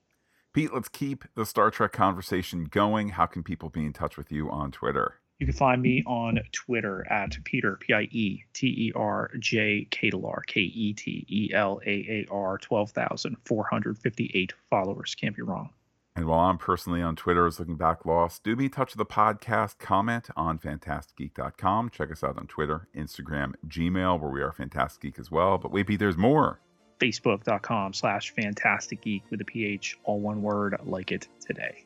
Pete, 0.53 0.73
let's 0.73 0.89
keep 0.89 1.25
the 1.35 1.45
Star 1.45 1.71
Trek 1.71 1.93
conversation 1.93 2.65
going. 2.65 3.11
How 3.11 3.27
can 3.27 3.43
people 3.43 3.69
be 3.69 3.85
in 3.85 3.93
touch 3.93 4.17
with 4.17 4.31
you 4.33 4.51
on 4.51 4.71
Twitter? 4.71 5.17
You 5.39 5.47
can 5.47 5.55
find 5.55 5.83
me 5.83 6.03
on 6.07 6.41
Twitter 6.53 7.07
at 7.11 7.37
Pieter, 7.45 7.77
P 7.77 7.93
I 7.93 8.03
E 8.11 8.45
T 8.55 8.67
E 8.67 8.93
R 8.97 9.31
J 9.39 9.87
Ketelaar, 9.91 10.47
K 10.47 10.63
E 10.63 10.95
T 10.95 11.27
E 11.29 11.51
L 11.53 11.79
A 11.85 11.91
A 11.91 12.27
R, 12.31 12.57
12,458 12.57 14.53
followers. 14.71 15.15
Can't 15.15 15.37
be 15.37 15.43
wrong. 15.43 15.71
And 16.15 16.25
while 16.25 16.49
I'm 16.49 16.57
personally 16.57 17.03
on 17.03 17.15
Twitter 17.15 17.47
as 17.47 17.59
Looking 17.59 17.77
Back 17.77 18.07
Lost, 18.07 18.43
do 18.43 18.57
be 18.57 18.71
touch 18.71 18.95
the 18.95 19.05
podcast, 19.05 19.77
comment 19.79 20.31
on 20.35 20.59
phantasticgeek.com. 20.59 21.91
Check 21.91 22.11
us 22.11 22.25
out 22.25 22.39
on 22.39 22.47
Twitter, 22.47 22.89
Instagram, 22.97 23.53
Gmail, 23.69 24.19
where 24.19 24.31
we 24.31 24.41
are 24.41 24.53
Phantastic 24.53 25.03
Geek 25.03 25.19
as 25.19 25.31
well. 25.31 25.59
But 25.59 25.73
wait, 25.73 25.87
Pete, 25.87 25.99
there's 25.99 26.17
more. 26.17 26.59
Facebook.com 26.99 27.93
slash 27.93 28.31
Phantastic 28.35 29.03
Geek 29.03 29.25
with 29.31 29.43
a 29.43 29.45
PH, 29.45 29.99
all 30.05 30.19
one 30.19 30.41
word, 30.41 30.77
like 30.87 31.13
it 31.13 31.29
today. 31.39 31.85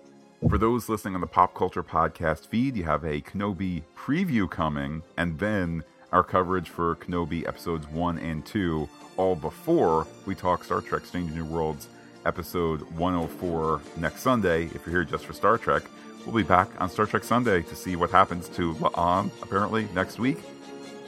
For 0.49 0.57
those 0.57 0.89
listening 0.89 1.15
on 1.15 1.21
the 1.21 1.27
Pop 1.27 1.55
Culture 1.55 1.83
Podcast 1.83 2.47
feed, 2.47 2.75
you 2.75 2.85
have 2.85 3.05
a 3.05 3.21
Kenobi 3.21 3.83
preview 3.95 4.51
coming, 4.51 5.03
and 5.19 5.39
then 5.39 5.85
our 6.13 6.23
coverage 6.23 6.71
for 6.71 6.97
Kenobi 6.97 7.47
episodes 7.47 7.87
1 7.89 8.19
and 8.19 8.45
2, 8.47 8.89
all 9.19 9.37
before 9.37 10.07
we 10.25 10.35
talk 10.35 10.65
Star 10.65 10.81
Trek 10.81 11.05
Strange 11.05 11.31
New 11.33 11.45
Worlds 11.45 11.89
episode 12.25 12.81
104 12.93 13.83
next 13.99 14.23
Sunday. 14.23 14.65
If 14.65 14.87
you're 14.87 14.91
here 14.91 15.05
just 15.05 15.27
for 15.27 15.35
Star 15.35 15.59
Trek, 15.59 15.83
we'll 16.25 16.35
be 16.35 16.43
back 16.43 16.69
on 16.81 16.89
Star 16.89 17.05
Trek 17.05 17.23
Sunday 17.23 17.61
to 17.63 17.77
see 17.77 17.95
what 17.95 18.11
happens 18.11 18.49
to 18.49 18.73
La'an, 18.77 19.31
apparently, 19.43 19.89
next 19.95 20.19
week. 20.19 20.39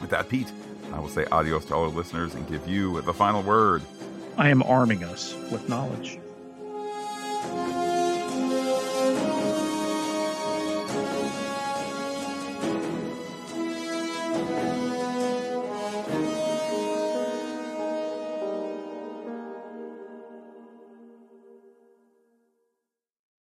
With 0.03 0.11
that, 0.11 0.29
Pete, 0.29 0.53
I 0.93 1.01
will 1.01 1.09
say 1.09 1.25
adios 1.33 1.65
to 1.67 1.75
all 1.75 1.85
our 1.85 1.89
listeners 1.89 2.35
and 2.35 2.47
give 2.49 2.69
you 2.69 3.01
the 3.01 3.15
final 3.15 3.43
word. 3.43 3.83
I 4.37 4.51
am 4.51 4.63
arming 4.63 5.03
us 5.05 5.35
with 5.51 5.71
knowledge. 5.71 6.19